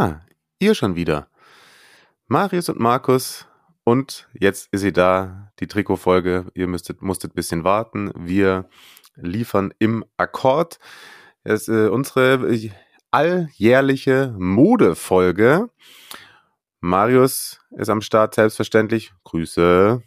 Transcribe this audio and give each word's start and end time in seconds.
Ah, 0.00 0.22
ihr 0.58 0.74
schon 0.74 0.96
wieder. 0.96 1.28
Marius 2.26 2.70
und 2.70 2.80
Markus 2.80 3.46
und 3.84 4.30
jetzt 4.32 4.72
ist 4.72 4.80
sie 4.80 4.94
da, 4.94 5.52
die 5.60 5.66
Trikotfolge. 5.66 6.46
Ihr 6.54 6.68
müsstet, 6.68 7.02
musstet 7.02 7.32
ein 7.32 7.34
bisschen 7.34 7.64
warten. 7.64 8.10
Wir 8.16 8.70
liefern 9.14 9.74
im 9.78 10.06
Akkord. 10.16 10.78
Es 11.44 11.68
ist 11.68 11.68
äh, 11.68 11.88
unsere 11.88 12.70
alljährliche 13.10 14.34
Modefolge. 14.38 15.68
Marius 16.80 17.60
ist 17.72 17.90
am 17.90 18.00
Start, 18.00 18.36
selbstverständlich. 18.36 19.12
Grüße. 19.24 20.02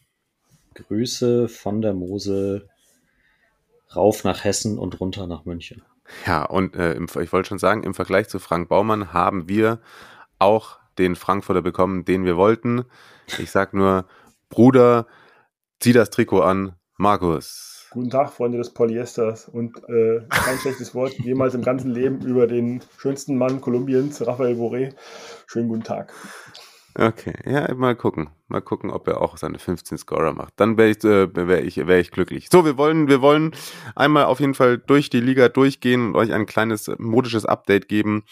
Grüße 0.73 1.47
von 1.47 1.83
der 1.83 1.94
Mosel 1.94 2.67
rauf 3.95 4.23
nach 4.23 4.44
Hessen 4.44 4.80
und 4.80 4.99
runter 4.99 5.27
nach 5.27 5.45
München. 5.45 5.83
Ja, 6.25 6.43
und 6.43 6.75
äh, 6.75 6.93
im, 6.93 7.07
ich 7.21 7.31
wollte 7.34 7.49
schon 7.49 7.59
sagen, 7.59 7.84
im 7.84 7.93
Vergleich 7.93 8.30
zu 8.30 8.39
Frank 8.39 8.70
Baumann 8.70 9.13
haben 9.13 9.48
wir 9.48 9.80
auch 10.39 10.77
den 10.98 11.16
Frankfurter 11.16 11.61
bekommen, 11.61 12.05
den 12.05 12.25
wir 12.25 12.38
wollten. 12.38 12.85
Ich 13.39 13.52
sag 13.52 13.73
nur, 13.73 14.05
Bruder, 14.50 15.08
zieh 15.80 15.94
das 15.94 16.09
Trikot 16.09 16.42
an, 16.42 16.73
Markus. 16.97 17.88
Guten 17.92 18.09
Tag, 18.09 18.31
Freunde 18.31 18.58
des 18.58 18.72
Polyesters 18.72 19.47
und 19.47 19.77
äh, 19.88 20.22
kein 20.30 20.58
schlechtes 20.58 20.95
Wort 20.95 21.14
jemals 21.19 21.53
im 21.53 21.61
ganzen 21.61 21.92
Leben 21.92 22.22
über 22.22 22.47
den 22.47 22.81
schönsten 22.97 23.38
Mann 23.38 23.61
Kolumbiens, 23.61 24.25
Rafael 24.25 24.55
Boré. 24.55 24.94
Schönen 25.45 25.67
guten 25.67 25.83
Tag. 25.83 26.11
Okay, 26.95 27.33
ja, 27.45 27.73
mal 27.73 27.95
gucken. 27.95 28.30
Mal 28.47 28.61
gucken, 28.61 28.91
ob 28.91 29.08
er 29.08 29.19
auch 29.19 29.38
seine 29.38 29.58
15 29.58 29.97
Scorer 29.97 30.31
macht. 30.33 30.53
Dann 30.58 30.77
wäre 30.77 30.91
ich, 30.91 31.03
äh, 31.03 31.36
wär 31.36 31.63
ich, 31.63 31.77
wär 31.77 31.99
ich 31.99 32.11
glücklich. 32.11 32.49
So, 32.52 32.66
wir 32.66 32.77
wollen, 32.77 33.08
wir 33.08 33.19
wollen 33.19 33.55
einmal 33.95 34.25
auf 34.25 34.39
jeden 34.39 34.53
Fall 34.53 34.77
durch 34.77 35.09
die 35.09 35.19
Liga 35.19 35.49
durchgehen 35.49 36.05
und 36.05 36.16
euch 36.16 36.31
ein 36.31 36.45
kleines 36.45 36.91
modisches 36.99 37.45
Update 37.45 37.88
geben, 37.88 38.25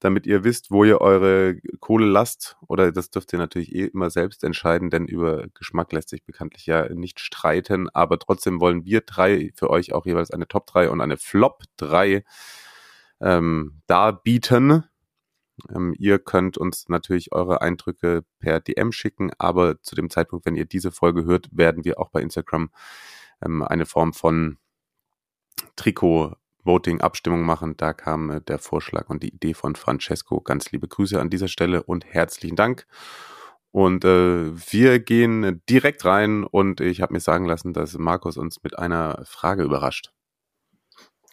damit 0.00 0.26
ihr 0.26 0.42
wisst, 0.42 0.72
wo 0.72 0.82
ihr 0.82 1.00
eure 1.00 1.60
Kohle 1.78 2.06
lasst. 2.06 2.56
Oder 2.66 2.90
das 2.90 3.10
dürft 3.10 3.32
ihr 3.32 3.38
natürlich 3.38 3.72
eh 3.72 3.84
immer 3.84 4.10
selbst 4.10 4.42
entscheiden, 4.42 4.90
denn 4.90 5.06
über 5.06 5.46
Geschmack 5.54 5.92
lässt 5.92 6.08
sich 6.08 6.24
bekanntlich 6.24 6.66
ja 6.66 6.92
nicht 6.92 7.20
streiten. 7.20 7.88
Aber 7.90 8.18
trotzdem 8.18 8.60
wollen 8.60 8.84
wir 8.84 9.02
drei 9.02 9.52
für 9.54 9.70
euch 9.70 9.92
auch 9.92 10.06
jeweils 10.06 10.32
eine 10.32 10.48
Top 10.48 10.66
3 10.66 10.90
und 10.90 11.00
eine 11.00 11.18
Flop 11.18 11.62
3 11.76 12.24
ähm, 13.20 13.80
darbieten. 13.86 14.84
Ähm, 15.74 15.94
ihr 15.98 16.18
könnt 16.18 16.58
uns 16.58 16.88
natürlich 16.88 17.32
eure 17.32 17.60
Eindrücke 17.60 18.24
per 18.40 18.60
DM 18.60 18.92
schicken, 18.92 19.30
aber 19.38 19.80
zu 19.82 19.94
dem 19.94 20.10
Zeitpunkt, 20.10 20.46
wenn 20.46 20.56
ihr 20.56 20.66
diese 20.66 20.92
Folge 20.92 21.24
hört, 21.24 21.48
werden 21.52 21.84
wir 21.84 22.00
auch 22.00 22.10
bei 22.10 22.20
Instagram 22.22 22.70
ähm, 23.42 23.62
eine 23.62 23.86
Form 23.86 24.12
von 24.12 24.58
Trikot-Voting-Abstimmung 25.76 27.42
machen. 27.42 27.76
Da 27.76 27.92
kam 27.92 28.30
äh, 28.30 28.40
der 28.40 28.58
Vorschlag 28.58 29.08
und 29.08 29.22
die 29.22 29.34
Idee 29.34 29.54
von 29.54 29.74
Francesco. 29.74 30.40
Ganz 30.40 30.70
liebe 30.72 30.88
Grüße 30.88 31.20
an 31.20 31.30
dieser 31.30 31.48
Stelle 31.48 31.82
und 31.82 32.04
herzlichen 32.06 32.56
Dank. 32.56 32.86
Und 33.70 34.04
äh, 34.04 34.52
wir 34.72 34.98
gehen 34.98 35.62
direkt 35.68 36.04
rein 36.04 36.44
und 36.44 36.80
ich 36.80 37.02
habe 37.02 37.12
mir 37.12 37.20
sagen 37.20 37.44
lassen, 37.44 37.72
dass 37.74 37.98
Markus 37.98 38.36
uns 38.38 38.62
mit 38.62 38.78
einer 38.78 39.22
Frage 39.24 39.62
überrascht. 39.62 40.12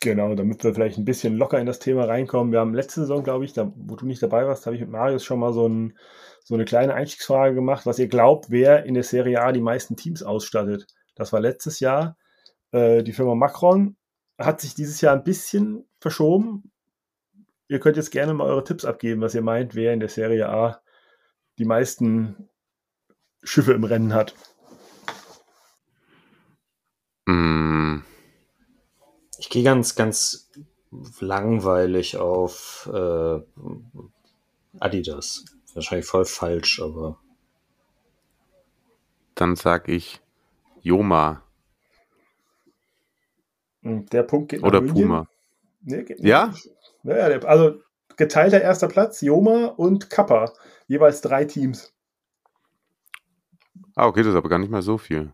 Genau, 0.06 0.36
damit 0.36 0.64
wir 0.64 0.72
vielleicht 0.72 1.00
ein 1.00 1.04
bisschen 1.04 1.36
locker 1.36 1.60
in 1.60 1.66
das 1.66 1.80
Thema 1.80 2.06
reinkommen. 2.06 2.54
Wir 2.54 2.60
haben 2.60 2.76
letzte 2.76 3.00
Saison, 3.00 3.24
glaube 3.24 3.44
ich, 3.44 3.54
da, 3.54 3.74
wo 3.76 3.96
du 3.96 4.06
nicht 4.06 4.22
dabei 4.22 4.46
warst, 4.46 4.68
habe 4.68 4.76
ich 4.76 4.82
mit 4.84 4.92
Marius 4.92 5.26
schon 5.26 5.40
mal 5.40 5.52
so, 5.52 5.68
ein, 5.68 5.98
so 6.44 6.54
eine 6.54 6.64
kleine 6.64 6.94
Einstiegsfrage 6.94 7.56
gemacht, 7.56 7.88
was 7.88 7.98
ihr 7.98 8.08
glaubt, 8.08 8.52
wer 8.52 8.86
in 8.86 8.94
der 8.94 9.02
Serie 9.02 9.42
A 9.42 9.52
die 9.52 9.62
meisten 9.62 9.96
Teams 9.96 10.22
ausstattet. 10.22 10.86
Das 11.16 11.34
war 11.34 11.40
letztes 11.40 11.80
Jahr. 11.80 12.20
Äh, 12.72 13.02
die 13.02 13.14
Firma 13.14 13.34
Macron 13.34 13.98
hat 14.38 14.62
sich 14.62 14.76
dieses 14.76 15.02
Jahr 15.02 15.16
ein 15.16 15.24
bisschen 15.24 15.88
verschoben. 16.00 16.72
Ihr 17.68 17.80
könnt 17.80 17.98
jetzt 17.98 18.12
gerne 18.12 18.36
mal 18.36 18.46
eure 18.46 18.64
Tipps 18.64 18.86
abgeben, 18.86 19.22
was 19.22 19.34
ihr 19.34 19.42
meint, 19.42 19.74
wer 19.74 19.92
in 19.92 20.02
der 20.02 20.10
Serie 20.10 20.50
A 20.50 20.84
die 21.58 21.66
meisten 21.66 22.48
Schiffe 23.42 23.74
im 23.74 23.86
Rennen 23.86 24.14
hat. 24.14 24.36
Ich 29.46 29.52
gehe 29.52 29.64
ganz, 29.64 29.94
ganz 29.94 30.50
langweilig 31.20 32.18
auf 32.18 32.90
äh, 32.92 33.40
Adidas. 34.80 35.46
Wahrscheinlich 35.76 36.08
voll 36.08 36.26
falsch, 36.26 36.82
aber 36.82 37.20
dann 39.36 39.56
sag 39.56 39.88
ich 39.88 40.20
Joma 40.82 41.44
Und 43.84 44.12
der 44.14 44.24
Punkt 44.24 44.50
geht 44.50 44.64
oder. 44.64 44.82
Puma. 44.82 45.28
Nee, 45.84 46.06
geht 46.06 46.22
Ja? 46.22 46.52
Ja, 47.04 47.30
der, 47.30 47.48
also 47.48 47.82
geteilter 48.18 48.60
erster 48.60 48.88
Platz, 48.88 49.22
Joma 49.22 49.66
und 49.68 50.10
Kappa. 50.10 50.54
Jeweils 50.88 51.22
drei 51.22 51.46
Teams. 51.46 51.94
Ah, 53.94 54.08
okay, 54.08 54.24
das 54.24 54.30
ist 54.30 54.38
aber 54.38 54.50
gar 54.50 54.58
nicht 54.58 54.72
mal 54.72 54.82
so 54.82 54.98
viel. 54.98 55.34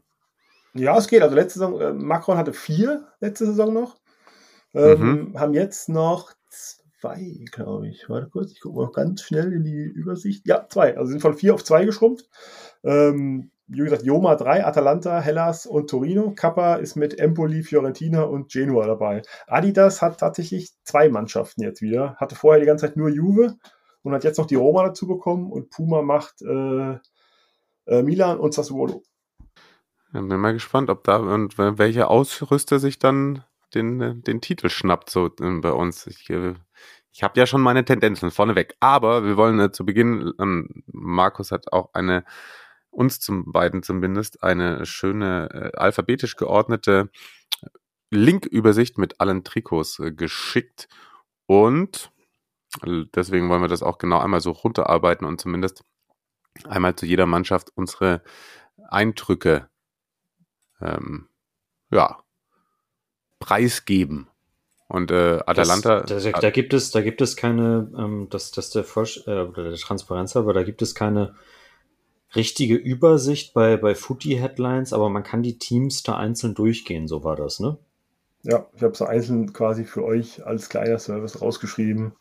Ja, 0.73 0.97
es 0.97 1.07
geht. 1.07 1.21
Also 1.21 1.35
letzte 1.35 1.59
Saison, 1.59 1.79
äh, 1.79 1.94
Macron 1.94 2.38
hatte 2.38 2.51
vier 2.51 3.07
letzte 3.21 3.45
Saison 3.45 3.73
noch. 3.73 4.00
Ähm, 4.73 5.31
Mhm. 5.31 5.39
Haben 5.39 5.53
jetzt 5.53 5.89
noch 5.89 6.31
zwei, 6.49 7.45
glaube 7.51 7.87
ich. 7.89 8.07
Warte 8.09 8.29
kurz, 8.29 8.51
ich 8.51 8.61
gucke 8.61 8.77
mal 8.77 8.91
ganz 8.91 9.21
schnell 9.23 9.51
in 9.53 9.63
die 9.63 9.83
Übersicht. 9.83 10.47
Ja, 10.47 10.67
zwei. 10.69 10.97
Also 10.97 11.11
sind 11.11 11.21
von 11.21 11.35
vier 11.35 11.53
auf 11.53 11.63
zwei 11.63 11.85
geschrumpft. 11.85 12.29
Ähm, 12.83 13.51
wie 13.67 13.77
gesagt, 13.77 14.03
Joma 14.03 14.35
drei, 14.35 14.65
Atalanta, 14.65 15.21
Hellas 15.21 15.65
und 15.65 15.89
Torino. 15.89 16.33
Kappa 16.35 16.75
ist 16.75 16.95
mit 16.97 17.19
Empoli, 17.19 17.63
Fiorentina 17.63 18.23
und 18.23 18.51
Genua 18.51 18.85
dabei. 18.85 19.21
Adidas 19.47 20.01
hat 20.01 20.19
tatsächlich 20.19 20.71
zwei 20.83 21.07
Mannschaften 21.09 21.61
jetzt 21.63 21.81
wieder. 21.81 22.15
Hatte 22.17 22.35
vorher 22.35 22.59
die 22.59 22.65
ganze 22.65 22.85
Zeit 22.85 22.97
nur 22.97 23.09
Juve 23.09 23.55
und 24.03 24.13
hat 24.13 24.25
jetzt 24.25 24.38
noch 24.38 24.47
die 24.47 24.55
Roma 24.55 24.83
dazu 24.83 25.07
bekommen. 25.07 25.51
Und 25.51 25.69
Puma 25.69 26.01
macht 26.01 26.41
äh, 26.41 26.97
äh, 27.85 28.03
Milan 28.03 28.39
und 28.39 28.53
Sassuolo. 28.53 29.03
Ja, 30.13 30.19
bin 30.21 30.39
mal 30.39 30.51
gespannt, 30.53 30.89
ob 30.89 31.05
da 31.05 31.17
und 31.17 31.57
welcher 31.57 32.09
Ausrüster 32.11 32.79
sich 32.79 32.99
dann 32.99 33.43
den, 33.75 34.01
äh, 34.01 34.15
den 34.15 34.41
Titel 34.41 34.69
schnappt, 34.69 35.09
so 35.09 35.27
äh, 35.27 35.59
bei 35.61 35.71
uns. 35.71 36.07
Ich, 36.07 36.29
äh, 36.29 36.55
ich 37.11 37.23
habe 37.23 37.39
ja 37.39 37.45
schon 37.45 37.61
meine 37.61 37.85
Tendenzen 37.85 38.31
vorneweg. 38.31 38.75
Aber 38.79 39.25
wir 39.25 39.37
wollen 39.37 39.59
äh, 39.59 39.71
zu 39.71 39.85
Beginn, 39.85 40.33
ähm, 40.39 40.83
Markus 40.87 41.51
hat 41.51 41.71
auch 41.73 41.93
eine, 41.93 42.23
uns 42.89 43.19
zum 43.19 43.51
beiden 43.51 43.83
zumindest, 43.83 44.43
eine 44.43 44.85
schöne 44.85 45.49
äh, 45.73 45.77
alphabetisch 45.77 46.35
geordnete 46.35 47.09
Linkübersicht 48.11 48.97
mit 48.97 49.19
allen 49.19 49.43
Trikots 49.43 49.99
äh, 49.99 50.11
geschickt. 50.11 50.88
Und 51.45 52.11
äh, 52.85 53.05
deswegen 53.15 53.49
wollen 53.49 53.61
wir 53.61 53.67
das 53.67 53.83
auch 53.83 53.97
genau 53.97 54.19
einmal 54.19 54.41
so 54.41 54.51
runterarbeiten 54.51 55.25
und 55.25 55.39
zumindest 55.39 55.83
einmal 56.65 56.95
zu 56.95 57.05
jeder 57.05 57.25
Mannschaft 57.25 57.71
unsere 57.75 58.21
Eindrücke 58.89 59.69
ähm, 60.81 61.29
ja, 61.91 62.23
preisgeben. 63.41 64.28
Und 64.88 65.12
äh, 65.12 65.40
Atalanta. 65.46 66.02
Das, 66.02 66.24
da, 66.24 66.31
da 66.31 66.50
gibt 66.50 66.74
es, 66.74 66.91
da 66.91 67.02
gibt 67.02 67.22
es 67.22 67.35
keine, 67.35 67.91
ähm, 67.97 68.28
das, 68.29 68.52
das 68.52 68.69
der, 68.69 68.85
äh, 68.85 69.29
oder 69.44 69.69
der 69.69 69.75
Transparenz, 69.75 70.36
aber 70.36 70.54
da 70.54 70.63
gibt 70.63 70.81
es 70.81 70.95
keine 70.95 71.36
richtige 72.36 72.75
Übersicht 72.75 73.54
bei, 73.54 73.77
bei 73.77 73.95
Footy-Headlines, 73.95 74.94
aber 74.94 75.10
man 75.10 75.24
kann 75.24 75.44
die 75.44 75.57
Teams 75.57 76.04
da 76.04 76.18
einzeln 76.18 76.56
durchgehen, 76.56 77.07
so 77.07 77.24
war 77.24 77.36
das, 77.36 77.60
ne? 77.60 77.77
Ja, 78.44 78.65
ich 78.75 78.81
habe 78.81 78.95
so 78.95 79.06
einzeln 79.06 79.54
quasi 79.54 79.86
für 79.86 80.04
euch 80.04 80.45
als 80.45 80.69
kleiner 80.69 80.98
Service 81.00 81.42
rausgeschrieben. 81.42 82.13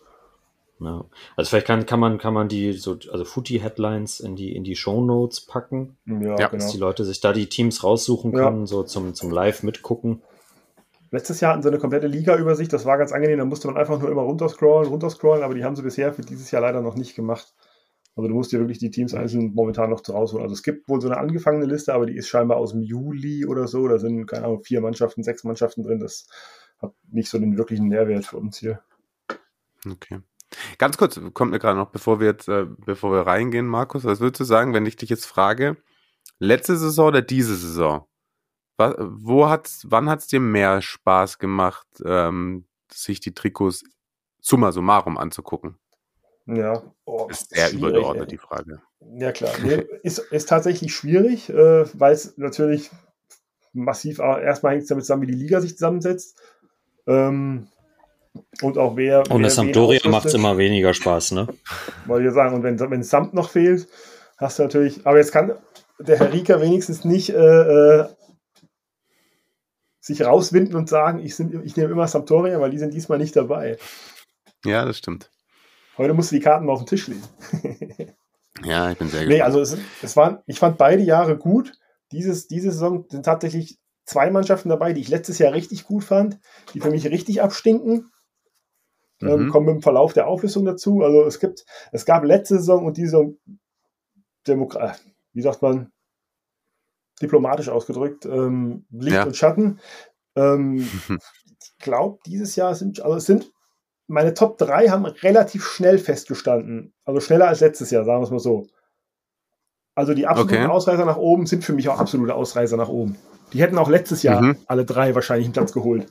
Ja. 0.80 1.04
Also 1.36 1.50
vielleicht 1.50 1.66
kann, 1.66 1.86
kann 1.86 2.00
man, 2.00 2.18
kann 2.18 2.34
man 2.34 2.48
die 2.48 2.72
so, 2.72 2.96
also 3.10 3.24
Footy-Headlines 3.24 4.20
in 4.20 4.36
die, 4.36 4.54
in 4.54 4.64
die 4.64 4.76
Shownotes 4.76 5.40
packen, 5.42 5.96
Ja, 6.06 6.38
Ja, 6.38 6.48
dass 6.48 6.68
die 6.68 6.78
genau. 6.78 6.88
Leute 6.88 7.04
sich 7.04 7.20
da 7.20 7.32
die 7.32 7.48
Teams 7.48 7.84
raussuchen 7.84 8.32
Ja. 8.32 8.44
können, 8.44 8.66
so 8.66 8.82
zum, 8.82 9.14
zum 9.14 9.30
Live 9.30 9.62
mitgucken. 9.62 10.22
Letztes 11.10 11.40
Jahr 11.40 11.52
hatten 11.52 11.62
sie 11.62 11.68
eine 11.68 11.78
komplette 11.78 12.06
Liga-Übersicht, 12.06 12.72
das 12.72 12.84
war 12.84 12.96
ganz 12.96 13.12
angenehm, 13.12 13.38
da 13.38 13.44
musste 13.44 13.66
man 13.66 13.76
einfach 13.76 13.98
nur 13.98 14.10
immer 14.10 14.22
runterscrollen, 14.22 14.88
runterscrollen, 14.88 15.42
aber 15.42 15.54
die 15.54 15.64
haben 15.64 15.74
sie 15.74 15.82
bisher 15.82 16.12
für 16.12 16.22
dieses 16.22 16.50
Jahr 16.50 16.62
leider 16.62 16.82
noch 16.82 16.94
nicht 16.94 17.16
gemacht. 17.16 17.52
Also 18.16 18.28
du 18.28 18.34
musst 18.34 18.52
dir 18.52 18.58
wirklich 18.58 18.78
die 18.78 18.90
Teams 18.90 19.14
einzeln 19.14 19.52
momentan 19.54 19.90
noch 19.90 20.02
zu 20.02 20.12
rausholen. 20.12 20.42
Also 20.42 20.52
es 20.52 20.62
gibt 20.62 20.88
wohl 20.88 21.00
so 21.00 21.08
eine 21.08 21.18
angefangene 21.18 21.66
Liste, 21.66 21.94
aber 21.94 22.06
die 22.06 22.16
ist 22.16 22.28
scheinbar 22.28 22.58
aus 22.58 22.72
dem 22.72 22.82
Juli 22.82 23.46
oder 23.46 23.66
so. 23.66 23.86
Da 23.88 23.98
sind, 23.98 24.26
keine 24.26 24.46
Ahnung, 24.46 24.62
vier 24.62 24.80
Mannschaften, 24.80 25.22
sechs 25.22 25.44
Mannschaften 25.44 25.84
drin. 25.84 26.00
Das 26.00 26.28
hat 26.78 26.92
nicht 27.10 27.28
so 27.28 27.38
den 27.38 27.56
wirklichen 27.56 27.88
Nährwert 27.88 28.26
für 28.26 28.36
uns 28.36 28.58
hier. 28.58 28.80
Okay. 29.88 30.20
Ganz 30.78 30.98
kurz, 30.98 31.20
kommt 31.34 31.52
mir 31.52 31.60
gerade 31.60 31.78
noch, 31.78 31.90
bevor 31.90 32.18
wir 32.18 32.26
jetzt, 32.26 32.48
äh, 32.48 32.66
bevor 32.84 33.12
wir 33.12 33.26
reingehen, 33.26 33.66
Markus, 33.66 34.04
was 34.04 34.20
würdest 34.20 34.40
du 34.40 34.44
sagen, 34.44 34.74
wenn 34.74 34.86
ich 34.86 34.96
dich 34.96 35.08
jetzt 35.08 35.26
frage, 35.26 35.76
letzte 36.40 36.76
Saison 36.76 37.08
oder 37.08 37.22
diese 37.22 37.54
Saison? 37.54 38.06
Was, 38.80 38.94
wo 38.98 39.46
hat's, 39.46 39.84
wann 39.90 40.08
hat's 40.08 40.26
dir 40.26 40.40
mehr 40.40 40.80
Spaß 40.80 41.38
gemacht, 41.38 41.86
ähm, 42.02 42.64
sich 42.90 43.20
die 43.20 43.34
Trikots 43.34 43.84
summa 44.40 44.72
summarum 44.72 45.18
anzugucken? 45.18 45.76
Ja, 46.46 46.82
oh, 47.04 47.26
ist 47.28 47.50
sehr 47.50 47.72
übergeordnet 47.72 48.24
ey. 48.24 48.28
die 48.30 48.38
Frage. 48.38 48.80
Ja 49.18 49.32
klar, 49.32 49.52
nee, 49.62 49.84
ist, 50.02 50.20
ist 50.20 50.48
tatsächlich 50.48 50.94
schwierig, 50.94 51.50
äh, 51.50 51.84
weil 51.92 52.14
es 52.14 52.38
natürlich 52.38 52.90
massiv, 53.74 54.18
erstmal 54.18 54.72
hängt 54.72 54.84
es 54.84 54.88
damit 54.88 55.04
zusammen, 55.04 55.22
wie 55.24 55.32
die 55.32 55.38
Liga 55.38 55.60
sich 55.60 55.74
zusammensetzt. 55.74 56.40
Ähm, 57.06 57.68
und 58.62 58.78
auch 58.78 58.96
wer. 58.96 59.30
Und 59.30 59.42
der 59.42 59.50
Sampdoria 59.50 60.08
macht 60.08 60.24
es 60.24 60.32
immer 60.32 60.56
weniger 60.56 60.94
Spaß, 60.94 61.32
ne? 61.32 61.48
Wollte 62.06 62.28
ich 62.28 62.34
sagen, 62.34 62.54
und 62.54 62.62
wenn, 62.62 62.80
wenn 62.80 63.02
Samt 63.02 63.34
noch 63.34 63.50
fehlt, 63.50 63.88
hast 64.38 64.58
du 64.58 64.62
natürlich. 64.62 65.06
Aber 65.06 65.18
jetzt 65.18 65.32
kann 65.32 65.52
der 65.98 66.18
Herr 66.18 66.32
Rieker 66.32 66.62
wenigstens 66.62 67.04
nicht 67.04 67.28
äh, 67.28 67.34
äh, 67.34 68.06
sich 70.00 70.22
rauswinden 70.22 70.74
und 70.74 70.88
sagen, 70.88 71.18
ich, 71.20 71.38
ich 71.38 71.76
nehme 71.76 71.92
immer 71.92 72.08
Sampdoria, 72.08 72.60
weil 72.60 72.70
die 72.70 72.78
sind 72.78 72.94
diesmal 72.94 73.18
nicht 73.18 73.36
dabei. 73.36 73.78
Ja, 74.64 74.84
das 74.84 74.98
stimmt. 74.98 75.30
Heute 75.98 76.14
musst 76.14 76.32
du 76.32 76.36
die 76.36 76.42
Karten 76.42 76.66
mal 76.66 76.72
auf 76.72 76.80
den 76.80 76.86
Tisch 76.86 77.08
legen. 77.08 77.22
ja, 78.64 78.90
ich 78.90 78.98
bin 78.98 79.08
sehr 79.08 79.26
gespannt. 79.26 79.28
Nee, 79.28 79.42
also 79.42 79.60
es, 79.60 79.76
es 80.02 80.16
waren, 80.16 80.38
ich 80.46 80.58
fand 80.58 80.78
beide 80.78 81.02
Jahre 81.02 81.36
gut. 81.36 81.74
Dieses, 82.12 82.48
diese 82.48 82.72
Saison 82.72 83.04
sind 83.08 83.24
tatsächlich 83.24 83.78
zwei 84.04 84.30
Mannschaften 84.30 84.70
dabei, 84.70 84.92
die 84.92 85.02
ich 85.02 85.08
letztes 85.08 85.38
Jahr 85.38 85.52
richtig 85.52 85.84
gut 85.84 86.04
fand, 86.04 86.38
die 86.74 86.80
für 86.80 86.90
mich 86.90 87.06
richtig 87.06 87.42
abstinken. 87.42 88.10
Ähm, 89.22 89.44
mhm. 89.44 89.50
kommen 89.50 89.68
im 89.68 89.82
Verlauf 89.82 90.14
der 90.14 90.26
Auflösung 90.26 90.64
dazu. 90.64 91.02
Also 91.02 91.24
es 91.24 91.40
gibt, 91.40 91.66
es 91.92 92.06
gab 92.06 92.24
letzte 92.24 92.56
Saison 92.56 92.86
und 92.86 92.96
diese 92.96 93.10
Saison 93.10 93.36
Demokrat, 94.46 94.98
äh, 94.98 95.10
wie 95.32 95.42
sagt 95.42 95.62
man, 95.62 95.92
diplomatisch 97.20 97.68
ausgedrückt, 97.68 98.26
ähm, 98.26 98.86
Licht 98.90 99.16
ja. 99.16 99.24
und 99.24 99.36
Schatten. 99.36 99.80
Ähm, 100.36 100.88
ich 101.08 101.78
glaube, 101.78 102.18
dieses 102.26 102.56
Jahr 102.56 102.74
sind, 102.74 103.00
also 103.02 103.16
es 103.16 103.26
sind, 103.26 103.52
meine 104.06 104.34
Top 104.34 104.58
3 104.58 104.88
haben 104.88 105.06
relativ 105.06 105.64
schnell 105.64 105.98
festgestanden. 105.98 106.92
Also 107.04 107.20
schneller 107.20 107.48
als 107.48 107.60
letztes 107.60 107.90
Jahr, 107.90 108.04
sagen 108.04 108.20
wir 108.20 108.24
es 108.24 108.30
mal 108.30 108.38
so. 108.40 108.66
Also 109.94 110.14
die 110.14 110.26
absoluten 110.26 110.64
okay. 110.64 110.72
Ausreißer 110.72 111.04
nach 111.04 111.16
oben 111.16 111.46
sind 111.46 111.64
für 111.64 111.72
mich 111.72 111.88
auch 111.88 111.98
absolute 111.98 112.34
Ausreißer 112.34 112.76
nach 112.76 112.88
oben. 112.88 113.16
Die 113.52 113.60
hätten 113.60 113.78
auch 113.78 113.88
letztes 113.88 114.22
Jahr 114.22 114.40
mhm. 114.40 114.56
alle 114.66 114.84
drei 114.84 115.14
wahrscheinlich 115.14 115.46
einen 115.46 115.52
Platz 115.52 115.72
geholt. 115.72 116.06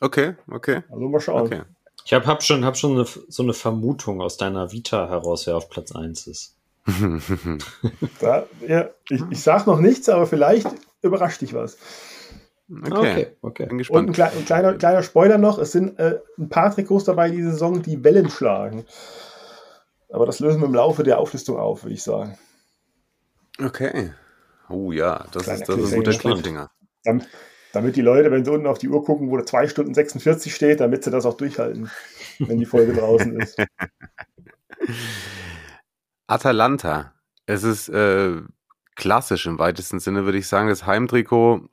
Okay, 0.00 0.34
okay. 0.50 0.82
Also 0.90 1.08
mal 1.08 1.20
schauen. 1.20 1.46
Okay. 1.46 1.62
Ich 2.04 2.12
habe 2.12 2.26
hab 2.26 2.42
schon, 2.42 2.64
hab 2.64 2.76
schon 2.76 2.92
eine, 2.92 3.04
so 3.04 3.42
eine 3.42 3.54
Vermutung 3.54 4.20
aus 4.20 4.36
deiner 4.36 4.72
Vita 4.72 5.08
heraus, 5.08 5.46
wer 5.46 5.56
auf 5.56 5.68
Platz 5.68 5.92
1 5.92 6.26
ist. 6.26 6.57
da, 8.20 8.46
ja, 8.66 8.90
ich, 9.10 9.22
ich 9.30 9.42
sage 9.42 9.68
noch 9.68 9.78
nichts, 9.78 10.08
aber 10.08 10.26
vielleicht 10.26 10.68
überrascht 11.02 11.42
dich 11.42 11.54
was. 11.54 11.76
Okay, 12.70 12.90
okay. 12.90 13.26
okay. 13.42 13.66
Bin 13.66 13.78
gespannt. 13.78 14.08
Und 14.08 14.20
ein, 14.20 14.32
ein, 14.32 14.44
kleiner, 14.44 14.74
kleiner 14.74 15.02
Spoiler 15.02 15.38
noch: 15.38 15.58
Es 15.58 15.72
sind 15.72 15.98
äh, 15.98 16.20
ein 16.38 16.48
paar 16.48 16.74
Trikots 16.74 17.04
dabei 17.04 17.30
diese 17.30 17.52
Saison, 17.52 17.82
die 17.82 18.04
Wellen 18.04 18.30
schlagen. 18.30 18.84
Aber 20.10 20.26
das 20.26 20.40
lösen 20.40 20.60
wir 20.60 20.66
im 20.66 20.74
Laufe 20.74 21.02
der 21.02 21.18
Auflistung 21.18 21.58
auf, 21.58 21.84
würde 21.84 21.94
ich 21.94 22.02
sagen. 22.02 22.38
Okay. 23.62 24.12
Oh 24.68 24.92
ja, 24.92 25.26
das 25.32 25.44
Kleiner 25.44 25.60
ist, 25.60 25.68
das 25.68 25.78
ist 25.78 25.92
ein 25.92 25.98
guter 25.98 26.18
Cliffhanger. 26.18 26.70
Damit, 27.04 27.28
damit 27.72 27.96
die 27.96 28.02
Leute, 28.02 28.30
wenn 28.30 28.44
sie 28.44 28.50
unten 28.50 28.66
auf 28.66 28.78
die 28.78 28.88
Uhr 28.88 29.04
gucken, 29.04 29.30
wo 29.30 29.36
da 29.36 29.44
2 29.44 29.68
Stunden 29.68 29.94
46 29.94 30.54
steht, 30.54 30.80
damit 30.80 31.04
sie 31.04 31.10
das 31.10 31.26
auch 31.26 31.36
durchhalten, 31.36 31.90
wenn 32.38 32.58
die 32.58 32.66
Folge 32.66 32.94
draußen 32.94 33.40
ist. 33.40 33.58
Atalanta. 36.28 37.14
Es 37.46 37.64
ist 37.64 37.88
äh, 37.88 38.42
klassisch 38.94 39.46
im 39.46 39.58
weitesten 39.58 39.98
Sinne, 39.98 40.24
würde 40.24 40.38
ich 40.38 40.46
sagen. 40.46 40.68
Das 40.68 40.86
Heimtrikot 40.86 41.68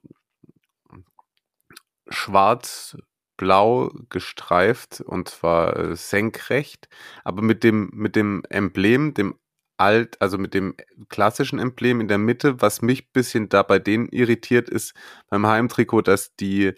schwarz-blau 2.08 3.92
gestreift 4.10 5.02
und 5.02 5.30
zwar 5.30 5.78
äh, 5.78 5.96
senkrecht, 5.96 6.88
aber 7.24 7.42
mit 7.42 7.64
dem, 7.64 7.90
mit 7.94 8.16
dem 8.16 8.44
Emblem, 8.50 9.14
dem 9.14 9.36
alt, 9.78 10.22
also 10.22 10.38
mit 10.38 10.54
dem 10.54 10.76
klassischen 11.10 11.60
Emblem 11.60 12.00
in 12.00 12.08
der 12.08 12.18
Mitte. 12.18 12.62
Was 12.62 12.82
mich 12.82 13.04
ein 13.04 13.12
bisschen 13.12 13.50
da 13.50 13.62
bei 13.64 13.80
denen 13.80 14.08
irritiert, 14.08 14.70
ist 14.70 14.94
beim 15.30 15.46
Heimtrikot, 15.46 16.04
dass 16.04 16.36
die, 16.38 16.74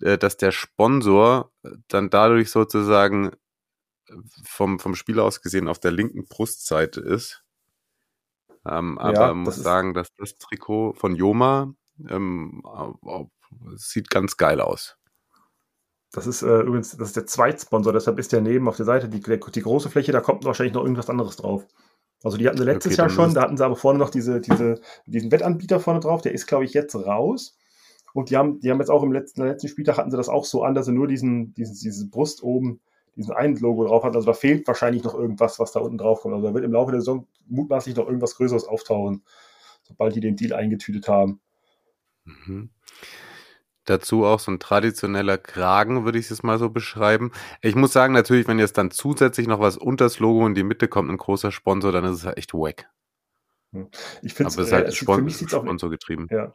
äh, 0.00 0.18
dass 0.18 0.36
der 0.36 0.52
Sponsor 0.52 1.50
dann 1.88 2.10
dadurch 2.10 2.50
sozusagen 2.50 3.32
vom, 4.44 4.78
vom 4.78 4.94
Spiel 4.94 5.20
aus 5.20 5.42
gesehen 5.42 5.68
auf 5.68 5.78
der 5.78 5.92
linken 5.92 6.26
Brustseite 6.26 7.00
ist. 7.00 7.44
Ähm, 8.64 8.98
aber 8.98 9.28
ja, 9.28 9.34
muss 9.34 9.56
sagen, 9.56 9.94
dass 9.94 10.08
das 10.16 10.36
Trikot 10.38 10.94
von 10.94 11.14
Joma 11.14 11.74
ähm, 12.08 12.62
sieht 13.76 14.10
ganz 14.10 14.36
geil 14.36 14.60
aus. 14.60 14.96
Das 16.12 16.26
ist 16.26 16.42
äh, 16.42 16.60
übrigens 16.60 16.96
das 16.96 17.08
ist 17.08 17.16
der 17.16 17.26
Zweitsponsor, 17.26 17.92
deshalb 17.92 18.18
ist 18.18 18.32
der 18.32 18.40
neben 18.40 18.68
auf 18.68 18.76
der 18.76 18.86
Seite 18.86 19.08
die, 19.08 19.20
die 19.20 19.62
große 19.62 19.90
Fläche, 19.90 20.12
da 20.12 20.20
kommt 20.20 20.44
wahrscheinlich 20.44 20.74
noch 20.74 20.82
irgendwas 20.82 21.10
anderes 21.10 21.36
drauf. 21.36 21.66
Also 22.24 22.38
die 22.38 22.48
hatten 22.48 22.58
sie 22.58 22.64
letztes 22.64 22.92
okay, 22.92 23.02
Jahr 23.02 23.10
schon, 23.10 23.34
da 23.34 23.42
hatten 23.42 23.56
sie 23.56 23.64
aber 23.64 23.76
vorne 23.76 23.98
noch 23.98 24.10
diese, 24.10 24.40
diese, 24.40 24.80
diesen 25.06 25.30
Wettanbieter 25.30 25.78
vorne 25.78 26.00
drauf, 26.00 26.22
der 26.22 26.32
ist, 26.32 26.46
glaube 26.46 26.64
ich, 26.64 26.72
jetzt 26.72 26.94
raus. 26.94 27.56
Und 28.14 28.30
die 28.30 28.36
haben, 28.36 28.60
die 28.60 28.70
haben 28.70 28.78
jetzt 28.78 28.90
auch 28.90 29.02
im 29.02 29.12
letzten, 29.12 29.42
letzten 29.44 29.68
Spieltag 29.68 29.98
hatten 29.98 30.10
sie 30.10 30.16
das 30.16 30.30
auch 30.30 30.46
so 30.46 30.62
an, 30.62 30.74
dass 30.74 30.86
sie 30.86 30.92
nur 30.92 31.06
diesen, 31.06 31.52
diesen, 31.54 31.74
diese 31.74 32.08
Brust 32.08 32.42
oben, 32.42 32.80
diesen 33.16 33.34
einen 33.34 33.56
Logo 33.56 33.86
drauf 33.86 34.04
hatten. 34.04 34.16
Also 34.16 34.26
da 34.26 34.34
fehlt 34.34 34.66
wahrscheinlich 34.66 35.02
noch 35.02 35.14
irgendwas, 35.14 35.58
was 35.58 35.72
da 35.72 35.80
unten 35.80 35.98
drauf 35.98 36.20
kommt. 36.20 36.34
Also 36.34 36.46
da 36.46 36.54
wird 36.54 36.64
im 36.64 36.72
Laufe 36.72 36.92
der 36.92 37.00
Saison 37.00 37.26
mutmaßlich 37.46 37.96
noch 37.96 38.06
irgendwas 38.06 38.36
Größeres 38.36 38.66
auftauchen, 38.66 39.24
sobald 39.82 40.14
die 40.14 40.20
den 40.20 40.36
Deal 40.36 40.52
eingetütet 40.52 41.08
haben. 41.08 41.40
Mhm. 42.24 42.70
Dazu 43.86 44.24
auch 44.24 44.40
so 44.40 44.50
ein 44.50 44.58
traditioneller 44.58 45.38
Kragen, 45.38 46.04
würde 46.04 46.18
ich 46.18 46.30
es 46.30 46.42
mal 46.42 46.58
so 46.58 46.70
beschreiben. 46.70 47.30
Ich 47.62 47.76
muss 47.76 47.92
sagen, 47.92 48.12
natürlich, 48.12 48.48
wenn 48.48 48.58
jetzt 48.58 48.76
dann 48.78 48.90
zusätzlich 48.90 49.46
noch 49.46 49.60
was 49.60 49.76
unter 49.76 50.06
das 50.06 50.18
Logo 50.18 50.44
in 50.44 50.54
die 50.54 50.64
Mitte 50.64 50.88
kommt, 50.88 51.08
ein 51.08 51.18
großer 51.18 51.52
Sponsor, 51.52 51.92
dann 51.92 52.04
ist 52.04 52.16
es 52.16 52.26
halt 52.26 52.36
echt 52.36 52.52
wack. 52.52 52.90
Hm. 53.72 53.88
Ich 54.22 54.34
finde 54.34 54.60
es, 54.60 54.72
halt 54.72 54.88
äh, 54.88 54.92
Spon 54.92 55.18
für 55.18 55.22
mich 55.22 55.36
sieht's 55.36 55.54
auch, 55.54 55.62
Sponsor 55.62 55.88
getrieben. 55.88 56.26
Ja, 56.30 56.52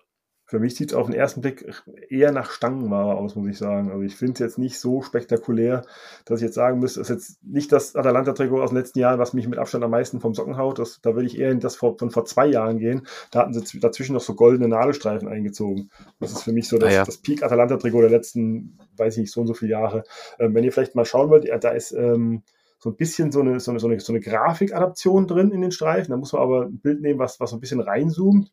für 0.51 0.59
mich 0.59 0.75
sieht 0.75 0.91
es 0.91 0.97
auf 0.97 1.05
den 1.05 1.15
ersten 1.15 1.39
Blick 1.39 1.81
eher 2.09 2.33
nach 2.33 2.51
Stangenware 2.51 3.15
aus, 3.15 3.37
muss 3.37 3.47
ich 3.47 3.57
sagen. 3.57 3.89
Also 3.89 4.03
ich 4.03 4.17
finde 4.17 4.33
es 4.33 4.39
jetzt 4.39 4.57
nicht 4.57 4.77
so 4.79 5.01
spektakulär, 5.01 5.83
dass 6.25 6.41
ich 6.41 6.45
jetzt 6.47 6.55
sagen 6.55 6.79
müsste, 6.79 6.99
es 6.99 7.09
ist 7.09 7.15
jetzt 7.15 7.43
nicht 7.45 7.71
das 7.71 7.95
Atalanta-Trikot 7.95 8.61
aus 8.61 8.71
den 8.71 8.77
letzten 8.77 8.99
Jahren, 8.99 9.17
was 9.17 9.31
mich 9.31 9.47
mit 9.47 9.57
Abstand 9.57 9.81
am 9.85 9.91
meisten 9.91 10.19
vom 10.19 10.33
Socken 10.33 10.57
haut. 10.57 10.77
Das, 10.77 10.99
da 11.01 11.15
würde 11.15 11.25
ich 11.25 11.39
eher 11.39 11.51
in 11.51 11.61
das 11.61 11.77
vor, 11.77 11.97
von 11.97 12.11
vor 12.11 12.25
zwei 12.25 12.47
Jahren 12.47 12.79
gehen. 12.79 13.07
Da 13.31 13.39
hatten 13.39 13.53
sie 13.53 13.79
dazwischen 13.79 14.11
noch 14.11 14.19
so 14.19 14.35
goldene 14.35 14.67
Nadelstreifen 14.67 15.29
eingezogen. 15.29 15.89
Das 16.19 16.33
ist 16.33 16.43
für 16.43 16.51
mich 16.51 16.67
so 16.67 16.77
das, 16.77 16.89
ah 16.89 16.95
ja. 16.95 17.05
das 17.05 17.19
Peak-Atalanta-Trikot 17.19 18.01
der 18.01 18.09
letzten, 18.09 18.77
weiß 18.97 19.15
ich 19.15 19.21
nicht, 19.21 19.31
so 19.31 19.39
und 19.39 19.47
so 19.47 19.53
viele 19.53 19.71
Jahre. 19.71 20.03
Ähm, 20.37 20.53
wenn 20.53 20.65
ihr 20.65 20.73
vielleicht 20.73 20.95
mal 20.95 21.05
schauen 21.05 21.29
wollt, 21.29 21.49
da 21.63 21.69
ist... 21.69 21.93
Ähm, 21.93 22.43
so 22.83 22.89
ein 22.89 22.95
bisschen 22.95 23.31
so 23.31 23.41
eine, 23.41 23.59
so 23.59 23.69
eine, 23.69 23.79
so 23.79 23.87
eine, 23.87 23.99
so 23.99 24.11
eine 24.11 24.19
Grafikadaption 24.19 25.27
drin 25.27 25.51
in 25.51 25.61
den 25.61 25.71
Streifen. 25.71 26.09
Da 26.09 26.17
muss 26.17 26.33
man 26.33 26.41
aber 26.41 26.63
ein 26.63 26.79
Bild 26.79 26.99
nehmen, 26.99 27.19
was, 27.19 27.39
was 27.39 27.51
so 27.51 27.57
ein 27.57 27.59
bisschen 27.59 27.79
reinzoomt 27.79 28.51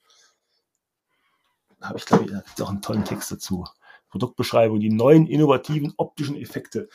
habe 1.80 1.98
ich, 1.98 2.06
glaube 2.06 2.24
ich, 2.24 2.30
da 2.30 2.38
gibt 2.38 2.58
es 2.58 2.60
auch 2.60 2.70
einen 2.70 2.82
tollen 2.82 3.04
Text 3.04 3.30
dazu. 3.30 3.64
Produktbeschreibung, 4.10 4.80
die 4.80 4.90
neuen 4.90 5.26
innovativen 5.26 5.92
optischen 5.96 6.36
Effekte. 6.36 6.88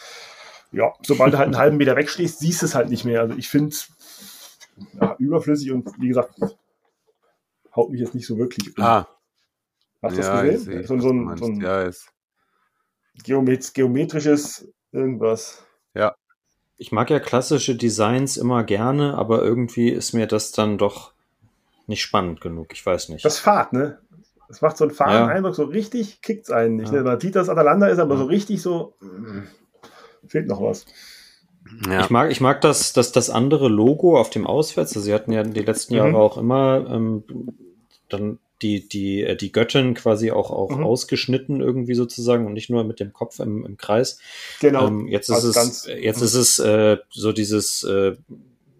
Ja, 0.71 0.93
sobald 1.05 1.33
du 1.33 1.37
halt 1.37 1.47
einen 1.47 1.57
halben 1.57 1.77
Meter 1.77 1.95
wegstehst, 1.95 2.39
siehst 2.39 2.61
du 2.61 2.65
es 2.65 2.75
halt 2.75 2.89
nicht 2.89 3.05
mehr. 3.05 3.21
Also 3.21 3.35
ich 3.35 3.47
finde 3.47 3.69
es 3.69 3.89
ja, 4.99 5.15
überflüssig 5.19 5.71
und 5.71 5.89
wie 5.99 6.07
gesagt, 6.07 6.39
haut 7.75 7.91
mich 7.91 8.01
jetzt 8.01 8.15
nicht 8.15 8.25
so 8.25 8.37
wirklich 8.37 8.75
um. 8.77 8.83
Ah. 8.83 9.07
Hast 10.01 10.17
du 10.17 10.21
ja, 10.21 10.43
das 10.43 10.51
gesehen? 10.65 10.87
So, 10.87 10.99
so, 10.99 11.09
ein, 11.09 11.37
so 11.37 11.45
ein 11.45 11.61
ja, 11.61 11.89
Geomet 13.23 13.73
geometrisches 13.73 14.67
irgendwas. 14.91 15.63
Ja. 15.93 16.15
Ich 16.77 16.91
mag 16.91 17.09
ja 17.11 17.19
klassische 17.19 17.75
Designs 17.75 18.35
immer 18.35 18.63
gerne, 18.63 19.15
aber 19.15 19.43
irgendwie 19.43 19.89
ist 19.89 20.13
mir 20.13 20.27
das 20.27 20.51
dann 20.51 20.77
doch 20.77 21.13
nicht 21.85 22.01
spannend 22.01 22.41
genug. 22.41 22.73
Ich 22.73 22.85
weiß 22.85 23.09
nicht. 23.09 23.23
Das 23.23 23.37
Fahrt, 23.37 23.73
ne? 23.73 23.99
Es 24.53 24.61
macht 24.61 24.77
so 24.77 24.85
einen 24.85 24.93
fahren 24.93 25.27
ja. 25.27 25.27
Eindruck, 25.27 25.55
so 25.55 25.63
richtig 25.63 26.21
kickt 26.21 26.43
es 26.43 26.51
einen 26.51 26.75
nicht. 26.75 26.93
Ja. 26.93 27.01
Man 27.01 27.19
sieht, 27.19 27.35
dass 27.35 27.49
Atalanta 27.49 27.87
ist, 27.87 27.99
aber 27.99 28.17
so 28.17 28.25
richtig 28.25 28.61
so 28.61 28.93
mh, 28.99 29.43
fehlt 30.27 30.47
noch 30.47 30.61
was. 30.61 30.85
Ja. 31.89 32.01
Ich 32.01 32.09
mag, 32.09 32.31
ich 32.31 32.39
mag 32.39 32.61
das, 32.61 32.93
das, 32.93 33.11
das 33.11 33.29
andere 33.29 33.67
Logo 33.67 34.19
auf 34.19 34.29
dem 34.29 34.45
Auswärts. 34.45 34.95
Also 34.95 35.05
sie 35.05 35.13
hatten 35.13 35.31
ja 35.31 35.43
die 35.43 35.61
letzten 35.61 35.95
Jahre 35.95 36.09
mhm. 36.09 36.15
auch 36.15 36.37
immer 36.37 36.85
ähm, 36.87 37.23
dann 38.09 38.37
die, 38.61 38.87
die, 38.87 39.23
äh, 39.23 39.35
die 39.35 39.51
Göttin 39.51 39.93
quasi 39.93 40.31
auch, 40.31 40.51
auch 40.51 40.77
mhm. 40.77 40.83
ausgeschnitten 40.83 41.61
irgendwie 41.61 41.95
sozusagen 41.95 42.45
und 42.45 42.53
nicht 42.53 42.69
nur 42.69 42.83
mit 42.83 42.99
dem 42.99 43.11
Kopf 43.11 43.39
im, 43.39 43.65
im 43.65 43.77
Kreis. 43.77 44.19
Genau. 44.61 44.87
Ähm, 44.87 45.07
jetzt 45.07 45.29
ist 45.29 45.43
es, 45.43 45.87
jetzt 45.87 46.19
mhm. 46.19 46.25
ist 46.25 46.35
es 46.35 46.59
äh, 46.59 46.97
so 47.09 47.31
dieses 47.31 47.83
äh, 47.83 48.15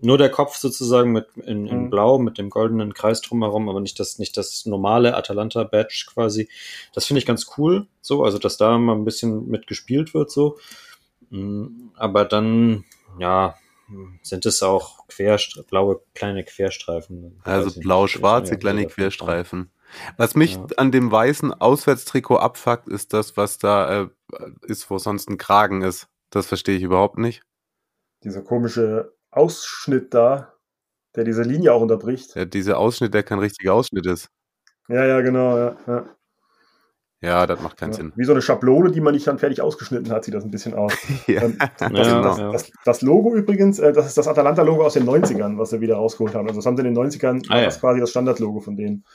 nur 0.04 0.18
der 0.18 0.30
Kopf 0.30 0.58
sozusagen 0.58 1.12
mit 1.12 1.28
in, 1.38 1.66
in 1.68 1.84
mhm. 1.86 1.90
Blau 1.90 2.20
mit 2.20 2.38
dem 2.38 2.50
goldenen 2.50 2.94
Kreis 2.94 3.22
drumherum, 3.22 3.70
aber 3.70 3.80
nicht 3.80 4.00
das 4.00 4.20
nicht 4.20 4.38
das 4.38 4.66
normale 4.66 5.16
Atalanta 5.16 5.64
Badge 5.64 6.06
quasi. 6.14 6.50
Das 6.94 7.06
finde 7.06 7.20
ich 7.20 7.26
ganz 7.26 7.48
cool, 7.58 7.88
so 8.02 8.24
also 8.24 8.38
dass 8.38 8.58
da 8.58 8.78
mal 8.78 8.96
ein 8.96 9.06
bisschen 9.06 9.48
mit 9.48 9.68
gespielt 9.68 10.14
wird 10.14 10.32
so. 10.32 10.58
Mm, 11.30 11.90
Aber 11.96 12.26
dann, 12.26 12.86
ja, 13.18 13.56
sind 14.22 14.46
es 14.46 14.64
auch 14.64 15.08
Querstre 15.08 15.64
blaue 15.64 16.02
kleine 16.16 16.44
Querstreifen. 16.44 17.40
Also 17.44 17.80
blau-schwarze 17.80 18.58
kleine 18.58 18.88
Querstreifen. 18.88 19.70
Was 20.18 20.36
mich 20.36 20.56
Ja. 20.56 20.66
an 20.78 20.92
dem 20.92 21.12
weißen 21.12 21.54
Auswärtstrikot 21.54 22.38
abfuckt, 22.38 22.88
ist 22.88 23.14
das, 23.14 23.38
was 23.38 23.58
da 23.58 24.04
äh, 24.04 24.10
ist, 24.64 24.90
wo 24.90 24.98
sonst 24.98 25.30
ein 25.30 25.38
Kragen 25.38 25.82
ist. 25.82 26.08
Das 26.30 26.48
verstehe 26.48 26.78
ich 26.78 26.84
überhaupt 26.84 27.18
nicht. 27.18 27.44
Dieser 28.24 28.42
komische 28.42 29.14
Ausschnitt 29.36 30.14
da, 30.14 30.54
der 31.16 31.24
diese 31.24 31.44
Linie 31.44 31.74
auch 31.74 31.82
unterbricht. 31.82 32.36
Ja, 32.36 32.46
dieser 32.46 32.78
Ausschnitt, 32.78 33.14
der 33.14 33.24
kein 33.24 33.40
richtiger 33.40 33.74
Ausschnitt 33.74 34.06
ist. 34.06 34.30
Ja, 34.88 35.06
ja, 35.06 35.22
genau. 35.22 35.58
Ja, 35.58 35.76
ja. 35.88 36.06
Ja, 37.22 37.48
das 37.48 37.62
macht 37.62 37.78
keinen 37.78 37.92
Ja. 37.92 37.98
Sinn. 37.98 38.12
Wie 38.18 38.26
so 38.26 38.34
eine 38.34 38.42
Schablone, 38.42 38.92
die 38.92 39.00
man 39.00 39.14
nicht 39.14 39.26
dann 39.28 39.40
fertig 39.40 39.62
ausgeschnitten 39.62 40.12
hat, 40.12 40.26
sieht 40.26 40.34
das 40.34 40.44
ein 40.44 40.52
bisschen 40.52 40.74
aus. 40.74 40.92
Ja, 41.28 41.44
Ähm, 41.44 41.58
das, 41.80 41.92
Ja, 42.08 42.38
ja. 42.38 42.52
das, 42.52 42.70
das 42.84 43.02
Logo 43.02 43.34
übrigens, 43.34 43.80
äh, 43.80 43.94
das 43.94 44.08
ist 44.08 44.18
das 44.18 44.28
Atalanta-Logo 44.28 44.84
aus 44.86 44.96
den 44.96 45.06
90ern, 45.06 45.58
was 45.58 45.70
sie 45.70 45.80
wieder 45.80 45.96
rausgeholt 45.96 46.36
haben. 46.36 46.48
Also 46.48 46.60
das 46.60 46.66
haben 46.66 46.76
sie 46.76 46.86
in 46.86 46.94
den 46.94 46.98
90ern, 47.02 47.46
Ah, 47.50 47.60
ja. 47.60 47.66
das 47.66 47.76
ist 47.76 47.80
quasi 47.80 48.02
das 48.02 48.10
Standardlogo 48.10 48.60
von 48.60 48.76
denen. 48.76 49.06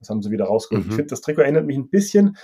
Das 0.00 0.08
haben 0.08 0.22
sie 0.22 0.30
wieder 0.30 0.46
rausgeholt. 0.46 0.86
Mhm. 0.86 0.90
Ich 0.92 0.96
finde, 0.96 1.10
das 1.10 1.20
Trikot 1.20 1.42
erinnert 1.42 1.66
mich 1.66 1.76
ein 1.76 1.90
bisschen, 1.90 2.38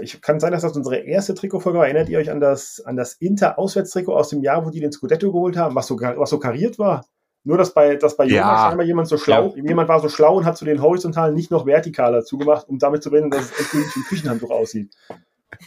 ich, 0.00 0.20
kann 0.20 0.40
sein, 0.40 0.52
dass 0.52 0.62
das 0.62 0.76
unsere 0.76 0.98
erste 0.98 1.34
Trikotfolge 1.34 1.78
war. 1.78 1.86
Erinnert 1.86 2.08
ihr 2.08 2.18
euch 2.18 2.30
an 2.30 2.40
das, 2.40 2.80
an 2.84 2.96
das 2.96 3.14
Inter-Auswärtstrikot 3.14 4.14
aus 4.14 4.28
dem 4.28 4.42
Jahr, 4.42 4.64
wo 4.64 4.70
die 4.70 4.80
den 4.80 4.92
Scudetto 4.92 5.32
geholt 5.32 5.56
haben, 5.56 5.74
was 5.74 5.86
so, 5.86 5.98
was 5.98 6.30
so 6.30 6.38
kariert 6.38 6.78
war? 6.78 7.04
Nur, 7.44 7.58
dass 7.58 7.74
bei, 7.74 7.96
dass 7.96 8.16
bei 8.16 8.24
Ja. 8.24 8.42
Jonas 8.42 8.60
scheinbar 8.60 8.86
jemand 8.86 9.08
so 9.08 9.18
schlau, 9.18 9.54
jemand 9.56 9.88
war 9.88 10.00
so 10.00 10.08
schlau 10.08 10.36
und 10.36 10.44
hat 10.44 10.56
so 10.56 10.64
den 10.64 10.80
horizontalen 10.80 11.34
nicht 11.34 11.50
noch 11.50 11.66
vertikaler 11.66 12.24
zugemacht, 12.24 12.68
um 12.68 12.78
damit 12.78 13.02
zu 13.02 13.10
verhindern, 13.10 13.40
dass 13.40 13.50
es 13.50 13.58
endgültig 13.58 13.96
wie 13.96 14.00
ein 14.00 14.04
Küchenhandtuch 14.04 14.50
aussieht. 14.50 14.94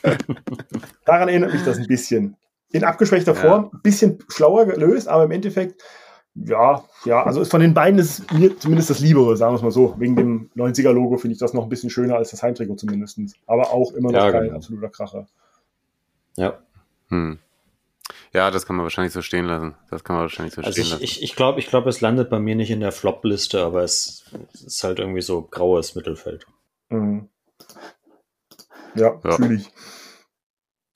Daran 1.05 1.27
erinnert 1.27 1.51
mich 1.53 1.63
das 1.63 1.77
ein 1.77 1.87
bisschen. 1.87 2.37
In 2.71 2.83
abgeschwächter 2.83 3.33
Ja. 3.33 3.39
Form, 3.39 3.69
ein 3.73 3.81
bisschen 3.81 4.19
schlauer 4.29 4.65
gelöst, 4.65 5.07
aber 5.07 5.25
im 5.25 5.31
Endeffekt, 5.31 5.83
ja, 6.35 6.83
ja, 7.05 7.23
also 7.23 7.45
von 7.45 7.61
den 7.61 7.73
beiden 7.73 7.97
ist 7.99 8.19
es 8.19 8.31
mir 8.37 8.57
zumindest 8.59 8.89
das 8.89 8.99
Liebere, 8.99 9.37
sagen 9.37 9.53
wir 9.53 9.57
es 9.57 9.61
mal 9.63 9.71
so. 9.71 9.95
Wegen 9.97 10.15
dem 10.15 10.49
90er-Logo 10.55 11.17
finde 11.17 11.33
ich 11.33 11.39
das 11.39 11.53
noch 11.53 11.63
ein 11.63 11.69
bisschen 11.69 11.89
schöner 11.89 12.17
als 12.17 12.31
das 12.31 12.43
Heimtrikot 12.43 12.75
zumindest. 12.75 13.19
Aber 13.47 13.71
auch 13.71 13.93
immer 13.93 14.11
noch 14.11 14.19
Ja, 14.19 14.31
kein 14.31 14.43
genau. 14.43 14.55
absoluter 14.57 14.89
Kracher. 14.89 15.27
Ja. 16.35 16.59
Hm. 17.07 17.39
Ja, 18.33 18.51
das 18.51 18.65
kann 18.65 18.75
man 18.75 18.83
wahrscheinlich 18.83 19.13
so 19.13 19.21
stehen 19.21 19.45
lassen. 19.45 19.75
Das 19.89 20.03
kann 20.03 20.15
man 20.17 20.23
wahrscheinlich 20.23 20.53
so 20.53 20.61
Also 20.61 20.73
stehen 20.73 20.83
ich, 20.83 20.91
lassen. 20.91 21.03
ich, 21.03 21.23
ich 21.23 21.35
glaube, 21.35 21.59
ich 21.59 21.67
glaube, 21.67 21.89
es 21.89 22.01
landet 22.01 22.29
bei 22.29 22.39
mir 22.39 22.55
nicht 22.55 22.69
in 22.69 22.81
der 22.81 22.91
Flop-Liste, 22.91 23.63
aber 23.63 23.83
es 23.83 24.25
ist 24.53 24.83
halt 24.83 24.99
irgendwie 24.99 25.21
so 25.21 25.41
graues 25.41 25.95
Mittelfeld. 25.95 26.45
Mhm. 26.89 27.29
Ja, 28.95 29.19
Ja. 29.23 29.31
fühle 29.37 29.55
ich. 29.55 29.71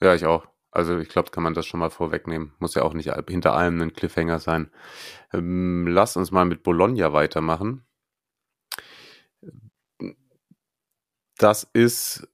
Ja, 0.01 0.13
ich 0.15 0.25
auch. 0.25 0.46
Also 0.72 1.00
ich 1.00 1.10
glaube, 1.10 1.32
kann 1.32 1.44
man 1.44 1.54
das 1.54 1.66
schon 1.66 1.80
mal 1.80 1.90
vorwegnehmen. 1.90 2.54
Muss 2.60 2.76
ja 2.76 2.84
auch 2.84 2.94
nicht 2.94 3.12
hinter 3.28 3.54
allem 3.54 3.82
ein 3.82 3.94
Cliffhanger 3.94 4.40
sein. 4.40 4.72
Ähm, 5.34 5.88
lass 5.88 6.16
uns 6.16 6.32
mal 6.32 6.46
mit 6.46 6.64
Bologna 6.64 7.12
weitermachen. 7.14 7.86
Das 11.38 11.68
ist 11.74 12.28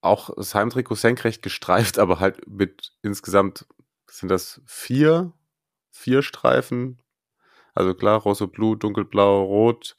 auch 0.00 0.30
das 0.34 0.54
Heimtrikot 0.54 0.96
senkrecht 0.96 1.42
gestreift, 1.42 1.98
aber 2.00 2.20
halt 2.20 2.48
mit 2.48 2.92
insgesamt 3.02 3.66
sind 4.10 4.30
das 4.30 4.60
vier, 4.66 5.32
vier 5.90 6.22
Streifen. 6.22 7.02
Also 7.74 7.94
klar, 7.94 8.20
Rosso 8.20 8.46
Blue, 8.48 8.76
Dunkelblau, 8.76 9.44
Rot. 9.44 9.96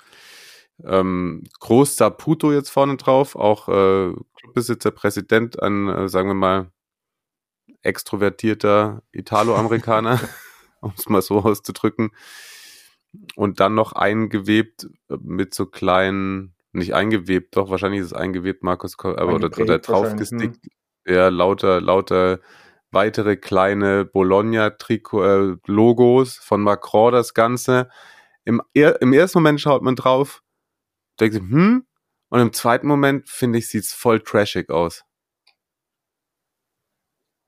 Ähm, 0.84 1.44
Groß 1.60 1.96
Saputo 1.96 2.52
jetzt 2.52 2.70
vorne 2.70 2.98
drauf, 2.98 3.36
auch 3.36 3.68
äh, 3.68 4.14
Clubbesitzer, 4.36 4.92
Präsident, 4.92 5.62
ein, 5.62 5.88
äh, 5.88 6.10
sagen 6.10 6.30
wir 6.30 6.36
mal, 6.36 6.72
extrovertierter 7.82 9.04
Italo-Amerikaner, 9.12 10.20
um 10.82 10.94
es 10.98 11.10
mal 11.10 11.22
so 11.22 11.40
auszudrücken. 11.40 12.12
Und 13.36 13.60
dann 13.60 13.76
noch 13.76 13.94
eingewebt 13.94 14.88
äh, 15.10 15.18
mit 15.22 15.54
so 15.54 15.66
kleinen, 15.66 16.56
nicht 16.72 16.94
eingewebt, 16.94 17.56
doch, 17.56 17.70
wahrscheinlich 17.70 18.02
ist 18.02 18.08
es 18.08 18.14
eingewebt, 18.14 18.64
Markus, 18.64 18.98
aber 19.00 19.34
oder, 19.34 19.50
oder 19.58 19.82
hm. 19.82 20.18
gestickt. 20.18 20.68
Ja, 21.08 21.30
lauter, 21.30 21.80
lauter 21.80 22.42
weitere 22.92 23.38
kleine 23.38 24.06
Bologna-Logos 24.06 26.38
von 26.38 26.62
Macron 26.62 27.14
das 27.14 27.34
Ganze. 27.34 27.90
Im, 28.44 28.62
Im 28.74 29.14
ersten 29.14 29.40
Moment 29.40 29.62
schaut 29.62 29.82
man 29.82 29.96
drauf, 29.96 30.44
denkt 31.20 31.34
sich, 31.36 31.44
hm, 31.44 31.88
und 32.30 32.40
im 32.40 32.54
zweiten 32.54 32.88
Moment, 32.88 33.30
finde 33.30 33.60
ich, 33.60 33.70
sieht's 33.70 33.94
voll 33.94 34.22
trashig 34.22 34.70
aus. 34.70 35.04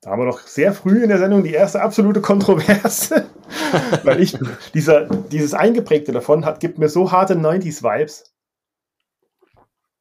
Da 0.01 0.11
haben 0.11 0.21
wir 0.21 0.25
noch 0.25 0.39
sehr 0.39 0.71
früh 0.73 1.03
in 1.03 1.09
der 1.09 1.17
Sendung 1.17 1.43
die 1.43 1.51
erste 1.53 1.81
absolute 1.81 2.21
Kontroverse. 2.21 3.29
Weil 4.03 4.21
ich, 4.21 4.37
dieser, 4.73 5.05
dieses 5.07 5.53
Eingeprägte 5.53 6.11
davon 6.13 6.45
hat, 6.45 6.61
gibt 6.61 6.77
mir 6.77 6.87
so 6.87 7.11
harte 7.11 7.35
90s-Vibes. 7.35 8.33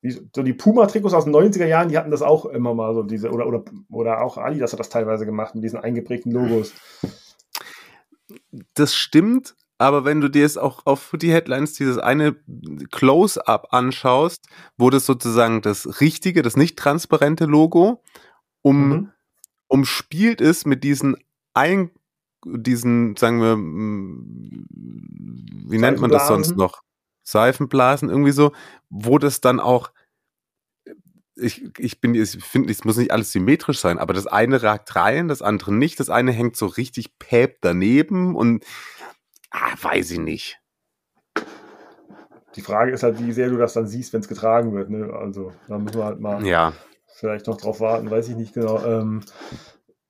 Die- 0.02 0.20
So 0.32 0.44
die 0.44 0.52
Puma-Trikots 0.52 1.14
aus 1.14 1.24
den 1.24 1.34
90er 1.34 1.66
Jahren, 1.66 1.88
die 1.88 1.98
hatten 1.98 2.12
das 2.12 2.22
auch 2.22 2.46
immer 2.46 2.74
mal 2.74 2.94
so 2.94 3.02
diese, 3.02 3.30
oder, 3.32 3.46
oder, 3.48 3.64
oder 3.90 4.20
auch 4.22 4.38
Adidas 4.38 4.72
hat 4.72 4.78
das 4.78 4.88
teilweise 4.88 5.26
gemacht 5.26 5.56
mit 5.56 5.64
diesen 5.64 5.80
eingeprägten 5.80 6.30
Logos. 6.30 6.72
das 8.74 8.94
stimmt, 8.94 9.56
aber 9.78 10.04
wenn 10.04 10.20
du 10.20 10.28
dir 10.28 10.42
jetzt 10.42 10.58
auch 10.58 10.86
auf 10.86 11.00
Footy 11.00 11.28
Headlines 11.28 11.72
dieses 11.72 11.98
eine 11.98 12.36
Close-up 12.92 13.68
anschaust, 13.72 14.46
wo 14.76 14.90
das 14.90 15.06
sozusagen 15.06 15.60
das 15.62 16.00
richtige, 16.00 16.42
das 16.42 16.56
nicht 16.56 16.78
transparente 16.78 17.46
Logo 17.46 18.02
um, 18.62 18.88
Mhm. 18.88 19.12
Umspielt 19.68 20.40
ist 20.40 20.66
mit 20.66 20.82
diesen 20.84 21.16
ein, 21.54 21.90
diesen, 22.44 23.16
sagen 23.16 23.40
wir, 23.40 23.56
wie 25.70 25.78
nennt 25.78 26.00
man 26.00 26.10
das 26.10 26.28
sonst 26.28 26.56
noch? 26.56 26.82
Seifenblasen, 27.22 28.08
irgendwie 28.08 28.32
so, 28.32 28.52
wo 28.88 29.18
das 29.18 29.40
dann 29.40 29.60
auch 29.60 29.90
ich, 31.40 31.78
ich 31.78 32.00
bin, 32.00 32.14
ich 32.14 32.42
finde, 32.42 32.70
es 32.70 32.84
muss 32.84 32.96
nicht 32.96 33.12
alles 33.12 33.32
symmetrisch 33.32 33.78
sein, 33.78 33.98
aber 33.98 34.12
das 34.12 34.26
eine 34.26 34.62
ragt 34.62 34.96
rein, 34.96 35.28
das 35.28 35.42
andere 35.42 35.72
nicht. 35.72 36.00
Das 36.00 36.10
eine 36.10 36.32
hängt 36.32 36.56
so 36.56 36.66
richtig 36.66 37.18
päp 37.18 37.58
daneben 37.60 38.34
und 38.34 38.64
ah, 39.50 39.74
weiß 39.80 40.10
ich 40.12 40.18
nicht. 40.18 40.60
Die 42.56 42.60
Frage 42.60 42.92
ist 42.92 43.02
halt, 43.02 43.24
wie 43.24 43.32
sehr 43.32 43.50
du 43.50 43.56
das 43.56 43.74
dann 43.74 43.86
siehst, 43.86 44.12
wenn 44.12 44.20
es 44.20 44.28
getragen 44.28 44.72
wird. 44.72 44.90
Ne? 44.90 45.12
Also 45.12 45.52
da 45.68 45.78
müssen 45.78 45.98
wir 45.98 46.04
halt 46.04 46.20
mal 46.20 46.44
Ja, 46.44 46.72
vielleicht 47.18 47.46
noch 47.48 47.56
drauf 47.56 47.80
warten, 47.80 48.10
weiß 48.10 48.28
ich 48.28 48.36
nicht 48.36 48.54
genau. 48.54 48.82
Ähm, 48.84 49.24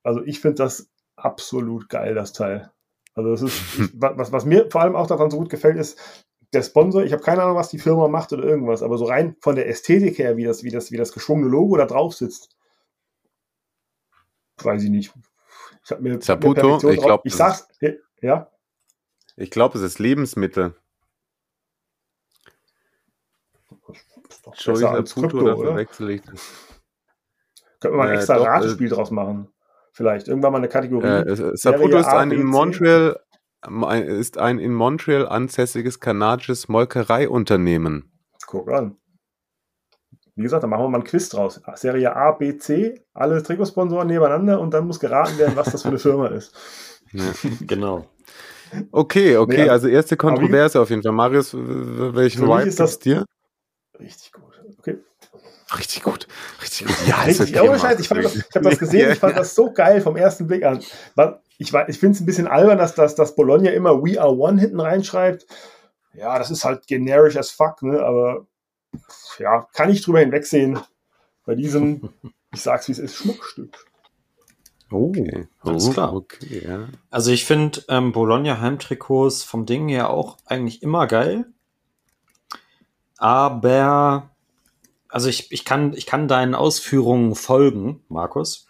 also 0.03 0.21
ich 0.23 0.39
finde 0.39 0.55
das 0.57 0.89
absolut 1.15 1.89
geil, 1.89 2.13
das 2.13 2.33
Teil. 2.33 2.71
Also 3.15 3.31
das 3.31 3.41
ist, 3.41 3.61
ich, 3.79 3.89
was, 3.99 4.31
was 4.31 4.45
mir 4.45 4.69
vor 4.69 4.81
allem 4.81 4.95
auch 4.95 5.07
daran 5.07 5.31
so 5.31 5.37
gut 5.37 5.49
gefällt, 5.49 5.77
ist, 5.77 5.97
der 6.53 6.63
Sponsor, 6.63 7.03
ich 7.03 7.11
habe 7.13 7.21
keine 7.23 7.43
Ahnung, 7.43 7.57
was 7.57 7.69
die 7.69 7.79
Firma 7.79 8.07
macht 8.07 8.31
oder 8.33 8.43
irgendwas, 8.43 8.81
aber 8.81 8.97
so 8.97 9.05
rein 9.05 9.35
von 9.39 9.55
der 9.55 9.67
Ästhetik 9.67 10.17
her, 10.19 10.37
wie 10.37 10.43
das, 10.45 10.63
wie 10.63 10.71
das, 10.71 10.91
wie 10.91 10.97
das 10.97 11.11
geschwungene 11.11 11.49
Logo 11.49 11.77
da 11.77 11.85
drauf 11.85 12.13
sitzt, 12.15 12.55
weiß 14.57 14.83
ich 14.83 14.89
nicht. 14.89 15.13
Ich 15.83 15.91
habe 15.91 16.01
mir, 16.01 16.19
Perfektion 16.19 16.91
ich 16.93 16.99
drauf- 16.99 17.05
glaub, 17.05 17.25
ich 17.25 17.35
sag's, 17.35 17.67
ja, 18.21 18.49
ich 19.35 19.51
glaube, 19.51 19.77
es 19.77 19.83
ist 19.83 19.99
Lebensmittel. 19.99 20.75
Saputo, 24.29 25.03
Krypto, 25.21 25.37
oder 25.39 25.57
oder? 25.57 25.69
verwechsel 25.71 26.09
ich 26.11 26.21
das? 26.23 26.68
Können 27.79 27.93
wir 27.93 27.97
mal 27.97 28.07
ein 28.07 28.13
Äh, 28.13 28.17
extra 28.17 28.37
doch, 28.37 28.45
äh, 28.45 28.49
Ratespiel 28.49 28.89
draus 28.89 29.11
machen. 29.11 29.47
Vielleicht. 29.93 30.27
Irgendwann 30.27 30.51
mal 30.51 30.57
eine 30.59 30.67
Kategorie. 30.69 31.05
Äh, 31.07 31.55
Saputo 31.55 31.97
ist 31.97 32.07
ein 32.07 32.31
in. 32.31 32.43
Montreal 32.45 33.19
ein- 33.61 34.03
ist 34.03 34.37
ein 34.37 34.59
in 34.59 34.73
Montreal 34.73 35.27
ansässiges 35.27 35.99
kanadisches 35.99 36.67
Molkereiunternehmen. 36.69 38.11
Guck 38.47 38.69
an. 38.71 38.95
Wie 40.35 40.43
gesagt, 40.43 40.63
da 40.63 40.67
machen 40.67 40.83
wir 40.85 40.89
mal 40.89 40.99
ein 40.99 41.03
Quiz 41.03 41.27
draus. 41.29 41.61
Serie 41.75 42.15
A, 42.15 42.31
B, 42.31 42.57
C, 42.57 43.03
alle 43.13 43.43
Trikotsponsoren 43.43 44.07
nebeneinander 44.07 44.61
und 44.61 44.73
dann 44.73 44.87
muss 44.87 44.99
geraten 45.01 45.37
werden, 45.37 45.57
was 45.57 45.71
das 45.71 45.81
für 45.81 45.89
eine 45.89 45.99
Firma 45.99 46.27
ist. 46.27 46.55
Ja. 47.11 47.23
Genau. 47.67 48.05
Okay, 48.91 49.35
okay, 49.35 49.63
Nee, 49.63 49.69
also 49.69 49.87
erste 49.87 50.13
aber 50.13 50.33
wie- 50.33 50.35
Kontroverse 50.37 50.79
auf 50.79 50.89
jeden 50.91 51.01
Fall. 51.01 51.11
Marius, 51.11 51.53
welchen 51.55 52.43
Vibe 52.47 52.61
ist 52.69 52.79
das- 52.79 52.91
gibt's 52.99 53.03
dir? 53.03 53.25
Richtig 53.99 54.31
gut. 54.31 54.48
Richtig 55.77 56.01
gut, 56.03 56.27
richtig 56.61 56.87
gut. 56.87 56.95
Ja, 57.07 57.21
Richtig, 57.21 57.55
okay, 57.55 57.69
ohne 57.69 57.79
Scheiß, 57.79 57.99
ich, 57.99 58.07
fand 58.07 58.23
das- 58.25 58.35
ich 58.35 58.55
habe 58.55 58.69
das 58.69 58.79
gesehen, 58.79 59.11
ich 59.11 59.19
fand 59.19 59.37
das 59.37 59.53
so 59.53 59.71
geil 59.71 60.01
vom 60.01 60.15
ersten 60.15 60.47
Blick 60.47 60.63
an. 60.63 60.79
Ich, 61.59 61.73
ich 61.73 61.99
finde 61.99 62.15
es 62.15 62.21
ein 62.21 62.25
bisschen 62.25 62.47
albern, 62.47 62.77
dass, 62.77 62.95
dass, 62.95 63.15
dass 63.15 63.35
Bologna 63.35 63.69
immer 63.71 64.01
We 64.01 64.19
Are 64.19 64.35
One 64.35 64.59
hinten 64.59 64.79
reinschreibt. 64.79 65.45
Ja, 66.13 66.39
das 66.39 66.49
ist 66.49 66.65
halt 66.65 66.87
generisch 66.87 67.37
as 67.37 67.51
fuck, 67.51 67.83
ne? 67.83 68.01
aber 68.01 68.47
ja, 69.37 69.67
kann 69.73 69.91
ich 69.91 70.01
drüber 70.01 70.19
hinwegsehen. 70.21 70.79
Bei 71.45 71.53
diesem, 71.55 72.09
ich 72.53 72.61
sag's 72.61 72.87
wie 72.87 72.93
es 72.93 72.99
ist, 72.99 73.15
Schmuckstück. 73.17 73.77
Oh, 74.91 75.09
Okay. 75.09 75.47
alles 75.61 75.87
Oh, 75.87 75.91
klar. 75.91 76.13
Okay, 76.15 76.63
ja. 76.67 76.87
Also 77.11 77.29
ich 77.31 77.45
finde 77.45 77.83
ähm, 77.89 78.11
Bologna 78.11 78.59
Heimtrikots 78.59 79.43
vom 79.43 79.67
Ding 79.67 79.87
her 79.87 80.09
auch 80.09 80.37
eigentlich 80.45 80.81
immer 80.81 81.05
geil. 81.05 81.45
Aber 83.17 84.28
also 85.09 85.27
ich, 85.27 85.51
ich, 85.51 85.65
kann, 85.65 85.93
ich 85.93 86.05
kann 86.05 86.27
deinen 86.27 86.55
Ausführungen 86.55 87.35
folgen, 87.35 88.01
Markus. 88.07 88.67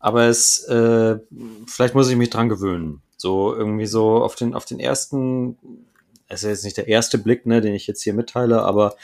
aber 0.00 0.24
es, 0.24 0.64
äh, 0.64 1.18
vielleicht 1.66 1.94
muss 1.94 2.08
ich 2.08 2.16
mich 2.16 2.30
dran 2.30 2.48
gewöhnen. 2.48 3.02
So 3.16 3.54
irgendwie 3.54 3.86
so 3.86 4.22
auf 4.22 4.34
den, 4.34 4.54
auf 4.54 4.64
den 4.64 4.80
ersten, 4.80 5.58
es 6.28 6.42
ist 6.42 6.48
jetzt 6.48 6.64
nicht 6.64 6.76
der 6.76 6.88
erste 6.88 7.18
Blick, 7.18 7.46
ne, 7.46 7.60
den 7.60 7.74
ich 7.74 7.86
jetzt 7.86 8.02
hier 8.02 8.14
mitteile, 8.14 8.62
aber 8.62 8.96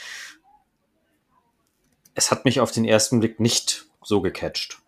es 2.15 2.31
hat 2.31 2.45
mich 2.45 2.59
auf 2.59 2.71
den 2.71 2.85
ersten 2.85 3.19
Blick 3.19 3.39
nicht 3.39 3.85
so 4.03 4.21
gecatcht. 4.21 4.79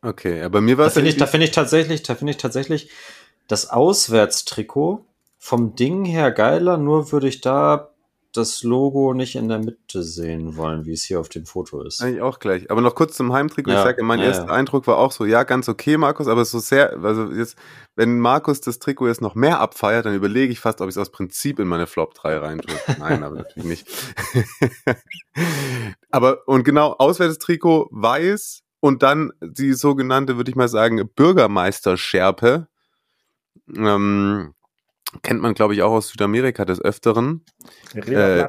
Okay, 0.00 0.42
aber 0.42 0.60
mir 0.60 0.78
war 0.78 0.84
Da 0.84 0.88
es 0.88 0.94
finde 0.94 1.10
ich, 1.10 1.16
da 1.16 1.26
finde 1.26 1.46
ich 1.46 1.52
tatsächlich, 1.52 2.02
da 2.02 2.14
finde 2.14 2.32
ich 2.32 2.36
tatsächlich 2.36 2.90
das 3.48 3.70
Auswärtstrikot 3.70 5.04
vom 5.38 5.74
Ding 5.74 6.04
her 6.04 6.30
geiler, 6.30 6.76
nur 6.78 7.10
würde 7.10 7.28
ich 7.28 7.40
da 7.40 7.93
das 8.36 8.62
Logo 8.64 9.14
nicht 9.14 9.36
in 9.36 9.48
der 9.48 9.60
Mitte 9.60 10.02
sehen 10.02 10.56
wollen, 10.56 10.84
wie 10.84 10.92
es 10.92 11.04
hier 11.04 11.20
auf 11.20 11.28
dem 11.28 11.46
Foto 11.46 11.82
ist. 11.82 12.02
Eigentlich 12.02 12.20
auch 12.20 12.40
gleich. 12.40 12.70
Aber 12.70 12.80
noch 12.80 12.94
kurz 12.94 13.16
zum 13.16 13.32
Heimtrikot. 13.32 13.70
Ja, 13.70 13.78
ich 13.78 13.84
sage, 13.84 14.02
mein 14.02 14.18
ja, 14.18 14.26
erster 14.26 14.46
ja. 14.46 14.52
Eindruck 14.52 14.86
war 14.86 14.98
auch 14.98 15.12
so, 15.12 15.24
ja, 15.24 15.44
ganz 15.44 15.68
okay, 15.68 15.96
Markus, 15.96 16.26
aber 16.26 16.44
so 16.44 16.58
sehr, 16.58 16.98
also 17.02 17.30
jetzt, 17.30 17.56
wenn 17.94 18.18
Markus 18.18 18.60
das 18.60 18.80
Trikot 18.80 19.06
jetzt 19.06 19.20
noch 19.20 19.34
mehr 19.34 19.60
abfeiert, 19.60 20.06
dann 20.06 20.14
überlege 20.14 20.52
ich 20.52 20.58
fast, 20.58 20.80
ob 20.80 20.88
ich 20.88 20.94
es 20.94 20.98
aus 20.98 21.12
Prinzip 21.12 21.60
in 21.60 21.68
meine 21.68 21.86
Flop 21.86 22.14
3 22.14 22.38
reintue. 22.38 22.74
Nein, 22.98 23.22
aber 23.22 23.36
natürlich 23.36 23.68
nicht. 23.68 23.88
aber, 26.10 26.46
und 26.48 26.64
genau, 26.64 26.92
auswärtiges 26.98 27.38
Trikot 27.38 27.88
weiß 27.92 28.62
und 28.80 29.02
dann 29.02 29.32
die 29.40 29.72
sogenannte, 29.74 30.36
würde 30.36 30.50
ich 30.50 30.56
mal 30.56 30.68
sagen, 30.68 31.08
Bürgermeisterschärpe. 31.14 32.66
Ähm, 33.74 34.54
kennt 35.22 35.40
man, 35.40 35.54
glaube 35.54 35.74
ich, 35.74 35.82
auch 35.82 35.92
aus 35.92 36.08
Südamerika 36.08 36.64
des 36.64 36.80
Öfteren. 36.80 37.44
Äh, 37.94 38.46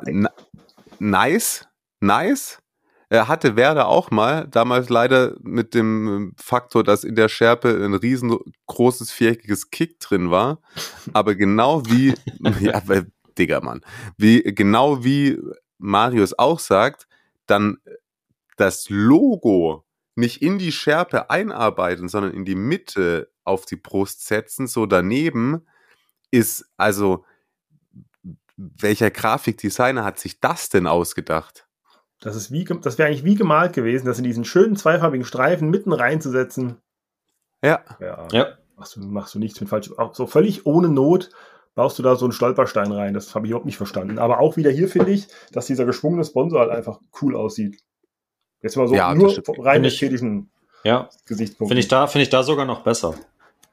nice, 1.00 1.67
nice. 2.00 2.60
Er 3.10 3.27
hatte 3.27 3.55
Werder 3.55 3.88
auch 3.88 4.10
mal, 4.10 4.48
damals 4.48 4.89
leider 4.89 5.36
mit 5.41 5.74
dem 5.74 6.34
Faktor, 6.38 6.84
dass 6.84 7.03
in 7.03 7.15
der 7.15 7.29
Schärpe 7.29 7.69
ein 7.69 7.93
riesengroßes 7.93 9.12
viereckiges 9.12 9.69
Kick 9.69 10.00
drin 10.00 10.31
war. 10.31 10.60
Aber 11.13 11.36
genau 11.36 11.86
wie, 11.86 12.15
ja, 12.60 12.81
weil, 12.88 13.07
Digga, 13.38 13.62
Mann, 13.62 13.81
wie, 14.17 14.41
genau 14.41 15.03
wie 15.03 15.39
Marius 15.77 16.38
auch 16.38 16.60
sagt, 16.60 17.07
dann 17.45 17.77
das 18.57 18.89
Logo 18.89 19.86
nicht 20.15 20.41
in 20.41 20.57
die 20.57 20.72
Schärpe 20.72 21.29
einarbeiten, 21.29 22.07
sondern 22.07 22.34
in 22.34 22.45
die 22.45 22.55
Mitte 22.55 23.29
auf 23.43 23.65
die 23.65 23.75
Brust 23.75 24.25
setzen, 24.25 24.67
so 24.67 24.86
daneben, 24.86 25.67
ist 26.32 26.65
also, 26.77 27.25
welcher 28.58 29.12
Grafikdesigner 29.12 30.03
hat 30.03 30.20
sich 30.20 30.39
das 30.39 30.70
denn 30.70 30.88
ausgedacht? 30.88 31.67
Das, 32.22 32.36
ist 32.36 32.51
wie, 32.51 32.63
gem- 32.63 32.82
das 32.82 32.98
wäre 32.98 33.08
eigentlich 33.10 33.25
wie 33.25 33.36
gemalt 33.36 33.74
gewesen, 33.74 34.05
das 34.05 34.17
in 34.17 34.24
diesen 34.24 34.46
schönen 34.46 34.75
zweifarbigen 34.75 35.25
Streifen 35.25 35.70
mitten 35.70 35.91
reinzusetzen. 35.94 36.77
Ja, 37.63 37.84
Ja, 38.00 38.27
Ja, 38.32 38.48
machst, 38.77 38.96
du, 38.96 39.01
machst 39.01 39.36
du 39.36 39.39
nichts 39.39 39.60
mit 39.60 39.70
falsch. 39.70 39.91
Auch 39.98 40.15
so 40.15 40.25
völlig 40.27 40.65
ohne 40.65 40.88
Not 40.89 41.29
baust 41.75 42.00
du 42.00 42.03
da 42.03 42.15
so 42.15 42.25
einen 42.25 42.32
Stolperstein 42.32 42.91
rein. 42.91 43.13
Das 43.13 43.36
habe 43.36 43.46
ich 43.46 43.50
überhaupt 43.50 43.65
nicht 43.65 43.77
verstanden. 43.77 44.17
Aber 44.17 44.39
auch 44.39 44.55
wieder 44.55 44.72
hier 44.72 44.88
finde 44.88 45.12
ich, 45.12 45.27
dass 45.51 45.65
dieser 45.65 45.84
geschwungene 45.86 46.24
Sponsor 46.24 46.62
halt 46.62 46.72
einfach 46.72 47.00
cool 47.22 47.36
aussieht. 47.36 47.82
Jetzt 48.62 48.77
mal 48.77 48.88
so 48.88 48.96
Ja, 48.96 49.13
nur 49.13 49.36
rein 49.60 49.84
ästhetischen 49.84 50.50
ja. 50.84 51.10
Gesichtspunkt. 51.25 51.70
Finde 51.70 51.82
ich 51.82 51.88
da, 51.89 52.08
finde 52.08 52.24
ich 52.24 52.29
da 52.29 52.44
sogar 52.44 52.65
noch 52.65 52.84
besser 52.84 53.15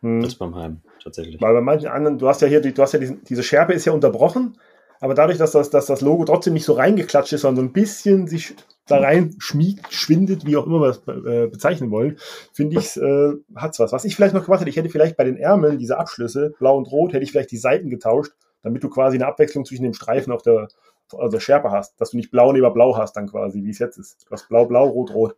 Hm. 0.01 0.23
als 0.25 0.35
beim 0.35 0.57
Heim, 0.57 0.81
tatsächlich. 1.03 1.41
Weil 1.41 1.55
bei 1.55 1.61
manchen 1.61 1.89
anderen, 1.89 2.19
du 2.19 2.29
hast 2.29 2.43
ja 2.43 2.49
hier, 2.49 2.61
die, 2.61 2.73
du 2.75 2.83
hast 2.83 2.93
ja 2.93 2.99
diesen, 2.99 3.23
diese 3.25 3.43
Schärpe 3.43 3.73
ist 3.73 3.85
ja 3.85 3.93
unterbrochen, 3.93 4.59
aber 5.01 5.15
dadurch, 5.15 5.39
dass 5.39 5.51
das, 5.53 5.71
dass 5.71 5.87
das 5.87 6.01
Logo 6.01 6.25
trotzdem 6.25 6.55
nicht 6.55 6.65
so 6.65 6.75
reingeklatscht 6.75 7.33
ist, 7.33 7.41
sondern 7.41 7.65
so 7.65 7.69
ein 7.71 7.73
bisschen 7.73 8.29
sich 8.29 8.55
da 8.87 8.99
rein 8.99 9.35
schmiegt, 9.39 9.93
schwindet, 9.93 10.47
wie 10.47 10.57
auch 10.57 10.67
immer 10.67 10.81
wir 10.81 10.89
das 10.89 11.03
äh, 11.09 11.47
bezeichnen 11.49 11.91
wollen, 11.91 12.19
finde 12.53 12.79
ich, 12.79 12.97
äh, 12.97 13.33
hat's 13.57 13.81
was. 13.81 13.93
Was 13.93 14.05
ich 14.05 14.15
vielleicht 14.15 14.35
noch 14.35 14.45
gemacht 14.45 14.61
hätte, 14.61 14.71
ich 14.71 14.77
hätte 14.77 14.89
vielleicht 14.91 15.17
bei 15.17 15.25
den 15.25 15.37
Ärmeln 15.37 15.79
diese 15.79 15.99
Abschlüsse, 15.99 16.55
blau 16.59 16.77
und 16.77 16.91
rot, 16.91 17.13
hätte 17.13 17.25
ich 17.25 17.33
vielleicht 17.33 17.51
die 17.51 17.59
Seiten 17.59 17.91
getauscht, 17.91 18.33
damit 18.63 18.85
du 18.85 18.89
quasi 18.89 19.17
eine 19.17 19.27
Abwechslung 19.27 19.65
zwischen 19.65 19.83
dem 19.83 19.95
Streifen 19.95 20.33
auf 20.33 20.43
der, 20.43 20.69
also 21.17 21.41
Schärpe 21.41 21.71
hast, 21.71 22.01
dass 22.01 22.11
du 22.11 22.17
nicht 22.17 22.31
blau 22.31 22.53
neben 22.53 22.73
blau 22.73 22.97
hast 22.97 23.17
dann 23.17 23.29
quasi, 23.29 23.65
wie 23.65 23.71
es 23.71 23.79
jetzt 23.81 23.99
ist. 23.99 24.25
Du 24.29 24.31
hast 24.31 24.49
blau, 24.49 24.67
blau, 24.67 24.87
rot, 24.87 25.13
rot. 25.13 25.37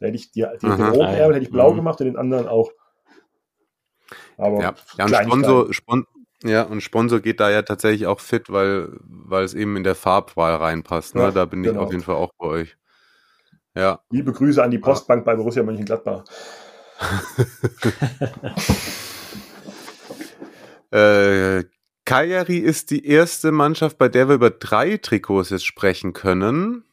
Da 0.00 0.06
hätte 0.06 0.16
ich 0.16 0.32
die, 0.32 0.44
die, 0.60 0.66
den 0.66 0.88
roten. 0.88 1.14
Ärmel 1.14 1.36
hätte 1.36 1.44
ich 1.44 1.52
blau 1.52 1.70
Mhm. 1.72 1.76
gemacht 1.76 2.00
und 2.00 2.06
den 2.06 2.16
anderen 2.16 2.48
auch. 2.48 2.72
Aber 4.36 4.60
ja. 4.60 4.74
ja 4.98 5.04
und. 5.04 5.14
Sponsor, 5.14 5.72
Spon 5.72 6.06
ja, 6.42 6.62
und 6.62 6.82
Sponsor 6.82 7.20
geht 7.20 7.40
da 7.40 7.50
ja 7.50 7.62
tatsächlich 7.62 8.06
auch 8.06 8.20
fit, 8.20 8.50
weil, 8.50 8.90
weil 9.00 9.44
es 9.44 9.54
eben 9.54 9.76
in 9.76 9.84
der 9.84 9.94
Farbwahl 9.94 10.56
reinpasst. 10.56 11.14
Ne? 11.14 11.22
Ja, 11.22 11.30
da 11.30 11.46
bin 11.46 11.62
genau. 11.62 11.80
ich 11.80 11.86
auf 11.86 11.92
jeden 11.92 12.04
Fall 12.04 12.16
auch 12.16 12.32
bei 12.36 12.46
euch. 12.46 12.76
Ja, 13.74 14.00
Liebe 14.10 14.32
Grüße 14.32 14.62
an 14.62 14.70
die 14.70 14.78
Postbank 14.78 15.24
bei 15.24 15.34
Borussia 15.34 15.62
Mönchengladbach. 15.62 16.24
Äh, 20.94 21.64
Cagliari 22.04 22.58
ist 22.58 22.92
die 22.92 23.04
erste 23.04 23.50
Mannschaft, 23.50 23.98
bei 23.98 24.08
der 24.08 24.28
wir 24.28 24.36
über 24.36 24.50
drei 24.50 24.96
Trikots 24.96 25.50
jetzt 25.50 25.66
sprechen 25.66 26.12
können, 26.12 26.84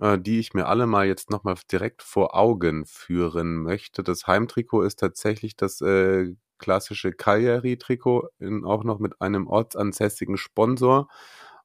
äh, 0.00 0.18
die 0.18 0.40
ich 0.40 0.54
mir 0.54 0.66
alle 0.66 0.88
mal 0.88 1.06
jetzt 1.06 1.30
nochmal 1.30 1.54
direkt 1.70 2.02
vor 2.02 2.34
Augen 2.34 2.84
führen 2.84 3.62
möchte. 3.62 4.02
Das 4.02 4.26
Heimtrikot 4.26 4.82
ist 4.82 4.98
tatsächlich 4.98 5.56
das 5.56 5.80
äh, 5.82 6.34
klassische 6.58 7.12
Cagliari-Trikot, 7.12 8.28
auch 8.64 8.84
noch 8.84 8.98
mit 8.98 9.20
einem 9.20 9.46
ortsansässigen 9.46 10.36
Sponsor. 10.36 11.08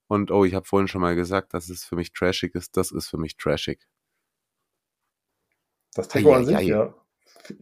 Und 0.08 0.32
oh, 0.32 0.46
ich 0.46 0.54
habe 0.54 0.66
vorhin 0.66 0.88
schon 0.88 1.02
mal 1.02 1.16
gesagt, 1.16 1.54
dass 1.54 1.70
es 1.70 1.84
für 1.84 1.96
mich 1.96 2.14
trashig 2.14 2.56
ist. 2.56 2.78
Das 2.78 2.92
ist 2.92 3.08
für 3.08 3.18
mich 3.18 3.38
trashig. 3.38 3.80
Das 5.96 6.08
Trikot 6.08 6.34
an 6.34 6.46
sich, 6.46 6.60
ja. 6.62 6.94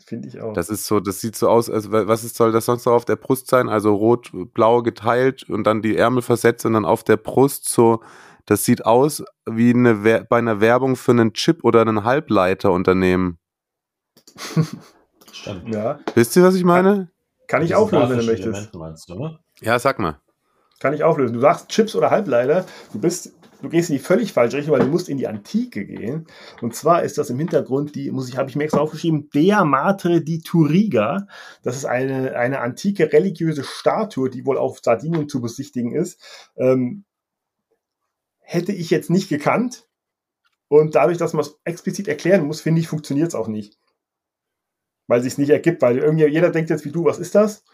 Finde 0.05 0.27
ich 0.27 0.39
auch. 0.39 0.53
Das 0.53 0.69
ist 0.69 0.85
so, 0.85 0.99
das 0.99 1.21
sieht 1.21 1.35
so 1.35 1.49
aus, 1.49 1.69
als 1.69 1.91
wa- 1.91 2.07
was 2.07 2.23
ist, 2.23 2.35
soll 2.35 2.51
das 2.51 2.65
sonst 2.65 2.85
noch 2.85 2.93
auf 2.93 3.05
der 3.05 3.15
Brust 3.15 3.47
sein? 3.47 3.67
Also 3.67 3.95
rot-blau 3.95 4.83
geteilt 4.83 5.49
und 5.49 5.63
dann 5.65 5.81
die 5.81 5.95
Ärmel 5.95 6.21
versetzt 6.21 6.65
und 6.65 6.73
dann 6.73 6.85
auf 6.85 7.03
der 7.03 7.17
Brust 7.17 7.67
so, 7.67 8.03
das 8.45 8.63
sieht 8.63 8.85
aus 8.85 9.23
wie 9.45 9.71
eine 9.73 10.25
bei 10.29 10.37
einer 10.37 10.61
Werbung 10.61 10.95
für 10.95 11.11
einen 11.11 11.33
Chip 11.33 11.63
oder 11.63 11.81
einen 11.81 12.03
Halbleiterunternehmen. 12.03 13.39
Stimmt. 15.31 15.69
ja, 15.73 15.99
Wisst 16.15 16.35
ihr, 16.35 16.43
was 16.43 16.55
ich 16.55 16.63
meine? 16.63 17.10
Kann 17.51 17.63
ich 17.63 17.75
auflösen, 17.75 18.09
wenn 18.11 18.19
du 18.19 18.25
möchtest. 18.25 18.73
Meinst 18.73 19.09
du, 19.09 19.15
ne? 19.15 19.39
Ja, 19.59 19.77
sag 19.77 19.99
mal. 19.99 20.21
Kann 20.79 20.93
ich 20.93 21.03
auflösen. 21.03 21.33
Du 21.33 21.41
sagst 21.41 21.67
Chips 21.67 21.95
oder 21.95 22.09
Halbleiter, 22.09 22.65
du 22.93 22.99
bist, 22.99 23.33
du 23.61 23.67
gehst 23.67 23.89
in 23.89 23.97
die 23.97 24.01
völlig 24.01 24.31
falsche 24.31 24.55
Richtung, 24.55 24.73
weil 24.73 24.85
du 24.85 24.87
musst 24.87 25.09
in 25.09 25.17
die 25.17 25.27
Antike 25.27 25.85
gehen. 25.85 26.27
Und 26.61 26.75
zwar 26.75 27.03
ist 27.03 27.17
das 27.17 27.29
im 27.29 27.37
Hintergrund 27.37 27.93
die, 27.95 28.09
muss 28.09 28.29
ich, 28.29 28.37
habe 28.37 28.49
ich 28.49 28.55
mir 28.55 28.63
extra 28.63 28.79
aufgeschrieben, 28.79 29.29
Dea 29.31 29.65
Matre 29.65 30.21
di 30.21 30.39
Turiga. 30.39 31.27
Das 31.61 31.75
ist 31.75 31.83
eine, 31.83 32.37
eine 32.37 32.61
antike 32.61 33.11
religiöse 33.11 33.65
Statue, 33.65 34.29
die 34.29 34.45
wohl 34.45 34.57
auf 34.57 34.79
Sardinien 34.81 35.27
zu 35.27 35.41
besichtigen 35.41 35.93
ist. 35.93 36.23
Ähm, 36.55 37.03
hätte 38.39 38.71
ich 38.71 38.89
jetzt 38.91 39.09
nicht 39.09 39.27
gekannt. 39.27 39.89
Und 40.69 40.95
dadurch, 40.95 41.17
dass 41.17 41.33
man 41.33 41.41
es 41.41 41.59
explizit 41.65 42.07
erklären 42.07 42.47
muss, 42.47 42.61
finde 42.61 42.79
ich, 42.79 42.87
funktioniert 42.87 43.27
es 43.27 43.35
auch 43.35 43.49
nicht. 43.49 43.77
Weil 45.11 45.21
sich 45.21 45.37
nicht 45.37 45.49
ergibt, 45.49 45.81
weil 45.81 45.97
irgendwie 45.97 46.25
jeder 46.27 46.51
denkt 46.51 46.69
jetzt 46.69 46.85
wie 46.85 46.91
du, 46.91 47.03
was 47.03 47.19
ist 47.19 47.35
das? 47.35 47.65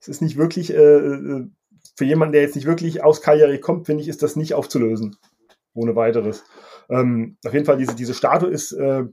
Es 0.00 0.08
ist 0.08 0.22
nicht 0.22 0.36
wirklich, 0.36 0.74
äh, 0.74 0.76
äh, 0.76 1.46
für 1.94 2.04
jemanden, 2.04 2.32
der 2.32 2.42
jetzt 2.42 2.56
nicht 2.56 2.66
wirklich 2.66 3.04
aus 3.04 3.22
Cagliari 3.22 3.60
kommt, 3.60 3.86
finde 3.86 4.02
ich, 4.02 4.08
ist 4.08 4.24
das 4.24 4.34
nicht 4.34 4.54
aufzulösen. 4.54 5.16
Ohne 5.72 5.94
weiteres. 5.94 6.42
Ähm, 6.88 7.36
auf 7.46 7.52
jeden 7.52 7.64
Fall, 7.64 7.76
diese, 7.76 7.94
diese 7.94 8.12
Statue 8.12 8.50
ist, 8.50 8.72
äh, 8.72 9.04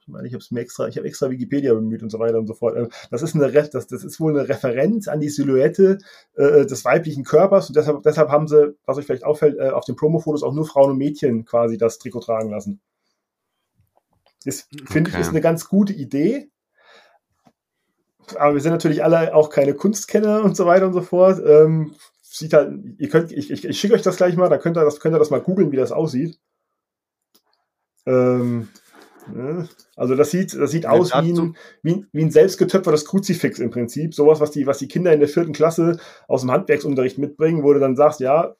ich 0.00 0.06
meine, 0.08 0.28
ich 0.28 0.34
habe 0.34 0.42
es 0.42 0.50
mir 0.50 0.60
extra, 0.60 0.86
ich 0.86 0.98
habe 0.98 1.08
extra 1.08 1.30
Wikipedia 1.30 1.72
bemüht 1.72 2.02
und 2.02 2.10
so 2.10 2.18
weiter 2.18 2.38
und 2.38 2.46
so 2.46 2.52
fort. 2.52 2.76
Äh, 2.76 2.88
das 3.10 3.22
ist 3.22 3.34
eine, 3.34 3.54
Re- 3.54 3.70
das, 3.72 3.86
das 3.86 4.04
ist 4.04 4.20
wohl 4.20 4.38
eine 4.38 4.46
Referenz 4.46 5.08
an 5.08 5.20
die 5.20 5.30
Silhouette 5.30 5.96
äh, 6.34 6.66
des 6.66 6.84
weiblichen 6.84 7.24
Körpers 7.24 7.68
und 7.68 7.76
deshalb, 7.76 8.02
deshalb 8.02 8.28
haben 8.28 8.48
sie, 8.48 8.76
was 8.84 8.98
euch 8.98 9.06
vielleicht 9.06 9.24
auffällt, 9.24 9.56
äh, 9.58 9.70
auf 9.70 9.86
den 9.86 9.96
Promo-Fotos 9.96 10.42
auch 10.42 10.52
nur 10.52 10.66
Frauen 10.66 10.90
und 10.90 10.98
Mädchen 10.98 11.46
quasi 11.46 11.78
das 11.78 11.98
Trikot 11.98 12.20
tragen 12.20 12.50
lassen. 12.50 12.80
Das 14.44 14.68
finde 14.86 15.10
Okay. 15.10 15.18
ich 15.18 15.26
ist 15.26 15.30
eine 15.30 15.40
ganz 15.40 15.68
gute 15.68 15.92
Idee. 15.92 16.50
Aber 18.38 18.54
wir 18.54 18.60
sind 18.60 18.72
natürlich 18.72 19.04
alle 19.04 19.34
auch 19.34 19.50
keine 19.50 19.74
Kunstkenner 19.74 20.42
und 20.42 20.56
so 20.56 20.66
weiter 20.66 20.86
und 20.86 20.92
so 20.94 21.02
fort. 21.02 21.40
Ähm, 21.46 21.94
sieht 22.22 22.52
halt, 22.52 22.72
ihr 22.98 23.08
könnt, 23.08 23.32
ich, 23.32 23.50
ich, 23.50 23.64
ich 23.64 23.78
schicke 23.80 23.94
euch 23.94 24.02
das 24.02 24.16
gleich 24.16 24.36
mal, 24.36 24.48
da 24.48 24.58
könnt 24.58 24.76
ihr 24.76 24.84
das, 24.84 25.00
könnt 25.00 25.14
ihr 25.14 25.18
das 25.18 25.30
mal 25.30 25.40
googeln, 25.40 25.72
wie 25.72 25.76
das 25.76 25.92
aussieht. 25.92 26.38
Ähm, 28.06 28.68
ne? 29.32 29.68
Also 29.96 30.14
das 30.14 30.30
sieht, 30.30 30.54
das 30.54 30.70
sieht 30.70 30.84
Ja, 30.84 30.90
aus 30.90 31.10
wie 31.10 31.32
ein, 31.32 31.56
wie, 31.82 31.92
ein- 31.94 32.08
wie 32.12 32.22
ein 32.22 32.30
selbstgetöpfertes 32.30 33.04
Kruzifix 33.06 33.58
im 33.58 33.70
Prinzip. 33.70 34.14
Sowas, 34.14 34.40
was 34.40 34.50
die, 34.50 34.66
was 34.66 34.78
die 34.78 34.88
Kinder 34.88 35.12
in 35.12 35.20
der 35.20 35.28
vierten 35.28 35.52
Klasse 35.52 35.98
aus 36.28 36.42
dem 36.42 36.50
Handwerksunterricht 36.50 37.18
mitbringen, 37.18 37.62
wo 37.62 37.72
du 37.72 37.80
dann 37.80 37.96
sagst, 37.96 38.20
ja, 38.20 38.54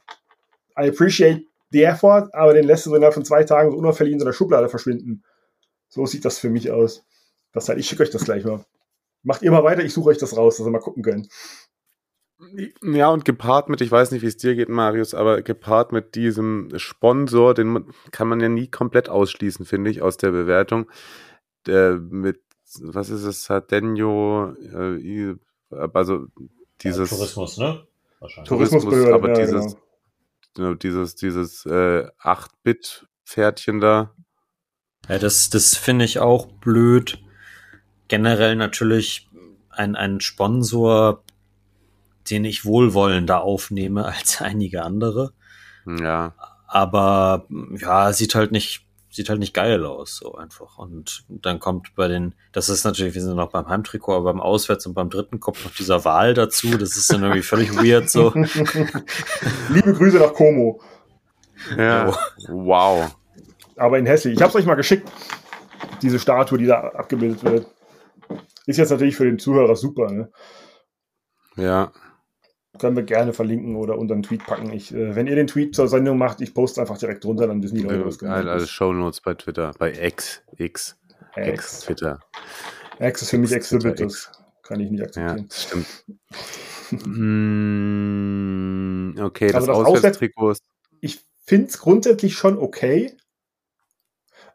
I 0.79 0.88
appreciate 0.88 1.44
the 1.70 1.83
effort, 1.85 2.29
aber 2.33 2.55
den 2.55 2.64
lässt 2.64 2.87
du 2.87 2.90
so 2.90 2.96
innerhalb 2.96 3.14
von 3.14 3.24
zwei 3.24 3.44
Tagen 3.44 3.70
so 3.70 3.76
unauffällig 3.76 4.12
in 4.12 4.18
so 4.20 4.24
einer 4.24 4.33
Schublade 4.33 4.68
verschwinden. 4.68 5.22
So 5.88 6.07
sieht 6.07 6.24
das 6.24 6.38
für 6.38 6.50
mich 6.50 6.70
aus. 6.70 7.05
Das 7.52 7.68
halt, 7.68 7.79
ich 7.79 7.87
schicke 7.88 8.02
euch 8.02 8.11
das 8.11 8.24
gleich 8.24 8.44
mal. 8.44 8.64
Macht 9.27 9.43
ihr 9.43 9.51
mal 9.51 9.65
weiter, 9.65 9.83
ich 9.83 9.93
suche 9.93 10.11
euch 10.11 10.19
das 10.19 10.37
raus, 10.37 10.57
dass 10.57 10.67
ihr 10.67 10.71
mal 10.71 10.79
gucken 10.79 11.03
könnt. 11.03 11.29
Ja, 12.83 13.09
und 13.09 13.25
gepaart 13.25 13.69
mit, 13.69 13.81
ich 13.81 13.91
weiß 13.91 14.12
nicht, 14.12 14.23
wie 14.23 14.27
es 14.27 14.37
dir 14.37 14.55
geht, 14.55 14.69
Marius, 14.69 15.15
aber 15.15 15.43
gepaart 15.43 15.91
mit 15.91 16.15
diesem 16.15 16.71
Sponsor, 16.77 17.55
den 17.55 17.93
kann 18.12 18.29
man 18.29 18.41
ja 18.41 18.49
nie 18.49 18.69
komplett 18.69 19.09
ausschließen, 19.09 19.67
finde 19.67 19.91
ich, 19.91 20.01
aus 20.01 20.17
der 20.17 20.31
Bewertung. 20.31 20.89
Der 21.67 21.95
mit 21.99 22.41
was 22.81 23.11
ist 23.11 23.25
es, 23.25 23.45
Sardenio, 23.45 24.55
äh, 24.55 25.35
also 25.93 26.27
dieses 26.83 27.11
ja, 27.11 27.17
Tourismus, 27.17 27.59
ne? 27.59 27.87
Wahrscheinlich. 28.21 28.49
Tourismus, 28.49 28.85
aber 29.07 29.29
ja, 29.29 29.35
dieses, 29.35 29.77
genau. 30.55 30.75
dieses, 30.75 31.17
dieses 31.17 31.67
äh, 31.67 32.07
8-Bit-Pferdchen 32.21 33.81
da. 33.81 34.15
Ja, 35.09 35.19
das, 35.19 35.51
das 35.51 35.77
finde 35.77 36.05
ich 36.05 36.19
auch 36.21 36.47
blöd. 36.47 37.19
Generell 38.09 38.57
natürlich 38.57 39.29
ein, 39.71 39.97
ein 39.97 40.21
Sponsor, 40.21 41.23
den 42.31 42.45
ich 42.45 42.64
wohlwollender 42.64 43.42
aufnehme 43.42 44.05
als 44.16 44.40
einige 44.40 44.83
andere. 44.83 45.33
Ja. 45.87 46.35
Aber 46.66 47.47
ja, 47.79 48.12
sieht 48.12 48.35
halt 48.35 48.53
nicht 48.53 48.87
sieht 49.16 49.31
halt 49.31 49.40
nicht 49.40 49.55
geil 49.55 49.85
aus, 49.85 50.16
so 50.16 50.35
einfach. 50.35 50.79
Und 50.79 51.25
dann 51.29 51.59
kommt 51.59 51.95
bei 51.95 52.07
den, 52.07 52.35
das 52.53 52.69
ist 52.69 52.85
natürlich, 52.85 53.14
wir 53.14 53.23
sind 53.23 53.35
noch 53.35 53.51
beim 53.51 53.66
Heimtrikot, 53.66 54.14
aber 54.14 54.25
beim 54.33 54.40
Auswärts 54.40 54.87
und 54.87 54.95
beim 54.95 55.09
dritten 55.09 55.40
kommt 55.40 55.64
noch 55.64 55.73
dieser 55.73 56.05
Wahl 56.05 56.35
dazu. 56.35 56.77
Das 56.77 56.97
ist 56.97 57.11
dann 57.11 57.23
irgendwie 57.23 57.42
völlig 57.42 57.75
weird 57.75 58.11
so. 58.11 58.33
Liebe 59.71 59.95
Grüße 59.95 60.19
nach 60.19 60.35
Como. 60.35 60.81
Ja. 61.77 62.14
Wow. 62.49 63.16
Aber 63.77 63.99
in 63.99 64.07
hässlich. 64.07 64.35
Ich 64.35 64.42
habe 64.42 64.51
es 64.51 64.57
euch 64.57 64.66
mal 64.66 64.75
geschickt, 64.75 65.11
diese 66.03 66.19
Statue, 66.19 66.59
die 66.59 66.66
da 66.66 66.81
abgebildet 66.81 67.42
wird. 67.42 67.66
Ist 68.66 68.79
jetzt 68.79 68.90
natürlich 68.90 69.16
für 69.16 69.24
den 69.24 69.38
Zuhörer 69.38 69.76
super, 69.76 70.11
ne? 70.11 70.31
Ja 71.57 71.92
können 72.79 72.96
wir 72.96 73.02
gerne 73.02 73.33
verlinken 73.33 73.76
oder 73.76 73.98
unter 73.98 74.14
einen 74.14 74.22
Tweet 74.22 74.46
packen. 74.46 74.72
Ich, 74.72 74.94
äh, 74.94 75.14
wenn 75.14 75.26
ihr 75.26 75.37
den 75.37 75.46
Tweet 75.46 75.74
zur 75.74 75.88
Sendung 75.88 76.16
macht, 76.18 76.40
ich 76.40 76.55
poste 76.55 76.81
einfach 76.81 76.96
direkt 76.98 77.24
drunter, 77.24 77.46
dann 77.46 77.62
wissen 77.62 77.76
die 77.76 77.83
Leute, 77.83 78.05
was 78.05 78.18
gemeint 78.18 78.48
Alles 78.48 78.70
Shownotes 78.70 79.20
bei 79.20 79.35
Twitter, 79.35 79.72
bei 79.79 79.92
X, 79.92 80.42
X, 80.57 80.96
X, 81.37 81.48
X 81.48 81.81
Twitter. 81.81 82.20
X 82.98 83.22
ist 83.22 83.31
für 83.31 83.38
mich 83.38 83.52
Exhibit, 83.52 84.00
das 84.00 84.33
kann 84.62 84.81
ich 84.81 84.90
nicht 84.90 85.02
akzeptieren. 85.02 85.48
Ja, 85.48 85.55
stimmt. 85.55 85.87
mm, 87.07 89.14
okay, 89.20 89.48
das, 89.48 89.57
also 89.57 89.66
das 89.66 89.87
Auswärtstrikot 89.87 90.52
ist... 90.52 90.64
Ich 91.00 91.20
finde 91.44 91.68
es 91.68 91.79
grundsätzlich 91.79 92.37
schon 92.37 92.59
okay, 92.59 93.16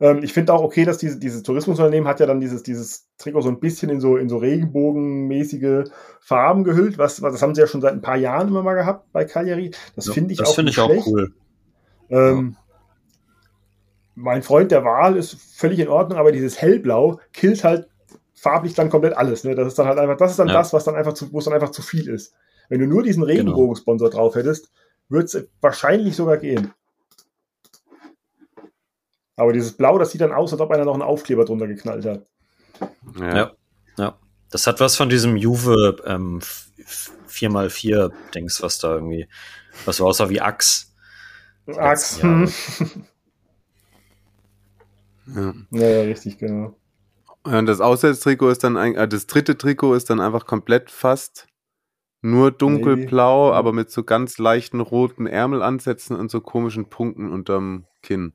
ähm, 0.01 0.23
ich 0.23 0.33
finde 0.33 0.53
auch 0.53 0.63
okay, 0.63 0.83
dass 0.83 0.97
diese, 0.97 1.19
dieses 1.19 1.43
Tourismusunternehmen 1.43 2.09
hat 2.09 2.19
ja 2.19 2.25
dann 2.25 2.41
dieses, 2.41 2.63
dieses 2.63 3.07
Trikot 3.19 3.41
so 3.41 3.49
ein 3.49 3.59
bisschen 3.59 3.89
in 3.91 4.01
so, 4.01 4.17
in 4.17 4.29
so 4.29 4.37
regenbogenmäßige 4.37 5.89
Farben 6.19 6.63
gehüllt. 6.63 6.97
Was, 6.97 7.21
was, 7.21 7.33
das 7.33 7.41
haben 7.43 7.53
sie 7.53 7.61
ja 7.61 7.67
schon 7.67 7.81
seit 7.81 7.93
ein 7.93 8.01
paar 8.01 8.17
Jahren 8.17 8.47
immer 8.47 8.63
mal 8.63 8.73
gehabt 8.73 9.11
bei 9.13 9.25
Cagliari. 9.25 9.71
Das 9.95 10.07
ja, 10.07 10.13
finde 10.13 10.33
ich, 10.33 10.39
das 10.39 10.55
find 10.55 10.69
ich 10.69 10.79
auch 10.79 10.89
cool. 11.05 11.33
Ähm, 12.09 12.55
ja. 12.55 12.61
Mein 14.15 14.41
Freund 14.41 14.71
der 14.71 14.83
Wahl 14.83 15.17
ist 15.17 15.35
völlig 15.35 15.79
in 15.79 15.87
Ordnung, 15.87 16.17
aber 16.17 16.31
dieses 16.31 16.59
Hellblau 16.59 17.19
killt 17.31 17.63
halt 17.63 17.87
farblich 18.33 18.73
dann 18.73 18.89
komplett 18.89 19.15
alles. 19.15 19.43
Ne? 19.43 19.53
Das 19.53 19.67
ist 19.67 19.77
dann 19.77 19.85
halt 19.85 19.99
einfach, 19.99 20.17
das 20.17 20.31
ist 20.31 20.39
dann 20.39 20.47
ja. 20.47 20.55
das, 20.55 20.73
was 20.73 20.83
dann 20.83 20.95
einfach 20.95 21.13
zu, 21.13 21.31
wo 21.31 21.37
es 21.37 21.45
dann 21.45 21.53
einfach 21.53 21.69
zu 21.69 21.83
viel 21.83 22.09
ist. 22.09 22.33
Wenn 22.69 22.79
du 22.79 22.87
nur 22.87 23.03
diesen 23.03 23.21
genau. 23.21 23.33
Regenbogensponsor 23.33 24.09
genau. 24.09 24.23
drauf 24.23 24.35
hättest, 24.35 24.71
würde 25.09 25.25
es 25.25 25.47
wahrscheinlich 25.61 26.15
sogar 26.15 26.37
gehen. 26.37 26.73
Aber 29.41 29.53
dieses 29.53 29.75
Blau, 29.75 29.97
das 29.97 30.11
sieht 30.11 30.21
dann 30.21 30.31
aus, 30.31 30.51
als 30.51 30.61
ob 30.61 30.69
einer 30.69 30.85
noch 30.85 30.93
einen 30.93 31.01
Aufkleber 31.01 31.45
drunter 31.45 31.67
geknallt 31.67 32.05
hat. 32.05 32.27
Ja. 33.19 33.35
ja, 33.35 33.51
ja. 33.97 34.19
Das 34.51 34.67
hat 34.67 34.79
was 34.79 34.95
von 34.95 35.09
diesem 35.09 35.35
Juve 35.35 35.95
ähm, 36.05 36.41
4x4-Dings, 37.27 38.61
was 38.61 38.77
da 38.77 38.93
irgendwie, 38.93 39.27
was 39.85 39.97
so 39.97 40.05
aussah 40.05 40.29
wie 40.29 40.41
Axe. 40.41 40.85
Axe. 41.75 42.21
Hm. 42.21 42.51
ja. 45.71 45.87
ja, 45.87 46.01
richtig, 46.03 46.37
genau. 46.37 46.75
Und 47.41 47.65
das 47.65 47.81
Auswärtstrikot 47.81 48.49
ist 48.49 48.63
dann, 48.63 48.77
ein, 48.77 48.93
äh, 48.93 49.07
das 49.07 49.25
dritte 49.25 49.57
Trikot 49.57 49.95
ist 49.95 50.11
dann 50.11 50.19
einfach 50.19 50.45
komplett 50.45 50.91
fast 50.91 51.47
nur 52.21 52.51
dunkelblau, 52.51 53.49
nee. 53.49 53.55
aber 53.55 53.73
mit 53.73 53.89
so 53.89 54.03
ganz 54.03 54.37
leichten 54.37 54.81
roten 54.81 55.25
Ärmelansätzen 55.25 56.15
und 56.15 56.29
so 56.29 56.41
komischen 56.41 56.89
Punkten 56.89 57.31
unterm 57.31 57.87
Kinn. 58.03 58.33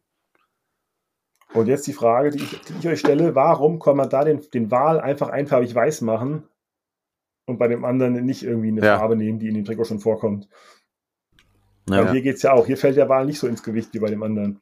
Und 1.56 1.68
jetzt 1.68 1.86
die 1.86 1.94
Frage, 1.94 2.30
die 2.30 2.42
ich, 2.42 2.60
die 2.60 2.74
ich, 2.78 2.86
euch 2.86 3.00
stelle, 3.00 3.34
warum 3.34 3.78
kann 3.80 3.96
man 3.96 4.10
da 4.10 4.24
den, 4.24 4.42
den 4.52 4.70
Wal 4.70 5.00
einfach 5.00 5.30
einfarbig 5.30 5.74
weiß 5.74 6.02
machen 6.02 6.42
und 7.46 7.58
bei 7.58 7.66
dem 7.66 7.84
anderen 7.84 8.24
nicht 8.26 8.42
irgendwie 8.42 8.68
eine 8.68 8.84
ja. 8.84 8.98
Farbe 8.98 9.16
nehmen, 9.16 9.38
die 9.38 9.48
in 9.48 9.54
dem 9.54 9.64
Trikot 9.64 9.84
schon 9.84 10.00
vorkommt? 10.00 10.48
Ja. 11.88 12.02
Und 12.02 12.12
hier 12.12 12.20
geht 12.20 12.36
es 12.36 12.42
ja 12.42 12.52
auch. 12.52 12.66
Hier 12.66 12.76
fällt 12.76 12.96
der 12.96 13.08
Wal 13.08 13.24
nicht 13.24 13.38
so 13.38 13.46
ins 13.46 13.62
Gewicht 13.62 13.94
wie 13.94 14.00
bei 14.00 14.10
dem 14.10 14.22
anderen. 14.22 14.60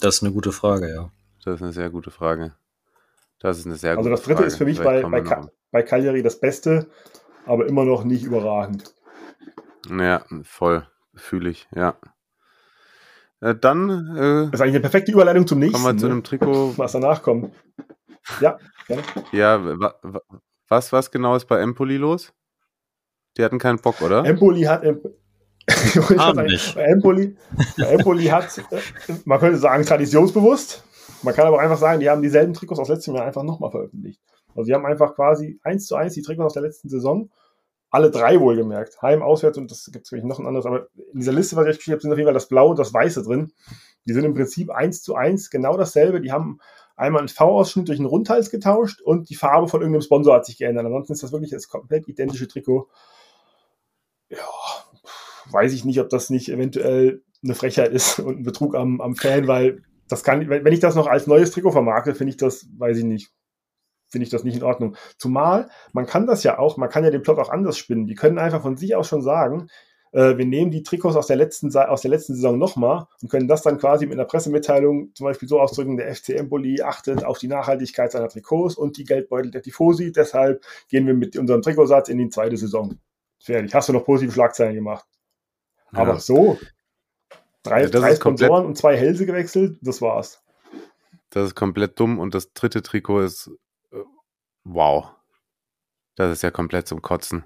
Das 0.00 0.16
ist 0.16 0.22
eine 0.22 0.32
gute 0.32 0.52
Frage, 0.52 0.92
ja. 0.92 1.10
Das 1.42 1.54
ist 1.54 1.62
eine 1.62 1.72
sehr 1.72 1.88
gute 1.88 2.10
Frage. 2.10 2.54
Das 3.38 3.58
ist 3.58 3.64
eine 3.64 3.76
sehr 3.76 3.96
also 3.96 4.10
das 4.10 4.22
dritte 4.22 4.38
Frage. 4.38 4.48
ist 4.48 4.56
für 4.58 4.66
mich 4.66 4.82
bei, 4.82 5.02
bei, 5.02 5.22
Ka 5.22 5.48
bei 5.70 5.82
Cagliari 5.82 6.22
das 6.22 6.38
Beste, 6.38 6.90
aber 7.46 7.66
immer 7.66 7.86
noch 7.86 8.04
nicht 8.04 8.24
überragend. 8.24 8.94
Ja, 9.88 10.22
voll. 10.42 10.86
Fühle 11.14 11.48
ich, 11.48 11.66
ja. 11.74 11.96
Äh, 13.40 13.54
dann. 13.54 14.16
Äh, 14.16 14.20
das 14.20 14.54
ist 14.54 14.60
eigentlich 14.60 14.74
eine 14.74 14.80
perfekte 14.80 15.12
Überleitung 15.12 15.46
zum 15.46 15.58
nächsten. 15.58 15.80
Kommen 15.80 15.96
wir 15.96 15.98
zu 15.98 16.06
ne? 16.06 16.12
einem 16.12 16.24
Trikot. 16.24 16.74
Was 16.76 16.92
danach 16.92 17.22
kommt. 17.22 17.54
Ja, 18.40 18.58
gerne. 18.86 19.02
Ja, 19.32 19.94
was, 20.68 20.92
was 20.92 21.10
genau 21.10 21.36
ist 21.36 21.46
bei 21.46 21.60
Empoli 21.60 21.96
los? 21.96 22.32
Die 23.36 23.44
hatten 23.44 23.58
keinen 23.58 23.78
Bock, 23.78 24.00
oder? 24.02 24.24
Empoli 24.24 24.62
hat. 24.62 24.84
Empoli, 26.76 27.36
Empoli 27.76 28.24
hat, 28.24 28.58
äh, 28.58 28.62
man 29.24 29.38
könnte 29.38 29.58
sagen, 29.58 29.84
traditionsbewusst. 29.84 30.84
Man 31.22 31.34
kann 31.34 31.46
aber 31.46 31.60
einfach 31.60 31.78
sagen, 31.78 32.00
die 32.00 32.10
haben 32.10 32.22
dieselben 32.22 32.54
Trikots 32.54 32.80
aus 32.80 32.88
letztem 32.88 33.14
Jahr 33.14 33.26
einfach 33.26 33.42
nochmal 33.42 33.70
veröffentlicht. 33.70 34.20
Also 34.54 34.64
die 34.64 34.74
haben 34.74 34.86
einfach 34.86 35.14
quasi 35.14 35.60
eins 35.62 35.86
zu 35.86 35.94
eins 35.94 36.14
die 36.14 36.22
Trikots 36.22 36.46
aus 36.46 36.54
der 36.54 36.62
letzten 36.62 36.88
Saison 36.88 37.30
alle 37.90 38.10
drei 38.10 38.40
wohlgemerkt. 38.40 39.02
Heim, 39.02 39.22
auswärts 39.22 39.58
und 39.58 39.70
das 39.70 39.90
gibt 39.92 40.06
es 40.06 40.24
noch 40.24 40.38
ein 40.38 40.46
anderes. 40.46 40.66
Aber 40.66 40.88
in 41.12 41.20
dieser 41.20 41.32
Liste, 41.32 41.56
was 41.56 41.66
ich 41.66 41.76
geschrieben 41.76 41.94
habe, 41.94 42.02
sind 42.02 42.12
auf 42.12 42.18
jeden 42.18 42.28
Fall 42.28 42.34
das 42.34 42.48
Blaue 42.48 42.70
und 42.70 42.78
das 42.78 42.94
Weiße 42.94 43.22
drin. 43.22 43.52
Die 44.06 44.12
sind 44.12 44.24
im 44.24 44.34
Prinzip 44.34 44.70
eins 44.70 45.02
zu 45.02 45.14
eins 45.14 45.50
genau 45.50 45.76
dasselbe. 45.76 46.20
Die 46.20 46.32
haben 46.32 46.60
einmal 46.96 47.20
einen 47.20 47.28
V-Ausschnitt 47.28 47.88
durch 47.88 47.98
einen 47.98 48.06
Rundhals 48.06 48.50
getauscht 48.50 49.00
und 49.00 49.28
die 49.28 49.34
Farbe 49.34 49.68
von 49.68 49.80
irgendeinem 49.80 50.02
Sponsor 50.02 50.34
hat 50.34 50.46
sich 50.46 50.58
geändert. 50.58 50.86
Ansonsten 50.86 51.14
ist 51.14 51.22
das 51.22 51.32
wirklich 51.32 51.50
das 51.50 51.68
komplett 51.68 52.06
identische 52.08 52.46
Trikot. 52.46 52.88
Ja, 54.28 54.38
weiß 55.50 55.72
ich 55.72 55.84
nicht, 55.84 56.00
ob 56.00 56.08
das 56.08 56.30
nicht 56.30 56.48
eventuell 56.48 57.22
eine 57.42 57.54
Frechheit 57.54 57.92
ist 57.92 58.20
und 58.20 58.40
ein 58.40 58.44
Betrug 58.44 58.74
am, 58.74 59.00
am 59.00 59.16
Fan, 59.16 59.48
weil 59.48 59.82
das 60.08 60.24
kann, 60.24 60.48
wenn 60.48 60.72
ich 60.72 60.80
das 60.80 60.94
noch 60.94 61.06
als 61.06 61.26
neues 61.26 61.50
Trikot 61.50 61.72
vermarkte, 61.72 62.14
finde 62.14 62.32
ich 62.32 62.36
das, 62.36 62.66
weiß 62.76 62.98
ich 62.98 63.04
nicht, 63.04 63.32
finde 64.10 64.24
ich 64.24 64.30
das 64.30 64.44
nicht 64.44 64.56
in 64.56 64.62
Ordnung. 64.62 64.96
Zumal, 65.16 65.70
man 65.92 66.06
kann 66.06 66.26
das 66.26 66.42
ja 66.42 66.58
auch, 66.58 66.76
man 66.76 66.88
kann 66.88 67.04
ja 67.04 67.10
den 67.10 67.22
Plot 67.22 67.38
auch 67.38 67.50
anders 67.50 67.78
spinnen. 67.78 68.06
Die 68.06 68.14
können 68.14 68.38
einfach 68.38 68.62
von 68.62 68.76
sich 68.76 68.94
aus 68.96 69.08
schon 69.08 69.22
sagen, 69.22 69.68
äh, 70.12 70.36
wir 70.36 70.44
nehmen 70.44 70.70
die 70.70 70.82
Trikots 70.82 71.16
aus 71.16 71.28
der 71.28 71.36
letzten, 71.36 71.74
aus 71.76 72.02
der 72.02 72.10
letzten 72.10 72.34
Saison 72.34 72.58
nochmal 72.58 73.06
und 73.22 73.30
können 73.30 73.48
das 73.48 73.62
dann 73.62 73.78
quasi 73.78 74.06
mit 74.06 74.18
einer 74.18 74.26
Pressemitteilung 74.26 75.14
zum 75.14 75.24
Beispiel 75.24 75.48
so 75.48 75.60
ausdrücken, 75.60 75.96
der 75.96 76.14
FC 76.14 76.30
Empoli 76.30 76.82
achtet 76.82 77.24
auf 77.24 77.38
die 77.38 77.48
Nachhaltigkeit 77.48 78.10
seiner 78.12 78.28
Trikots 78.28 78.74
und 78.74 78.96
die 78.96 79.04
Geldbeutel 79.04 79.50
der 79.50 79.62
Tifosi, 79.62 80.12
deshalb 80.12 80.64
gehen 80.88 81.06
wir 81.06 81.14
mit 81.14 81.36
unserem 81.36 81.62
Trikotsatz 81.62 82.08
in 82.08 82.18
die 82.18 82.28
zweite 82.28 82.56
Saison. 82.56 82.98
Fertig. 83.38 83.74
Hast 83.74 83.88
du 83.88 83.92
noch 83.92 84.04
positive 84.04 84.32
Schlagzeilen 84.32 84.74
gemacht. 84.74 85.06
Ja. 85.92 86.00
Aber 86.00 86.18
so, 86.18 86.58
drei, 87.62 87.82
ja, 87.82 87.88
drei 87.88 88.14
Sponsoren 88.14 88.66
und 88.66 88.76
zwei 88.76 88.96
Hälse 88.96 89.26
gewechselt, 89.26 89.78
das 89.80 90.02
war's. 90.02 90.42
Das 91.30 91.46
ist 91.46 91.54
komplett 91.54 91.98
dumm 91.98 92.18
und 92.18 92.34
das 92.34 92.52
dritte 92.52 92.82
Trikot 92.82 93.20
ist 93.20 93.50
Wow. 94.64 95.10
Das 96.16 96.30
ist 96.32 96.42
ja 96.42 96.50
komplett 96.50 96.86
zum 96.86 97.02
Kotzen. 97.02 97.44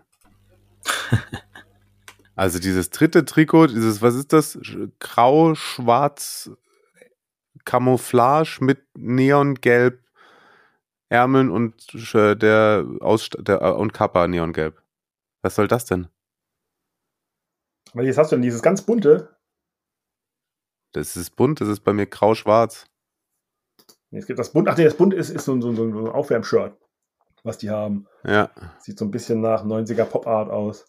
also 2.34 2.58
dieses 2.58 2.90
dritte 2.90 3.24
Trikot, 3.24 3.68
dieses, 3.68 4.02
was 4.02 4.14
ist 4.14 4.32
das? 4.32 4.58
Grau, 4.98 5.54
schwarz, 5.54 6.50
Camouflage 7.64 8.58
mit 8.60 8.82
Neongelb 8.94 10.02
Ärmeln 11.08 11.50
und 11.50 11.74
der, 12.14 12.84
Aus 13.00 13.30
der 13.30 13.62
äh, 13.62 13.70
und 13.70 13.92
Kappa 13.92 14.26
Neongelb. 14.26 14.82
Was 15.42 15.54
soll 15.54 15.68
das 15.68 15.84
denn? 15.84 16.08
Jetzt 17.94 18.18
hast 18.18 18.32
du 18.32 18.36
denn 18.36 18.42
dieses 18.42 18.62
ganz 18.62 18.82
bunte. 18.82 19.36
Das 20.92 21.16
ist 21.16 21.36
bunt, 21.36 21.60
das 21.60 21.68
ist 21.68 21.80
bei 21.80 21.92
mir 21.92 22.06
grau-schwarz. 22.06 22.86
Es 24.10 24.26
gibt 24.26 24.38
das 24.38 24.52
bunt, 24.52 24.68
ach 24.68 24.76
nee, 24.76 24.84
das 24.84 24.96
bunt 24.96 25.14
ist, 25.14 25.30
ist 25.30 25.44
so, 25.44 25.60
so, 25.60 25.74
so 25.74 25.84
ein 25.84 26.08
Aufwärmshirt 26.08 26.76
was 27.44 27.58
die 27.58 27.70
haben. 27.70 28.06
Ja. 28.26 28.50
Sieht 28.80 28.98
so 28.98 29.04
ein 29.04 29.10
bisschen 29.10 29.40
nach 29.40 29.64
90er 29.64 30.04
Pop-Art 30.04 30.50
aus. 30.50 30.86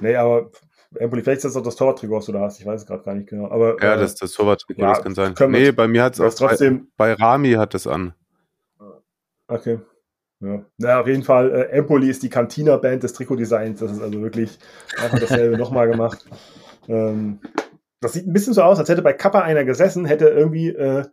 Nee, 0.00 0.14
aber 0.14 0.50
Empoli, 0.94 1.22
vielleicht 1.22 1.38
ist 1.38 1.44
das 1.44 1.56
auch 1.56 1.62
das 1.62 1.76
Torwarttrikot, 1.76 2.16
was 2.16 2.26
du 2.26 2.32
da 2.32 2.40
hast. 2.40 2.60
Ich 2.60 2.66
weiß 2.66 2.82
es 2.82 2.86
gerade 2.86 3.02
gar 3.02 3.14
nicht 3.14 3.28
genau. 3.28 3.50
Aber, 3.50 3.76
ja, 3.82 3.94
äh, 3.94 3.98
das 3.98 4.12
ist 4.12 4.22
das 4.22 4.32
Torwarttrikot, 4.32 4.80
ja, 4.80 4.88
das 4.90 5.02
kann 5.02 5.14
sein. 5.14 5.34
Nee, 5.48 5.72
bei 5.72 5.88
mir 5.88 6.04
hat 6.04 6.14
es 6.14 6.20
auch 6.20 6.32
trotzdem. 6.32 6.88
Bei, 6.96 7.14
bei 7.14 7.22
Rami 7.22 7.52
hat 7.52 7.74
es 7.74 7.86
an. 7.86 8.14
Okay. 9.48 9.80
Ja. 10.40 10.64
Na, 10.76 11.00
auf 11.00 11.06
jeden 11.06 11.24
Fall, 11.24 11.50
äh, 11.50 11.62
Empoli 11.70 12.08
ist 12.08 12.22
die 12.22 12.28
Cantina-Band 12.28 13.02
des 13.02 13.12
Trikotdesigns. 13.12 13.80
Das 13.80 13.90
ist 13.90 14.00
also 14.00 14.22
wirklich 14.22 14.58
einfach 15.02 15.18
dasselbe 15.18 15.58
nochmal 15.58 15.88
gemacht. 15.88 16.24
Ähm, 16.86 17.40
das 18.00 18.12
sieht 18.12 18.26
ein 18.26 18.32
bisschen 18.32 18.54
so 18.54 18.62
aus, 18.62 18.78
als 18.78 18.88
hätte 18.88 19.02
bei 19.02 19.12
Kappa 19.12 19.40
einer 19.40 19.64
gesessen, 19.64 20.04
hätte 20.04 20.28
irgendwie 20.28 20.68
äh, 20.68 21.04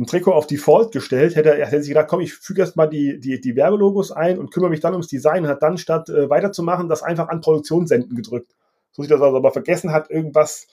ein 0.00 0.06
Trikot 0.06 0.32
auf 0.32 0.46
Default 0.46 0.92
gestellt, 0.92 1.36
hätte 1.36 1.56
er 1.56 1.66
hätte 1.66 1.82
sich 1.82 1.90
gedacht, 1.90 2.08
komm, 2.08 2.20
ich 2.20 2.32
füge 2.32 2.62
erst 2.62 2.76
mal 2.76 2.86
die, 2.86 3.20
die, 3.20 3.40
die 3.40 3.54
Werbelogos 3.54 4.10
ein 4.10 4.38
und 4.38 4.50
kümmere 4.50 4.70
mich 4.70 4.80
dann 4.80 4.94
ums 4.94 5.08
Design, 5.08 5.46
hat 5.46 5.62
dann 5.62 5.76
statt 5.76 6.08
äh, 6.08 6.30
weiterzumachen, 6.30 6.88
das 6.88 7.02
einfach 7.02 7.28
an 7.28 7.42
Produktion 7.42 7.86
senden 7.86 8.16
gedrückt. 8.16 8.56
So 8.92 9.02
sieht 9.02 9.10
das 9.10 9.20
aus, 9.20 9.34
aber 9.34 9.52
vergessen 9.52 9.92
hat, 9.92 10.10
irgendwas 10.10 10.66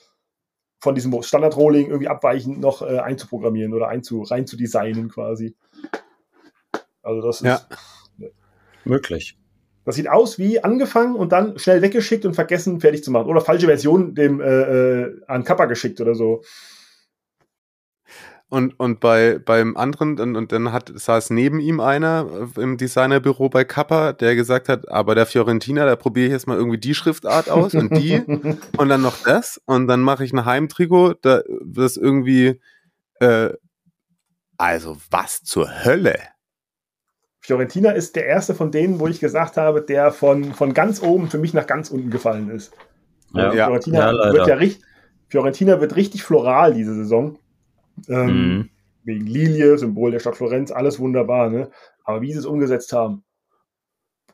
von 0.79 0.95
diesem 0.95 1.21
Standard-Rolling 1.21 1.87
irgendwie 1.87 2.07
abweichend 2.07 2.59
noch 2.59 2.81
äh, 2.81 2.99
einzuprogrammieren 2.99 3.73
oder 3.73 3.89
einzu, 3.89 4.21
rein 4.21 4.47
zu 4.47 4.55
designen 4.55 5.09
quasi. 5.09 5.55
Also 7.01 7.21
das 7.21 7.41
Ja. 7.41 7.55
ist 7.55 7.67
Möglich. 8.85 9.37
das 9.83 9.95
sieht 9.95 10.07
aus 10.07 10.39
wie 10.39 10.63
angefangen 10.63 11.15
und 11.15 11.33
dann 11.33 11.59
schnell 11.59 11.81
weggeschickt 11.81 12.25
und 12.25 12.33
vergessen, 12.33 12.79
fertig 12.79 13.03
zu 13.03 13.11
machen. 13.11 13.27
Oder 13.27 13.41
falsche 13.41 13.65
Version 13.65 14.15
dem 14.15 14.39
äh, 14.39 14.45
äh, 14.45 15.21
an 15.27 15.43
Kappa 15.43 15.65
geschickt 15.65 15.99
oder 15.99 16.15
so. 16.15 16.43
Und, 18.49 18.79
und 18.79 19.01
bei, 19.01 19.39
beim 19.39 19.75
anderen, 19.75 20.19
und, 20.21 20.38
und 20.38 20.53
dann 20.53 20.71
hat, 20.71 20.89
saß 20.95 21.31
neben 21.31 21.60
ihm 21.60 21.81
einer 21.81 22.47
äh, 22.55 22.62
im 22.62 22.77
Designerbüro 22.77 23.49
bei 23.49 23.65
Kappa, 23.65 24.13
der 24.13 24.36
gesagt 24.36 24.69
hat, 24.69 24.88
aber 24.88 25.15
der 25.15 25.25
Fiorentina, 25.25 25.86
da 25.86 25.97
probiere 25.97 26.27
ich 26.27 26.31
jetzt 26.31 26.47
mal 26.47 26.55
irgendwie 26.55 26.77
die 26.77 26.93
Schriftart 26.93 27.49
aus 27.49 27.73
und 27.73 27.89
die 27.97 28.21
und 28.77 28.88
dann 28.88 29.01
noch 29.01 29.21
das 29.23 29.62
und 29.65 29.88
dann 29.88 29.99
mache 29.99 30.23
ich 30.23 30.31
ein 30.31 30.45
Heimtrikot, 30.45 31.15
da 31.21 31.41
das 31.65 31.97
irgendwie, 31.97 32.62
äh, 33.19 33.49
also 34.57 34.95
was 35.12 35.43
zur 35.43 35.83
Hölle? 35.83 36.17
Fiorentina 37.41 37.91
ist 37.91 38.15
der 38.15 38.27
erste 38.27 38.55
von 38.55 38.71
denen, 38.71 38.99
wo 39.01 39.07
ich 39.07 39.19
gesagt 39.19 39.57
habe, 39.57 39.81
der 39.81 40.12
von, 40.12 40.53
von 40.53 40.73
ganz 40.73 41.01
oben 41.01 41.29
für 41.29 41.38
mich 41.38 41.53
nach 41.53 41.67
ganz 41.67 41.89
unten 41.89 42.12
gefallen 42.12 42.49
ist. 42.49 42.71
Ja. 43.33 43.53
Ja. 43.53 43.65
Fiorentina, 43.65 44.12
Ja, 44.12 44.33
wird 44.33 44.47
ja 44.47 44.55
richtig, 44.55 44.83
Fiorentina 45.27 45.81
wird 45.81 45.97
richtig 45.97 46.23
floral 46.23 46.73
diese 46.73 46.93
Saison. 46.95 47.39
Ähm, 48.07 48.27
Mhm. 48.57 48.69
Wegen 49.03 49.25
Lilie, 49.25 49.77
Symbol 49.77 50.12
der 50.12 50.19
Stadt 50.19 50.36
Florenz, 50.36 50.69
alles 50.71 50.99
wunderbar, 50.99 51.49
ne? 51.49 51.71
Aber 52.03 52.21
wie 52.21 52.33
sie 52.33 52.39
es 52.39 52.45
umgesetzt 52.45 52.91
haben, 52.91 53.23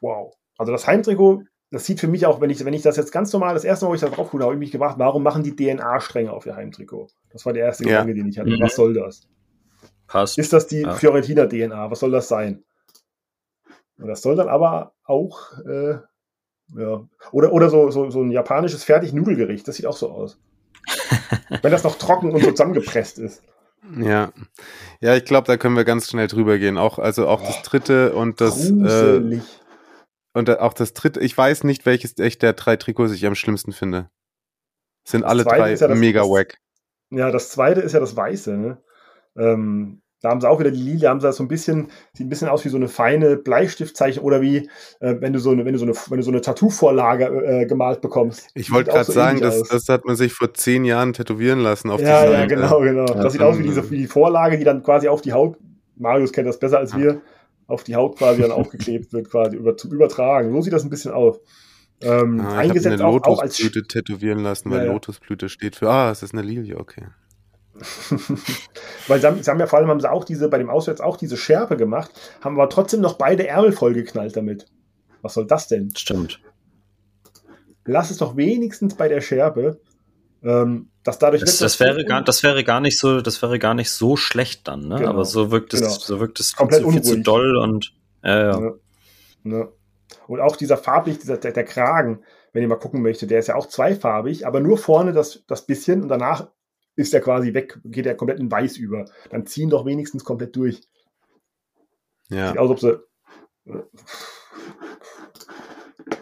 wow. 0.01 0.33
Also 0.57 0.71
das 0.71 0.87
Heimtrikot, 0.87 1.43
das 1.69 1.85
sieht 1.85 1.99
für 1.99 2.07
mich 2.07 2.25
auch, 2.25 2.41
wenn 2.41 2.49
ich, 2.49 2.63
wenn 2.65 2.73
ich 2.73 2.81
das 2.81 2.97
jetzt 2.97 3.11
ganz 3.11 3.31
normal, 3.33 3.53
das 3.53 3.63
erste 3.63 3.85
Mal, 3.85 3.91
wo 3.91 3.95
ich 3.95 4.01
da 4.01 4.09
drauf 4.09 4.29
gucke, 4.31 4.43
habe 4.43 4.53
ich 4.53 4.59
mich 4.59 4.71
gefragt, 4.71 4.95
warum 4.97 5.21
machen 5.23 5.43
die 5.43 5.55
DNA-Stränge 5.55 6.31
auf 6.31 6.45
ihr 6.47 6.55
Heimtrikot? 6.55 7.07
Das 7.31 7.45
war 7.45 7.53
der 7.53 7.65
erste 7.65 7.83
Ja. 7.83 8.01
Gedanke, 8.01 8.13
den 8.15 8.29
ich 8.29 8.39
hatte. 8.39 8.49
Mhm. 8.49 8.61
Was 8.61 8.75
soll 8.75 8.93
das? 8.95 9.27
Passt. 10.07 10.37
Ist 10.39 10.53
das 10.53 10.67
die 10.67 10.81
Ja. 10.81 10.93
Fiorentina-DNA? 10.93 11.89
Was 11.91 11.99
soll 11.99 12.11
das 12.11 12.27
sein? 12.27 12.63
Und 13.99 14.07
das 14.07 14.21
soll 14.23 14.35
dann 14.35 14.49
aber 14.49 14.93
auch, 15.03 15.57
äh, 15.67 15.97
ja, 16.75 17.07
oder, 17.31 17.53
oder 17.53 17.69
so, 17.69 17.91
so, 17.91 18.09
so 18.09 18.21
ein 18.23 18.31
japanisches 18.31 18.83
Fertig-Nudelgericht, 18.83 19.67
das 19.67 19.75
sieht 19.75 19.85
auch 19.85 19.95
so 19.97 20.09
aus. 20.11 20.39
Wenn 21.61 21.71
das 21.71 21.83
noch 21.83 21.95
trocken 21.97 22.31
und 22.31 22.41
so 22.43 22.49
zusammengepresst 22.51 23.19
ist. 23.19 23.43
Ja, 23.97 24.31
ja, 25.01 25.15
ich 25.15 25.25
glaube, 25.25 25.47
da 25.47 25.57
können 25.57 25.75
wir 25.75 25.83
ganz 25.83 26.09
schnell 26.09 26.27
drüber 26.27 26.57
gehen. 26.57 26.77
Auch 26.77 26.99
also 26.99 27.27
auch 27.27 27.41
das 27.41 27.61
dritte 27.63 28.13
und 28.13 28.39
das 28.39 28.69
äh, 28.69 29.41
und 30.33 30.47
da- 30.47 30.59
auch 30.59 30.73
das 30.73 30.93
dritte. 30.93 31.19
Ich 31.19 31.37
weiß 31.37 31.63
nicht, 31.65 31.85
welches 31.85 32.17
echt 32.19 32.41
der 32.41 32.53
drei 32.53 32.75
Trikots 32.77 33.11
ich 33.13 33.25
am 33.25 33.35
schlimmsten 33.35 33.71
finde. 33.73 34.09
Sind 35.05 35.21
Das 35.23 35.31
alle 35.31 35.43
drei 35.43 35.73
ja 35.73 35.87
das- 35.87 35.99
mega 35.99 36.21
das- 36.21 36.29
wack. 36.29 36.57
Ja, 37.09 37.29
das 37.31 37.49
zweite 37.49 37.81
ist 37.81 37.93
ja 37.93 37.99
das 37.99 38.15
Weiße. 38.15 38.53
Ne? 38.57 38.81
Ähm, 39.37 40.01
da 40.23 40.29
haben 40.29 40.39
sie 40.39 40.49
auch 40.49 40.57
wieder 40.57 40.71
die 40.71 40.81
Lila, 40.81 41.09
haben 41.09 41.19
sie 41.19 41.27
das 41.27 41.35
so 41.35 41.43
ein 41.43 41.49
bisschen, 41.49 41.89
sieht 42.13 42.25
ein 42.25 42.29
bisschen 42.29 42.47
aus 42.47 42.63
wie 42.63 42.69
so 42.69 42.77
eine 42.77 42.87
feine 42.87 43.35
Bleistiftzeichen 43.35 44.23
oder 44.23 44.41
wie, 44.41 44.69
äh, 45.01 45.15
wenn 45.19 45.33
du 45.33 45.39
so 45.39 45.51
eine, 45.51 45.65
wenn 45.65 45.73
du 45.73 45.79
so 45.79 45.85
eine, 45.85 45.93
wenn 46.07 46.17
du 46.17 46.23
so 46.23 46.31
eine 46.31 46.39
Tattoo-Vorlage 46.39 47.25
äh, 47.25 47.65
gemalt 47.65 47.99
bekommst. 47.99 48.47
Ich 48.53 48.71
wollte 48.71 48.91
gerade 48.91 49.03
so 49.03 49.11
sagen, 49.11 49.41
das, 49.41 49.61
das 49.63 49.89
hat 49.89 50.05
man 50.05 50.15
sich 50.15 50.31
vor 50.31 50.53
zehn 50.53 50.85
Jahren 50.85 51.11
tätowieren 51.11 51.59
lassen 51.59 51.91
auf 51.91 51.99
ja, 51.99 52.25
die 52.25 52.31
ja, 52.31 52.45
genau, 52.45 52.79
genau. 52.79 53.05
Ja, 53.05 53.21
das 53.21 53.33
sieht 53.33 53.41
aus 53.41 53.59
wie 53.59 53.63
diese 53.63 53.91
wie 53.91 53.97
die 53.97 54.07
Vorlage, 54.07 54.57
die 54.57 54.63
dann 54.63 54.81
quasi 54.81 55.09
auf 55.09 55.19
die 55.21 55.33
Haut, 55.33 55.57
Marius 55.97 56.31
kennt 56.31 56.47
das 56.47 56.57
besser 56.57 56.79
als 56.79 56.95
wir, 56.95 57.21
auf 57.67 57.83
die 57.83 57.97
Haut 57.97 58.17
quasi 58.17 58.41
dann 58.43 58.51
aufgeklebt 58.51 59.11
wird, 59.11 59.29
quasi 59.29 59.57
über, 59.57 59.75
zum 59.75 59.91
Übertragen. 59.91 60.53
So 60.53 60.61
sieht 60.61 60.71
das 60.71 60.85
ein 60.85 60.89
bisschen 60.89 61.11
aus. 61.11 61.41
Ähm, 62.01 62.39
Ah, 62.39 62.43
ich 62.43 62.45
habe 62.45 62.59
eingesetzt 62.59 63.01
eine 63.01 63.05
auch, 63.05 63.21
auch 63.23 63.39
als 63.39 63.59
Lotusblüte 63.59 63.87
tätowieren 63.89 64.39
lassen, 64.39 64.71
weil 64.71 64.79
Ja, 64.79 64.85
ja. 64.85 64.93
Lotusblüte 64.93 65.49
steht 65.49 65.75
für, 65.75 65.89
ah, 65.89 66.11
es 66.11 66.23
ist 66.23 66.33
eine 66.33 66.43
Lilie, 66.43 66.77
okay. 66.77 67.07
Weil 69.07 69.19
sie 69.19 69.27
haben, 69.27 69.41
sie 69.41 69.49
haben 69.49 69.59
ja 69.59 69.67
vor 69.67 69.79
allem 69.79 69.89
haben 69.89 69.99
sie 69.99 70.11
auch 70.11 70.25
diese, 70.25 70.47
bei 70.49 70.57
dem 70.57 70.69
Auswärts 70.69 71.01
auch 71.01 71.17
diese 71.17 71.37
Schärpe 71.37 71.77
gemacht, 71.77 72.11
haben 72.41 72.59
aber 72.59 72.69
trotzdem 72.69 73.01
noch 73.01 73.17
beide 73.17 73.47
Ärmel 73.47 73.71
vollgeknallt 73.71 74.35
damit. 74.35 74.67
Was 75.21 75.33
soll 75.33 75.47
das 75.47 75.67
denn? 75.67 75.95
Stimmt. 75.95 76.39
Lass 77.85 78.11
es 78.11 78.17
doch 78.17 78.37
wenigstens 78.37 78.95
bei 78.95 79.07
der 79.07 79.21
Schärpe, 79.21 79.79
ähm, 80.43 80.89
dass 81.03 81.19
dadurch 81.19 81.41
Das, 81.41 81.57
das, 81.57 81.79
wäre 81.79 82.05
gar, 82.05 82.21
das 82.23 82.43
wäre 82.43 82.63
gar 82.63 82.79
nicht 82.79 82.99
so, 82.99 83.21
das 83.21 83.41
wäre 83.41 83.59
gar 83.59 83.73
nicht 83.73 83.91
so 83.91 84.15
schlecht 84.15 84.67
dann, 84.67 84.87
ne? 84.87 84.97
Genau. 84.99 85.09
Aber 85.09 85.25
so 85.25 85.51
wirkt 85.51 85.73
es, 85.73 85.81
Genau. 85.81 85.91
so 85.91 86.19
wirkt 86.19 86.39
es 86.39 86.49
viel 86.49 86.57
Komplett 86.57 86.81
zu, 86.81 86.91
viel 86.91 87.01
zu 87.01 87.19
doll 87.21 87.57
und 87.57 87.93
ja, 88.23 88.39
ja. 88.39 88.61
Ja. 88.61 88.71
Ne? 89.43 89.69
Und 90.27 90.39
auch 90.39 90.55
dieser 90.55 90.77
farblich, 90.77 91.19
dieser, 91.19 91.37
der, 91.37 91.51
der 91.51 91.65
Kragen, 91.65 92.23
wenn 92.53 92.61
ihr 92.61 92.69
mal 92.69 92.75
gucken 92.75 93.01
möchtet, 93.01 93.31
der 93.31 93.39
ist 93.39 93.47
ja 93.47 93.55
auch 93.55 93.67
zweifarbig, 93.67 94.45
aber 94.47 94.59
nur 94.59 94.77
vorne 94.77 95.11
das, 95.11 95.43
das 95.47 95.65
bisschen 95.65 96.01
und 96.03 96.07
danach 96.07 96.47
ist 96.95 97.13
er 97.13 97.21
quasi 97.21 97.53
weg, 97.53 97.79
geht 97.85 98.05
er 98.05 98.15
komplett 98.15 98.39
in 98.39 98.51
weiß 98.51 98.77
über. 98.77 99.05
Dann 99.29 99.45
ziehen 99.45 99.69
doch 99.69 99.85
wenigstens 99.85 100.23
komplett 100.23 100.55
durch. 100.55 100.81
Ja. 102.29 102.49
Sieht 102.49 102.57
aus, 102.57 102.69
ob 102.69 102.79
sie. 102.79 102.99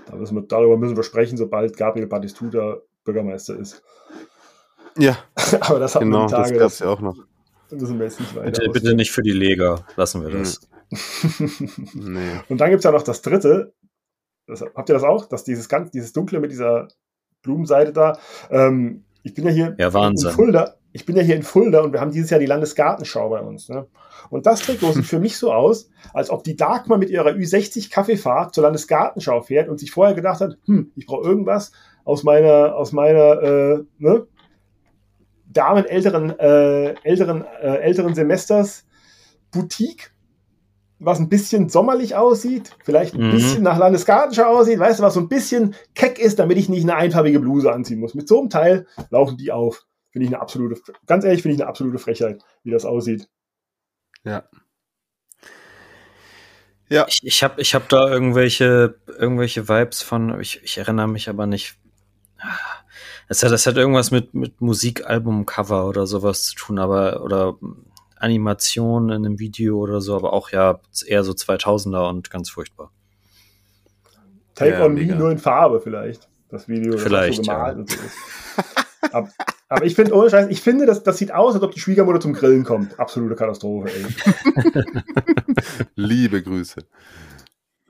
Da 0.05 0.15
müssen 0.15 0.35
wir, 0.35 0.43
darüber 0.43 0.77
müssen 0.77 0.95
wir 0.95 1.03
sprechen, 1.03 1.37
sobald 1.37 1.77
Gabriel 1.77 2.07
Batistuta 2.07 2.77
Bürgermeister 3.03 3.57
ist. 3.57 3.81
Ja, 4.97 5.17
Aber 5.61 5.79
das 5.79 5.95
hatten 5.95 6.05
genau, 6.05 6.23
wir 6.23 6.27
die 6.27 6.31
das 6.33 6.47
Tage, 6.47 6.59
gab's 6.59 6.77
das 6.77 6.85
ja 6.85 6.93
auch 6.93 7.01
noch. 7.01 7.17
müssen 7.71 7.97
wir 7.97 8.05
jetzt 8.05 8.19
nicht 8.19 8.35
weiter. 8.35 8.51
Bitte, 8.51 8.69
bitte 8.69 8.93
nicht 8.93 9.11
für 9.11 9.21
die 9.21 9.31
Lega, 9.31 9.85
lassen 9.95 10.23
wir 10.23 10.29
das. 10.29 10.61
Nee. 11.93 12.41
Und 12.49 12.59
dann 12.59 12.69
gibt 12.69 12.79
es 12.79 12.83
ja 12.83 12.91
noch 12.91 13.03
das 13.03 13.21
dritte. 13.21 13.73
Das, 14.45 14.61
habt 14.61 14.89
ihr 14.89 14.93
das 14.93 15.03
auch? 15.03 15.25
Dass 15.25 15.45
dieses 15.45 15.69
ganz, 15.69 15.91
dieses 15.91 16.11
Dunkle 16.11 16.39
mit 16.39 16.51
dieser 16.51 16.89
Blumenseite 17.41 17.93
da. 17.93 18.19
Ähm, 18.49 19.05
ich 19.23 19.33
bin 19.33 19.45
ja 19.45 19.51
hier 19.51 19.75
Ja, 19.77 19.93
Wahnsinn. 19.93 20.29
in 20.29 20.35
Fulda. 20.35 20.75
Ich 20.93 21.05
bin 21.05 21.15
ja 21.15 21.21
hier 21.21 21.35
in 21.35 21.43
Fulda 21.43 21.81
und 21.81 21.93
wir 21.93 22.01
haben 22.01 22.11
dieses 22.11 22.29
Jahr 22.29 22.39
die 22.39 22.45
Landesgartenschau 22.45 23.29
bei 23.29 23.39
uns. 23.39 23.69
Ne? 23.69 23.87
Und 24.29 24.45
das 24.45 24.61
Trikot 24.61 24.91
sieht 24.93 25.05
für 25.07 25.19
mich 25.19 25.37
so 25.37 25.53
aus, 25.53 25.89
als 26.13 26.29
ob 26.29 26.43
die 26.43 26.55
Dagmar 26.55 26.97
mit 26.97 27.09
ihrer 27.09 27.29
Ü60 27.29 27.91
Kaffeefahrt 27.91 28.53
zur 28.53 28.63
Landesgartenschau 28.63 29.41
fährt 29.41 29.69
und 29.69 29.79
sich 29.79 29.91
vorher 29.91 30.15
gedacht 30.15 30.41
hat, 30.41 30.57
hm, 30.65 30.91
ich 30.95 31.05
brauche 31.05 31.25
irgendwas 31.27 31.71
aus 32.03 32.23
meiner, 32.23 32.75
aus 32.75 32.91
meiner, 32.91 33.41
äh, 33.41 33.83
ne? 33.99 34.27
Damen 35.45 35.85
älteren, 35.85 36.37
äh, 36.39 36.93
älteren, 37.03 37.43
äh, 37.61 37.77
älteren 37.77 38.15
Semesters 38.15 38.85
Boutique, 39.51 40.11
was 41.03 41.19
ein 41.19 41.29
bisschen 41.29 41.67
sommerlich 41.69 42.15
aussieht, 42.15 42.71
vielleicht 42.83 43.15
ein 43.15 43.27
Mhm. 43.27 43.31
bisschen 43.31 43.63
nach 43.63 43.77
Landesgartenschau 43.77 44.43
aussieht, 44.43 44.79
weißt 44.79 44.99
du, 44.99 45.03
was 45.03 45.15
so 45.15 45.19
ein 45.19 45.29
bisschen 45.29 45.75
keck 45.95 46.19
ist, 46.19 46.37
damit 46.39 46.57
ich 46.57 46.69
nicht 46.69 46.83
eine 46.83 46.95
einfarbige 46.95 47.39
Bluse 47.39 47.71
anziehen 47.73 47.99
muss. 47.99 48.13
Mit 48.13 48.27
so 48.27 48.39
einem 48.39 48.49
Teil 48.49 48.87
laufen 49.09 49.37
die 49.37 49.51
auf. 49.51 49.85
Finde 50.11 50.25
ich 50.27 50.33
eine 50.33 50.41
absolute, 50.41 50.79
ganz 51.07 51.23
ehrlich, 51.23 51.41
finde 51.41 51.55
ich 51.55 51.61
eine 51.61 51.69
absolute 51.69 51.97
Frechheit, 51.97 52.43
wie 52.63 52.71
das 52.71 52.85
aussieht. 52.85 53.27
Ja. 54.23 54.43
Ja, 56.89 57.05
Ich, 57.07 57.21
ich 57.23 57.41
habe 57.43 57.61
ich 57.61 57.73
hab 57.73 57.87
da 57.87 58.09
irgendwelche, 58.11 58.95
irgendwelche 59.07 59.69
Vibes 59.69 60.01
von, 60.01 60.39
ich, 60.41 60.61
ich 60.63 60.77
erinnere 60.77 61.07
mich 61.07 61.29
aber 61.29 61.47
nicht. 61.47 61.77
Das 63.29 63.41
hat, 63.43 63.51
das 63.51 63.65
hat 63.65 63.77
irgendwas 63.77 64.11
mit, 64.11 64.33
mit 64.33 64.59
Musikalbumcover 64.59 65.87
oder 65.87 66.05
sowas 66.05 66.43
zu 66.47 66.55
tun, 66.55 66.79
aber, 66.79 67.23
oder 67.23 67.55
Animation 68.21 69.09
in 69.09 69.25
einem 69.25 69.39
Video 69.39 69.77
oder 69.77 70.01
so, 70.01 70.15
aber 70.15 70.33
auch 70.33 70.51
ja 70.51 70.79
eher 71.05 71.23
so 71.23 71.33
2000er 71.33 72.09
und 72.09 72.29
ganz 72.29 72.49
furchtbar. 72.49 72.91
Take 74.55 74.73
Ja, 74.73 74.85
on 74.85 74.93
mega. 74.93 75.15
Me 75.15 75.19
nur 75.19 75.31
in 75.31 75.37
Farbe 75.37 75.81
vielleicht, 75.81 76.29
das 76.49 76.67
Video. 76.67 76.93
das 76.93 77.03
Vielleicht, 77.03 77.43
so 77.43 77.51
gemalt 77.51 77.75
ja. 77.75 77.79
und 77.81 77.89
so 77.89 77.97
ist. 77.97 79.13
aber, 79.13 79.29
aber 79.69 79.85
ich 79.85 79.95
finde, 79.95 80.13
ohne 80.13 80.29
Scheiß, 80.29 80.47
ich 80.49 80.61
finde, 80.61 80.85
das, 80.85 81.03
das 81.03 81.17
sieht 81.17 81.33
aus, 81.33 81.55
als 81.55 81.63
ob 81.63 81.71
die 81.71 81.79
Schwiegermutter 81.79 82.19
zum 82.19 82.33
Grillen 82.33 82.63
kommt. 82.63 82.99
Absolute 82.99 83.35
Katastrophe, 83.35 83.89
ey. 83.89 84.05
liebe 85.95 86.43
Grüße. 86.43 86.83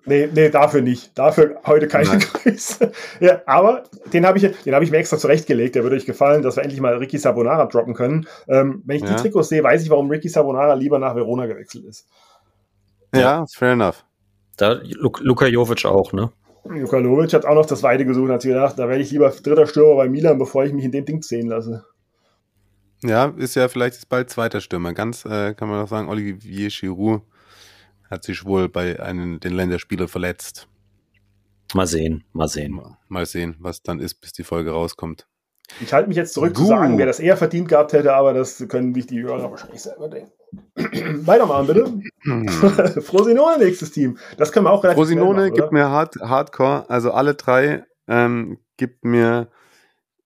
Nee, 0.05 0.27
nee, 0.33 0.49
dafür 0.49 0.81
nicht. 0.81 1.17
Dafür 1.17 1.61
heute 1.65 1.87
keine 1.87 2.07
Nein. 2.09 2.19
Grüße. 2.19 2.91
Ja, 3.19 3.41
aber 3.45 3.83
den 4.11 4.25
habe 4.25 4.37
ich, 4.39 4.63
den 4.63 4.73
habe 4.73 4.83
ich 4.83 4.89
mir 4.91 4.97
extra 4.97 5.17
zurechtgelegt. 5.17 5.75
Der 5.75 5.83
würde 5.83 5.95
euch 5.95 6.05
gefallen, 6.05 6.41
dass 6.41 6.55
wir 6.55 6.63
endlich 6.63 6.81
mal 6.81 6.95
Ricky 6.97 7.19
Sabonara 7.19 7.67
droppen 7.67 7.93
können. 7.93 8.27
Ähm, 8.47 8.81
wenn 8.85 8.97
ich 8.97 9.03
Ja. 9.03 9.09
die 9.15 9.21
Trikots 9.21 9.49
sehe, 9.49 9.63
weiß 9.63 9.83
ich, 9.83 9.89
warum 9.91 10.09
Ricky 10.09 10.27
Sabonara 10.29 10.73
lieber 10.73 10.97
nach 10.97 11.15
Verona 11.15 11.45
gewechselt 11.45 11.85
ist. 11.85 12.07
Ja, 13.13 13.45
fair 13.53 13.73
enough. 13.73 14.03
Da, 14.57 14.79
Luk 14.83 15.19
Luka 15.21 15.45
Jovic 15.45 15.85
auch, 15.85 16.13
ne? 16.13 16.31
Luka 16.63 16.97
Lovic 16.97 17.33
hat 17.33 17.45
auch 17.45 17.55
noch 17.55 17.65
das 17.65 17.83
Weite 17.83 18.05
gesucht 18.05 18.25
und 18.25 18.31
hat 18.33 18.41
sich 18.41 18.49
gedacht, 18.51 18.77
da 18.79 18.87
werde 18.87 19.01
ich 19.03 19.11
lieber 19.11 19.29
dritter 19.29 19.67
Stürmer 19.67 19.95
bei 19.95 20.09
Milan, 20.09 20.37
bevor 20.37 20.63
ich 20.63 20.73
mich 20.73 20.85
in 20.85 20.91
dem 20.91 21.05
Ding 21.05 21.21
sehen 21.21 21.47
lasse. 21.47 21.83
Ja, 23.03 23.33
ist 23.37 23.55
ja 23.55 23.67
vielleicht 23.67 23.95
jetzt 23.95 24.09
bald 24.09 24.29
zweiter 24.29 24.61
Stürmer. 24.61 24.93
Ganz 24.93 25.25
äh, 25.25 25.53
kann 25.55 25.69
man 25.69 25.83
auch 25.83 25.87
sagen, 25.87 26.07
Olivier 26.09 26.69
Giroud 26.69 27.21
hat 28.11 28.23
sich 28.23 28.45
wohl 28.45 28.69
bei 28.69 29.01
einem 29.01 29.39
den 29.39 29.53
Länderspieler 29.53 30.07
verletzt. 30.07 30.67
Mal 31.73 31.87
sehen, 31.87 32.25
mal 32.33 32.49
sehen. 32.49 32.81
Mal 33.07 33.25
sehen, 33.25 33.55
was 33.59 33.81
dann 33.81 33.99
ist, 33.99 34.15
bis 34.15 34.33
die 34.33 34.43
Folge 34.43 34.71
rauskommt. 34.71 35.27
Ich 35.79 35.93
halte 35.93 36.09
mich 36.09 36.17
jetzt 36.17 36.33
zurück 36.33 36.55
zu 36.55 36.63
Gut. 36.63 36.69
sagen, 36.69 36.97
wer 36.97 37.05
das 37.05 37.21
eher 37.21 37.37
verdient 37.37 37.69
gehabt 37.69 37.93
hätte, 37.93 38.13
aber 38.13 38.33
das 38.33 38.67
können 38.67 38.93
sich 38.93 39.07
die 39.07 39.21
Hörer 39.21 39.49
wahrscheinlich 39.49 39.81
selber 39.81 40.09
denken. 40.09 40.31
Weitermachen, 41.25 41.67
bitte. 41.67 43.01
Frosinone, 43.01 43.57
nächstes 43.59 43.91
Team. 43.91 44.17
Das 44.35 44.51
können 44.51 44.65
wir 44.65 44.71
auch 44.71 44.83
relativ 44.83 45.01
Frosinone 45.01 45.43
machen, 45.43 45.53
gibt 45.53 45.71
mir 45.71 45.89
Hard, 45.89 46.17
Hardcore, 46.19 46.89
also 46.89 47.11
alle 47.11 47.35
drei 47.35 47.85
ähm, 48.09 48.57
gibt 48.75 49.05
mir 49.05 49.47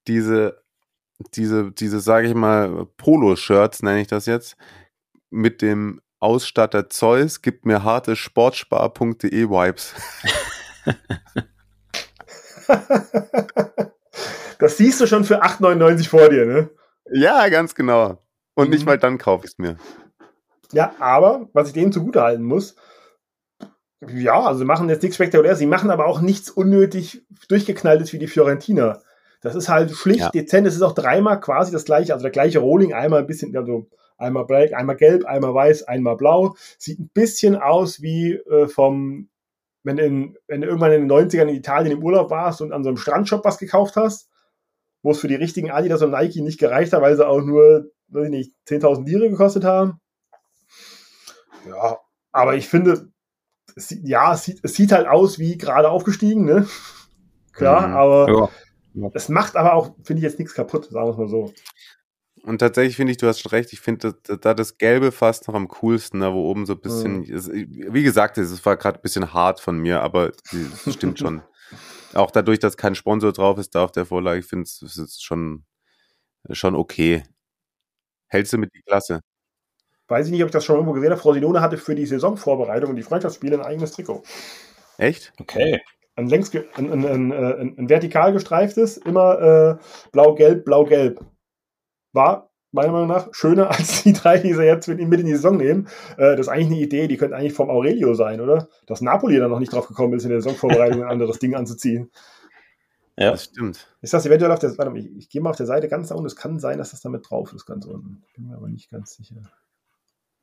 diese, 0.07 0.63
diese, 1.35 1.71
diese, 1.71 1.99
sage 1.99 2.27
ich 2.27 2.33
mal, 2.33 2.87
Polo-Shirts, 2.97 3.83
nenne 3.83 4.01
ich 4.01 4.07
das 4.07 4.25
jetzt, 4.25 4.57
mit 5.29 5.61
dem 5.61 6.01
Ausstatter 6.25 6.89
Zeus, 6.89 7.43
gibt 7.43 7.67
mir 7.67 7.83
harte 7.83 8.15
Sportspar.de 8.15 9.47
Vibes. 9.47 9.93
das 14.57 14.77
siehst 14.77 14.99
du 14.99 15.05
schon 15.05 15.23
für 15.23 15.43
8,99 15.43 16.09
vor 16.09 16.27
dir, 16.29 16.47
ne? 16.47 16.71
Ja, 17.11 17.47
ganz 17.49 17.75
genau. 17.75 18.23
Und 18.55 18.69
mhm. 18.69 18.73
nicht 18.73 18.87
mal 18.87 18.97
dann 18.97 19.19
kaufe 19.19 19.45
ich 19.45 19.51
es 19.51 19.59
mir. 19.59 19.77
Ja, 20.71 20.95
aber 20.97 21.47
was 21.53 21.67
ich 21.67 21.75
denen 21.75 21.91
zugute 21.91 22.23
halten 22.23 22.41
muss, 22.41 22.75
ja, 24.07 24.41
also 24.41 24.57
sie 24.57 24.65
machen 24.65 24.89
jetzt 24.89 25.03
nichts 25.03 25.17
spektakuläres, 25.17 25.59
sie 25.59 25.67
machen 25.67 25.91
aber 25.91 26.07
auch 26.07 26.21
nichts 26.21 26.49
unnötig 26.49 27.23
durchgeknalltes 27.49 28.13
wie 28.13 28.19
die 28.19 28.25
Fiorentina. 28.25 28.99
Das 29.41 29.53
ist 29.53 29.69
halt 29.69 29.91
schlicht, 29.91 30.21
ja. 30.21 30.29
dezent, 30.31 30.65
es 30.65 30.73
ist 30.73 30.81
auch 30.81 30.93
dreimal 30.93 31.39
quasi 31.39 31.71
das 31.71 31.85
gleiche, 31.85 32.13
also 32.13 32.23
der 32.23 32.31
gleiche 32.31 32.57
Rolling, 32.57 32.95
einmal 32.95 33.19
ein 33.19 33.27
bisschen, 33.27 33.55
also 33.55 33.87
einmal 34.17 34.45
black, 34.45 34.73
einmal 34.73 34.95
gelb, 34.95 35.25
einmal 35.25 35.53
weiß, 35.53 35.83
einmal 35.83 36.17
blau. 36.17 36.55
Sieht 36.77 36.99
ein 36.99 37.09
bisschen 37.13 37.55
aus 37.55 38.01
wie 38.01 38.33
äh, 38.33 38.67
vom, 38.67 39.29
wenn, 39.83 39.97
in, 39.97 40.37
wenn 40.47 40.61
du 40.61 40.67
irgendwann 40.67 40.91
in 40.91 41.07
den 41.07 41.11
90ern 41.11 41.47
in 41.47 41.55
Italien 41.55 41.97
im 41.97 42.03
Urlaub 42.03 42.29
warst 42.29 42.61
und 42.61 42.71
an 42.71 42.83
so 42.83 42.89
einem 42.89 42.97
Strandshop 42.97 43.45
was 43.45 43.57
gekauft 43.57 43.95
hast, 43.95 44.29
wo 45.03 45.11
es 45.11 45.19
für 45.19 45.27
die 45.27 45.35
richtigen 45.35 45.71
Adidas 45.71 46.01
und 46.01 46.11
Nike 46.11 46.41
nicht 46.41 46.59
gereicht 46.59 46.93
hat, 46.93 47.01
weil 47.01 47.15
sie 47.15 47.27
auch 47.27 47.41
nur, 47.41 47.91
weiß 48.07 48.25
ich 48.25 48.31
nicht, 48.31 48.53
10.000 48.67 49.05
Lire 49.05 49.29
gekostet 49.29 49.63
haben. 49.63 49.99
Ja, 51.67 51.99
aber 52.31 52.55
ich 52.55 52.67
finde, 52.67 53.09
es 53.75 53.89
sieht, 53.89 54.07
ja, 54.07 54.33
es 54.33 54.43
sieht, 54.43 54.59
es 54.63 54.73
sieht 54.73 54.91
halt 54.91 55.07
aus 55.07 55.39
wie 55.39 55.57
gerade 55.57 55.89
aufgestiegen, 55.89 56.45
ne? 56.45 56.67
Klar, 57.53 57.87
mhm. 57.87 57.93
aber 57.93 58.51
ja. 58.93 59.09
es 59.13 59.29
macht 59.29 59.55
aber 59.55 59.73
auch, 59.73 59.95
finde 60.03 60.19
ich, 60.19 60.23
jetzt 60.23 60.39
nichts 60.39 60.53
kaputt, 60.53 60.85
sagen 60.85 61.07
wir 61.07 61.11
es 61.11 61.17
mal 61.17 61.27
so. 61.27 61.53
Und 62.45 62.59
tatsächlich 62.59 62.95
finde 62.95 63.11
ich, 63.11 63.17
du 63.17 63.27
hast 63.27 63.39
schon 63.39 63.49
recht, 63.49 63.73
ich 63.73 63.79
finde 63.79 64.13
da 64.23 64.53
das 64.53 64.77
Gelbe 64.77 65.11
fast 65.11 65.47
noch 65.47 65.55
am 65.55 65.67
coolsten, 65.67 66.19
da 66.19 66.31
wo 66.31 66.47
oben 66.47 66.67
so 66.67 66.73
ein 66.73 66.79
bisschen, 66.79 67.21
mhm. 67.21 67.93
wie 67.93 68.03
gesagt, 68.03 68.37
es 68.37 68.63
war 68.63 68.77
gerade 68.77 68.99
ein 68.99 69.01
bisschen 69.01 69.33
hart 69.33 69.59
von 69.59 69.79
mir, 69.79 70.01
aber 70.01 70.31
es 70.51 70.93
stimmt 70.93 71.17
schon. 71.17 71.41
Auch 72.13 72.29
dadurch, 72.29 72.59
dass 72.59 72.77
kein 72.77 72.93
Sponsor 72.93 73.33
drauf 73.33 73.57
ist 73.57 73.73
da 73.73 73.83
auf 73.83 73.91
der 73.91 74.05
Vorlage, 74.05 74.39
ich 74.39 74.45
finde 74.45 74.63
es 74.63 75.17
schon, 75.19 75.65
schon 76.51 76.75
okay. 76.75 77.23
Hältst 78.27 78.53
du 78.53 78.59
mit 78.59 78.73
die 78.75 78.81
Klasse? 78.83 79.21
Weiß 80.07 80.27
ich 80.27 80.31
nicht, 80.31 80.43
ob 80.43 80.49
ich 80.49 80.53
das 80.53 80.63
schon 80.63 80.75
irgendwo 80.75 80.93
gesehen 80.93 81.09
habe. 81.09 81.19
Frau 81.19 81.33
Sinone 81.33 81.61
hatte 81.61 81.77
für 81.77 81.95
die 81.95 82.05
Saisonvorbereitung 82.05 82.91
und 82.91 82.95
die 82.95 83.03
Freundschaftsspiele 83.03 83.57
ein 83.57 83.65
eigenes 83.65 83.91
Trikot. 83.91 84.21
Echt? 84.99 85.33
Okay. 85.39 85.81
Ein, 86.15 86.27
längs, 86.27 86.53
ein, 86.53 86.91
ein, 86.91 87.05
ein, 87.05 87.33
ein, 87.33 87.75
ein 87.77 87.89
vertikal 87.89 88.31
gestreiftes, 88.33 88.97
immer 88.97 89.79
äh, 89.81 90.11
blau-gelb, 90.11 90.63
blau-gelb. 90.63 91.25
War 92.15 92.49
meiner 92.71 92.91
Meinung 92.91 93.07
nach 93.07 93.33
schöner 93.33 93.69
als 93.71 94.03
die 94.03 94.13
drei, 94.13 94.37
die 94.37 94.53
sie 94.53 94.63
jetzt 94.63 94.87
mit, 94.87 94.99
mit 94.99 95.19
in 95.19 95.25
die 95.25 95.35
Saison 95.35 95.57
nehmen. 95.57 95.87
Äh, 96.17 96.35
das 96.35 96.41
ist 96.41 96.49
eigentlich 96.49 96.67
eine 96.67 96.79
Idee, 96.79 97.07
die 97.07 97.17
könnte 97.17 97.35
eigentlich 97.35 97.53
vom 97.53 97.69
Aurelio 97.69 98.13
sein, 98.13 98.41
oder? 98.41 98.67
Dass 98.85 99.01
Napoli 99.01 99.37
dann 99.37 99.51
noch 99.51 99.59
nicht 99.59 99.73
drauf 99.73 99.87
gekommen 99.87 100.13
ist, 100.13 100.23
in 100.23 100.29
der 100.29 100.41
Saisonvorbereitung 100.41 101.03
ein 101.03 101.09
anderes 101.09 101.39
Ding 101.39 101.55
anzuziehen. 101.55 102.11
Ja, 103.17 103.31
das 103.31 103.45
stimmt. 103.45 103.87
Ist 104.01 104.13
das 104.13 104.25
eventuell 104.25 104.51
auf 104.51 104.59
der, 104.59 104.77
warte 104.77 104.91
mal, 104.91 104.99
ich, 104.99 105.15
ich 105.15 105.29
gehe 105.29 105.41
mal 105.41 105.51
auf 105.51 105.55
der 105.55 105.65
Seite 105.65 105.87
ganz 105.87 106.09
da 106.09 106.15
unten. 106.15 106.27
Es 106.27 106.35
kann 106.35 106.59
sein, 106.59 106.77
dass 106.77 106.91
das 106.91 107.01
damit 107.01 107.29
drauf 107.29 107.53
ist, 107.53 107.65
ganz 107.65 107.85
unten. 107.85 108.23
Bin 108.35 108.47
mir 108.47 108.57
aber 108.57 108.67
nicht 108.67 108.91
ganz 108.91 109.15
sicher. 109.15 109.35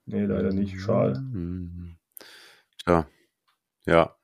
Nee, 0.07 0.25
leider 0.25 0.53
nicht. 0.53 0.81
Schade. 0.81 1.21
Mhm. 1.21 1.97
Tja, 2.83 3.07
ja. 3.85 4.17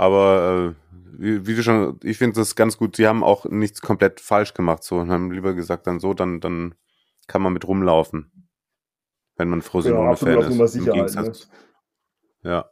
Aber 0.00 0.74
äh, 0.78 0.94
wie, 1.18 1.46
wie, 1.46 1.54
du 1.54 1.62
schon, 1.62 2.00
ich 2.02 2.16
finde 2.16 2.36
das 2.36 2.56
ganz 2.56 2.78
gut. 2.78 2.96
Sie 2.96 3.06
haben 3.06 3.22
auch 3.22 3.44
nichts 3.44 3.82
komplett 3.82 4.18
falsch 4.18 4.54
gemacht, 4.54 4.82
so 4.82 4.96
und 4.96 5.10
haben 5.10 5.30
lieber 5.30 5.52
gesagt, 5.52 5.86
dann 5.86 6.00
so, 6.00 6.14
dann, 6.14 6.40
dann 6.40 6.74
kann 7.26 7.42
man 7.42 7.52
mit 7.52 7.68
rumlaufen, 7.68 8.48
wenn 9.36 9.50
man 9.50 9.60
Frosinone-Fan 9.60 10.40
ja, 10.40 10.64
ist. 10.64 10.72
Sicherheit, 10.72 11.14
ne? 11.14 11.32
Ja. 12.44 12.70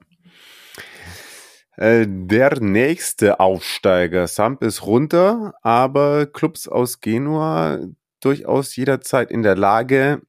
Äh, 1.76 2.06
der 2.08 2.58
nächste 2.60 3.40
Aufsteiger, 3.40 4.26
Samp 4.26 4.62
ist 4.62 4.86
runter, 4.86 5.52
aber 5.60 6.24
Clubs 6.24 6.66
aus 6.66 7.00
Genua 7.00 7.78
durchaus 8.20 8.74
jederzeit 8.74 9.30
in 9.30 9.42
der 9.42 9.54
Lage, 9.54 10.22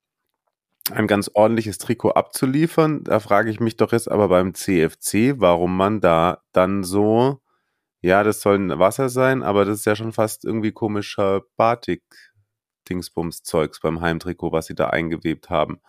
ein 0.91 1.08
ganz 1.08 1.30
ordentliches 1.34 1.78
Trikot 1.78 2.12
abzuliefern. 2.12 3.04
Da 3.04 3.19
frage 3.19 3.49
ich 3.49 3.60
mich 3.60 3.75
doch 3.78 3.91
jetzt 3.91 4.10
aber 4.10 4.30
beim 4.30 4.54
CFC, 4.54 5.39
warum 5.39 5.75
man 5.75 5.99
da 6.02 6.43
dann 6.52 6.84
so, 6.84 7.41
ja, 8.02 8.23
das 8.23 8.41
soll 8.41 8.58
ein 8.58 8.80
Wasser 8.80 9.10
sein, 9.10 9.43
aber 9.43 9.65
das 9.65 9.80
ist 9.80 9.86
ja 9.86 9.95
schon 9.95 10.13
fast 10.13 10.45
irgendwie 10.45 10.71
komischer 10.71 11.41
Batik-Dingsbums-Zeugs 11.58 13.80
beim 13.82 14.02
Heimtrikot, 14.02 14.52
was 14.52 14.67
sie 14.67 14.75
da 14.75 14.89
eingewebt 14.89 15.49
haben. 15.49 15.82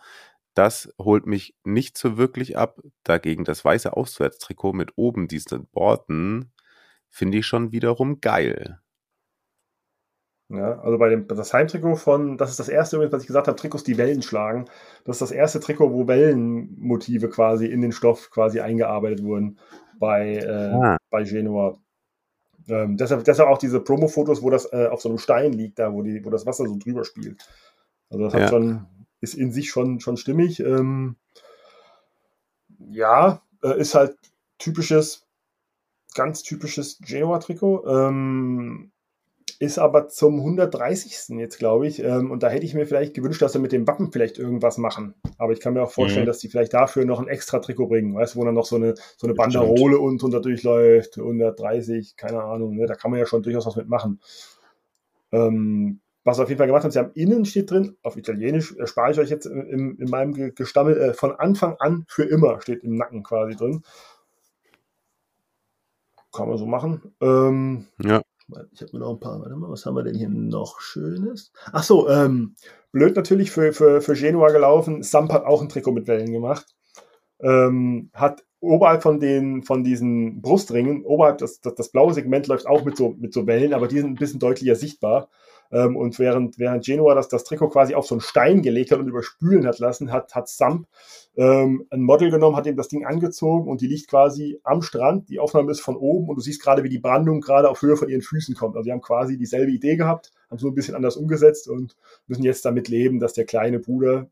Das 0.53 0.93
holt 0.97 1.25
mich 1.25 1.55
nicht 1.63 1.97
so 1.97 2.17
wirklich 2.17 2.57
ab. 2.57 2.81
Dagegen 3.03 3.45
das 3.45 3.63
weiße 3.63 3.95
Auswärtstrikot 3.95 4.73
mit 4.73 4.91
oben 4.97 5.27
diesen 5.27 5.67
Borten 5.67 6.51
finde 7.09 7.39
ich 7.39 7.45
schon 7.45 7.71
wiederum 7.71 8.21
geil. 8.21 8.79
Ja, 10.53 10.79
also 10.81 10.97
bei 10.97 11.07
dem 11.07 11.27
das 11.29 11.53
Heimtrikot 11.53 11.95
von, 11.95 12.37
das 12.37 12.49
ist 12.49 12.59
das 12.59 12.67
erste 12.67 12.99
was 12.99 13.21
ich 13.21 13.27
gesagt 13.27 13.47
habe, 13.47 13.55
Trikots, 13.55 13.85
die 13.85 13.97
Wellen 13.97 14.21
schlagen. 14.21 14.65
Das 15.05 15.15
ist 15.15 15.21
das 15.21 15.31
erste 15.31 15.61
Trikot, 15.61 15.93
wo 15.93 16.07
Wellenmotive 16.07 17.29
quasi 17.29 17.67
in 17.67 17.81
den 17.81 17.93
Stoff 17.93 18.29
quasi 18.31 18.59
eingearbeitet 18.59 19.23
wurden 19.23 19.59
bei, 19.97 20.35
äh, 20.35 20.71
ah. 20.73 20.97
bei 21.09 21.23
Genua. 21.23 21.79
Ähm, 22.67 22.97
deshalb, 22.97 23.23
deshalb 23.23 23.47
auch 23.47 23.59
diese 23.59 23.79
Promo-Fotos, 23.79 24.41
wo 24.41 24.49
das 24.49 24.71
äh, 24.73 24.87
auf 24.87 25.01
so 25.01 25.07
einem 25.07 25.19
Stein 25.19 25.53
liegt, 25.53 25.79
da, 25.79 25.93
wo, 25.93 26.01
die, 26.01 26.23
wo 26.25 26.29
das 26.29 26.45
Wasser 26.45 26.65
so 26.65 26.77
drüber 26.77 27.05
spielt. 27.05 27.47
Also 28.09 28.25
das 28.25 28.33
ja. 28.33 28.41
hat 28.41 28.49
schon, 28.49 28.85
ist 29.21 29.35
in 29.35 29.53
sich 29.53 29.69
schon, 29.69 30.01
schon 30.01 30.17
stimmig. 30.17 30.59
Ähm, 30.59 31.15
ja, 32.89 33.41
äh, 33.63 33.79
ist 33.79 33.95
halt 33.95 34.17
typisches, 34.57 35.25
ganz 36.13 36.43
typisches 36.43 36.97
Genua-Trikot. 36.99 37.85
Ähm, 37.87 38.91
ist 39.59 39.77
aber 39.77 40.07
zum 40.07 40.39
130. 40.39 41.37
jetzt, 41.37 41.59
glaube 41.59 41.87
ich. 41.87 42.03
Ähm, 42.03 42.31
und 42.31 42.41
da 42.41 42.49
hätte 42.49 42.65
ich 42.65 42.73
mir 42.73 42.87
vielleicht 42.87 43.13
gewünscht, 43.13 43.41
dass 43.41 43.53
sie 43.53 43.59
mit 43.59 43.71
dem 43.71 43.87
Wappen 43.87 44.11
vielleicht 44.11 44.39
irgendwas 44.39 44.77
machen. 44.77 45.13
Aber 45.37 45.53
ich 45.53 45.59
kann 45.59 45.73
mir 45.73 45.83
auch 45.83 45.91
vorstellen, 45.91 46.25
mhm. 46.25 46.27
dass 46.27 46.39
die 46.39 46.47
vielleicht 46.49 46.73
dafür 46.73 47.05
noch 47.05 47.19
ein 47.19 47.27
extra 47.27 47.59
Trikot 47.59 47.87
bringen, 47.87 48.15
weißt 48.15 48.35
du, 48.35 48.39
wo 48.39 48.45
dann 48.45 48.55
noch 48.55 48.65
so 48.65 48.75
eine, 48.75 48.95
so 49.17 49.27
eine 49.27 49.35
Banderole 49.35 49.99
unten 49.99 50.31
dadurch 50.31 50.63
läuft, 50.63 51.17
130, 51.17 52.15
keine 52.17 52.41
Ahnung, 52.41 52.75
ne? 52.75 52.87
da 52.87 52.95
kann 52.95 53.11
man 53.11 53.19
ja 53.19 53.27
schon 53.27 53.43
durchaus 53.43 53.67
was 53.67 53.75
mitmachen. 53.75 54.19
Ähm, 55.31 55.99
was 56.23 56.37
sie 56.37 56.43
auf 56.43 56.49
jeden 56.49 56.57
Fall 56.57 56.67
gemacht 56.67 56.83
haben, 56.83 56.91
sie 56.91 56.99
haben 56.99 57.11
innen 57.13 57.45
steht 57.45 57.71
drin, 57.71 57.97
auf 58.03 58.17
Italienisch, 58.17 58.75
erspare 58.77 59.11
ich 59.11 59.19
euch 59.19 59.29
jetzt 59.29 59.45
in, 59.45 59.97
in 59.97 60.09
meinem 60.09 60.55
Gestammel, 60.55 60.97
äh, 60.97 61.13
von 61.13 61.31
Anfang 61.33 61.75
an 61.79 62.05
für 62.07 62.23
immer 62.23 62.61
steht 62.61 62.83
im 62.83 62.95
Nacken 62.95 63.23
quasi 63.23 63.55
drin. 63.55 63.83
Kann 66.31 66.47
man 66.47 66.57
so 66.57 66.65
machen. 66.65 67.13
Ähm, 67.21 67.87
ja. 68.01 68.21
Ich 68.71 68.81
habe 68.81 68.91
mir 68.93 68.99
noch 68.99 69.11
ein 69.11 69.19
paar, 69.19 69.39
warte 69.39 69.55
mal, 69.55 69.69
was 69.69 69.85
haben 69.85 69.95
wir 69.95 70.03
denn 70.03 70.15
hier 70.15 70.29
noch 70.29 70.81
Schönes? 70.81 71.51
Ach 71.71 71.83
so, 71.83 72.09
ähm, 72.09 72.55
blöd 72.91 73.15
natürlich 73.15 73.51
für, 73.51 73.73
für, 73.73 74.01
für 74.01 74.13
Genua 74.13 74.49
gelaufen. 74.49 75.03
Samp 75.03 75.31
hat 75.31 75.45
auch 75.45 75.61
ein 75.61 75.69
Trikot 75.69 75.91
mit 75.91 76.07
Wellen 76.07 76.31
gemacht. 76.31 76.65
Ähm, 77.39 78.09
hat 78.13 78.43
oberhalb 78.59 79.01
von 79.01 79.19
den, 79.19 79.63
von 79.63 79.83
diesen 79.83 80.41
Brustringen, 80.41 81.03
oberhalb 81.03 81.39
das, 81.39 81.61
das, 81.61 81.75
das 81.75 81.89
blaue 81.89 82.13
Segment 82.13 82.47
läuft 82.47 82.67
auch 82.67 82.85
mit 82.85 82.95
so, 82.95 83.15
mit 83.17 83.33
so 83.33 83.47
Wellen, 83.47 83.73
aber 83.73 83.87
die 83.87 83.97
sind 83.97 84.11
ein 84.11 84.15
bisschen 84.15 84.39
deutlicher 84.39 84.75
sichtbar. 84.75 85.29
Ähm, 85.71 85.95
und 85.95 86.19
während, 86.19 86.59
während 86.59 86.85
Genua 86.85 87.15
das, 87.15 87.27
das 87.27 87.43
Trikot 87.43 87.69
quasi 87.69 87.95
auf 87.95 88.05
so 88.05 88.15
einen 88.15 88.21
Stein 88.21 88.61
gelegt 88.61 88.91
hat 88.91 88.99
und 88.99 89.07
überspülen 89.07 89.65
hat 89.65 89.79
lassen, 89.79 90.11
hat, 90.11 90.35
hat 90.35 90.49
Samp 90.49 90.87
ähm, 91.37 91.87
ein 91.89 92.01
Model 92.01 92.29
genommen, 92.29 92.55
hat 92.57 92.67
ihm 92.67 92.75
das 92.75 92.89
Ding 92.89 93.05
angezogen 93.05 93.69
und 93.69 93.81
die 93.81 93.87
liegt 93.87 94.09
quasi 94.09 94.59
am 94.63 94.81
Strand. 94.81 95.29
Die 95.29 95.39
Aufnahme 95.39 95.71
ist 95.71 95.79
von 95.79 95.95
oben 95.95 96.27
und 96.27 96.35
du 96.35 96.41
siehst 96.41 96.61
gerade, 96.61 96.83
wie 96.83 96.89
die 96.89 96.99
Brandung 96.99 97.41
gerade 97.41 97.69
auf 97.69 97.81
Höhe 97.81 97.95
von 97.95 98.09
ihren 98.09 98.21
Füßen 98.21 98.55
kommt. 98.55 98.75
Also 98.75 98.85
die 98.85 98.91
haben 98.91 99.01
quasi 99.01 99.37
dieselbe 99.37 99.71
Idee 99.71 99.95
gehabt, 99.95 100.31
haben 100.49 100.59
so 100.59 100.67
ein 100.67 100.75
bisschen 100.75 100.95
anders 100.95 101.15
umgesetzt 101.15 101.69
und 101.69 101.95
müssen 102.27 102.43
jetzt 102.43 102.65
damit 102.65 102.89
leben, 102.89 103.19
dass 103.19 103.33
der 103.33 103.45
kleine 103.45 103.79
Bruder, 103.79 104.29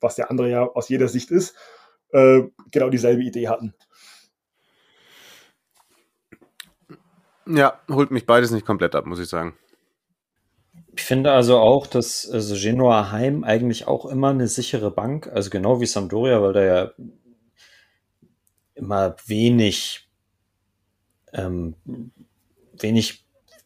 was 0.00 0.16
der 0.16 0.30
andere 0.30 0.50
ja 0.50 0.64
aus 0.64 0.88
jeder 0.88 1.08
Sicht 1.08 1.30
ist, 1.30 1.56
äh, 2.12 2.42
genau 2.70 2.90
dieselbe 2.90 3.22
Idee 3.22 3.48
hatten. 3.48 3.74
Ja, 7.46 7.78
holt 7.90 8.10
mich 8.10 8.24
beides 8.24 8.50
nicht 8.50 8.64
komplett 8.64 8.94
ab, 8.94 9.06
muss 9.06 9.18
ich 9.18 9.28
sagen. 9.28 9.54
Ich 10.96 11.02
finde 11.02 11.32
also 11.32 11.58
auch, 11.58 11.86
dass 11.86 12.28
also 12.30 12.54
Genoa 12.56 13.10
Heim 13.10 13.42
eigentlich 13.44 13.86
auch 13.86 14.06
immer 14.06 14.30
eine 14.30 14.46
sichere 14.48 14.90
Bank, 14.90 15.28
also 15.32 15.50
genau 15.50 15.80
wie 15.80 15.86
Sampdoria, 15.86 16.40
weil 16.40 16.52
da 16.52 16.62
ja 16.64 16.92
immer 18.74 19.16
wenig, 19.26 20.08
ähm, 21.32 21.74
wenig 22.72 23.24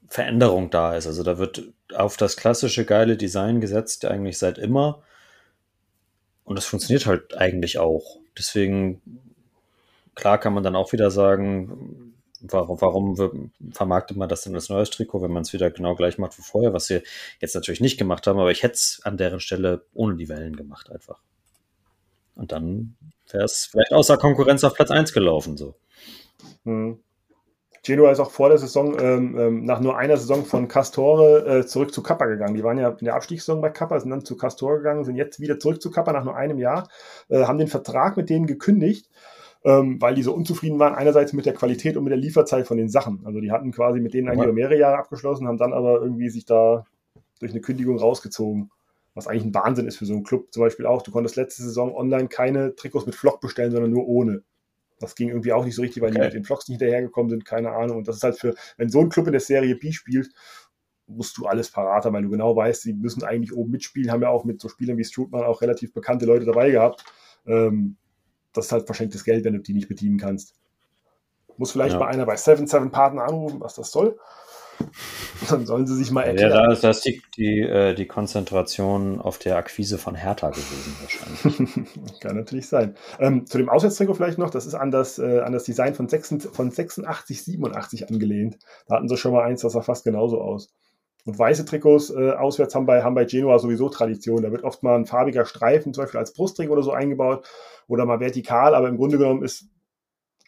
Veränderung 0.08 0.70
da 0.70 0.96
ist. 0.96 1.06
Also 1.06 1.22
da 1.22 1.38
wird 1.38 1.72
auf 1.94 2.16
das 2.16 2.36
klassische 2.36 2.84
geile 2.84 3.16
Design 3.16 3.60
gesetzt, 3.60 4.04
eigentlich 4.04 4.38
seit 4.38 4.58
immer. 4.58 5.02
und 6.44 6.56
das 6.56 6.66
funktioniert 6.66 7.06
halt 7.06 7.36
eigentlich 7.36 7.78
auch. 7.78 8.18
Deswegen, 8.38 9.02
klar 10.14 10.38
kann 10.38 10.54
man 10.54 10.62
dann 10.64 10.76
auch 10.76 10.92
wieder 10.92 11.10
sagen, 11.10 12.07
warum, 12.40 12.80
warum 12.80 13.52
vermarktet 13.72 14.16
man 14.16 14.28
das 14.28 14.42
denn 14.42 14.54
als 14.54 14.68
neues 14.68 14.90
Trikot, 14.90 15.22
wenn 15.22 15.32
man 15.32 15.42
es 15.42 15.52
wieder 15.52 15.70
genau 15.70 15.94
gleich 15.94 16.18
macht 16.18 16.38
wie 16.38 16.42
vorher, 16.42 16.72
was 16.72 16.88
wir 16.90 17.02
jetzt 17.40 17.54
natürlich 17.54 17.80
nicht 17.80 17.98
gemacht 17.98 18.26
haben, 18.26 18.38
aber 18.38 18.50
ich 18.50 18.62
hätte 18.62 18.74
es 18.74 19.00
an 19.04 19.16
deren 19.16 19.40
Stelle 19.40 19.84
ohne 19.94 20.16
die 20.16 20.28
Wellen 20.28 20.56
gemacht 20.56 20.90
einfach. 20.90 21.20
Und 22.34 22.52
dann 22.52 22.96
wäre 23.30 23.44
es 23.44 23.66
vielleicht 23.70 23.92
außer 23.92 24.16
Konkurrenz 24.16 24.62
auf 24.64 24.74
Platz 24.74 24.90
1 24.90 25.12
gelaufen. 25.12 25.56
So. 25.56 25.74
Hm. 26.64 27.00
Genoa 27.84 28.10
ist 28.10 28.20
auch 28.20 28.30
vor 28.30 28.48
der 28.48 28.58
Saison, 28.58 28.98
ähm, 29.00 29.38
ähm, 29.38 29.64
nach 29.64 29.80
nur 29.80 29.96
einer 29.96 30.16
Saison 30.16 30.44
von 30.44 30.68
Castore 30.68 31.60
äh, 31.60 31.66
zurück 31.66 31.94
zu 31.94 32.02
Kappa 32.02 32.26
gegangen. 32.26 32.54
Die 32.54 32.62
waren 32.62 32.78
ja 32.78 32.90
in 32.90 33.04
der 33.04 33.14
Abstiegssaison 33.14 33.60
bei 33.60 33.70
Kappa, 33.70 33.98
sind 33.98 34.10
dann 34.10 34.24
zu 34.24 34.36
Castore 34.36 34.78
gegangen, 34.78 35.04
sind 35.04 35.16
jetzt 35.16 35.40
wieder 35.40 35.58
zurück 35.58 35.80
zu 35.80 35.90
Kappa 35.90 36.12
nach 36.12 36.24
nur 36.24 36.36
einem 36.36 36.58
Jahr, 36.58 36.88
äh, 37.28 37.44
haben 37.44 37.58
den 37.58 37.68
Vertrag 37.68 38.16
mit 38.16 38.30
denen 38.30 38.46
gekündigt, 38.46 39.08
ähm, 39.64 40.00
weil 40.00 40.14
die 40.14 40.22
so 40.22 40.34
unzufrieden 40.34 40.78
waren, 40.78 40.94
einerseits 40.94 41.32
mit 41.32 41.46
der 41.46 41.54
Qualität 41.54 41.96
und 41.96 42.04
mit 42.04 42.12
der 42.12 42.18
Lieferzeit 42.18 42.66
von 42.66 42.76
den 42.76 42.88
Sachen. 42.88 43.22
Also 43.24 43.40
die 43.40 43.50
hatten 43.50 43.72
quasi 43.72 44.00
mit 44.00 44.14
denen 44.14 44.28
eigentlich 44.28 44.44
über 44.44 44.52
mehrere 44.52 44.78
Jahre 44.78 44.98
abgeschlossen, 44.98 45.48
haben 45.48 45.58
dann 45.58 45.72
aber 45.72 46.00
irgendwie 46.00 46.28
sich 46.28 46.44
da 46.44 46.84
durch 47.40 47.52
eine 47.52 47.60
Kündigung 47.60 47.98
rausgezogen. 47.98 48.70
Was 49.14 49.26
eigentlich 49.26 49.46
ein 49.46 49.54
Wahnsinn 49.54 49.86
ist 49.86 49.96
für 49.96 50.06
so 50.06 50.14
einen 50.14 50.22
Club 50.22 50.52
zum 50.52 50.62
Beispiel 50.62 50.86
auch. 50.86 51.02
Du 51.02 51.10
konntest 51.10 51.34
letzte 51.34 51.62
Saison 51.62 51.92
online 51.94 52.28
keine 52.28 52.76
Trikots 52.76 53.06
mit 53.06 53.16
Flock 53.16 53.40
bestellen, 53.40 53.72
sondern 53.72 53.90
nur 53.90 54.06
ohne. 54.06 54.42
Das 55.00 55.14
ging 55.14 55.28
irgendwie 55.28 55.52
auch 55.52 55.64
nicht 55.64 55.74
so 55.74 55.82
richtig, 55.82 56.02
weil 56.02 56.10
okay. 56.10 56.20
die 56.20 56.24
mit 56.26 56.34
den 56.34 56.44
Flocks 56.44 56.68
nicht 56.68 56.78
hinterhergekommen 56.78 57.30
sind, 57.30 57.44
keine 57.44 57.70
Ahnung. 57.72 57.98
Und 57.98 58.08
das 58.08 58.16
ist 58.16 58.22
halt 58.22 58.36
für, 58.36 58.54
wenn 58.76 58.90
so 58.90 59.00
ein 59.00 59.08
Club 59.08 59.26
in 59.26 59.32
der 59.32 59.40
Serie 59.40 59.74
B 59.74 59.92
spielt, 59.92 60.30
musst 61.08 61.36
du 61.38 61.46
alles 61.46 61.70
parat 61.70 62.04
haben, 62.04 62.14
weil 62.14 62.22
du 62.22 62.30
genau 62.30 62.54
weißt, 62.54 62.82
sie 62.82 62.92
müssen 62.92 63.24
eigentlich 63.24 63.56
oben 63.56 63.70
mitspielen, 63.70 64.12
haben 64.12 64.22
ja 64.22 64.28
auch 64.28 64.44
mit 64.44 64.60
so 64.60 64.68
Spielern 64.68 64.98
wie 64.98 65.04
Strutman 65.04 65.44
auch 65.44 65.62
relativ 65.62 65.92
bekannte 65.92 66.26
Leute 66.26 66.44
dabei 66.44 66.70
gehabt. 66.70 67.04
Ähm, 67.46 67.96
das 68.52 68.66
ist 68.66 68.72
halt 68.72 68.86
verschenktes 68.86 69.24
Geld, 69.24 69.44
wenn 69.44 69.54
du 69.54 69.60
die 69.60 69.74
nicht 69.74 69.88
bedienen 69.88 70.18
kannst. 70.18 70.54
Muss 71.56 71.72
vielleicht 71.72 71.94
ja. 71.94 71.98
mal 71.98 72.08
einer 72.08 72.24
bei 72.24 72.34
7-7 72.34 72.90
Partner 72.90 73.24
anrufen, 73.24 73.60
was 73.60 73.74
das 73.74 73.90
soll. 73.90 74.18
Dann 75.50 75.66
sollen 75.66 75.86
sie 75.86 75.96
sich 75.96 76.10
mal 76.10 76.22
erklären. 76.22 76.50
Ja, 76.50 76.66
da 76.66 76.72
ist, 76.72 76.84
das 76.84 77.00
die, 77.00 77.20
die, 77.36 77.60
äh, 77.60 77.94
die 77.94 78.06
Konzentration 78.06 79.20
auf 79.20 79.38
der 79.38 79.56
Akquise 79.56 79.98
von 79.98 80.14
Hertha 80.14 80.50
gewesen 80.50 80.96
wahrscheinlich. 81.00 82.20
Kann 82.20 82.36
natürlich 82.36 82.68
sein. 82.68 82.94
Ähm, 83.18 83.46
zu 83.46 83.58
dem 83.58 83.68
Auswärtstrikot 83.68 84.14
vielleicht 84.14 84.38
noch, 84.38 84.50
das 84.50 84.66
ist 84.66 84.74
an 84.74 84.90
das, 84.90 85.18
äh, 85.18 85.40
an 85.40 85.52
das 85.52 85.64
Design 85.64 85.94
von, 85.94 86.08
86, 86.08 86.52
von 86.52 86.70
86, 86.70 87.44
87 87.44 88.08
angelehnt. 88.08 88.58
Da 88.86 88.96
hatten 88.96 89.08
sie 89.08 89.16
schon 89.16 89.32
mal 89.32 89.44
eins, 89.44 89.62
das 89.62 89.72
sah 89.72 89.82
fast 89.82 90.04
genauso 90.04 90.40
aus. 90.40 90.68
Und 91.28 91.38
weiße 91.38 91.66
Trikots 91.66 92.08
äh, 92.08 92.30
auswärts 92.30 92.74
haben 92.74 92.86
bei, 92.86 93.02
haben 93.02 93.14
bei 93.14 93.26
Genua 93.26 93.58
sowieso 93.58 93.90
Tradition. 93.90 94.42
Da 94.42 94.50
wird 94.50 94.64
oft 94.64 94.82
mal 94.82 94.96
ein 94.96 95.04
farbiger 95.04 95.44
Streifen, 95.44 95.92
zum 95.92 96.04
Beispiel 96.04 96.20
als 96.20 96.32
Brustring 96.32 96.70
oder 96.70 96.82
so 96.82 96.92
eingebaut 96.92 97.46
oder 97.86 98.06
mal 98.06 98.18
vertikal, 98.18 98.74
aber 98.74 98.88
im 98.88 98.96
Grunde 98.96 99.18
genommen 99.18 99.42
ist 99.42 99.68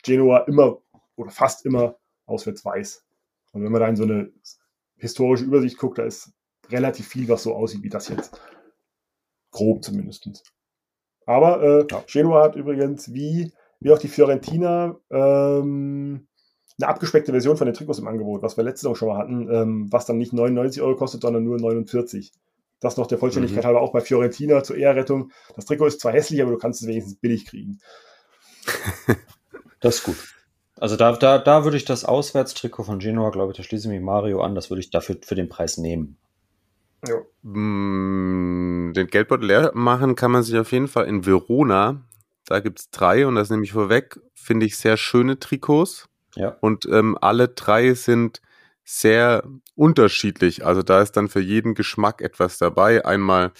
Genua 0.02 0.38
immer 0.46 0.78
oder 1.16 1.30
fast 1.30 1.66
immer 1.66 1.96
auswärts 2.24 2.64
weiß. 2.64 3.04
Und 3.52 3.62
wenn 3.62 3.70
man 3.70 3.82
da 3.82 3.88
in 3.88 3.96
so 3.96 4.04
eine 4.04 4.32
historische 4.96 5.44
Übersicht 5.44 5.76
guckt, 5.76 5.98
da 5.98 6.04
ist 6.04 6.32
relativ 6.70 7.06
viel, 7.08 7.28
was 7.28 7.42
so 7.42 7.54
aussieht 7.54 7.82
wie 7.82 7.90
das 7.90 8.08
jetzt. 8.08 8.40
Grob 9.50 9.84
zumindest. 9.84 10.50
Aber 11.26 11.62
äh, 11.62 11.86
ja. 11.90 12.02
Genua 12.06 12.44
hat 12.44 12.56
übrigens 12.56 13.12
wie, 13.12 13.52
wie 13.80 13.92
auch 13.92 13.98
die 13.98 14.08
Fiorentina 14.08 14.98
ähm, 15.10 16.26
eine 16.82 16.88
abgespeckte 16.88 17.32
Version 17.32 17.56
von 17.56 17.66
den 17.66 17.74
Trikots 17.74 17.98
im 17.98 18.08
Angebot, 18.08 18.42
was 18.42 18.56
wir 18.56 18.64
letzte 18.64 18.82
Saison 18.82 18.94
schon 18.94 19.08
mal 19.08 19.18
hatten, 19.18 19.48
ähm, 19.50 19.86
was 19.90 20.06
dann 20.06 20.18
nicht 20.18 20.32
99 20.32 20.82
Euro 20.82 20.96
kostet, 20.96 21.22
sondern 21.22 21.44
nur 21.44 21.58
49. 21.58 22.32
Das 22.80 22.96
noch 22.96 23.06
der 23.06 23.18
Vollständigkeit 23.18 23.62
mhm. 23.62 23.66
halber 23.66 23.80
auch 23.82 23.92
bei 23.92 24.00
Fiorentina 24.00 24.62
zur 24.62 24.76
Ehrrettung. 24.76 25.32
Das 25.54 25.66
Trikot 25.66 25.86
ist 25.86 26.00
zwar 26.00 26.12
hässlich, 26.12 26.40
aber 26.40 26.50
du 26.50 26.58
kannst 26.58 26.80
es 26.80 26.88
wenigstens 26.88 27.16
billig 27.16 27.46
kriegen. 27.46 27.80
das 29.80 29.96
ist 29.96 30.04
gut. 30.04 30.16
Also 30.78 30.96
da, 30.96 31.12
da, 31.12 31.38
da 31.38 31.64
würde 31.64 31.76
ich 31.76 31.84
das 31.84 32.06
Auswärtstrikot 32.06 32.84
von 32.84 32.98
Genoa, 32.98 33.30
glaube 33.30 33.52
ich, 33.52 33.58
da 33.58 33.62
schließe 33.62 33.86
ich 33.86 33.92
mich 33.92 34.00
Mario 34.00 34.40
an, 34.40 34.54
das 34.54 34.70
würde 34.70 34.80
ich 34.80 34.90
dafür 34.90 35.16
für 35.22 35.34
den 35.34 35.50
Preis 35.50 35.76
nehmen. 35.76 36.16
Ja. 37.06 37.16
Mm, 37.42 38.92
den 38.94 39.06
Geldbeutel 39.06 39.46
leer 39.46 39.72
machen 39.74 40.16
kann 40.16 40.30
man 40.30 40.42
sich 40.42 40.58
auf 40.58 40.72
jeden 40.72 40.88
Fall 40.88 41.06
in 41.06 41.26
Verona. 41.26 42.02
Da 42.46 42.60
gibt 42.60 42.80
es 42.80 42.90
drei 42.90 43.26
und 43.26 43.36
das 43.36 43.50
nehme 43.50 43.62
ich 43.62 43.72
vorweg, 43.72 44.20
finde 44.34 44.66
ich 44.66 44.76
sehr 44.76 44.96
schöne 44.96 45.38
Trikots. 45.38 46.09
Ja. 46.40 46.56
Und 46.60 46.86
ähm, 46.86 47.18
alle 47.20 47.48
drei 47.48 47.92
sind 47.94 48.40
sehr 48.82 49.44
unterschiedlich. 49.74 50.64
Also 50.64 50.82
da 50.82 51.02
ist 51.02 51.12
dann 51.12 51.28
für 51.28 51.40
jeden 51.40 51.74
Geschmack 51.74 52.22
etwas 52.22 52.58
dabei. 52.58 53.04
Einmal 53.04 53.52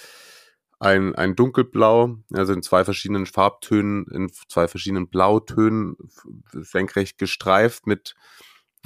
ein, 0.79 1.15
ein 1.15 1.37
dunkelblau, 1.37 2.17
also 2.33 2.55
in 2.55 2.63
zwei 2.63 2.85
verschiedenen 2.85 3.27
Farbtönen, 3.27 4.07
in 4.07 4.33
zwei 4.49 4.67
verschiedenen 4.67 5.09
Blautönen, 5.09 5.97
senkrecht 6.53 7.19
gestreift 7.19 7.87
mit, 7.87 8.15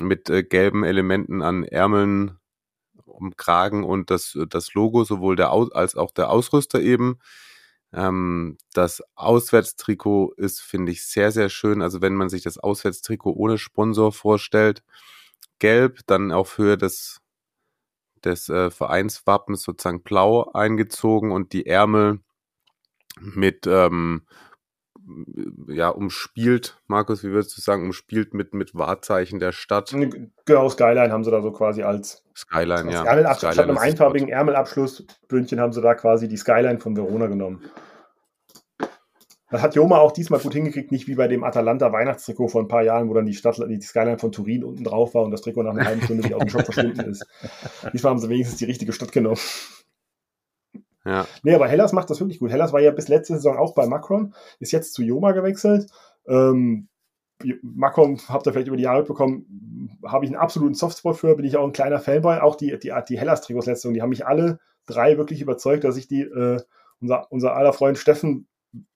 mit 0.02 0.28
äh, 0.28 0.42
gelben 0.42 0.82
Elementen 0.82 1.40
an 1.40 1.62
Ärmeln, 1.62 2.38
um 3.06 3.36
Kragen 3.36 3.84
und 3.84 4.10
das, 4.10 4.36
das 4.48 4.74
Logo, 4.74 5.04
sowohl 5.04 5.36
der 5.36 5.52
Aus 5.52 5.70
als 5.70 5.94
auch 5.94 6.10
der 6.10 6.30
Ausrüster 6.30 6.80
eben. 6.80 7.20
Ähm, 7.94 8.58
das 8.74 9.02
Auswärtstrikot 9.16 10.34
ist, 10.36 10.60
finde 10.60 10.92
ich, 10.92 11.06
sehr, 11.06 11.32
sehr 11.32 11.48
schön. 11.48 11.82
Also 11.82 12.02
wenn 12.02 12.14
man 12.14 12.28
sich 12.28 12.42
das 12.42 12.58
Auswärtstrikot 12.58 13.32
ohne 13.34 13.58
Sponsor 13.58 14.12
vorstellt, 14.12 14.82
gelb, 15.60 16.00
dann 16.06 16.32
auf 16.32 16.58
Höhe 16.58 16.78
des 16.78 17.20
des 18.24 18.48
äh, 18.48 18.70
Vereinswappens 18.70 19.62
sozusagen 19.62 20.02
blau 20.02 20.50
eingezogen 20.52 21.30
und 21.30 21.52
die 21.52 21.66
Ärmel 21.66 22.20
mit 23.20 23.66
ähm, 23.66 24.26
ja, 25.68 25.88
umspielt, 25.88 26.80
Markus, 26.86 27.22
wie 27.22 27.30
würdest 27.30 27.56
du 27.56 27.60
sagen, 27.60 27.84
umspielt 27.84 28.34
mit, 28.34 28.54
mit 28.54 28.74
Wahrzeichen 28.74 29.38
der 29.38 29.52
Stadt. 29.52 29.94
Genau, 30.44 30.68
Skyline 30.68 31.12
haben 31.12 31.24
sie 31.24 31.30
da 31.30 31.42
so 31.42 31.52
quasi 31.52 31.82
als 31.82 32.22
Skyline, 32.36 32.84
als 32.84 32.92
ja. 32.92 33.04
Ärmelabschluss, 33.04 33.38
Skyline 33.38 33.54
statt 33.54 33.68
einem 33.68 33.78
einfarbigen 33.78 34.28
Ärmelabschlussbündchen 34.28 35.60
haben 35.60 35.72
sie 35.72 35.82
da 35.82 35.94
quasi 35.94 36.28
die 36.28 36.36
Skyline 36.36 36.80
von 36.80 36.96
Verona 36.96 37.26
genommen. 37.26 37.62
Das 39.50 39.62
hat 39.62 39.76
Joma 39.76 39.98
auch 39.98 40.10
diesmal 40.10 40.40
gut 40.40 40.52
hingekriegt, 40.52 40.90
nicht 40.90 41.06
wie 41.06 41.14
bei 41.14 41.28
dem 41.28 41.44
Atalanta 41.44 41.92
Weihnachtstrikot 41.92 42.48
vor 42.48 42.62
ein 42.62 42.66
paar 42.66 42.82
Jahren, 42.82 43.08
wo 43.08 43.14
dann 43.14 43.26
die 43.26 43.34
Stadt, 43.34 43.56
die 43.68 43.80
Skyline 43.80 44.18
von 44.18 44.32
Turin 44.32 44.64
unten 44.64 44.82
drauf 44.82 45.14
war 45.14 45.22
und 45.22 45.30
das 45.30 45.42
Trikot 45.42 45.62
nach 45.62 45.72
einer 45.72 45.84
halben 45.84 46.02
Stunde 46.02 46.24
wieder 46.24 46.36
aus 46.36 46.42
dem 46.42 46.48
Shop 46.48 46.64
verschwunden 46.64 47.00
ist. 47.10 47.24
Diesmal 47.92 48.10
haben 48.10 48.18
sie 48.18 48.28
wenigstens 48.28 48.58
die 48.58 48.64
richtige 48.64 48.92
Stadt 48.92 49.12
genommen. 49.12 49.38
Ja. 51.04 51.26
Nee, 51.42 51.54
aber 51.54 51.68
Hellas 51.68 51.92
macht 51.92 52.10
das 52.10 52.20
wirklich 52.20 52.38
gut. 52.38 52.50
Hellas 52.50 52.72
war 52.72 52.80
ja 52.80 52.90
bis 52.90 53.08
letzte 53.08 53.34
Saison 53.34 53.58
auch 53.58 53.74
bei 53.74 53.86
Macron, 53.86 54.34
ist 54.58 54.72
jetzt 54.72 54.94
zu 54.94 55.02
Joma 55.02 55.32
gewechselt. 55.32 55.90
Ähm, 56.26 56.88
Macron, 57.62 58.18
habt 58.28 58.46
ihr 58.46 58.52
vielleicht 58.52 58.68
über 58.68 58.76
die 58.76 58.84
Jahre 58.84 59.00
mitbekommen, 59.00 59.98
habe 60.06 60.24
ich 60.24 60.30
einen 60.30 60.40
absoluten 60.40 60.74
Softspot 60.74 61.16
für, 61.16 61.34
bin 61.36 61.44
ich 61.44 61.56
auch 61.56 61.66
ein 61.66 61.72
kleiner 61.72 61.98
Fanboy. 61.98 62.38
Auch 62.38 62.56
die, 62.56 62.78
die, 62.78 62.92
die 63.08 63.18
Hellas-Trikots 63.18 63.66
letzte 63.66 63.82
Saison, 63.82 63.94
die 63.94 64.02
haben 64.02 64.10
mich 64.10 64.26
alle 64.26 64.60
drei 64.86 65.18
wirklich 65.18 65.40
überzeugt, 65.40 65.84
dass 65.84 65.96
ich 65.96 66.08
die, 66.08 66.22
äh, 66.22 66.60
unser, 67.00 67.30
unser 67.30 67.54
aller 67.54 67.72
Freund 67.72 67.98
Steffen 67.98 68.46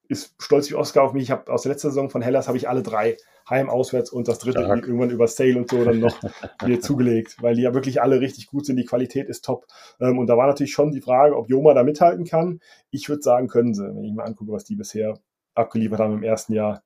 ist 0.08 0.34
stolz 0.38 0.70
wie 0.70 0.74
Oscar 0.74 1.02
auf 1.02 1.12
mich. 1.12 1.24
Ich 1.24 1.30
habe 1.30 1.52
aus 1.52 1.62
der 1.62 1.72
letzten 1.72 1.88
Saison 1.88 2.10
von 2.10 2.22
Hellas 2.22 2.48
habe 2.48 2.56
ich 2.56 2.68
alle 2.68 2.82
drei 2.82 3.16
heim, 3.48 3.70
auswärts 3.70 4.10
und 4.10 4.28
das 4.28 4.38
dritte 4.38 4.60
irgendwann 4.60 5.10
über 5.10 5.26
Sale 5.26 5.56
und 5.56 5.70
so 5.70 5.84
dann 5.84 6.00
noch 6.00 6.18
mir 6.66 6.80
zugelegt, 6.80 7.36
weil 7.40 7.54
die 7.54 7.62
ja 7.62 7.74
wirklich 7.74 8.02
alle 8.02 8.20
richtig 8.20 8.46
gut 8.46 8.66
sind. 8.66 8.76
Die 8.76 8.84
Qualität 8.84 9.28
ist 9.28 9.44
top. 9.44 9.66
Ähm, 10.00 10.18
und 10.18 10.26
da 10.26 10.36
war 10.36 10.46
natürlich 10.46 10.72
schon 10.72 10.90
die 10.90 11.00
Frage, 11.00 11.36
ob 11.36 11.48
Joma 11.48 11.74
da 11.74 11.82
mithalten 11.82 12.24
kann. 12.24 12.60
Ich 12.90 13.08
würde 13.08 13.22
sagen, 13.22 13.48
können 13.48 13.74
sie, 13.74 13.84
wenn 13.84 14.04
ich 14.04 14.14
mal 14.14 14.24
angucke, 14.24 14.52
was 14.52 14.64
die 14.64 14.76
bisher 14.76 15.18
abgeliefert 15.54 16.00
haben 16.00 16.14
im 16.14 16.22
ersten 16.22 16.54
Jahr. 16.54 16.82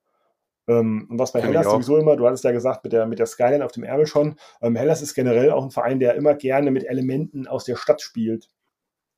Ähm, 0.69 1.07
und 1.11 1.19
was 1.19 1.33
bei 1.33 1.43
Hellas 1.43 1.67
sowieso 1.67 1.97
immer, 1.97 2.17
du 2.17 2.27
hattest 2.27 2.45
ja 2.45 2.53
gesagt, 2.53 2.85
mit 2.85 2.93
der, 2.93 3.07
mit 3.07 3.19
der 3.19 3.27
Skyline 3.27 3.65
auf 3.65 3.73
dem 3.73 3.85
Ärmel 3.85 4.07
schon. 4.07 4.37
Ähm, 4.61 4.77
Hellas 4.77 5.03
ist 5.03 5.15
generell 5.15 5.51
auch 5.51 5.65
ein 5.65 5.71
Verein, 5.71 6.01
der 6.01 6.15
immer 6.15 6.35
gerne 6.35 6.71
mit 6.71 6.85
Elementen 6.85 7.47
aus 7.47 7.65
der 7.65 7.77
Stadt 7.77 8.01
spielt 8.01 8.49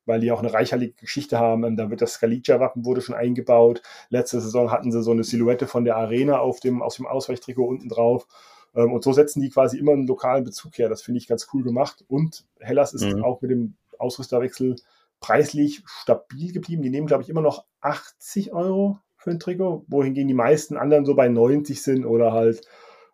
weil 0.07 0.21
die 0.21 0.33
auch 0.33 0.41
eine 0.41 0.53
reicherliche 0.53 0.95
Geschichte 0.95 1.39
haben. 1.39 1.65
Ähm, 1.65 1.77
da 1.77 1.91
wird 1.91 2.03
das 2.03 2.15
Scalicia-Wappen 2.15 2.85
wurde 2.85 3.01
schon 3.01 3.15
eingebaut. 3.15 3.83
Letzte 4.09 4.41
Saison 4.41 4.71
hatten 4.71 4.93
sie 4.93 5.03
so 5.03 5.11
eine 5.11 5.25
Silhouette 5.25 5.67
von 5.67 5.85
der 5.85 5.97
Arena 5.97 6.39
auf 6.39 6.61
dem, 6.61 6.83
aus 6.83 6.97
dem 6.97 7.07
Ausweichtrikot 7.07 7.67
unten 7.67 7.89
drauf. 7.89 8.27
Ähm, 8.75 8.93
und 8.93 9.03
so 9.05 9.13
setzen 9.13 9.41
die 9.41 9.51
quasi 9.51 9.79
immer 9.79 9.93
einen 9.93 10.07
lokalen 10.07 10.45
Bezug 10.45 10.79
her. 10.79 10.89
Das 10.89 11.03
finde 11.03 11.19
ich 11.19 11.27
ganz 11.27 11.49
cool 11.53 11.63
gemacht. 11.63 12.05
Und 12.09 12.47
Hellas 12.61 12.95
ist 12.95 13.05
mhm. 13.05 13.25
auch 13.25 13.41
mit 13.41 13.51
dem 13.51 13.77
Ausrüsterwechsel 13.99 14.77
preislich 15.21 15.83
stabil 15.87 16.53
geblieben. 16.53 16.83
Die 16.83 16.91
nehmen, 16.91 17.07
glaube 17.07 17.23
ich, 17.23 17.29
immer 17.29 17.41
noch 17.41 17.65
80 17.81 18.53
Euro 18.53 18.99
für 19.17 19.31
ein 19.31 19.41
Trikot, 19.41 19.85
wohingegen 19.89 20.29
die 20.29 20.35
meisten 20.35 20.77
anderen 20.77 21.07
so 21.07 21.15
bei 21.15 21.29
90 21.29 21.83
sind 21.83 22.05
oder 22.05 22.33
halt 22.33 22.61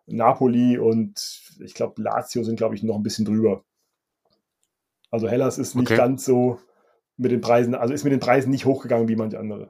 Napoli 0.07 0.77
und 0.77 1.41
ich 1.63 1.73
glaube 1.73 2.01
Lazio 2.01 2.43
sind, 2.43 2.57
glaube 2.57 2.75
ich, 2.75 2.83
noch 2.83 2.95
ein 2.95 3.03
bisschen 3.03 3.23
drüber. 3.23 3.63
Also 5.09 5.29
Hellas 5.29 5.57
ist 5.57 5.75
nicht 5.75 5.87
okay. 5.87 5.97
ganz 5.97 6.25
so 6.25 6.59
mit 7.21 7.31
den 7.31 7.41
Preisen, 7.41 7.75
also 7.75 7.93
ist 7.93 8.03
mit 8.03 8.11
den 8.11 8.19
Preisen 8.19 8.49
nicht 8.49 8.65
hochgegangen 8.65 9.07
wie 9.07 9.15
manche 9.15 9.39
andere. 9.39 9.69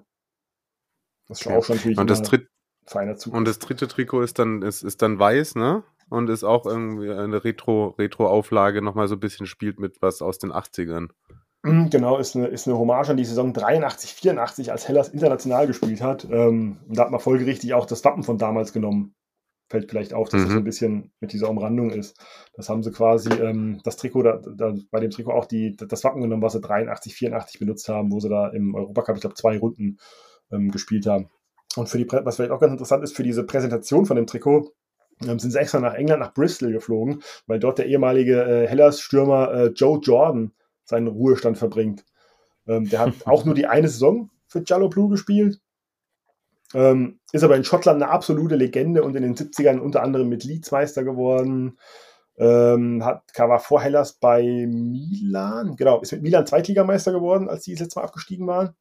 Das 1.27 1.41
ist 1.41 1.47
okay. 1.47 1.55
auch 1.55 1.63
schon 1.63 1.75
natürlich 1.75 1.97
und 1.97 2.09
das 2.09 2.21
dritt, 2.21 2.47
feiner 2.85 3.15
Zug. 3.15 3.33
Und 3.33 3.47
das 3.47 3.59
dritte 3.59 3.87
Trikot 3.87 4.21
ist 4.21 4.39
dann, 4.39 4.61
ist, 4.61 4.83
ist 4.83 5.01
dann 5.01 5.19
weiß, 5.19 5.55
ne? 5.55 5.83
Und 6.09 6.29
ist 6.29 6.43
auch 6.43 6.65
irgendwie 6.65 7.09
eine 7.09 7.43
Retro, 7.43 7.95
Retro-Auflage 7.97 8.81
nochmal 8.81 9.07
so 9.07 9.15
ein 9.15 9.19
bisschen 9.21 9.45
spielt 9.45 9.79
mit 9.79 10.01
was 10.01 10.21
aus 10.21 10.39
den 10.39 10.51
80ern. 10.51 11.09
Mhm, 11.63 11.89
genau, 11.89 12.17
ist 12.17 12.35
eine, 12.35 12.47
ist 12.47 12.67
eine 12.67 12.77
Hommage 12.77 13.09
an 13.09 13.17
die 13.17 13.23
Saison 13.23 13.53
83, 13.53 14.13
84, 14.13 14.71
als 14.71 14.87
Hellas 14.87 15.09
international 15.09 15.67
gespielt 15.67 16.01
hat. 16.01 16.27
Ähm, 16.29 16.79
und 16.87 16.97
da 16.97 17.03
hat 17.03 17.11
man 17.11 17.19
folgerichtig 17.19 17.73
auch 17.73 17.85
das 17.85 18.03
Wappen 18.03 18.23
von 18.23 18.37
damals 18.37 18.73
genommen. 18.73 19.13
Fällt 19.71 19.89
vielleicht 19.89 20.13
auf, 20.13 20.27
dass 20.27 20.41
mhm. 20.41 20.43
das 20.43 20.51
so 20.51 20.57
ein 20.57 20.63
bisschen 20.65 21.11
mit 21.21 21.31
dieser 21.31 21.49
Umrandung 21.49 21.91
ist. 21.91 22.19
Das 22.55 22.67
haben 22.67 22.83
sie 22.83 22.91
quasi, 22.91 23.29
ähm, 23.29 23.79
das 23.85 23.95
Trikot, 23.95 24.23
da, 24.23 24.41
da, 24.53 24.75
bei 24.91 24.99
dem 24.99 25.11
Trikot 25.11 25.31
auch 25.31 25.45
die, 25.45 25.77
das 25.77 26.03
Wappen 26.03 26.21
genommen, 26.21 26.41
was 26.41 26.51
sie 26.51 26.59
83, 26.59 27.15
84 27.15 27.57
benutzt 27.57 27.87
haben, 27.87 28.11
wo 28.11 28.19
sie 28.19 28.27
da 28.27 28.49
im 28.49 28.75
Europacup, 28.75 29.15
ich 29.15 29.21
glaube, 29.21 29.35
zwei 29.35 29.57
Runden 29.57 29.97
ähm, 30.51 30.71
gespielt 30.71 31.05
haben. 31.05 31.29
Und 31.77 31.87
für 31.87 31.97
die, 31.97 32.05
was 32.11 32.35
vielleicht 32.35 32.51
auch 32.51 32.59
ganz 32.59 32.73
interessant 32.73 33.01
ist, 33.01 33.15
für 33.15 33.23
diese 33.23 33.45
Präsentation 33.45 34.05
von 34.05 34.17
dem 34.17 34.27
Trikot, 34.27 34.73
ähm, 35.25 35.39
sind 35.39 35.51
sie 35.51 35.59
extra 35.59 35.79
nach 35.79 35.93
England, 35.93 36.19
nach 36.19 36.33
Bristol 36.33 36.73
geflogen, 36.73 37.21
weil 37.47 37.59
dort 37.59 37.77
der 37.77 37.85
ehemalige 37.85 38.43
äh, 38.43 38.67
Hellas-Stürmer 38.67 39.53
äh, 39.53 39.67
Joe 39.67 39.99
Jordan 40.01 40.51
seinen 40.83 41.07
Ruhestand 41.07 41.57
verbringt. 41.57 42.03
Ähm, 42.67 42.89
der 42.89 42.99
hat 42.99 43.13
auch 43.25 43.45
nur 43.45 43.55
die 43.55 43.67
eine 43.67 43.87
Saison 43.87 44.29
für 44.47 44.63
Jallo 44.65 44.89
Blue 44.89 45.09
gespielt, 45.09 45.60
ähm, 46.73 47.19
ist 47.31 47.43
aber 47.43 47.55
in 47.55 47.63
Schottland 47.63 48.01
eine 48.01 48.11
absolute 48.11 48.55
Legende 48.55 49.03
und 49.03 49.15
in 49.15 49.23
den 49.23 49.35
70ern 49.35 49.79
unter 49.79 50.03
anderem 50.03 50.29
mit 50.29 50.43
Leeds 50.43 50.71
Meister 50.71 51.03
geworden. 51.03 51.77
Ähm, 52.37 53.03
hat, 53.05 53.23
war 53.37 53.59
vor 53.59 53.81
Hellas 53.81 54.13
bei 54.13 54.41
Milan, 54.67 55.75
genau, 55.75 56.01
ist 56.01 56.11
mit 56.13 56.23
Milan 56.23 56.47
Zweitligameister 56.47 57.11
geworden, 57.11 57.49
als 57.49 57.63
die 57.63 57.73
das 57.73 57.81
letzte 57.81 57.99
Mal 57.99 58.05
abgestiegen 58.05 58.47
waren 58.47 58.75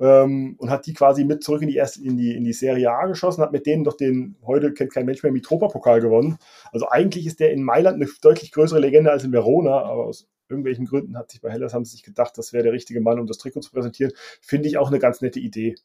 ähm, 0.00 0.56
und 0.58 0.70
hat 0.70 0.86
die 0.86 0.94
quasi 0.94 1.24
mit 1.24 1.44
zurück 1.44 1.62
in 1.62 1.68
die, 1.68 1.76
erste, 1.76 2.02
in, 2.02 2.16
die, 2.16 2.34
in 2.34 2.44
die 2.44 2.54
Serie 2.54 2.90
A 2.90 3.06
geschossen, 3.06 3.42
hat 3.42 3.52
mit 3.52 3.66
denen 3.66 3.84
doch 3.84 3.96
den, 3.96 4.36
heute 4.44 4.72
kennt 4.72 4.92
kein 4.92 5.06
Mensch 5.06 5.22
mehr, 5.22 5.30
Mitropa-Pokal 5.30 6.00
gewonnen. 6.00 6.38
Also 6.72 6.88
eigentlich 6.88 7.26
ist 7.26 7.38
der 7.38 7.52
in 7.52 7.62
Mailand 7.62 7.96
eine 7.96 8.10
deutlich 8.22 8.50
größere 8.50 8.80
Legende 8.80 9.12
als 9.12 9.24
in 9.24 9.32
Verona, 9.32 9.82
aber 9.82 10.06
aus 10.06 10.26
irgendwelchen 10.48 10.86
Gründen 10.86 11.16
hat 11.16 11.30
sich 11.30 11.40
bei 11.40 11.50
Hellas 11.50 11.74
haben 11.74 11.84
sie 11.84 11.92
sich 11.92 12.02
gedacht, 12.02 12.36
das 12.36 12.52
wäre 12.52 12.64
der 12.64 12.72
richtige 12.72 13.00
Mann, 13.00 13.20
um 13.20 13.26
das 13.26 13.38
Trikot 13.38 13.60
zu 13.60 13.70
präsentieren. 13.70 14.12
Finde 14.40 14.68
ich 14.68 14.78
auch 14.78 14.88
eine 14.88 14.98
ganz 14.98 15.20
nette 15.20 15.38
Idee, 15.38 15.76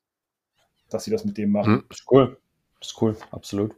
dass 0.90 1.04
sie 1.04 1.12
das 1.12 1.26
mit 1.26 1.38
dem 1.38 1.52
machen. 1.52 1.74
Mhm, 1.74 1.84
ist 1.90 2.06
cool. 2.12 2.38
Ist 2.82 3.02
cool, 3.02 3.16
absolut. 3.32 3.76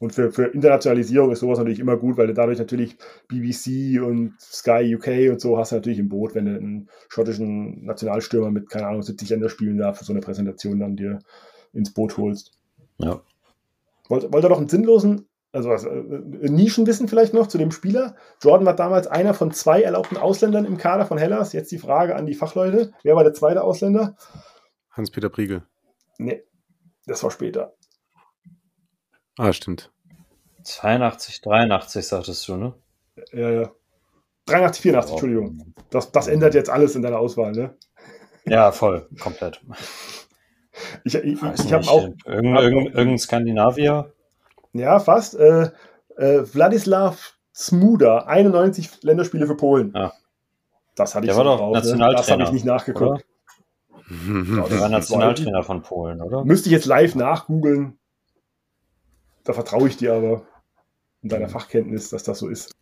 Und 0.00 0.14
für, 0.14 0.32
für 0.32 0.46
Internationalisierung 0.46 1.30
ist 1.30 1.40
sowas 1.40 1.58
natürlich 1.58 1.78
immer 1.78 1.98
gut, 1.98 2.16
weil 2.16 2.26
du 2.26 2.32
dadurch 2.32 2.58
natürlich 2.58 2.96
BBC 3.28 4.00
und 4.02 4.32
Sky 4.40 4.96
UK 4.96 5.30
und 5.30 5.42
so 5.42 5.58
hast 5.58 5.72
du 5.72 5.76
natürlich 5.76 5.98
im 5.98 6.08
Boot, 6.08 6.34
wenn 6.34 6.46
du 6.46 6.56
einen 6.56 6.88
schottischen 7.10 7.84
Nationalstürmer 7.84 8.50
mit, 8.50 8.70
keine 8.70 8.86
Ahnung, 8.86 9.02
70 9.02 9.28
Länderspielen 9.28 9.76
da 9.76 9.92
für 9.92 10.04
so 10.04 10.14
eine 10.14 10.22
Präsentation 10.22 10.80
dann 10.80 10.96
dir 10.96 11.18
ins 11.74 11.92
Boot 11.92 12.16
holst. 12.16 12.52
Ja. 12.96 13.20
Wollt, 14.08 14.32
wollt 14.32 14.42
ihr 14.42 14.48
noch 14.48 14.58
einen 14.58 14.70
sinnlosen, 14.70 15.28
also 15.52 15.68
was, 15.68 15.84
äh, 15.84 16.48
Nischenwissen 16.48 17.06
vielleicht 17.06 17.34
noch 17.34 17.48
zu 17.48 17.58
dem 17.58 17.70
Spieler? 17.70 18.14
Jordan 18.42 18.66
war 18.66 18.76
damals 18.76 19.06
einer 19.06 19.34
von 19.34 19.50
zwei 19.52 19.82
erlaubten 19.82 20.16
Ausländern 20.16 20.64
im 20.64 20.78
Kader 20.78 21.04
von 21.04 21.18
Hellas. 21.18 21.52
Jetzt 21.52 21.72
die 21.72 21.78
Frage 21.78 22.16
an 22.16 22.24
die 22.24 22.34
Fachleute. 22.34 22.92
Wer 23.02 23.16
war 23.16 23.24
der 23.24 23.34
zweite 23.34 23.62
Ausländer? 23.62 24.16
Hans-Peter 24.92 25.28
Priegel. 25.28 25.62
Nee, 26.20 26.44
das 27.06 27.22
war 27.22 27.30
später. 27.30 27.72
Ah, 29.38 29.54
stimmt. 29.54 29.90
82, 30.64 31.40
83 31.40 32.06
sagtest 32.06 32.46
du, 32.46 32.56
ne? 32.56 32.74
Ja, 33.32 33.50
ja. 33.50 33.70
83, 34.44 34.82
84, 34.82 35.10
oh. 35.10 35.14
Entschuldigung. 35.14 35.74
Das, 35.88 36.12
das 36.12 36.28
ändert 36.28 36.54
jetzt 36.54 36.68
alles 36.68 36.94
in 36.94 37.00
deiner 37.00 37.18
Auswahl, 37.18 37.52
ne? 37.52 37.74
Ja, 38.44 38.70
voll, 38.72 39.08
komplett. 39.18 39.60
Ich, 41.04 41.14
ich, 41.14 41.42
ich, 41.42 41.64
ich 41.64 41.72
habe 41.74 41.86
auch. 41.88 42.08
Irgendein, 42.24 42.54
hab 42.54 42.62
irgendein, 42.62 42.86
irgendein 42.94 43.18
Skandinavier? 43.18 44.14
Ja, 44.72 44.98
fast. 44.98 45.34
Äh, 45.34 45.70
äh, 46.16 46.42
Wladislav 46.54 47.34
Smuda, 47.52 48.20
91 48.20 49.02
Länderspiele 49.02 49.46
für 49.46 49.56
Polen. 49.56 49.92
Ja. 49.94 50.12
Das 50.94 51.14
hatte 51.14 51.26
ich 51.26 51.28
Der 51.28 51.34
so 51.34 51.38
war 51.40 51.44
doch 51.44 51.58
drauf, 51.58 51.74
Nationaltrainer. 51.74 52.16
Das 52.16 52.30
habe 52.30 52.42
ich 52.44 52.52
nicht 52.52 52.64
nachgeguckt. 52.64 53.10
Oder? 53.10 53.29
Der 54.10 54.80
war 54.80 54.88
Nationaltrainer 54.88 55.62
von 55.62 55.82
Polen, 55.82 56.20
oder? 56.20 56.44
Müsste 56.44 56.68
ich 56.68 56.72
jetzt 56.72 56.86
live 56.86 57.14
nachgoogeln. 57.14 57.98
Da 59.44 59.52
vertraue 59.52 59.88
ich 59.88 59.96
dir 59.96 60.14
aber 60.14 60.42
in 61.22 61.28
deiner 61.28 61.46
mhm. 61.46 61.52
Fachkenntnis, 61.52 62.10
dass 62.10 62.24
das 62.24 62.38
so 62.40 62.48
ist. 62.48 62.74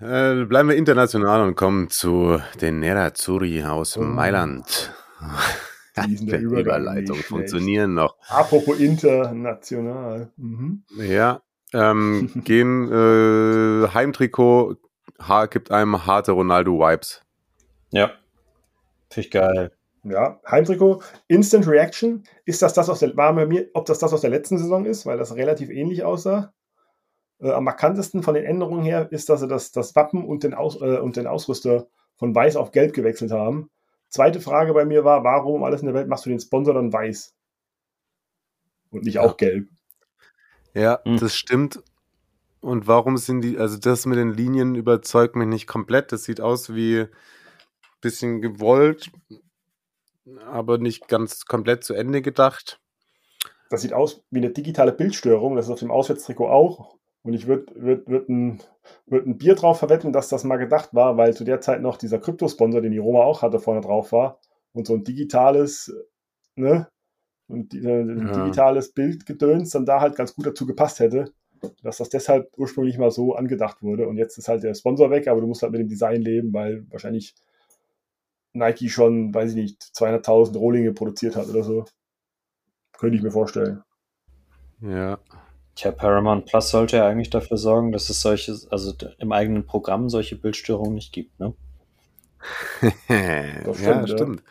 Äh, 0.00 0.44
bleiben 0.44 0.68
wir 0.68 0.76
international 0.76 1.42
und 1.42 1.54
kommen 1.54 1.88
zu 1.88 2.38
den 2.60 2.80
Nerazzurri 2.80 3.64
aus 3.64 3.96
oh. 3.96 4.02
Mailand. 4.02 4.92
Die 6.06 6.26
Überleitung 6.36 7.16
funktionieren 7.16 7.94
noch. 7.94 8.16
Apropos 8.28 8.78
international. 8.78 10.32
Mhm. 10.36 10.84
Ja, 10.98 11.42
ähm, 11.72 12.30
gehen 12.44 12.90
äh, 12.92 13.88
Heimtrikot 13.88 14.76
gibt 15.50 15.70
einem 15.70 16.04
harte 16.04 16.32
Ronaldo-Vibes. 16.32 17.22
Ja, 17.90 18.12
finde 19.10 19.26
ich 19.26 19.30
geil. 19.30 19.72
Ja, 20.08 20.40
Heimtrikot, 20.48 21.02
Instant 21.26 21.66
Reaction. 21.66 22.22
Ist 22.44 22.62
das 22.62 22.74
das 22.74 22.88
aus 22.88 23.00
der, 23.00 23.16
war 23.16 23.34
bei 23.34 23.44
mir, 23.44 23.68
ob 23.74 23.86
das 23.86 23.98
das 23.98 24.12
aus 24.12 24.20
der 24.20 24.30
letzten 24.30 24.56
Saison 24.56 24.84
ist, 24.84 25.04
weil 25.04 25.18
das 25.18 25.34
relativ 25.34 25.68
ähnlich 25.68 26.04
aussah. 26.04 26.52
Äh, 27.40 27.50
am 27.50 27.64
markantesten 27.64 28.22
von 28.22 28.34
den 28.34 28.44
Änderungen 28.44 28.84
her 28.84 29.08
ist, 29.10 29.28
dass 29.28 29.40
sie 29.40 29.48
das, 29.48 29.72
das 29.72 29.96
Wappen 29.96 30.24
und 30.24 30.44
den, 30.44 30.54
Aus, 30.54 30.80
äh, 30.80 30.98
und 30.98 31.16
den 31.16 31.26
Ausrüster 31.26 31.88
von 32.14 32.34
weiß 32.34 32.54
auf 32.56 32.70
gelb 32.70 32.92
gewechselt 32.92 33.32
haben. 33.32 33.68
Zweite 34.08 34.40
Frage 34.40 34.72
bei 34.74 34.84
mir 34.84 35.04
war, 35.04 35.24
warum 35.24 35.64
alles 35.64 35.80
in 35.80 35.86
der 35.86 35.94
Welt 35.94 36.08
machst 36.08 36.24
du 36.24 36.30
den 36.30 36.40
Sponsor 36.40 36.74
dann 36.74 36.92
weiß? 36.92 37.34
Und 38.90 39.04
nicht 39.04 39.14
ja. 39.14 39.22
auch 39.22 39.36
gelb? 39.36 39.68
Ja, 40.72 41.00
hm. 41.04 41.18
das 41.18 41.34
stimmt. 41.34 41.82
Und 42.60 42.86
warum 42.86 43.16
sind 43.16 43.40
die, 43.40 43.58
also 43.58 43.76
das 43.76 44.06
mit 44.06 44.18
den 44.18 44.30
Linien 44.30 44.76
überzeugt 44.76 45.34
mich 45.34 45.48
nicht 45.48 45.66
komplett. 45.66 46.12
Das 46.12 46.24
sieht 46.24 46.40
aus 46.40 46.74
wie 46.74 47.06
bisschen 48.00 48.40
gewollt, 48.40 49.10
aber 50.46 50.78
nicht 50.78 51.08
ganz 51.08 51.44
komplett 51.46 51.84
zu 51.84 51.94
Ende 51.94 52.22
gedacht. 52.22 52.80
Das 53.70 53.82
sieht 53.82 53.92
aus 53.92 54.22
wie 54.30 54.38
eine 54.38 54.50
digitale 54.50 54.92
Bildstörung, 54.92 55.56
das 55.56 55.66
ist 55.66 55.72
auf 55.72 55.80
dem 55.80 55.90
Auswärtstrikot 55.90 56.48
auch. 56.48 56.96
Und 57.22 57.32
ich 57.32 57.48
würde 57.48 57.66
würd, 57.74 58.08
würd 58.08 58.28
ein, 58.28 58.60
würd 59.06 59.26
ein 59.26 59.36
Bier 59.36 59.56
drauf 59.56 59.80
verwetten, 59.80 60.12
dass 60.12 60.28
das 60.28 60.44
mal 60.44 60.58
gedacht 60.58 60.90
war, 60.92 61.16
weil 61.16 61.34
zu 61.34 61.42
der 61.42 61.60
Zeit 61.60 61.82
noch 61.82 61.96
dieser 61.96 62.20
Kryptosponsor, 62.20 62.80
den 62.80 62.92
die 62.92 62.98
Roma 62.98 63.24
auch 63.24 63.42
hatte, 63.42 63.58
vorne 63.58 63.80
drauf 63.80 64.12
war. 64.12 64.38
Und 64.72 64.86
so 64.86 64.94
ein 64.94 65.02
digitales, 65.02 65.92
ne? 66.54 66.88
Und 67.48 67.72
die, 67.72 67.84
ein 67.84 68.28
ja. 68.28 68.44
digitales 68.44 68.92
Bildgedöns 68.92 69.70
dann 69.70 69.86
da 69.86 70.00
halt 70.00 70.14
ganz 70.14 70.36
gut 70.36 70.46
dazu 70.46 70.66
gepasst 70.66 71.00
hätte, 71.00 71.32
dass 71.82 71.96
das 71.96 72.10
deshalb 72.10 72.48
ursprünglich 72.56 72.96
mal 72.96 73.10
so 73.10 73.34
angedacht 73.34 73.82
wurde. 73.82 74.06
Und 74.06 74.18
jetzt 74.18 74.38
ist 74.38 74.46
halt 74.46 74.62
der 74.62 74.74
Sponsor 74.74 75.10
weg, 75.10 75.26
aber 75.26 75.40
du 75.40 75.48
musst 75.48 75.62
halt 75.62 75.72
mit 75.72 75.80
dem 75.80 75.88
Design 75.88 76.22
leben, 76.22 76.52
weil 76.52 76.86
wahrscheinlich 76.90 77.34
Nike 78.56 78.88
schon, 78.88 79.34
weiß 79.34 79.50
ich 79.50 79.56
nicht, 79.56 79.82
200.000 79.82 80.56
Rohlinge 80.56 80.92
produziert 80.92 81.36
hat 81.36 81.48
oder 81.48 81.62
so. 81.62 81.84
Könnte 82.92 83.16
ich 83.16 83.22
mir 83.22 83.30
vorstellen. 83.30 83.82
Ja. 84.80 85.18
Tja, 85.74 85.90
Paramount 85.92 86.46
Plus 86.46 86.70
sollte 86.70 86.96
ja 86.96 87.06
eigentlich 87.06 87.30
dafür 87.30 87.58
sorgen, 87.58 87.92
dass 87.92 88.08
es 88.08 88.20
solche, 88.22 88.56
also 88.70 88.94
im 89.18 89.32
eigenen 89.32 89.66
Programm 89.66 90.08
solche 90.08 90.36
Bildstörungen 90.36 90.94
nicht 90.94 91.12
gibt, 91.12 91.38
ne? 91.38 91.54
das 93.08 93.78
stimmt, 93.78 94.08
ja, 94.08 94.08
stimmt. 94.08 94.42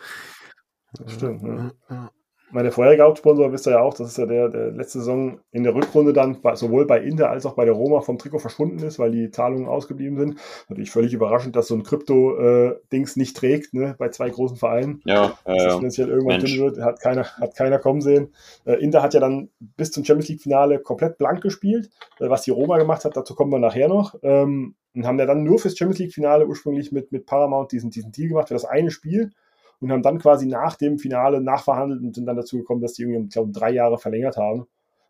Das 0.99 1.14
stimmt. 1.14 1.74
Ja 1.89 2.12
meine 2.56 2.72
vorherige 2.72 3.03
Hauptsponsor, 3.03 3.51
wisst 3.51 3.68
ihr 3.68 3.72
ja 3.72 3.82
auch, 3.82 3.93
das 3.93 4.08
ist 4.08 4.18
ja 4.18 4.26
der, 4.26 4.47
der 4.47 4.72
letzte 4.72 4.99
Saison 4.99 5.39
in 5.51 5.64
der 5.64 5.76
Rückrunde 5.76 6.14
dann 6.14 6.38
sowohl 6.53 6.88
bei 6.88 7.01
Inter 7.01 7.30
als 7.30 7.45
auch 7.45 7.56
bei 7.56 7.66
der 7.66 7.74
Roma 7.74 7.99
vom 7.99 8.18
Trikot 8.18 8.39
verschwunden 8.39 8.80
ist, 8.80 8.97
weil 8.97 9.12
die 9.12 9.30
Zahlungen 9.30 9.68
ausgeblieben 9.68 10.18
sind. 10.18 10.39
Natürlich 10.70 10.89
völlig 10.89 11.14
überraschend, 11.14 11.58
dass 11.58 11.68
so 11.68 11.76
ein 11.76 11.84
Krypto-Dings 11.84 13.18
äh, 13.18 13.20
nicht 13.20 13.36
trägt, 13.36 13.74
ne, 13.74 13.95
bei 13.99 14.08
zwei 14.08 14.30
großen 14.30 14.56
Vereinen. 14.56 15.01
Ja, 15.03 15.38
äh, 15.43 15.58
dass 15.58 15.76
finanziell 15.76 16.08
irgendwann 16.08 16.39
dünn 16.39 16.58
wird, 16.58 16.80
hat 16.80 17.01
keiner, 17.01 17.26
hat 17.26 17.58
keiner 17.58 17.78
kommen 17.78 17.99
sehen. 17.99 18.34
Äh, 18.64 18.76
Inter 18.76 19.03
hat 19.03 19.14
ja 19.14 19.20
dann 19.20 19.49
bis 19.60 19.91
zum 19.91 20.06
Champions 20.06 20.30
League-Finale 20.30 20.80
komplett 20.80 21.18
blank 21.18 21.41
gespielt. 21.41 21.89
Äh, 22.22 22.30
was 22.30 22.43
die 22.43 22.51
Roma 22.51 22.78
gemacht 22.78 23.03
hat, 23.03 23.18
dazu 23.18 23.36
kommen 23.36 23.51
wir 23.51 23.60
nachher 23.60 23.89
noch. 23.89 24.16
Ähm, 24.24 24.76
und 24.95 25.06
haben 25.06 25.20
ja 25.20 25.26
dann 25.26 25.43
nur 25.43 25.60
fürs 25.60 25.78
Champions 25.78 25.99
League-Finale 25.99 26.47
ursprünglich 26.47 26.93
mit, 26.93 27.12
mit 27.12 27.26
Paramount 27.26 27.74
diesen, 27.74 27.89
diesen 27.89 28.14
Deal 28.14 28.30
gemacht 28.30 28.47
für 28.47 28.53
das 28.53 28.64
eine 28.64 28.91
Spiel 28.91 29.32
und 29.80 29.91
haben 29.91 30.01
dann 30.01 30.19
quasi 30.19 30.45
nach 30.45 30.76
dem 30.76 30.99
Finale 30.99 31.41
nachverhandelt 31.41 32.01
und 32.01 32.15
sind 32.15 32.26
dann 32.26 32.36
dazu 32.36 32.57
gekommen, 32.57 32.82
dass 32.82 32.93
die 32.93 33.03
irgendwie, 33.03 33.26
ich 33.26 33.34
glaube, 33.34 33.51
drei 33.51 33.71
Jahre 33.71 33.97
verlängert 33.97 34.38
haben. 34.38 34.67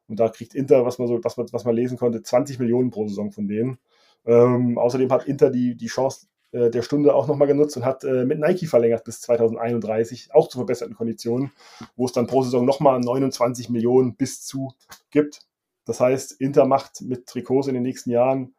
Und 0.07 0.19
da 0.19 0.29
kriegt 0.29 0.53
Inter, 0.53 0.85
was 0.85 0.99
man 0.99 1.07
so, 1.07 1.23
was 1.23 1.37
man, 1.37 1.47
was 1.51 1.65
man 1.65 1.75
lesen 1.75 1.97
konnte, 1.97 2.21
20 2.21 2.59
Millionen 2.59 2.91
pro 2.91 3.07
Saison 3.07 3.31
von 3.31 3.47
denen. 3.47 3.79
Ähm, 4.25 4.77
außerdem 4.77 5.11
hat 5.11 5.25
Inter 5.25 5.49
die, 5.49 5.75
die 5.75 5.87
Chance 5.87 6.27
äh, 6.51 6.69
der 6.69 6.81
Stunde 6.81 7.13
auch 7.13 7.27
nochmal 7.27 7.47
genutzt 7.47 7.77
und 7.77 7.85
hat 7.85 8.03
äh, 8.03 8.25
mit 8.25 8.39
Nike 8.39 8.67
verlängert 8.67 9.03
bis 9.03 9.21
2031, 9.21 10.33
auch 10.33 10.47
zu 10.47 10.57
verbesserten 10.57 10.95
Konditionen, 10.95 11.51
wo 11.95 12.05
es 12.05 12.11
dann 12.11 12.27
pro 12.27 12.43
Saison 12.43 12.65
nochmal 12.65 12.99
29 12.99 13.69
Millionen 13.69 14.15
bis 14.15 14.43
zu 14.43 14.73
gibt. 15.11 15.41
Das 15.85 15.99
heißt, 15.99 16.39
Inter 16.39 16.65
macht 16.65 17.01
mit 17.01 17.27
Trikots 17.27 17.67
in 17.67 17.73
den 17.73 17.83
nächsten 17.83 18.09
Jahren 18.09 18.55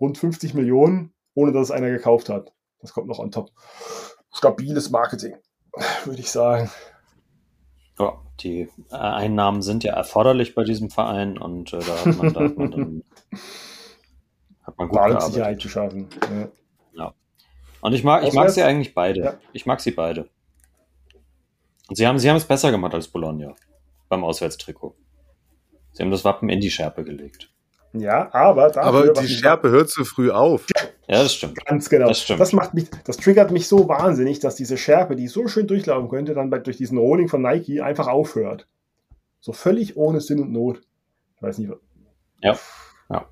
rund 0.00 0.18
50 0.18 0.54
Millionen, 0.54 1.12
ohne 1.34 1.52
dass 1.52 1.64
es 1.64 1.70
einer 1.70 1.90
gekauft 1.90 2.28
hat. 2.28 2.52
Das 2.80 2.92
kommt 2.92 3.08
noch 3.08 3.18
on 3.18 3.30
top 3.30 3.50
stabiles 4.32 4.90
Marketing, 4.90 5.36
würde 6.04 6.20
ich 6.20 6.30
sagen. 6.30 6.70
Ja, 7.98 8.18
die 8.40 8.68
Einnahmen 8.90 9.62
sind 9.62 9.84
ja 9.84 9.94
erforderlich 9.94 10.54
bei 10.54 10.64
diesem 10.64 10.90
Verein 10.90 11.38
und 11.38 11.72
äh, 11.72 11.80
da 11.80 12.04
hat 12.04 12.16
man, 12.16 12.32
da 12.32 12.40
hat 12.40 12.56
man 12.56 12.70
dann 12.70 13.04
hat 14.62 14.78
man 14.78 14.88
gut 14.88 15.22
Sicherheit 15.22 15.60
zu 15.60 15.68
schaffen. 15.68 16.08
Ja. 16.22 16.48
ja. 17.04 17.14
Und 17.80 17.92
ich 17.92 18.04
mag, 18.04 18.24
ich 18.26 18.32
mag 18.32 18.50
sie 18.50 18.62
eigentlich 18.62 18.94
beide. 18.94 19.20
Ja. 19.20 19.34
Ich 19.52 19.66
mag 19.66 19.80
sie 19.80 19.90
beide. 19.90 20.28
Und 21.88 21.96
sie 21.96 22.06
haben, 22.06 22.18
sie 22.18 22.30
haben 22.30 22.36
es 22.36 22.44
besser 22.44 22.70
gemacht 22.70 22.94
als 22.94 23.08
Bologna 23.08 23.54
beim 24.08 24.24
Auswärtstrikot. 24.24 24.94
Sie 25.92 26.02
haben 26.02 26.10
das 26.10 26.24
Wappen 26.24 26.48
in 26.48 26.60
die 26.60 26.70
Schärpe 26.70 27.04
gelegt. 27.04 27.50
Ja, 27.92 28.32
aber 28.32 28.68
dafür, 28.70 28.82
Aber 28.82 29.12
die 29.12 29.26
Schärpe 29.26 29.70
hört 29.70 29.88
zu 29.90 30.04
früh 30.04 30.30
auf. 30.30 30.66
Ja, 31.08 31.22
das 31.22 31.34
stimmt. 31.34 31.64
Ganz 31.64 31.88
genau. 31.88 32.06
Das 32.08 32.24
Das, 32.24 32.48
stimmt. 32.48 32.52
macht 32.52 32.74
mich, 32.74 32.88
das 33.04 33.16
triggert 33.16 33.50
mich 33.50 33.66
so 33.66 33.88
wahnsinnig, 33.88 34.38
dass 34.38 34.54
diese 34.54 34.76
Schärpe, 34.76 35.16
die 35.16 35.26
so 35.26 35.48
schön 35.48 35.66
durchlaufen 35.66 36.08
könnte, 36.08 36.34
dann 36.34 36.50
bei, 36.50 36.58
durch 36.60 36.76
diesen 36.76 36.98
Rolling 36.98 37.28
von 37.28 37.42
Nike 37.42 37.80
einfach 37.80 38.06
aufhört. 38.06 38.68
So 39.40 39.52
völlig 39.52 39.96
ohne 39.96 40.20
Sinn 40.20 40.40
und 40.40 40.52
Not. 40.52 40.82
Ich 41.36 41.42
weiß 41.42 41.58
nicht. 41.58 41.72
Ja. 42.42 42.56
Ja. 43.10 43.26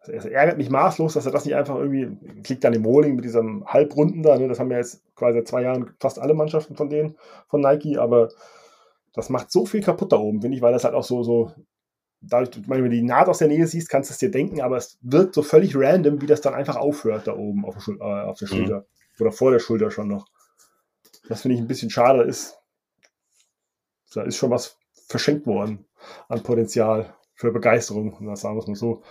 Also 0.00 0.12
es 0.12 0.24
ärgert 0.24 0.56
mich 0.56 0.70
maßlos, 0.70 1.12
dass 1.12 1.26
er 1.26 1.32
das 1.32 1.44
nicht 1.44 1.54
einfach 1.54 1.76
irgendwie, 1.76 2.16
liegt 2.48 2.64
dann 2.64 2.72
im 2.72 2.84
Rolling 2.84 3.14
mit 3.14 3.24
diesem 3.24 3.66
Halbrunden 3.66 4.22
da, 4.22 4.38
ne? 4.38 4.48
das 4.48 4.58
haben 4.58 4.70
ja 4.70 4.78
jetzt 4.78 5.02
quasi 5.14 5.38
seit 5.38 5.48
zwei 5.48 5.62
Jahren 5.62 5.94
fast 6.00 6.18
alle 6.18 6.34
Mannschaften 6.34 6.76
von 6.76 6.88
denen, 6.88 7.16
von 7.48 7.60
Nike, 7.60 7.98
aber 7.98 8.30
das 9.12 9.28
macht 9.28 9.52
so 9.52 9.66
viel 9.66 9.82
kaputt 9.82 10.12
da 10.12 10.16
oben, 10.16 10.40
finde 10.40 10.56
ich, 10.56 10.62
weil 10.62 10.72
das 10.72 10.84
halt 10.84 10.94
auch 10.94 11.04
so, 11.04 11.22
so, 11.22 11.52
dadurch, 12.22 12.50
wenn 12.68 12.82
du 12.82 12.88
die 12.90 13.02
Naht 13.02 13.28
aus 13.28 13.38
der 13.38 13.48
Nähe 13.48 13.66
siehst, 13.66 13.88
kannst 13.88 14.10
du 14.10 14.12
es 14.12 14.18
dir 14.18 14.30
denken, 14.30 14.60
aber 14.60 14.76
es 14.76 14.98
wirkt 15.02 15.34
so 15.34 15.42
völlig 15.42 15.76
random, 15.76 16.20
wie 16.20 16.26
das 16.26 16.40
dann 16.40 16.54
einfach 16.54 16.76
aufhört 16.76 17.26
da 17.26 17.36
oben 17.36 17.64
auf 17.64 17.84
der, 17.84 17.94
äh, 17.96 18.24
auf 18.24 18.38
der 18.38 18.48
Mhm. 18.48 18.52
Schulter. 18.52 18.86
Oder 19.20 19.32
vor 19.32 19.50
der 19.50 19.58
Schulter 19.58 19.90
schon 19.90 20.08
noch. 20.08 20.26
Das 21.28 21.42
finde 21.42 21.56
ich 21.56 21.60
ein 21.60 21.68
bisschen 21.68 21.90
schade, 21.90 22.22
ist, 22.22 22.58
da 24.14 24.22
ist 24.22 24.36
schon 24.36 24.50
was 24.50 24.76
verschenkt 25.08 25.46
worden 25.46 25.84
an 26.28 26.42
Potenzial 26.42 27.14
für 27.34 27.52
Begeisterung, 27.52 28.16
das 28.26 28.40
sagen 28.40 28.56
wir 28.56 28.60
es 28.60 28.66
mal 28.66 28.74
so. 28.76 29.02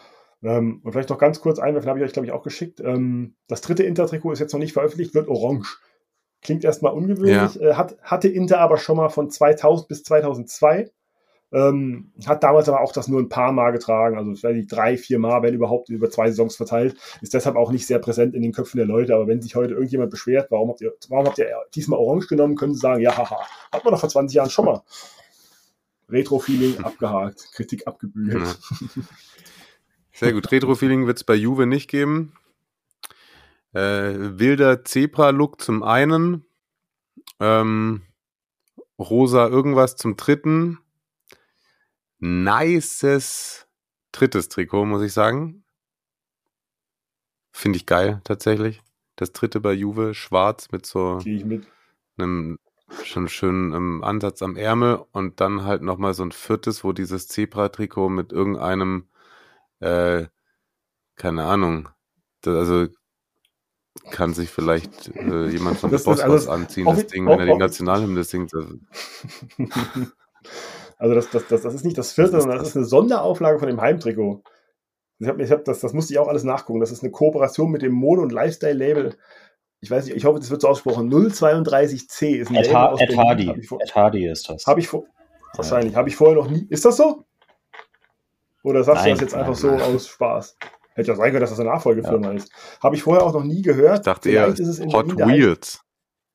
Ähm, 0.43 0.81
und 0.83 0.91
vielleicht 0.91 1.09
noch 1.09 1.17
ganz 1.19 1.39
kurz 1.39 1.59
einwerfen, 1.59 1.89
habe 1.89 1.99
ich 1.99 2.05
euch, 2.05 2.13
glaube 2.13 2.25
ich, 2.25 2.31
auch 2.31 2.43
geschickt. 2.43 2.79
Ähm, 2.79 3.35
das 3.47 3.61
dritte 3.61 3.83
Inter-Trikot 3.83 4.31
ist 4.31 4.39
jetzt 4.39 4.53
noch 4.53 4.59
nicht 4.59 4.73
veröffentlicht, 4.73 5.13
wird 5.13 5.27
orange. 5.27 5.79
Klingt 6.41 6.63
erstmal 6.63 6.93
ungewöhnlich, 6.93 7.61
äh, 7.61 7.75
hat, 7.75 7.97
hatte 8.01 8.27
Inter 8.27 8.59
aber 8.59 8.77
schon 8.77 8.97
mal 8.97 9.09
von 9.09 9.29
2000 9.29 9.87
bis 9.87 10.03
2002. 10.03 10.89
Ähm, 11.53 12.11
hat 12.25 12.43
damals 12.43 12.69
aber 12.69 12.79
auch 12.79 12.93
das 12.93 13.09
nur 13.09 13.19
ein 13.19 13.27
paar 13.27 13.51
Mal 13.51 13.71
getragen, 13.71 14.17
also 14.17 14.29
nicht, 14.51 14.71
drei, 14.71 14.97
vier 14.97 15.19
Mal, 15.19 15.41
wenn 15.43 15.53
überhaupt 15.53 15.89
über 15.89 16.09
zwei 16.09 16.29
Saisons 16.29 16.55
verteilt. 16.55 16.95
Ist 17.21 17.33
deshalb 17.33 17.57
auch 17.57 17.71
nicht 17.71 17.85
sehr 17.85 17.99
präsent 17.99 18.35
in 18.35 18.41
den 18.41 18.53
Köpfen 18.53 18.77
der 18.77 18.85
Leute. 18.85 19.13
Aber 19.13 19.27
wenn 19.27 19.41
sich 19.41 19.55
heute 19.55 19.73
irgendjemand 19.73 20.11
beschwert, 20.11 20.49
warum 20.49 20.69
habt 20.69 20.81
ihr, 20.81 20.93
warum 21.09 21.25
habt 21.25 21.37
ihr 21.39 21.47
diesmal 21.75 21.99
orange 21.99 22.27
genommen, 22.27 22.55
können 22.55 22.73
sie 22.73 22.79
sagen, 22.79 23.01
ja, 23.01 23.17
haha, 23.17 23.45
hat 23.71 23.83
man 23.83 23.93
doch 23.93 23.99
vor 23.99 24.09
20 24.09 24.35
Jahren 24.35 24.49
schon 24.49 24.65
mal. 24.65 24.81
Retro-Feeling 26.09 26.83
abgehakt, 26.83 27.49
Kritik 27.53 27.87
abgebügelt. 27.87 28.45
Ja. 28.45 29.03
Sehr 30.13 30.33
gut. 30.33 30.51
Retro-Feeling 30.51 31.07
wird 31.07 31.17
es 31.17 31.23
bei 31.23 31.35
Juve 31.35 31.65
nicht 31.65 31.89
geben. 31.89 32.33
Äh, 33.73 34.39
wilder 34.39 34.83
Zebra-Look 34.83 35.61
zum 35.61 35.83
einen. 35.83 36.45
Ähm, 37.39 38.03
rosa 38.99 39.47
irgendwas 39.47 39.95
zum 39.95 40.15
dritten. 40.15 40.79
Nices 42.21 43.67
drittes 44.11 44.47
Trikot, 44.47 44.85
muss 44.85 45.01
ich 45.01 45.11
sagen. 45.11 45.63
Finde 47.51 47.77
ich 47.77 47.85
geil, 47.85 48.21
tatsächlich. 48.23 48.81
Das 49.15 49.31
dritte 49.33 49.59
bei 49.59 49.73
Juve, 49.73 50.13
schwarz 50.13 50.69
mit 50.71 50.85
so 50.85 51.19
mit. 51.25 51.67
einem 52.17 52.59
schon 53.03 53.27
schönen 53.27 53.73
ähm, 53.73 54.03
Ansatz 54.03 54.41
am 54.43 54.55
Ärmel 54.55 55.03
und 55.11 55.39
dann 55.41 55.63
halt 55.63 55.81
nochmal 55.81 56.13
so 56.13 56.23
ein 56.23 56.31
viertes, 56.31 56.83
wo 56.83 56.91
dieses 56.93 57.27
Zebra-Trikot 57.27 58.09
mit 58.09 58.31
irgendeinem, 58.31 59.07
äh, 59.79 60.25
keine 61.15 61.45
Ahnung, 61.45 61.89
da, 62.41 62.55
also 62.57 62.87
kann 64.11 64.33
sich 64.33 64.49
vielleicht 64.49 65.07
äh, 65.15 65.47
jemand 65.49 65.77
von 65.79 65.89
Das- 65.89 66.03
der 66.03 66.13
das- 66.15 66.21
also, 66.21 66.51
anziehen, 66.51 66.85
das 66.85 67.07
Ding, 67.07 67.25
wenn 67.27 67.39
er 67.39 67.45
die 67.47 67.55
Nationalhymne 67.57 68.23
singt. 68.23 68.51
Also, 71.01 71.15
das, 71.15 71.31
das, 71.31 71.47
das, 71.47 71.63
das 71.63 71.73
ist 71.73 71.83
nicht 71.83 71.97
das 71.97 72.11
vierte, 72.11 72.39
sondern 72.39 72.59
das 72.59 72.67
ist 72.69 72.75
eine 72.75 72.85
Sonderauflage 72.85 73.57
von 73.57 73.67
dem 73.67 73.81
Heimtrikot. 73.81 74.43
Ich 75.17 75.27
hab, 75.27 75.39
ich 75.39 75.51
hab 75.51 75.65
das, 75.65 75.79
das 75.79 75.93
musste 75.93 76.13
ich 76.13 76.19
auch 76.19 76.27
alles 76.27 76.43
nachgucken. 76.43 76.79
Das 76.79 76.91
ist 76.91 77.01
eine 77.01 77.11
Kooperation 77.11 77.71
mit 77.71 77.81
dem 77.81 77.91
Mode- 77.91 78.21
und 78.21 78.31
Lifestyle-Label. 78.31 79.15
Ich 79.79 79.89
weiß 79.89 80.05
nicht, 80.05 80.15
ich 80.15 80.25
hoffe, 80.25 80.37
das 80.37 80.51
wird 80.51 80.61
so 80.61 80.67
ausgesprochen. 80.67 81.11
032C 81.11 82.35
ist 82.35 82.51
ein 82.51 82.55
Ed, 82.55 82.67
Label 82.67 82.77
ha 82.77 82.85
aus 82.89 83.01
Ed 83.01 83.07
Berlin. 83.07 83.25
Hardy. 83.25 83.53
Ich, 83.61 83.67
vor, 83.67 83.81
Ed 83.81 83.95
Hardy 83.95 84.27
ist 84.27 84.47
das. 84.47 84.67
hab 84.67 84.77
ich 84.77 84.87
vor, 84.87 85.05
wahrscheinlich. 85.55 85.95
Habe 85.95 86.07
ich 86.07 86.15
vorher 86.15 86.35
noch 86.35 86.51
nie. 86.51 86.67
Ist 86.69 86.85
das 86.85 86.97
so? 86.97 87.25
Oder 88.63 88.83
sagst 88.83 89.03
Nein, 89.03 89.15
du 89.15 89.15
das 89.15 89.21
jetzt 89.21 89.31
nein, 89.31 89.39
einfach 89.39 89.55
so 89.55 89.71
nein. 89.71 89.81
aus 89.81 90.07
Spaß? 90.07 90.57
Hätte 90.93 91.07
ja 91.07 91.15
sein 91.15 91.31
können, 91.31 91.41
dass 91.41 91.49
das 91.49 91.59
eine 91.59 91.69
Nachfolgefirma 91.69 92.31
ist. 92.33 92.51
Habe 92.83 92.95
ich 92.95 93.01
vorher 93.01 93.25
auch 93.25 93.33
noch 93.33 93.43
nie 93.43 93.63
gehört. 93.63 94.01
ich 94.01 94.05
dachte 94.05 94.29
eher 94.29 94.43
Vielleicht 94.43 94.59
ist 94.59 94.67
es 94.67 94.77
in 94.79 94.93
Hot 94.93 95.15
Berlin 95.15 95.35
Wheels. 95.35 95.81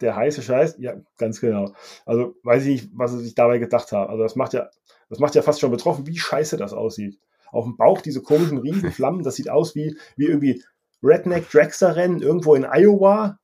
Der 0.00 0.16
heiße 0.16 0.42
Scheiß, 0.42 0.76
ja, 0.78 0.94
ganz 1.18 1.40
genau. 1.40 1.72
Also 2.04 2.34
weiß 2.42 2.64
ich 2.66 2.82
nicht, 2.82 2.90
was 2.94 3.12
sie 3.12 3.20
sich 3.20 3.34
dabei 3.34 3.58
gedacht 3.58 3.92
haben. 3.92 4.10
Also 4.10 4.22
das 4.22 4.36
macht 4.36 4.52
ja, 4.52 4.68
das 5.08 5.18
macht 5.18 5.34
ja 5.34 5.42
fast 5.42 5.60
schon 5.60 5.70
betroffen, 5.70 6.06
wie 6.06 6.18
scheiße 6.18 6.56
das 6.56 6.72
aussieht. 6.72 7.18
Auf 7.50 7.64
dem 7.64 7.76
Bauch 7.76 8.00
diese 8.00 8.22
komischen 8.22 8.58
Riesenflammen, 8.58 9.22
das 9.22 9.36
sieht 9.36 9.48
aus 9.48 9.74
wie, 9.74 9.96
wie 10.16 10.26
irgendwie 10.26 10.62
Redneck 11.02 11.48
Dragster 11.50 11.96
Rennen 11.96 12.20
irgendwo 12.20 12.54
in 12.54 12.64
Iowa. 12.64 13.38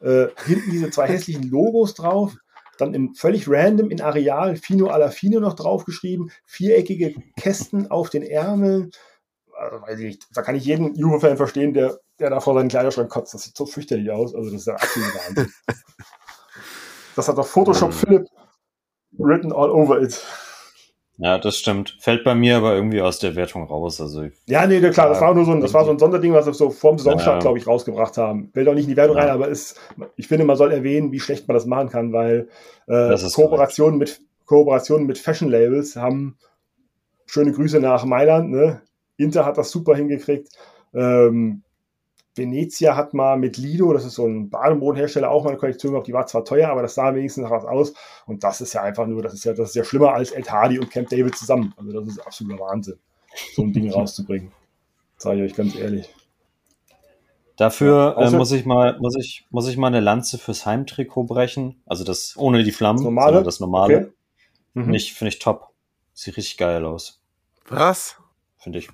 Äh, 0.00 0.28
hinten 0.44 0.70
diese 0.70 0.90
zwei 0.90 1.06
hässlichen 1.06 1.48
Logos 1.48 1.94
drauf. 1.94 2.36
Dann 2.78 2.94
in 2.94 3.14
völlig 3.14 3.48
random 3.48 3.90
in 3.90 4.00
Areal 4.00 4.56
Fino 4.56 4.88
alla 4.88 5.10
Fino 5.10 5.38
noch 5.38 5.54
draufgeschrieben. 5.54 6.32
Viereckige 6.44 7.14
Kästen 7.36 7.90
auf 7.90 8.10
den 8.10 8.22
Ärmeln. 8.22 8.90
Also, 9.54 9.82
weiß 9.82 9.98
ich 10.00 10.06
nicht. 10.06 10.26
Da 10.34 10.42
kann 10.42 10.56
ich 10.56 10.64
jeden 10.64 10.94
Juve-Fan 10.94 11.36
verstehen, 11.36 11.74
der, 11.74 12.00
der 12.22 12.30
da 12.30 12.40
vor 12.40 12.54
seinen 12.54 12.68
Kleiderschrank 12.68 13.10
kotzt. 13.10 13.34
Das 13.34 13.42
sieht 13.42 13.56
so 13.56 13.66
fürchterlich 13.66 14.10
aus. 14.10 14.34
Also, 14.34 14.50
das 14.50 14.60
ist 14.60 14.66
der 14.66 14.74
absolute 14.74 15.14
Wahnsinn. 15.14 15.52
das 17.16 17.28
hat 17.28 17.36
doch 17.38 17.46
Photoshop 17.46 17.90
Mhm. 17.90 17.94
Philipp 17.94 18.26
written 19.18 19.52
all 19.52 19.70
over 19.70 20.00
it. 20.00 20.20
Ja, 21.18 21.38
das 21.38 21.56
stimmt. 21.58 21.96
Fällt 22.00 22.24
bei 22.24 22.34
mir 22.34 22.56
aber 22.56 22.74
irgendwie 22.74 23.02
aus 23.02 23.18
der 23.18 23.36
Wertung 23.36 23.64
raus. 23.64 24.00
Also 24.00 24.24
Ja, 24.46 24.66
nee, 24.66 24.80
klar, 24.90 25.10
das 25.10 25.20
war 25.20 25.34
nur 25.34 25.44
so 25.44 25.52
ein, 25.52 25.60
das 25.60 25.74
war 25.74 25.84
so 25.84 25.90
ein 25.90 25.98
Sonderding, 25.98 26.32
was 26.32 26.46
sie 26.46 26.54
so 26.54 26.70
vorm 26.70 26.98
Saisonstart, 26.98 27.36
Ja. 27.36 27.40
glaube 27.40 27.58
ich, 27.58 27.66
rausgebracht 27.66 28.16
haben. 28.16 28.50
Will 28.54 28.64
doch 28.64 28.74
nicht 28.74 28.84
in 28.84 28.90
die 28.90 28.96
Wertung 28.96 29.16
Ja. 29.16 29.24
rein, 29.24 29.30
aber 29.30 29.48
ist, 29.48 29.78
ich 30.16 30.26
finde, 30.26 30.46
man 30.46 30.56
soll 30.56 30.72
erwähnen, 30.72 31.12
wie 31.12 31.20
schlecht 31.20 31.46
man 31.46 31.54
das 31.54 31.66
machen 31.66 31.90
kann, 31.90 32.12
weil 32.12 32.48
äh, 32.86 33.08
Das 33.08 33.22
ist 33.22 33.34
Kooperationen 33.34 33.98
mit, 33.98 34.22
Kooperationen 34.46 35.06
mit 35.06 35.18
Fashion-Labels 35.18 35.96
haben 35.96 36.38
schöne 37.26 37.52
Grüße 37.52 37.78
nach 37.78 38.04
Mailand, 38.04 38.50
ne? 38.50 38.80
Inter 39.16 39.44
hat 39.44 39.58
das 39.58 39.70
super 39.70 39.94
hingekriegt. 39.94 40.48
Ähm, 40.94 41.62
Venezia 42.34 42.96
hat 42.96 43.12
mal 43.12 43.36
mit 43.36 43.58
Lido, 43.58 43.92
das 43.92 44.04
ist 44.04 44.14
so 44.14 44.26
ein 44.26 44.48
Bademodenhersteller, 44.48 45.30
auch 45.30 45.44
mal 45.44 45.50
eine 45.50 45.58
Kollektion 45.58 45.92
gehabt, 45.92 46.06
die 46.06 46.14
war 46.14 46.26
zwar 46.26 46.44
teuer, 46.44 46.70
aber 46.70 46.82
das 46.82 46.94
sah 46.94 47.14
wenigstens 47.14 47.44
nach 47.44 47.50
was 47.50 47.64
aus. 47.64 47.92
Und 48.26 48.42
das 48.42 48.60
ist 48.60 48.72
ja 48.72 48.82
einfach 48.82 49.06
nur, 49.06 49.22
das 49.22 49.34
ist 49.34 49.44
ja, 49.44 49.52
das 49.52 49.70
ist 49.70 49.74
ja 49.74 49.84
schlimmer 49.84 50.14
als 50.14 50.30
Ed 50.32 50.50
Hardy 50.50 50.78
und 50.78 50.90
Camp 50.90 51.08
David 51.10 51.36
zusammen. 51.36 51.74
Also 51.76 51.92
das 51.92 52.08
ist 52.08 52.26
absoluter 52.26 52.60
Wahnsinn, 52.62 52.98
so 53.54 53.62
ein 53.62 53.72
Ding 53.72 53.90
rauszubringen. 53.92 54.52
Sage 55.18 55.44
ich 55.44 55.52
euch 55.52 55.56
ganz 55.56 55.76
ehrlich. 55.76 56.12
Dafür 57.56 58.16
äh, 58.18 58.30
muss 58.30 58.50
ich 58.50 58.64
mal, 58.64 58.98
muss 58.98 59.14
ich, 59.14 59.46
muss 59.50 59.68
ich 59.68 59.76
mal 59.76 59.88
eine 59.88 60.00
Lanze 60.00 60.38
fürs 60.38 60.64
Heimtrikot 60.64 61.24
brechen. 61.24 61.82
Also 61.86 62.02
das 62.02 62.34
ohne 62.36 62.64
die 62.64 62.72
Flammen, 62.72 62.98
Das 62.98 63.04
normale? 63.04 63.26
sondern 63.26 63.44
das 63.44 63.60
normale. 63.60 63.96
Okay. 63.96 64.12
Mhm. 64.74 64.82
Finde 64.84 64.96
ich, 64.96 65.14
finde 65.14 65.28
ich 65.28 65.38
top. 65.38 65.68
Sieht 66.14 66.36
richtig 66.36 66.56
geil 66.56 66.84
aus. 66.84 67.22
Was? 67.68 68.16
Finde 68.56 68.78
ich. 68.78 68.88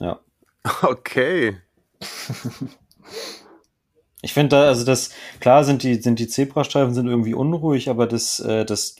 Ja. 0.00 0.20
Okay. 0.82 1.56
Ich 4.20 4.34
finde 4.34 4.56
da, 4.56 4.62
also 4.66 4.84
das, 4.84 5.10
klar 5.38 5.62
sind 5.62 5.82
die, 5.84 5.94
sind 5.94 6.18
die 6.18 6.26
Zebrastreifen 6.26 6.92
sind 6.92 7.06
irgendwie 7.06 7.34
unruhig, 7.34 7.88
aber 7.88 8.06
das, 8.06 8.40
äh, 8.40 8.64
das, 8.64 8.96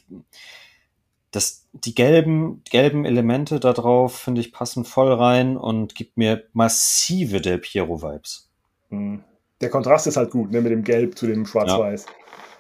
das, 1.33 1.67
die 1.73 1.95
gelben, 1.95 2.63
gelben 2.71 3.05
Elemente 3.05 3.59
da 3.59 3.73
drauf, 3.73 4.17
finde 4.17 4.41
ich, 4.41 4.53
passen 4.53 4.85
voll 4.85 5.13
rein 5.13 5.57
und 5.57 5.97
gibt 5.97 6.17
mir 6.17 6.45
massive 6.53 7.41
Del 7.41 7.59
Piero-Vibes. 7.59 8.49
Mhm. 8.91 9.25
Der 9.61 9.71
Kontrast 9.71 10.07
ist 10.07 10.17
halt 10.17 10.31
gut, 10.31 10.53
ne, 10.53 10.61
mit 10.61 10.71
dem 10.71 10.85
Gelb 10.85 11.19
zu 11.19 11.27
dem 11.27 11.45
Schwarz-Weiß. 11.45 12.07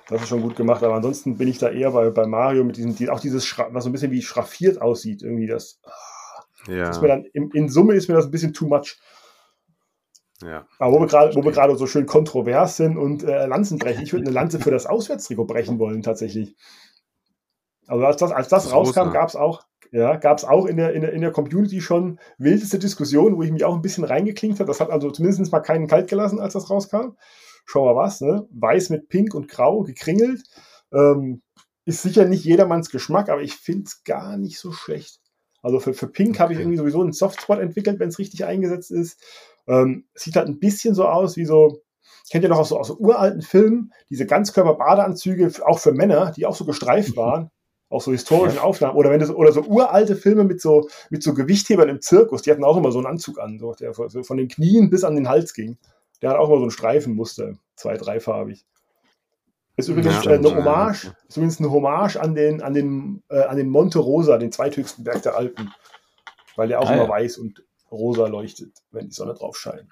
Das 0.08 0.22
ist 0.22 0.28
schon 0.28 0.42
gut 0.42 0.56
gemacht, 0.56 0.82
aber 0.82 0.94
ansonsten 0.94 1.36
bin 1.36 1.46
ich 1.46 1.58
da 1.58 1.68
eher 1.68 1.92
bei, 1.92 2.10
bei 2.10 2.26
Mario 2.26 2.64
mit 2.64 2.76
diesem, 2.76 2.96
die, 2.96 3.08
auch 3.08 3.20
dieses, 3.20 3.46
Schra 3.46 3.68
was 3.70 3.84
so 3.84 3.90
ein 3.90 3.92
bisschen 3.92 4.10
wie 4.10 4.22
schraffiert 4.22 4.82
aussieht, 4.82 5.22
irgendwie 5.22 5.46
das, 5.46 5.80
Ja. 6.66 6.90
ist 6.90 7.00
mir 7.00 7.08
dann, 7.08 7.24
in, 7.26 7.50
in 7.52 7.68
Summe 7.68 7.94
ist 7.94 8.08
mir 8.08 8.14
das 8.14 8.24
ein 8.24 8.30
bisschen 8.32 8.52
too 8.52 8.66
much. 8.66 8.96
Ja. 10.42 10.66
Aber 10.78 10.94
wo 10.94 11.00
wir 11.00 11.06
gerade, 11.06 11.34
wo 11.34 11.44
wir 11.44 11.52
gerade 11.52 11.76
so 11.76 11.86
schön 11.86 12.06
kontrovers 12.06 12.76
sind 12.76 12.96
und 12.96 13.24
äh, 13.24 13.46
Lanzen 13.46 13.78
brechen, 13.78 14.02
ich 14.02 14.12
würde 14.12 14.26
eine 14.26 14.34
Lanze 14.34 14.60
für 14.60 14.70
das 14.70 14.86
Auswärtstrikot 14.86 15.46
brechen 15.46 15.78
wollen, 15.78 16.02
tatsächlich. 16.02 16.56
Also 17.86 18.04
als 18.04 18.16
das, 18.18 18.32
als 18.32 18.48
das 18.48 18.64
Das 18.64 18.72
rauskam, 18.72 19.10
gab 19.10 19.28
es 19.28 19.36
auch, 19.36 19.62
ja, 19.90 20.16
gab 20.16 20.38
es 20.38 20.44
auch 20.44 20.66
in 20.66 20.76
der, 20.76 20.92
in, 20.92 21.00
der, 21.00 21.12
in 21.12 21.22
der 21.22 21.32
Community 21.32 21.80
schon 21.80 22.20
wildeste 22.36 22.78
Diskussionen, 22.78 23.36
wo 23.36 23.42
ich 23.42 23.50
mich 23.50 23.64
auch 23.64 23.74
ein 23.74 23.82
bisschen 23.82 24.04
reingeklinkt 24.04 24.60
habe. 24.60 24.68
Das 24.68 24.80
hat 24.80 24.90
also 24.90 25.10
zumindest 25.10 25.50
mal 25.50 25.60
keinen 25.60 25.86
kalt 25.86 26.08
gelassen, 26.08 26.38
als 26.38 26.52
das 26.52 26.70
rauskam. 26.70 27.16
Schau 27.64 27.86
mal 27.86 27.96
was, 27.96 28.20
ne? 28.20 28.46
Weiß 28.50 28.90
mit 28.90 29.08
Pink 29.08 29.34
und 29.34 29.48
Grau 29.48 29.82
gekringelt. 29.82 30.42
Ähm, 30.92 31.42
ist 31.84 32.02
sicher 32.02 32.26
nicht 32.26 32.44
jedermanns 32.44 32.90
Geschmack, 32.90 33.30
aber 33.30 33.40
ich 33.40 33.54
finde 33.54 33.84
es 33.86 34.04
gar 34.04 34.36
nicht 34.36 34.58
so 34.58 34.72
schlecht. 34.72 35.20
Also 35.62 35.80
für, 35.80 35.94
für 35.94 36.08
Pink 36.08 36.38
habe 36.38 36.52
ich 36.52 36.58
Okay. 36.58 36.64
irgendwie 36.64 36.78
sowieso 36.78 37.00
einen 37.00 37.12
Softspot 37.12 37.58
entwickelt, 37.58 37.98
wenn 37.98 38.10
es 38.10 38.18
richtig 38.18 38.44
eingesetzt 38.44 38.90
ist. 38.90 39.22
Ähm, 39.68 40.06
sieht 40.14 40.36
halt 40.36 40.48
ein 40.48 40.58
bisschen 40.58 40.94
so 40.94 41.06
aus 41.06 41.36
wie 41.36 41.44
so, 41.44 41.82
kennt 42.30 42.42
ihr 42.42 42.50
noch 42.50 42.58
aus 42.58 42.70
so, 42.70 42.78
aus 42.78 42.88
so 42.88 42.96
uralten 42.96 43.42
Filmen, 43.42 43.92
diese 44.10 44.26
Ganzkörper-Badeanzüge, 44.26 45.52
auch 45.64 45.78
für 45.78 45.92
Männer, 45.92 46.32
die 46.34 46.46
auch 46.46 46.56
so 46.56 46.64
gestreift 46.64 47.16
waren, 47.16 47.50
auch 47.90 48.02
so 48.02 48.12
historischen 48.12 48.56
ja. 48.56 48.62
Aufnahmen, 48.62 48.96
oder 48.96 49.10
wenn 49.10 49.20
das, 49.20 49.30
oder 49.30 49.52
so 49.52 49.62
uralte 49.62 50.16
Filme 50.16 50.44
mit 50.44 50.60
so, 50.60 50.88
mit 51.10 51.22
so 51.22 51.34
Gewichthebern 51.34 51.88
im 51.88 52.00
Zirkus, 52.00 52.42
die 52.42 52.50
hatten 52.50 52.64
auch 52.64 52.76
immer 52.76 52.92
so 52.92 52.98
einen 52.98 53.06
Anzug 53.06 53.38
an, 53.38 53.58
so, 53.58 53.74
der 53.74 53.92
so 53.92 54.22
von 54.22 54.36
den 54.36 54.48
Knien 54.48 54.90
bis 54.90 55.04
an 55.04 55.14
den 55.14 55.28
Hals 55.28 55.54
ging. 55.54 55.78
Der 56.20 56.30
hat 56.30 56.38
auch 56.38 56.48
immer 56.48 56.58
so 56.58 56.64
ein 56.64 56.70
Streifenmuster, 56.70 57.54
zwei-, 57.76 57.96
dreifarbig. 57.96 58.64
Ist 59.76 59.88
übrigens 59.88 60.24
ja, 60.24 60.32
äh, 60.32 60.34
eine 60.34 60.56
Hommage, 60.56 61.12
ist 61.28 61.36
übrigens 61.36 61.60
eine 61.60 61.70
Hommage 61.70 62.16
an 62.16 62.34
den, 62.34 62.62
an 62.62 62.74
den, 62.74 63.22
äh, 63.28 63.42
an 63.42 63.56
den 63.56 63.68
Monte 63.68 64.00
Rosa, 64.00 64.36
den 64.36 64.50
zweithöchsten 64.50 65.04
Berg 65.04 65.22
der 65.22 65.36
Alpen. 65.36 65.72
Weil 66.56 66.66
der 66.66 66.80
auch 66.80 66.90
ah, 66.90 66.94
immer 66.94 67.04
ja. 67.04 67.08
weiß 67.08 67.38
und 67.38 67.62
rosa 67.90 68.26
leuchtet, 68.26 68.72
wenn 68.90 69.08
die 69.08 69.14
Sonne 69.14 69.34
drauf 69.34 69.56
scheint. 69.56 69.90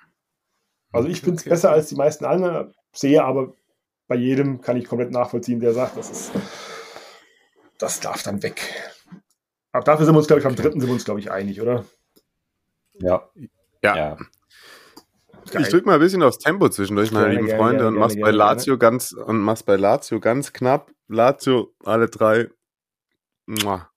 Also 0.92 1.08
ich 1.08 1.20
finde 1.20 1.36
es 1.36 1.42
okay. 1.42 1.50
besser 1.50 1.70
als 1.70 1.88
die 1.88 1.96
meisten 1.96 2.24
anderen, 2.24 2.74
sehe 2.92 3.22
aber 3.22 3.54
bei 4.08 4.16
jedem 4.16 4.60
kann 4.60 4.76
ich 4.76 4.86
komplett 4.86 5.10
nachvollziehen, 5.10 5.60
der 5.60 5.74
sagt, 5.74 5.96
das 5.96 6.10
ist, 6.10 6.30
das 7.78 8.00
darf 8.00 8.22
dann 8.22 8.42
weg. 8.42 8.62
Aber 9.72 9.84
dafür 9.84 10.06
sind 10.06 10.14
wir 10.14 10.18
uns, 10.18 10.26
glaube 10.26 10.40
ich, 10.40 10.44
beim 10.44 10.56
dritten 10.56 10.80
sind 10.80 10.88
wir 10.88 10.94
uns, 10.94 11.04
glaube 11.04 11.20
ich, 11.20 11.30
einig, 11.30 11.60
oder? 11.60 11.84
Ja. 12.94 13.28
Ja. 13.82 13.96
ja. 13.96 14.16
Geil. 15.50 15.62
Ich 15.62 15.68
drücke 15.68 15.86
mal 15.86 15.94
ein 15.94 16.00
bisschen 16.00 16.22
aufs 16.22 16.38
Tempo 16.38 16.68
zwischendurch, 16.68 17.12
meine 17.12 17.26
gerne, 17.26 17.34
lieben 17.34 17.46
gerne, 17.46 17.62
Freunde, 17.62 17.78
gerne, 17.78 17.88
und 17.88 18.00
mach's 18.00 18.18
bei 18.18 18.30
Lazio 18.30 18.78
ganz 18.78 19.12
und 19.12 19.38
mach's 19.38 19.62
bei 19.62 19.76
Lazio 19.76 20.18
ganz 20.18 20.52
knapp. 20.52 20.90
Lazio 21.08 21.72
alle 21.84 22.08
drei, 22.08 22.48
muah, 23.46 23.90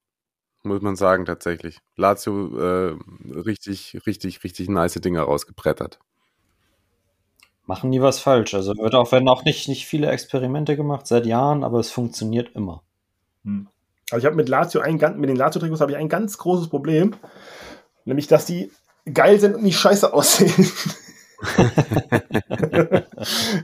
muss 0.62 0.82
man 0.82 0.96
sagen 0.96 1.24
tatsächlich. 1.24 1.78
Lazio 1.96 2.58
äh, 2.58 2.96
richtig, 3.24 3.98
richtig, 4.06 4.44
richtig 4.44 4.68
nice 4.68 4.94
Dinger 4.94 5.22
rausgebrettert. 5.22 5.98
Machen 7.66 7.90
nie 7.90 8.00
was 8.00 8.20
falsch. 8.20 8.54
Also 8.54 8.76
wird 8.76 8.94
auch 8.94 9.12
werden 9.12 9.28
auch 9.28 9.44
nicht 9.44 9.68
nicht 9.68 9.86
viele 9.86 10.10
Experimente 10.10 10.76
gemacht 10.76 11.06
seit 11.06 11.26
Jahren, 11.26 11.64
aber 11.64 11.78
es 11.78 11.90
funktioniert 11.90 12.50
immer. 12.54 12.82
Hm. 13.44 13.68
Also 14.10 14.24
ich 14.24 14.26
habe 14.26 14.36
mit 14.36 14.48
Lazio 14.48 14.80
ein 14.80 14.96
mit 15.16 15.30
den 15.30 15.36
Lazio-Trikots 15.36 15.80
habe 15.80 15.92
ich 15.92 15.98
ein 15.98 16.08
ganz 16.08 16.36
großes 16.38 16.68
Problem, 16.68 17.14
nämlich 18.04 18.26
dass 18.26 18.44
die 18.44 18.72
geil 19.12 19.38
sind 19.38 19.54
und 19.54 19.62
nicht 19.62 19.78
scheiße 19.78 20.12
aussehen. 20.12 20.66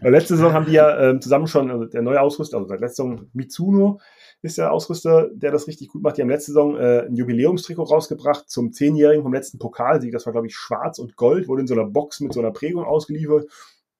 letzte 0.00 0.36
Saison 0.36 0.52
haben 0.52 0.66
die 0.66 0.72
ja 0.72 1.10
äh, 1.10 1.20
zusammen 1.20 1.46
schon, 1.46 1.70
also 1.70 1.84
der 1.84 2.02
neue 2.02 2.20
Ausrüster, 2.20 2.56
also 2.56 2.68
seit 2.68 2.80
letzter 2.80 3.04
Saison 3.04 3.26
Mitsuno 3.34 4.00
ist 4.42 4.58
der 4.58 4.72
Ausrüster, 4.72 5.28
der 5.32 5.50
das 5.50 5.66
richtig 5.66 5.88
gut 5.88 6.02
macht. 6.02 6.16
Die 6.16 6.22
haben 6.22 6.28
letzte 6.28 6.52
Saison 6.52 6.76
äh, 6.76 7.06
ein 7.06 7.16
Jubiläumstrikot 7.16 7.84
rausgebracht 7.84 8.48
zum 8.48 8.72
Zehnjährigen 8.72 9.22
vom 9.22 9.32
letzten 9.32 9.58
Pokalsieg. 9.58 10.12
Das 10.12 10.26
war, 10.26 10.32
glaube 10.32 10.46
ich, 10.46 10.56
schwarz 10.56 10.98
und 10.98 11.16
gold, 11.16 11.48
wurde 11.48 11.62
in 11.62 11.66
so 11.66 11.74
einer 11.74 11.86
Box 11.86 12.20
mit 12.20 12.32
so 12.32 12.40
einer 12.40 12.52
Prägung 12.52 12.84
ausgeliefert. 12.84 13.50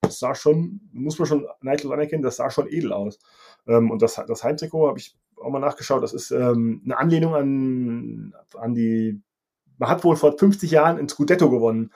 Das 0.03 0.19
sah 0.19 0.35
schon, 0.35 0.81
muss 0.93 1.19
man 1.19 1.27
schon 1.27 1.47
neidlos 1.63 1.93
anerkennen, 1.93 2.23
das 2.23 2.37
sah 2.37 2.51
schon 2.51 2.69
edel 2.69 2.93
aus. 2.93 3.19
Ähm, 3.67 3.91
und 3.91 4.03
das, 4.03 4.21
das 4.27 4.45
Heimtrikot 4.45 4.89
habe 4.89 4.99
ich 4.99 5.17
auch 5.37 5.51
mal 5.51 5.59
nachgeschaut. 5.59 6.03
Das 6.03 6.13
ist 6.13 6.31
ähm, 6.31 6.83
eine 6.85 6.99
Anlehnung 6.99 7.35
an, 7.35 8.35
an 8.55 8.75
die 8.75 9.21
man 9.79 9.91
hat 9.91 10.05
wohl 10.05 10.17
vor 10.17 10.39
50 10.39 10.71
Jahren 10.71 10.99
ein 10.99 11.09
Scudetto 11.09 11.51
gewonnen 11.51 11.91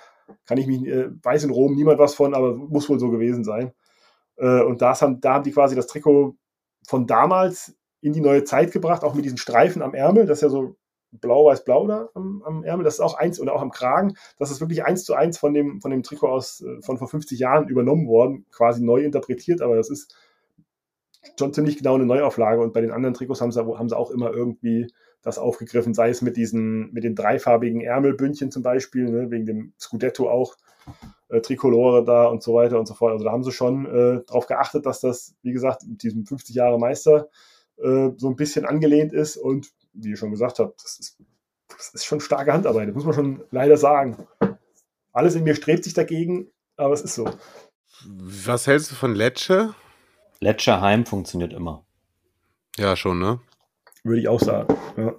kann 0.47 0.59
ich 0.59 0.67
mich, 0.67 0.87
äh, 0.87 1.11
weiß 1.23 1.45
in 1.45 1.51
Rom 1.51 1.75
niemand 1.75 1.99
was 1.99 2.15
von, 2.15 2.35
aber 2.35 2.55
muss 2.55 2.89
wohl 2.89 2.99
so 2.99 3.11
gewesen 3.11 3.45
sein. 3.45 3.73
Äh, 4.37 4.63
und 4.63 4.83
das 4.83 5.03
haben, 5.03 5.21
da 5.21 5.35
haben 5.35 5.45
die 5.45 5.53
quasi 5.53 5.77
das 5.77 5.87
Trikot 5.87 6.37
von 6.87 7.07
damals 7.07 7.77
in 8.01 8.13
die 8.13 8.21
neue 8.21 8.45
Zeit 8.45 8.73
gebracht, 8.73 9.05
auch 9.05 9.15
mit 9.15 9.25
diesen 9.25 9.39
Streifen 9.39 9.83
am 9.83 9.95
Ärmel, 9.95 10.27
das 10.27 10.39
ist 10.39 10.43
ja 10.43 10.49
so 10.49 10.77
blau-weiß-blau 11.13 11.87
da 11.89 12.09
am, 12.15 12.43
am, 12.45 12.65
Ärmel, 12.65 12.85
das 12.85 12.95
ist 12.95 13.01
auch 13.01 13.15
eins, 13.15 13.41
oder 13.41 13.55
auch 13.55 13.63
am 13.63 13.71
Kragen, 13.71 14.15
das 14.39 14.51
ist 14.51 14.61
wirklich 14.61 14.85
eins 14.85 15.05
zu 15.05 15.15
eins 15.15 15.39
von 15.39 15.53
dem, 15.55 15.81
von 15.81 15.91
dem 15.91 16.03
Trikot 16.03 16.29
aus, 16.29 16.63
äh, 16.63 16.81
von 16.83 16.99
vor 16.99 17.09
50 17.09 17.39
Jahren 17.39 17.69
übernommen 17.69 18.07
worden, 18.07 18.47
quasi 18.53 18.83
neu 18.83 19.03
interpretiert, 19.03 19.61
aber 19.61 19.77
das 19.77 19.91
ist 19.91 20.15
schon 21.39 21.53
ziemlich 21.53 21.77
genau 21.77 21.95
eine 21.95 22.07
Neuauflage. 22.07 22.61
Und 22.61 22.73
bei 22.73 22.81
den 22.81 22.91
anderen 22.91 23.15
Trikots 23.15 23.41
haben 23.41 23.53
sie, 23.53 23.61
haben 23.61 23.89
sie 23.89 23.97
auch 23.97 24.11
immer 24.11 24.33
irgendwie 24.33 24.93
das 25.23 25.39
aufgegriffen, 25.39 25.93
sei 25.93 26.09
es 26.09 26.23
mit 26.23 26.37
diesen, 26.37 26.93
mit 26.93 27.05
den 27.05 27.15
dreifarbigen 27.15 27.83
Ärmelbündchen 27.83 28.51
zum 28.51 28.63
Beispiel, 28.63 29.11
ne, 29.11 29.31
wegen 29.31 29.45
dem 29.45 29.73
Scudetto 29.79 30.31
auch, 30.31 30.57
äh, 31.29 31.41
Tricolore 31.41 32.05
da 32.05 32.27
und 32.27 32.43
so 32.43 32.55
weiter 32.55 32.79
und 32.79 32.87
so 32.87 32.95
fort. 32.95 33.13
Also 33.13 33.25
da 33.25 33.33
haben 33.33 33.45
sie 33.45 33.53
schon 33.53 33.85
äh, 33.87 34.23
darauf 34.27 34.47
geachtet, 34.47 34.87
dass 34.87 35.01
das, 35.01 35.35
wie 35.43 35.53
gesagt, 35.53 35.83
mit 35.87 36.03
diesem 36.03 36.25
50 36.25 36.55
Jahre 36.57 36.79
Meister 36.79 37.29
äh, 37.83 38.11
so 38.17 38.29
ein 38.29 38.37
bisschen 38.37 38.65
angelehnt 38.65 39.13
ist 39.13 39.37
und 39.37 39.69
wie 39.93 40.11
ihr 40.11 40.17
schon 40.17 40.31
gesagt 40.31 40.59
habt, 40.59 40.83
das 40.83 40.99
ist, 40.99 41.19
das 41.69 41.91
ist 41.95 42.05
schon 42.05 42.21
starke 42.21 42.53
Handarbeit, 42.53 42.89
das 42.89 42.95
muss 42.95 43.05
man 43.05 43.15
schon 43.15 43.45
leider 43.51 43.77
sagen. 43.77 44.17
Alles 45.13 45.35
in 45.35 45.45
mir 45.45 45.55
strebt 45.55 45.85
sich 45.85 45.95
dagegen, 45.95 46.49
aber 46.77 46.95
es 46.95 47.03
ist 47.03 47.15
so. 47.15 47.31
Was 48.07 48.67
hältst 48.67 48.91
du 48.91 48.95
von 48.95 49.15
Lecce? 49.15 49.75
Lecce 50.41 50.81
Heim 50.81 51.05
funktioniert 51.05 51.53
immer. 51.53 51.85
Ja, 52.77 52.97
schon, 52.97 53.19
ne? 53.19 53.41
Würde 54.05 54.21
ich 54.21 54.29
auch 54.29 54.41
sagen. 54.41 54.75
Ja. 54.97 55.15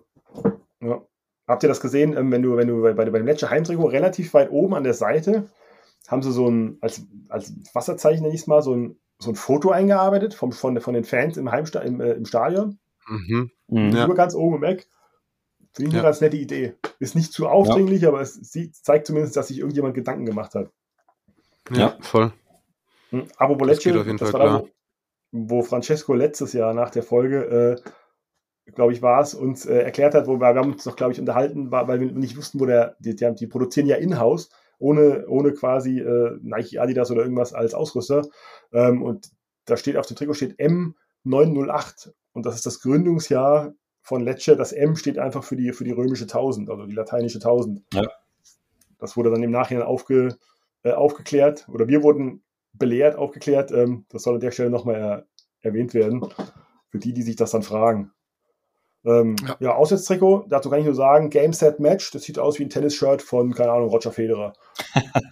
Ja. 0.82 1.02
Habt 1.48 1.64
ihr 1.64 1.70
das 1.70 1.82
gesehen, 1.82 2.16
ähm, 2.18 2.32
wenn 2.32 2.42
du, 2.42 2.56
wenn 2.56 2.68
du 2.68 2.82
bei, 2.82 2.94
bei 2.94 3.06
dem 3.06 3.26
Lecce 3.26 3.50
Heimtrikot 3.50 3.88
relativ 3.88 4.34
weit 4.34 4.52
oben 4.52 4.74
an 4.74 4.84
der 4.84 4.94
Seite 4.94 5.50
haben 6.08 6.24
sie 6.24 6.32
so 6.32 6.50
ein, 6.50 6.78
als, 6.82 7.04
als 7.30 7.54
Wasserzeichen 7.74 8.24
nenne 8.24 8.34
ich 8.34 8.42
es 8.42 8.48
mal, 8.48 8.62
so 8.62 8.76
ein, 8.76 9.00
so 9.22 9.32
ein 9.32 9.36
Foto 9.36 9.72
eingearbeitet 9.72 10.34
vom, 10.34 10.52
von, 10.52 10.80
von 10.82 10.94
den 10.94 11.04
Fans 11.04 11.38
im, 11.38 11.52
Heimsta 11.52 11.80
im, 11.80 12.02
äh, 12.02 12.14
im 12.14 12.26
Stadion. 12.26 12.80
Mhm. 13.08 13.52
Mhm. 13.68 13.90
Nur 13.90 14.16
ganz 14.16 14.36
oben 14.36 14.58
im 14.58 14.64
Eck. 14.64 14.88
Finde 15.74 15.90
ich 15.90 15.94
ja. 15.94 16.00
eine 16.00 16.08
ganz 16.08 16.22
nette 16.22 16.38
Idee. 16.38 16.76
Ist 17.00 17.16
nicht 17.16 17.32
zu 17.32 17.48
aufdringlich, 17.48 18.02
ja. 18.02 18.10
aber 18.10 18.22
es 18.22 18.34
sieht, 18.34 18.76
zeigt 18.76 19.08
zumindest, 19.08 19.38
dass 19.38 19.48
sich 19.48 19.60
irgendjemand 19.60 19.94
Gedanken 19.94 20.26
gemacht 20.26 20.56
hat. 20.56 20.70
Ja, 21.72 21.98
voll. 22.02 22.34
Hm, 23.10 23.28
aber 23.38 23.66
Lecce, 23.66 23.94
das, 23.94 24.18
das 24.18 24.34
war 24.34 24.40
da, 24.40 24.64
wo, 25.32 25.60
wo 25.60 25.62
Francesco 25.62 26.14
letztes 26.14 26.54
Jahr 26.54 26.74
nach 26.74 26.90
der 26.90 27.04
Folge 27.04 27.78
äh, 27.86 27.92
glaube 28.74 28.94
ich, 28.94 29.02
war 29.02 29.22
es, 29.22 29.34
uns 29.34 29.66
äh, 29.66 29.80
erklärt 29.80 30.14
hat, 30.16 30.28
wo 30.28 30.34
wir, 30.40 30.54
wir 30.54 30.62
haben 30.62 30.74
uns 30.74 30.86
noch, 30.86 30.96
glaube 30.96 31.14
ich, 31.14 31.20
unterhalten, 31.20 31.72
war, 31.72 31.88
weil 31.88 32.00
wir 32.00 32.12
nicht 32.12 32.38
wussten, 32.38 32.60
wo 32.60 32.66
der, 32.66 32.96
die, 33.00 33.16
die, 33.16 33.36
die 33.36 33.48
produzieren 33.48 33.88
ja 33.88 33.98
in-house, 33.98 34.50
ohne, 34.82 35.28
ohne 35.28 35.54
quasi 35.54 36.00
äh, 36.00 36.38
Nike, 36.42 36.80
Adidas 36.80 37.12
oder 37.12 37.22
irgendwas 37.22 37.54
als 37.54 37.74
Ausrüster. 37.74 38.24
Ähm, 38.74 39.02
und 39.02 39.30
da 39.66 39.78
steht 39.78 39.96
auf 39.96 40.08
dem 40.08 40.18
Trikot 40.18 40.34
steht 40.34 40.60
M908 40.60 42.12
und 42.34 42.46
das 42.46 42.56
ist 42.56 42.66
das 42.66 42.82
Gründungsjahr 42.82 43.74
von 44.02 44.24
Lecce. 44.24 44.56
Das 44.56 44.72
M 44.72 44.96
steht 44.96 45.20
einfach 45.20 45.44
für 45.44 45.56
die, 45.56 45.72
für 45.72 45.84
die 45.84 45.92
römische 45.92 46.24
1000, 46.24 46.70
also 46.70 46.86
die 46.86 46.96
lateinische 46.96 47.38
1000. 47.38 47.84
Ja. 47.94 48.10
Das 48.98 49.16
wurde 49.16 49.32
dann 49.32 49.44
im 49.44 49.52
Nachhinein 49.52 49.86
aufge, 49.86 50.38
äh, 50.84 50.92
aufgeklärt 50.92 51.68
oder 51.70 51.88
wir 51.88 52.04
wurden 52.04 52.44
belehrt, 52.74 53.16
aufgeklärt. 53.16 53.72
Ähm, 53.72 54.06
das 54.10 54.24
soll 54.24 54.36
an 54.36 54.42
der 54.42 54.52
Stelle 54.52 54.72
nochmal 54.72 54.96
er, 54.96 55.26
erwähnt 55.62 55.94
werden. 55.94 56.26
Für 56.90 57.00
die, 57.00 57.14
die 57.14 57.22
sich 57.22 57.36
das 57.36 57.52
dann 57.52 57.64
fragen. 57.64 58.12
Ähm, 59.04 59.36
ja. 59.48 59.58
ja, 59.60 59.76
Auswärtstrikot, 59.76 60.46
dazu 60.50 60.70
kann 60.70 60.80
ich 60.80 60.86
nur 60.86 60.94
sagen, 60.94 61.30
Game 61.30 61.54
Set 61.54 61.80
Match, 61.80 62.12
das 62.12 62.24
sieht 62.24 62.38
aus 62.38 62.60
wie 62.60 62.64
ein 62.64 62.70
Tennisshirt 62.70 63.22
von, 63.22 63.54
keine 63.54 63.72
Ahnung, 63.72 63.90
Roger 63.90 64.12
Federer. 64.12 64.54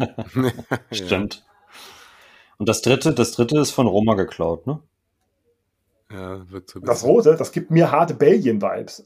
Stimmt. 0.92 1.46
Und 2.58 2.68
das 2.68 2.82
dritte, 2.82 3.14
das 3.14 3.32
dritte 3.32 3.60
ist 3.60 3.72
von 3.72 3.88
Roma 3.88 4.16
geklaut, 4.16 4.66
ne? 4.66 4.80
Ja, 6.12 6.50
wird 6.50 6.70
so 6.70 6.80
Das 6.80 7.04
rote, 7.04 7.36
das 7.36 7.52
gibt 7.52 7.70
mir 7.70 7.92
harte 7.92 8.16
Belgien-Vibes. 8.16 9.04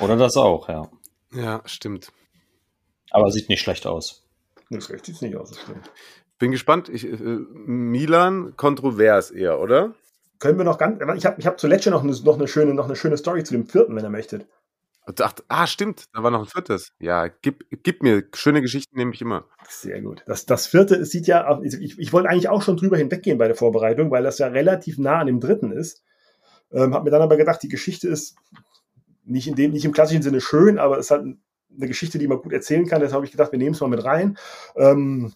Oder 0.00 0.16
das 0.16 0.36
auch, 0.36 0.68
ja. 0.68 0.88
Ja, 1.32 1.62
stimmt. 1.66 2.12
Aber 3.10 3.30
sieht 3.30 3.48
nicht 3.48 3.60
schlecht 3.60 3.86
aus. 3.86 4.22
Das 4.70 4.86
sieht 4.86 5.20
nicht 5.20 5.36
aus, 5.36 5.50
das 5.50 5.60
stimmt. 5.60 5.90
Bin 6.38 6.50
gespannt. 6.52 6.88
Ich, 6.88 7.04
äh, 7.04 7.16
Milan 7.16 8.56
kontrovers 8.56 9.30
eher, 9.30 9.60
oder? 9.60 9.94
Können 10.40 10.58
wir 10.58 10.64
noch 10.64 10.78
ganz. 10.78 11.00
Ich 11.16 11.26
habe 11.26 11.36
ich 11.38 11.46
hab 11.46 11.60
zu 11.60 11.68
Lecce 11.68 11.90
noch 11.90 12.02
eine, 12.02 12.12
noch, 12.12 12.36
eine 12.36 12.48
schöne, 12.48 12.74
noch 12.74 12.86
eine 12.86 12.96
schöne 12.96 13.16
Story 13.16 13.44
zu 13.44 13.54
dem 13.54 13.66
vierten, 13.66 13.94
wenn 13.94 14.04
ihr 14.04 14.10
möchtet. 14.10 14.46
Dachte, 15.14 15.42
ah, 15.48 15.66
stimmt, 15.66 16.04
da 16.12 16.22
war 16.22 16.30
noch 16.30 16.40
ein 16.40 16.46
viertes. 16.46 16.92
Ja, 16.98 17.28
gib, 17.28 17.64
gib 17.82 18.02
mir 18.02 18.24
schöne 18.34 18.60
Geschichten, 18.60 18.96
nehme 18.96 19.12
ich 19.12 19.20
immer. 19.20 19.44
Sehr 19.68 20.00
gut. 20.02 20.22
Das, 20.26 20.46
das 20.46 20.66
vierte 20.66 21.04
sieht 21.04 21.26
ja, 21.26 21.60
ich, 21.62 21.98
ich 21.98 22.12
wollte 22.12 22.28
eigentlich 22.28 22.48
auch 22.48 22.62
schon 22.62 22.76
drüber 22.76 22.96
hinweggehen 22.96 23.38
bei 23.38 23.46
der 23.46 23.56
Vorbereitung, 23.56 24.10
weil 24.10 24.22
das 24.22 24.38
ja 24.38 24.48
relativ 24.48 24.98
nah 24.98 25.18
an 25.18 25.26
dem 25.26 25.40
dritten 25.40 25.72
ist. 25.72 26.02
Ähm, 26.70 26.94
hab 26.94 27.04
mir 27.04 27.10
dann 27.10 27.22
aber 27.22 27.36
gedacht, 27.36 27.62
die 27.62 27.68
Geschichte 27.68 28.08
ist 28.08 28.36
nicht 29.24 29.48
in 29.48 29.56
dem, 29.56 29.72
nicht 29.72 29.84
im 29.84 29.92
klassischen 29.92 30.22
Sinne 30.22 30.40
schön, 30.40 30.78
aber 30.78 30.98
es 30.98 31.06
ist 31.06 31.10
halt 31.10 31.22
eine 31.22 31.88
Geschichte, 31.88 32.18
die 32.18 32.28
man 32.28 32.40
gut 32.40 32.52
erzählen 32.52 32.86
kann. 32.86 33.00
Deshalb 33.00 33.16
habe 33.16 33.26
ich 33.26 33.32
gedacht, 33.32 33.52
wir 33.52 33.58
nehmen 33.58 33.74
es 33.74 33.80
mal 33.80 33.88
mit 33.88 34.04
rein. 34.04 34.38
Ähm, 34.76 35.32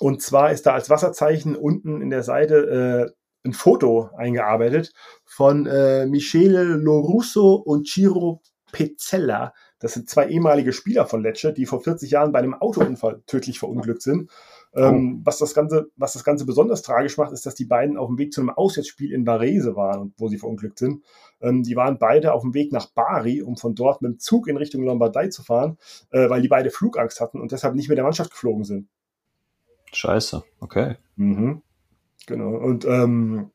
und 0.00 0.22
zwar 0.22 0.52
ist 0.52 0.66
da 0.66 0.74
als 0.74 0.90
Wasserzeichen 0.90 1.56
unten 1.56 2.02
in 2.02 2.10
der 2.10 2.22
Seite 2.22 3.10
äh, 3.10 3.17
ein 3.44 3.52
Foto 3.52 4.10
eingearbeitet 4.16 4.92
von 5.24 5.66
äh, 5.66 6.06
Michele 6.06 6.64
Lorusso 6.64 7.54
und 7.54 7.86
Ciro 7.86 8.42
Pezzella. 8.72 9.54
Das 9.78 9.94
sind 9.94 10.10
zwei 10.10 10.28
ehemalige 10.28 10.72
Spieler 10.72 11.06
von 11.06 11.22
Lecce, 11.22 11.52
die 11.52 11.66
vor 11.66 11.80
40 11.80 12.10
Jahren 12.10 12.32
bei 12.32 12.40
einem 12.40 12.54
Autounfall 12.54 13.22
tödlich 13.26 13.58
verunglückt 13.58 14.02
sind. 14.02 14.30
Ähm, 14.74 15.20
oh. 15.20 15.22
was, 15.24 15.38
das 15.38 15.54
Ganze, 15.54 15.90
was 15.96 16.12
das 16.12 16.24
Ganze 16.24 16.44
besonders 16.44 16.82
tragisch 16.82 17.16
macht, 17.16 17.32
ist, 17.32 17.46
dass 17.46 17.54
die 17.54 17.64
beiden 17.64 17.96
auf 17.96 18.08
dem 18.08 18.18
Weg 18.18 18.32
zu 18.32 18.40
einem 18.40 18.50
Auswärtsspiel 18.50 19.12
in 19.12 19.26
Varese 19.26 19.76
waren, 19.76 20.12
wo 20.18 20.28
sie 20.28 20.36
verunglückt 20.36 20.78
sind. 20.78 21.02
Ähm, 21.40 21.62
die 21.62 21.76
waren 21.76 21.98
beide 21.98 22.32
auf 22.32 22.42
dem 22.42 22.54
Weg 22.54 22.72
nach 22.72 22.86
Bari, 22.86 23.40
um 23.40 23.56
von 23.56 23.74
dort 23.74 24.02
mit 24.02 24.12
dem 24.12 24.18
Zug 24.18 24.48
in 24.48 24.56
Richtung 24.56 24.82
Lombardei 24.82 25.28
zu 25.28 25.42
fahren, 25.42 25.78
äh, 26.10 26.28
weil 26.28 26.42
die 26.42 26.48
beide 26.48 26.70
Flugangst 26.70 27.20
hatten 27.20 27.40
und 27.40 27.52
deshalb 27.52 27.74
nicht 27.74 27.88
mit 27.88 27.96
der 27.96 28.04
Mannschaft 28.04 28.30
geflogen 28.30 28.64
sind. 28.64 28.88
Scheiße, 29.92 30.42
okay. 30.60 30.96
Mhm. 31.16 31.62
Genau. 32.28 32.50
Und 32.50 32.84
ähm, 32.84 33.50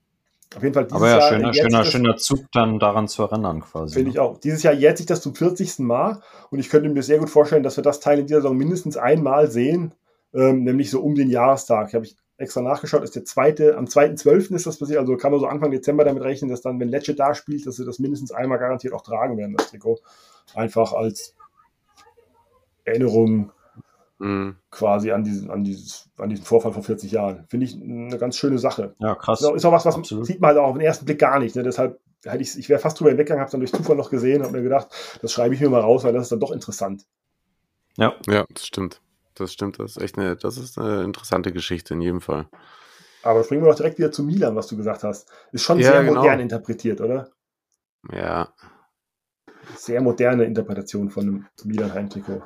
auf 0.55 0.63
jeden 0.63 0.74
Fall 0.74 0.86
dieses 0.86 0.97
Aber 0.97 1.07
ja, 1.07 1.19
Jahr 1.19 1.30
schöner, 1.30 1.53
schöner, 1.53 1.78
das- 1.80 1.88
schöner 1.91 2.17
Zug 2.17 2.39
dann 2.51 2.80
daran 2.80 3.07
zu 3.07 3.21
erinnern 3.21 3.61
quasi. 3.61 3.93
Finde 3.93 4.09
ne? 4.09 4.13
ich 4.15 4.19
auch. 4.19 4.39
Dieses 4.39 4.63
Jahr 4.63 4.74
jährt 4.74 4.97
sich 4.97 5.05
das 5.05 5.21
zum 5.21 5.36
40. 5.36 5.80
Mal 5.80 6.21
und 6.49 6.59
ich 6.59 6.69
könnte 6.69 6.89
mir 6.89 7.03
sehr 7.03 7.19
gut 7.19 7.30
vorstellen, 7.30 7.63
dass 7.63 7.78
wir 7.78 7.84
das 7.84 7.99
Teil 7.99 8.19
in 8.19 8.26
dieser 8.26 8.41
Saison 8.41 8.57
mindestens 8.57 8.97
einmal 8.97 9.49
sehen, 9.49 9.93
ähm, 10.34 10.63
nämlich 10.63 10.89
so 10.89 11.01
um 11.01 11.13
den 11.13 11.30
Jahrestag. 11.30 11.93
Habe 11.93 12.05
ich 12.05 12.17
extra 12.38 12.61
nachgeschaut, 12.61 13.03
ist 13.03 13.15
der 13.15 13.26
zweite, 13.26 13.78
am 13.78 13.86
2.12. 13.86 14.55
ist 14.55 14.65
das 14.65 14.78
passiert, 14.80 14.99
also 14.99 15.15
kann 15.17 15.32
man 15.32 15.39
so 15.39 15.45
Anfang 15.45 15.69
Dezember 15.69 16.03
damit 16.03 16.24
rechnen, 16.24 16.49
dass 16.49 16.61
dann, 16.61 16.80
wenn 16.80 16.89
Lecce 16.89 17.13
da 17.13 17.36
spielt, 17.36 17.67
dass 17.67 17.76
sie 17.76 17.86
das 17.86 17.99
mindestens 17.99 18.32
einmal 18.32 18.57
garantiert 18.57 18.93
auch 18.93 19.03
tragen 19.03 19.38
werden, 19.38 19.55
das 19.55 19.69
Trikot. 19.69 19.99
Einfach 20.55 20.93
als 20.93 21.36
Erinnerung 22.86 23.51
Mhm. 24.24 24.55
quasi 24.71 25.11
an 25.11 25.24
diesen, 25.26 25.51
an 25.51 25.63
dieses, 25.65 26.09
an 26.17 26.30
diesen 26.30 26.45
Vorfall 26.45 26.71
vor 26.71 26.82
40 26.84 27.11
Jahren. 27.11 27.45
Finde 27.49 27.65
ich 27.65 27.76
eine 27.76 28.17
ganz 28.17 28.38
schöne 28.38 28.57
Sache. 28.57 28.95
Ja, 28.99 29.15
krass. 29.15 29.41
Ist 29.41 29.47
auch, 29.47 29.53
ist 29.53 29.65
auch 29.65 29.71
was, 29.74 29.86
was 29.86 29.95
Absolut. 29.95 30.26
sieht 30.26 30.39
man 30.39 30.49
halt 30.49 30.59
auch 30.59 30.69
auf 30.69 30.78
den 30.78 30.82
ersten 30.82 31.05
Blick 31.05 31.19
gar 31.19 31.39
nicht. 31.39 31.55
Ne? 31.57 31.63
Deshalb 31.63 31.99
hätte 32.24 32.41
ich, 32.41 32.57
ich 32.57 32.69
wäre 32.69 32.80
fast 32.80 32.97
drüber 32.99 33.09
hinweggegangen, 33.09 33.41
habe 33.41 33.47
es 33.47 33.51
dann 33.51 33.59
durch 33.59 33.74
Zufall 33.74 33.97
noch 33.97 34.09
gesehen 34.09 34.38
und 34.39 34.47
habe 34.47 34.57
mir 34.57 34.63
gedacht, 34.63 34.88
das 35.21 35.34
schreibe 35.34 35.53
ich 35.55 35.59
mir 35.61 35.69
mal 35.69 35.82
raus, 35.82 36.05
weil 36.05 36.13
das 36.13 36.24
ist 36.24 36.32
dann 36.32 36.39
doch 36.39 36.51
interessant. 36.51 37.05
Ja, 37.97 38.13
Ja, 38.28 38.45
das 38.53 38.65
stimmt. 38.65 39.01
Das 39.36 39.51
stimmt. 39.51 39.80
Das 39.80 39.97
ist 39.97 40.01
echt 40.01 40.17
eine, 40.17 40.36
das 40.38 40.57
ist 40.57 40.78
eine 40.80 41.03
interessante 41.03 41.51
Geschichte 41.51 41.93
in 41.93 42.01
jedem 42.01 42.21
Fall. 42.21 42.47
Aber 43.24 43.43
springen 43.43 43.63
wir 43.63 43.69
doch 43.69 43.78
direkt 43.78 43.97
wieder 43.97 44.11
zu 44.11 44.24
Milan, 44.24 44.55
was 44.55 44.67
du 44.67 44.78
gesagt 44.78 45.03
hast. 45.03 45.30
Ist 45.51 45.63
schon 45.63 45.80
Ja, 45.80 45.91
sehr 45.91 46.03
genau. 46.03 46.21
modern 46.21 46.39
interpretiert, 46.39 47.01
oder? 47.01 47.30
Ja. 48.11 48.53
Sehr 49.76 50.01
moderne 50.01 50.43
Interpretation 50.45 51.09
von 51.09 51.24
einem 51.24 51.45
Milan-Heimtrikot. 51.63 52.41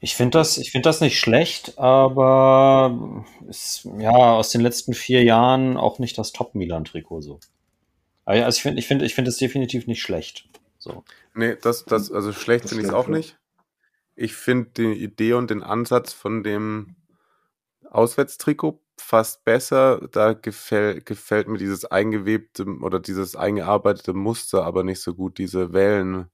Ich 0.00 0.14
finde 0.14 0.38
das, 0.38 0.58
ich 0.58 0.70
finde 0.70 0.88
das 0.88 1.00
nicht 1.00 1.18
schlecht, 1.18 1.78
aber 1.78 3.24
ist, 3.48 3.88
ja, 3.98 4.10
aus 4.10 4.50
den 4.50 4.60
letzten 4.60 4.94
vier 4.94 5.24
Jahren 5.24 5.76
auch 5.76 5.98
nicht 5.98 6.16
das 6.18 6.32
Top-Milan-Trikot 6.32 7.20
so. 7.20 7.40
Also 8.24 8.56
ich 8.56 8.62
finde, 8.62 8.78
ich 8.78 8.86
finde, 8.86 9.06
ich 9.06 9.14
finde 9.14 9.30
es 9.30 9.38
definitiv 9.38 9.86
nicht 9.86 10.02
schlecht. 10.02 10.48
So. 10.78 11.02
Nee, 11.34 11.56
das, 11.60 11.84
das, 11.84 12.12
also 12.12 12.32
schlecht 12.32 12.68
finde 12.68 12.82
ich 12.82 12.88
es 12.88 12.94
auch 12.94 13.08
nicht. 13.08 13.38
Ich 14.14 14.34
finde 14.34 14.70
die 14.76 15.02
Idee 15.02 15.32
und 15.32 15.50
den 15.50 15.62
Ansatz 15.62 16.12
von 16.12 16.42
dem 16.42 16.96
Auswärtstrikot 17.90 18.80
fast 18.96 19.44
besser. 19.44 20.06
Da 20.12 20.34
gefällt, 20.34 21.06
gefällt 21.06 21.48
mir 21.48 21.58
dieses 21.58 21.84
eingewebte 21.84 22.66
oder 22.82 23.00
dieses 23.00 23.34
eingearbeitete 23.34 24.12
Muster 24.12 24.64
aber 24.64 24.84
nicht 24.84 25.00
so 25.00 25.14
gut, 25.14 25.38
diese 25.38 25.72
Wellen. 25.72 26.30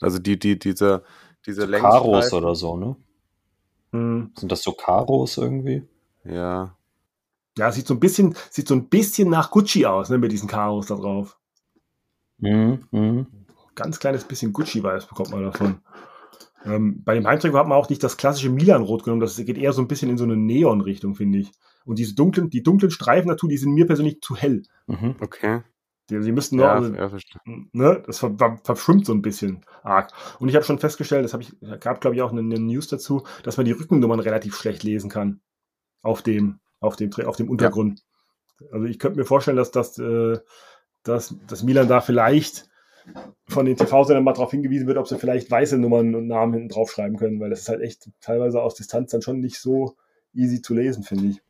Also 0.00 0.18
die, 0.18 0.38
die, 0.38 0.58
diese, 0.58 1.04
diese 1.46 1.68
Karos 1.68 1.70
Längsstreifen. 1.70 2.38
oder 2.38 2.54
so, 2.54 2.76
ne? 2.76 2.96
Hm. 3.92 4.32
Sind 4.36 4.52
das 4.52 4.62
so 4.62 4.72
Karos 4.72 5.38
irgendwie? 5.38 5.84
Ja. 6.24 6.76
Ja, 7.58 7.72
sieht 7.72 7.86
so 7.86 7.94
ein 7.94 8.00
bisschen, 8.00 8.34
sieht 8.50 8.68
so 8.68 8.74
ein 8.74 8.88
bisschen 8.88 9.30
nach 9.30 9.50
Gucci 9.50 9.86
aus, 9.86 10.10
ne, 10.10 10.18
mit 10.18 10.32
diesen 10.32 10.48
Karos 10.48 10.86
da 10.86 10.96
drauf. 10.96 11.38
Mhm, 12.38 12.86
mhm. 12.90 13.26
Ganz 13.74 13.98
kleines 13.98 14.24
bisschen 14.24 14.52
Gucci-Vibes 14.52 15.06
bekommt 15.06 15.30
man 15.30 15.42
davon. 15.42 15.80
Ähm, 16.64 17.02
bei 17.04 17.14
dem 17.14 17.26
Heimtrikot 17.26 17.58
hat 17.58 17.68
man 17.68 17.78
auch 17.78 17.88
nicht 17.88 18.02
das 18.02 18.16
klassische 18.16 18.50
Milan-Rot 18.50 19.04
genommen, 19.04 19.20
das 19.20 19.36
geht 19.36 19.56
eher 19.56 19.72
so 19.72 19.80
ein 19.80 19.88
bisschen 19.88 20.10
in 20.10 20.18
so 20.18 20.24
eine 20.24 20.36
Neon-Richtung, 20.36 21.14
finde 21.14 21.38
ich. 21.38 21.52
Und 21.84 21.98
diese 21.98 22.14
dunklen, 22.14 22.50
die 22.50 22.62
dunklen 22.62 22.90
Streifen 22.90 23.28
dazu, 23.28 23.46
die 23.46 23.56
sind 23.56 23.72
mir 23.72 23.86
persönlich 23.86 24.20
zu 24.20 24.36
hell. 24.36 24.64
Mhm. 24.86 25.14
Okay. 25.20 25.62
Die, 26.10 26.20
die 26.20 26.32
müssten 26.32 26.56
nur, 26.56 26.66
Ja, 26.66 26.74
also, 26.74 26.94
ja, 26.94 27.10
ne, 27.72 28.02
das 28.06 28.18
ver, 28.20 28.36
ver, 28.36 28.58
verschwimmt 28.62 29.06
so 29.06 29.12
ein 29.12 29.22
bisschen 29.22 29.64
arg. 29.82 30.12
Und 30.38 30.48
ich 30.48 30.54
habe 30.54 30.64
schon 30.64 30.78
festgestellt, 30.78 31.24
das 31.24 31.32
habe 31.32 31.42
ich, 31.42 31.52
gab 31.80 32.00
glaube 32.00 32.14
ich 32.14 32.22
auch 32.22 32.30
eine, 32.30 32.40
eine 32.40 32.60
News 32.60 32.86
dazu, 32.88 33.24
dass 33.42 33.56
man 33.56 33.66
die 33.66 33.72
Rückennummern 33.72 34.20
relativ 34.20 34.56
schlecht 34.56 34.84
lesen 34.84 35.10
kann 35.10 35.40
auf 36.02 36.22
dem, 36.22 36.60
auf 36.80 36.96
dem, 36.96 37.10
auf 37.24 37.36
dem 37.36 37.50
Untergrund. 37.50 38.04
Also 38.70 38.86
ich 38.86 38.98
könnte 38.98 39.18
mir 39.18 39.24
vorstellen, 39.24 39.56
dass 39.56 39.72
das, 39.72 39.98
äh, 39.98 40.38
dass, 41.02 41.34
dass 41.46 41.62
Milan 41.62 41.88
da 41.88 42.00
vielleicht 42.00 42.68
von 43.48 43.66
den 43.66 43.76
TV-Sendern 43.76 44.24
mal 44.24 44.32
darauf 44.32 44.50
hingewiesen 44.50 44.86
wird, 44.86 44.98
ob 44.98 45.08
sie 45.08 45.18
vielleicht 45.18 45.50
weiße 45.50 45.78
Nummern 45.78 46.14
und 46.14 46.26
Namen 46.26 46.54
hinten 46.54 46.68
drauf 46.68 46.90
schreiben 46.90 47.16
können, 47.16 47.38
weil 47.40 47.50
das 47.50 47.60
ist 47.60 47.68
halt 47.68 47.80
echt 47.80 48.08
teilweise 48.20 48.60
aus 48.62 48.74
Distanz 48.74 49.10
dann 49.10 49.22
schon 49.22 49.40
nicht 49.40 49.60
so 49.60 49.96
easy 50.32 50.62
zu 50.62 50.74
lesen, 50.74 51.02
finde 51.02 51.26
ich. 51.26 51.42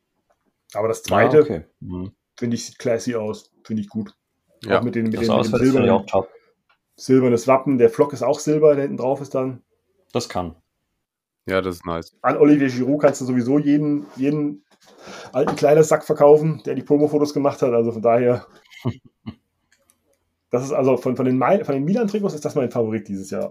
Aber 0.73 0.87
das 0.87 1.03
zweite, 1.03 1.39
Ah, 1.39 1.41
okay. 1.41 1.65
Mhm. 1.79 2.11
finde 2.37 2.55
ich, 2.55 2.65
sieht 2.65 2.79
classy 2.79 3.15
aus, 3.15 3.51
finde 3.63 3.81
ich 3.81 3.89
gut. 3.89 4.15
Ja. 4.63 4.79
Auch 4.79 4.83
mit 4.83 4.95
den, 4.95 5.05
mit 5.05 5.15
Das 5.15 5.27
den, 5.27 5.35
mit 5.37 5.45
ich 5.45 5.51
silbernen, 5.51 5.89
auch 5.91 6.05
top. 6.05 6.29
silbernes 6.95 7.47
Wappen. 7.47 7.77
Der 7.77 7.89
Flock 7.89 8.13
ist 8.13 8.23
auch 8.23 8.39
silber, 8.39 8.73
der 8.75 8.83
hinten 8.83 8.97
drauf 8.97 9.21
ist 9.21 9.35
dann. 9.35 9.61
Das 10.13 10.29
kann. 10.29 10.55
ja, 11.45 11.61
das 11.61 11.75
ist 11.77 11.85
nice. 11.85 12.15
An 12.21 12.37
Olivier 12.37 12.69
Giroud 12.69 13.01
kannst 13.01 13.21
du 13.21 13.25
sowieso 13.25 13.59
jeden, 13.59 14.05
jeden 14.15 14.63
alten 15.33 15.55
Kleidersack 15.55 16.03
verkaufen, 16.05 16.61
der 16.65 16.75
die 16.75 16.81
Promo-Fotos 16.83 17.33
gemacht 17.33 17.61
hat. 17.61 17.73
Also 17.73 17.91
von 17.91 18.01
daher. 18.01 18.45
Das 20.49 20.63
ist 20.63 20.71
also 20.71 20.95
von, 20.95 21.17
von 21.17 21.25
den, 21.25 21.39
von 21.41 21.73
den 21.75 21.83
Milan-Trikots 21.83 22.33
ist 22.33 22.45
das 22.45 22.55
mein 22.55 22.71
Favorit 22.71 23.05
dieses 23.09 23.29
Jahr. 23.31 23.49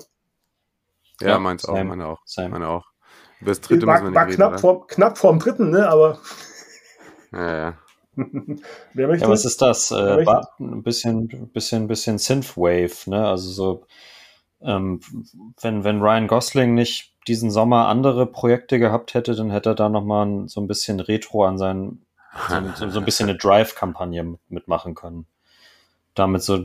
Ja, 1.20 1.28
Ja, 1.28 1.38
meins 1.38 1.66
auch, 1.66 1.74
same. 1.76 1.90
meine 1.90 2.06
auch. 2.06 2.22
Same. 2.24 2.48
Meine 2.48 2.68
auch. 2.68 2.86
Über 3.40 3.50
das 3.50 3.60
dritte 3.60 3.86
war 3.86 4.00
müssen 4.00 4.14
wir 4.14 4.18
war 4.18 4.24
nicht 4.24 4.36
knapp, 4.36 4.52
reden, 4.52 4.60
vor, 4.60 4.86
knapp 4.86 5.18
vorm 5.18 5.38
dritten, 5.38 5.68
ne? 5.68 5.86
aber 5.88 6.18
oder? 7.32 7.38
Ja, 7.42 7.56
ja. 7.58 7.78
wer 8.94 9.08
möchte? 9.08 9.24
Ja, 9.26 9.30
was 9.30 9.44
ist 9.44 9.60
das? 9.62 9.90
Äh, 9.90 10.24
ein 10.58 10.82
bisschen, 10.82 11.28
bisschen, 11.52 11.86
bisschen 11.86 12.18
Synthwave, 12.18 13.08
ne? 13.10 13.26
Also 13.26 13.50
so, 13.50 13.86
ähm, 14.62 15.00
wenn, 15.60 15.84
wenn 15.84 16.00
Ryan 16.00 16.26
Gosling 16.26 16.74
nicht 16.74 17.12
diesen 17.28 17.50
Sommer 17.50 17.88
andere 17.88 18.26
Projekte 18.26 18.78
gehabt 18.78 19.14
hätte, 19.14 19.34
dann 19.34 19.50
hätte 19.50 19.70
er 19.70 19.74
da 19.74 19.88
nochmal 19.88 20.48
so 20.48 20.60
ein 20.60 20.66
bisschen 20.68 21.00
Retro 21.00 21.44
an 21.44 21.58
seinen, 21.58 22.06
so, 22.76 22.88
so, 22.88 22.98
ein 23.00 23.04
bisschen 23.04 23.28
eine 23.28 23.38
Drive-Kampagne 23.38 24.22
mit- 24.22 24.40
mitmachen 24.50 24.94
können. 24.94 25.26
Damit 26.14 26.42
so 26.42 26.64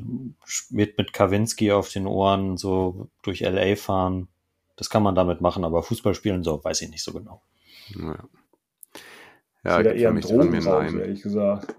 mit, 0.70 0.98
mit 0.98 1.14
Kawinski 1.14 1.72
auf 1.74 1.90
den 1.90 2.08
Ohren 2.08 2.58
so 2.58 3.10
durch 3.22 3.42
LA 3.42 3.76
fahren. 3.76 4.30
Das 4.78 4.90
kann 4.90 5.04
man 5.04 5.16
damit 5.16 5.42
machen, 5.42 5.66
aber 5.66 5.84
Fußball 5.84 6.16
spielen 6.16 6.44
so, 6.44 6.64
weiß 6.64 6.82
ich 6.82 6.90
nicht 6.90 7.04
so 7.04 7.12
genau. 7.12 7.42
Ja, 7.96 8.18
Ja, 9.64 9.82
gibt 9.82 9.96
eher 9.96 10.02
für 10.02 10.08
ein 10.10 10.16
mich 10.16 10.26
von 10.26 10.38
mir 10.38 10.60
Drogenrausch, 10.60 10.94
ehrlich 10.96 11.22
gesagt. 11.22 11.76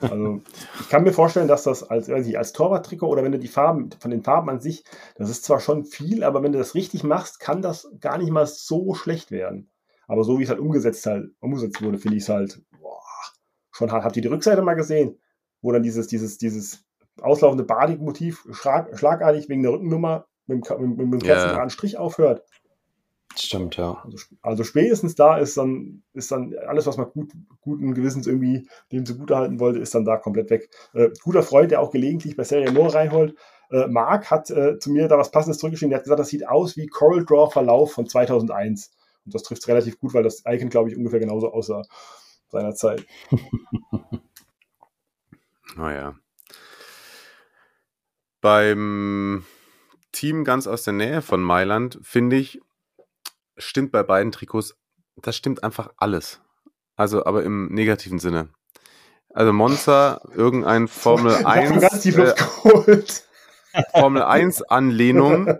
Also, 0.00 0.42
ich 0.80 0.88
kann 0.88 1.04
mir 1.04 1.12
vorstellen, 1.12 1.46
dass 1.46 1.62
das 1.62 1.84
als, 1.84 2.08
weiß 2.08 2.26
ich, 2.26 2.36
als 2.36 2.52
Torwarttrikot 2.52 3.08
oder 3.08 3.22
wenn 3.22 3.32
du 3.32 3.38
die 3.38 3.48
Farben, 3.48 3.90
von 4.00 4.10
den 4.10 4.24
Farben 4.24 4.50
an 4.50 4.60
sich, 4.60 4.84
das 5.16 5.30
ist 5.30 5.44
zwar 5.44 5.60
schon 5.60 5.84
viel, 5.84 6.24
aber 6.24 6.42
wenn 6.42 6.52
du 6.52 6.58
das 6.58 6.74
richtig 6.74 7.04
machst, 7.04 7.38
kann 7.38 7.62
das 7.62 7.88
gar 8.00 8.18
nicht 8.18 8.30
mal 8.30 8.46
so 8.46 8.94
schlecht 8.94 9.30
werden. 9.30 9.70
Aber 10.08 10.24
so 10.24 10.38
wie 10.38 10.42
es 10.42 10.48
halt 10.48 10.58
umgesetzt, 10.58 11.06
halt, 11.06 11.30
umgesetzt 11.40 11.80
wurde, 11.80 11.98
finde 11.98 12.16
ich 12.16 12.24
es 12.24 12.28
halt 12.28 12.60
boah, 12.80 13.00
schon 13.70 13.92
hart. 13.92 14.04
Habt 14.04 14.16
ihr 14.16 14.22
die 14.22 14.28
Rückseite 14.28 14.62
mal 14.62 14.74
gesehen? 14.74 15.20
Wo 15.60 15.70
dann 15.70 15.84
dieses, 15.84 16.08
dieses, 16.08 16.38
dieses 16.38 16.84
auslaufende 17.20 17.64
Badik-Motiv 17.64 18.46
schlag, 18.50 18.98
schlagartig 18.98 19.48
wegen 19.48 19.62
der 19.62 19.72
Rückennummer 19.72 20.26
mit 20.46 20.68
dem, 20.68 20.96
mit, 20.96 20.98
mit 20.98 21.22
dem 21.22 21.28
Ja. 21.28 21.44
geraden 21.44 21.70
Strich 21.70 21.98
aufhört. 21.98 22.42
Stimmt, 23.36 23.76
ja. 23.76 24.02
Also, 24.04 24.18
also 24.42 24.64
spätestens 24.64 25.14
da 25.14 25.38
ist 25.38 25.56
dann, 25.56 26.02
ist 26.12 26.30
dann 26.30 26.54
alles, 26.66 26.86
was 26.86 26.96
man 26.96 27.10
gut, 27.10 27.32
guten 27.60 27.94
Gewissens 27.94 28.26
irgendwie 28.26 28.68
dem 28.90 29.06
zugutehalten 29.06 29.60
wollte, 29.60 29.78
ist 29.78 29.94
dann 29.94 30.04
da 30.04 30.16
komplett 30.16 30.50
weg. 30.50 30.70
Äh, 30.92 31.10
guter 31.22 31.42
Freund, 31.42 31.70
der 31.70 31.80
auch 31.80 31.90
gelegentlich 31.90 32.36
bei 32.36 32.44
Serie 32.44 32.72
More 32.72 32.94
reinholt, 32.94 33.36
äh, 33.70 33.86
Marc 33.88 34.30
hat 34.30 34.50
äh, 34.50 34.78
zu 34.78 34.90
mir 34.90 35.08
da 35.08 35.18
was 35.18 35.30
Passendes 35.30 35.58
zurückgeschrieben. 35.58 35.90
Der 35.90 35.98
hat 35.98 36.04
gesagt, 36.04 36.20
das 36.20 36.28
sieht 36.28 36.46
aus 36.46 36.76
wie 36.76 36.86
Coral 36.86 37.24
Draw 37.24 37.50
Verlauf 37.50 37.92
von 37.92 38.06
2001. 38.06 38.90
Und 39.24 39.34
das 39.34 39.42
trifft 39.42 39.66
relativ 39.68 39.98
gut, 39.98 40.14
weil 40.14 40.22
das 40.22 40.42
Icon, 40.46 40.68
glaube 40.68 40.90
ich, 40.90 40.96
ungefähr 40.96 41.20
genauso 41.20 41.52
aussah 41.52 41.82
seiner 42.48 42.74
Zeit. 42.74 43.06
Naja. 45.76 46.14
Beim 48.40 49.44
Team 50.10 50.44
ganz 50.44 50.66
aus 50.66 50.82
der 50.82 50.92
Nähe 50.92 51.22
von 51.22 51.40
Mailand, 51.42 51.98
finde 52.02 52.36
ich, 52.36 52.60
stimmt 53.62 53.92
bei 53.92 54.02
beiden 54.02 54.32
Trikots, 54.32 54.76
das 55.16 55.36
stimmt 55.36 55.64
einfach 55.64 55.90
alles. 55.96 56.40
Also, 56.96 57.24
aber 57.24 57.42
im 57.42 57.72
negativen 57.72 58.18
Sinne. 58.18 58.48
Also 59.30 59.52
Monza, 59.52 60.20
irgendein 60.34 60.88
Formel 60.88 61.32
Ich 61.32 61.44
hab 61.44 61.66
schon 61.66 61.78
1, 61.78 61.80
ganz 61.80 62.02
tief 62.02 62.18
äh. 62.18 62.34
Formel 63.98 64.22
1 64.22 64.62
Anlehnung 64.62 65.58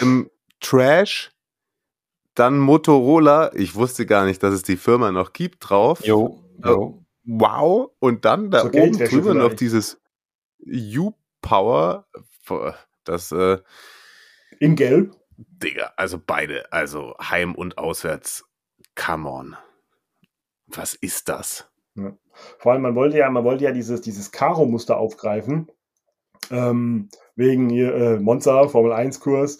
im 0.00 0.30
Trash, 0.60 1.30
dann 2.34 2.58
Motorola, 2.58 3.52
ich 3.54 3.74
wusste 3.74 4.06
gar 4.06 4.24
nicht, 4.24 4.42
dass 4.42 4.54
es 4.54 4.62
die 4.62 4.76
Firma 4.76 5.12
noch 5.12 5.32
gibt, 5.32 5.68
drauf. 5.68 6.04
Jo, 6.04 6.42
jo. 6.64 7.02
Wow. 7.24 7.90
Und 7.98 8.24
dann 8.24 8.50
da 8.50 8.60
So 8.60 8.68
oben 8.68 8.98
drüber 8.98 9.34
noch 9.34 9.54
dieses 9.54 10.00
U-Power. 10.64 12.06
Das, 13.04 13.32
äh, 13.32 13.58
In 14.60 14.76
Gelb. 14.76 15.14
Digga, 15.36 15.92
also 15.96 16.18
beide, 16.24 16.72
also 16.72 17.14
Heim 17.20 17.54
und 17.54 17.78
Auswärts. 17.78 18.44
Come 18.94 19.28
on. 19.28 19.56
Was 20.66 20.94
ist 20.94 21.28
das? 21.28 21.70
Vor 22.58 22.72
allem, 22.72 22.82
man 22.82 22.94
wollte 22.94 23.18
ja, 23.18 23.30
man 23.30 23.44
wollte 23.44 23.64
ja 23.64 23.72
dieses, 23.72 24.00
dieses 24.00 24.30
Karo-Muster 24.30 24.98
aufgreifen. 24.98 25.70
Ähm, 26.50 27.08
wegen 27.34 27.68
hier, 27.70 27.94
äh, 27.94 28.20
Monza, 28.20 28.68
Formel 28.68 28.92
1-Kurs. 28.92 29.58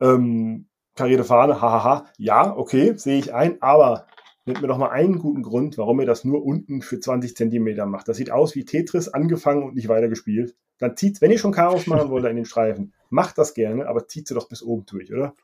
Ähm, 0.00 0.66
karierte 0.94 1.24
Fahne, 1.24 1.60
hahaha, 1.60 2.06
ja, 2.18 2.56
okay, 2.56 2.94
sehe 2.96 3.18
ich 3.18 3.34
ein, 3.34 3.60
aber 3.62 4.06
nennt 4.46 4.60
mir 4.60 4.68
doch 4.68 4.78
mal 4.78 4.90
einen 4.90 5.18
guten 5.18 5.42
Grund, 5.42 5.78
warum 5.78 6.00
ihr 6.00 6.06
das 6.06 6.24
nur 6.24 6.44
unten 6.44 6.82
für 6.82 7.00
20 7.00 7.36
Zentimeter 7.36 7.86
macht. 7.86 8.08
Das 8.08 8.16
sieht 8.16 8.30
aus 8.30 8.54
wie 8.54 8.64
Tetris, 8.64 9.08
angefangen 9.08 9.62
und 9.62 9.74
nicht 9.74 9.88
weitergespielt. 9.88 10.54
Dann 10.78 10.96
zieht, 10.96 11.20
wenn 11.20 11.30
ihr 11.30 11.38
schon 11.38 11.52
Chaos 11.52 11.86
machen 11.86 12.10
wollt 12.10 12.24
in 12.26 12.36
den 12.36 12.44
Streifen, 12.44 12.92
macht 13.14 13.38
das 13.38 13.54
gerne, 13.54 13.86
aber 13.88 14.06
zieht 14.08 14.28
sie 14.28 14.34
doch 14.34 14.48
bis 14.48 14.62
oben 14.62 14.84
durch, 14.86 15.12
oder? 15.12 15.34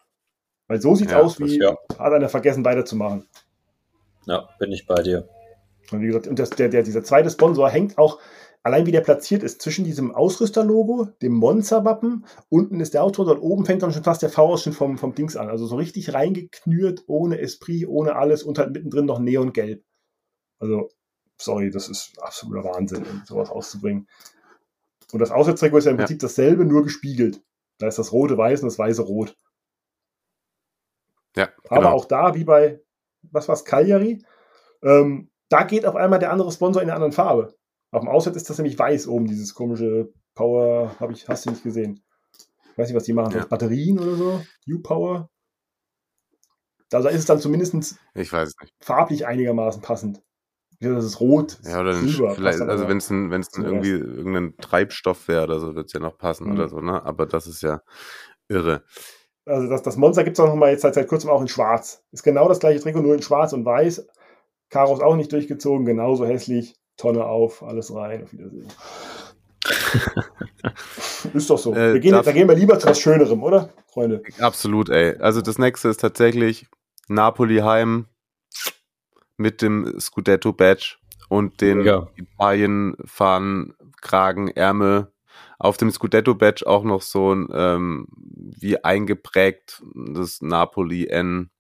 Weil 0.66 0.81
so 0.81 0.95
sieht 0.95 1.07
es 1.09 1.12
Ja, 1.12 1.21
aus, 1.21 1.39
wie 1.41 1.59
ja. 1.59 1.77
hat 1.99 2.12
einer 2.12 2.29
vergessen 2.29 2.64
weiterzumachen. 2.64 3.27
Ja, 4.27 4.49
bin 4.59 4.73
ich 4.73 4.87
bei 4.87 5.03
dir. 5.03 5.29
Und 5.91 6.03
wie 6.03 6.07
gesagt, 6.07 6.27
und 6.27 6.39
das, 6.39 6.51
der, 6.51 6.68
der, 6.68 6.83
dieser 6.83 7.03
zweite 7.03 7.31
Sponsor 7.31 7.68
hängt 7.71 7.97
auch, 7.99 8.21
allein 8.62 8.87
wie 8.87 8.93
der 8.93 9.01
platziert 9.01 9.43
ist, 9.43 9.62
zwischen 9.62 9.85
diesem 9.85 10.14
Ausrüsterlogo, 10.14 11.07
dem 11.23 11.33
Monster-Wappen, 11.33 12.27
unten 12.49 12.81
ist 12.81 12.95
der 12.95 13.03
Outdoor 13.03 13.29
und 13.29 13.39
oben 13.41 13.64
fängt 13.64 13.83
dann 13.83 13.93
schon 13.93 14.05
fast 14.05 14.23
der 14.23 14.31
V-Ausschnitt 14.31 14.75
vom, 14.75 14.99
vom 14.99 15.14
Dings 15.14 15.37
an. 15.37 15.49
Also 15.49 15.66
so 15.66 15.77
richtig 15.77 16.12
reingeknürt, 16.12 17.05
ohne 17.07 17.39
Esprit, 17.39 17.89
ohne 17.89 18.16
alles 18.16 18.43
und 18.43 18.59
halt 18.59 18.73
mittendrin 18.73 19.07
noch 19.07 19.18
Neongelb. 19.18 19.83
Also, 20.59 20.91
sorry, 21.39 21.71
das 21.71 21.89
ist 21.89 22.12
absoluter 22.21 22.64
Wahnsinn, 22.68 23.05
sowas 23.25 23.49
auszubringen. 23.51 24.07
Und 25.12 25.18
das 25.18 25.31
Auswärtstrikot 25.31 25.79
ist 25.79 25.85
ja 25.87 25.91
im 25.91 25.97
Ja. 25.97 26.05
Prinzip 26.05 26.21
dasselbe, 26.21 26.64
nur 26.64 26.85
gespiegelt. 26.85 27.41
Da 27.81 27.89
ist 27.89 27.99
das 27.99 28.12
rote 28.12 28.37
weiß 28.39 28.62
und 28.62 28.68
das 28.68 28.78
weiße 28.78 29.03
rot. 29.03 29.37
Ja, 31.37 31.49
Aber 31.68 31.81
genau. 31.83 31.93
auch 31.93 32.05
da, 32.05 32.35
wie 32.35 32.45
bei, 32.45 32.81
was 33.22 33.49
war's, 33.49 33.64
Cagliari, 33.64 34.24
ähm, 34.83 35.31
da 35.49 35.64
geht 35.64 35.87
auf 35.87 35.97
einmal 35.97 36.18
der 36.18 36.33
andere 36.33 36.53
Sponsor 36.53 36.83
in 36.83 36.89
einer 36.89 36.97
anderen 36.97 37.12
Farbe. 37.12 37.55
Auf 37.91 38.03
dem 38.03 38.09
Auswärts 38.09 38.37
ist 38.37 38.51
das 38.51 38.59
nämlich 38.59 38.78
weiß 38.78 39.09
oben, 39.09 39.26
dieses 39.26 39.55
komische 39.55 40.12
Power, 40.35 40.95
habe 41.01 41.12
ich, 41.12 41.26
hast 41.28 41.47
du 41.47 41.51
nicht 41.51 41.62
gesehen. 41.64 42.05
Ich 42.72 42.78
weiß 42.78 42.89
nicht, 42.89 42.97
was 42.97 43.05
die 43.05 43.12
machen, 43.12 43.35
Ja. 43.37 43.45
Batterien 43.47 43.99
oder 43.99 44.14
so, 44.14 44.43
U-Power. 44.68 45.28
Da 46.89 47.01
da 47.01 47.09
ist 47.09 47.20
es 47.20 47.26
dann 47.26 47.39
zumindest 47.41 47.97
Ich 48.14 48.33
weiß 48.33 48.49
es 48.49 48.55
nicht. 48.61 48.74
farblich 48.81 49.26
einigermaßen 49.26 49.83
passend. 49.83 50.22
Ja, 50.81 50.95
das 50.95 51.05
ist 51.05 51.20
rot, 51.20 51.59
Ja, 51.62 51.81
oder 51.81 51.91
ein, 51.91 52.09
Silber, 52.09 52.35
vielleicht, 52.35 52.61
also 52.62 52.89
wenn 52.89 52.97
es 52.97 53.11
ein, 53.11 53.31
wenn 53.31 53.43
es 53.43 53.51
zum 53.51 53.64
irgendwie 53.64 53.91
irgendein 53.91 54.57
Treibstoff 54.57 55.28
wäre 55.28 55.45
oder 55.45 55.61
so, 55.61 55.74
wird 55.74 55.87
es 55.89 55.93
ja 55.93 56.01
noch 56.01 56.16
passen 56.16 56.47
Mhm. 56.47 56.53
oder 56.55 56.68
so, 56.68 56.81
ne? 56.81 57.05
Aber 57.05 57.26
das 57.26 57.47
ist 57.47 57.62
ja 57.62 57.83
irre. 58.49 58.83
Also 59.45 59.68
das, 59.68 59.83
das 59.83 59.97
Monster 59.99 60.24
gibt 60.24 60.39
es 60.39 60.41
auch 60.45 60.49
noch 60.49 60.57
mal 60.57 60.70
jetzt 60.70 60.83
seit, 60.83 60.95
seit 60.95 61.07
kurzem 61.09 61.28
auch 61.31 61.41
in 61.43 61.49
schwarz. 61.49 62.03
Ist 62.12 62.22
genau 62.22 62.49
das 62.49 62.61
gleiche 62.61 62.81
Trikot, 62.81 63.03
nur 63.03 63.14
in 63.14 63.22
schwarz 63.22 63.53
und 63.53 63.64
weiß. 63.64 64.07
Karos 64.70 65.01
auch 65.01 65.16
nicht 65.16 65.33
durchgezogen, 65.33 65.85
genauso 65.85 66.24
hässlich. 66.26 66.76
Tonne 66.97 67.24
auf, 67.24 67.62
alles 67.62 67.95
rein, 67.95 68.22
auf 68.24 68.33
Wiedersehen. 68.33 68.68
ist 71.35 71.51
doch 71.51 71.59
so. 71.59 71.74
Äh, 71.74 71.95
wir 71.95 72.01
gehen, 72.01 72.12
darf- 72.12 72.24
da 72.24 72.33
gehen 72.33 72.49
wir 72.49 72.55
lieber 72.55 72.78
zu 72.78 72.89
was 72.89 73.01
Schönerem, 73.01 73.43
oder, 73.43 73.70
Freunde? 73.93 74.22
Absolut, 74.39 74.89
ey. 74.91 75.16
Also 75.18 75.41
das 75.41 75.59
nächste 75.59 75.89
ist 75.89 76.01
tatsächlich 76.01 76.66
Napoli 77.09 77.59
heim 77.59 78.07
mit 79.41 79.62
dem 79.62 79.99
Scudetto 79.99 80.53
Badge 80.53 80.97
und 81.28 81.61
den 81.62 81.82
Ja. 81.82 82.07
Italien 82.14 82.95
Fahnen, 83.05 83.74
Kragen, 84.03 84.49
Ärmel. 84.49 85.11
Auf 85.59 85.76
dem 85.76 85.91
Scudetto 85.91 86.34
Badge 86.34 86.66
auch 86.66 86.84
noch 86.84 87.03
so 87.03 87.34
ein 87.34 87.49
ähm, 87.53 88.07
wie 88.12 88.82
eingeprägt 88.84 89.82
das 89.95 90.43
Napoli 90.43 91.07
N. 91.07 91.51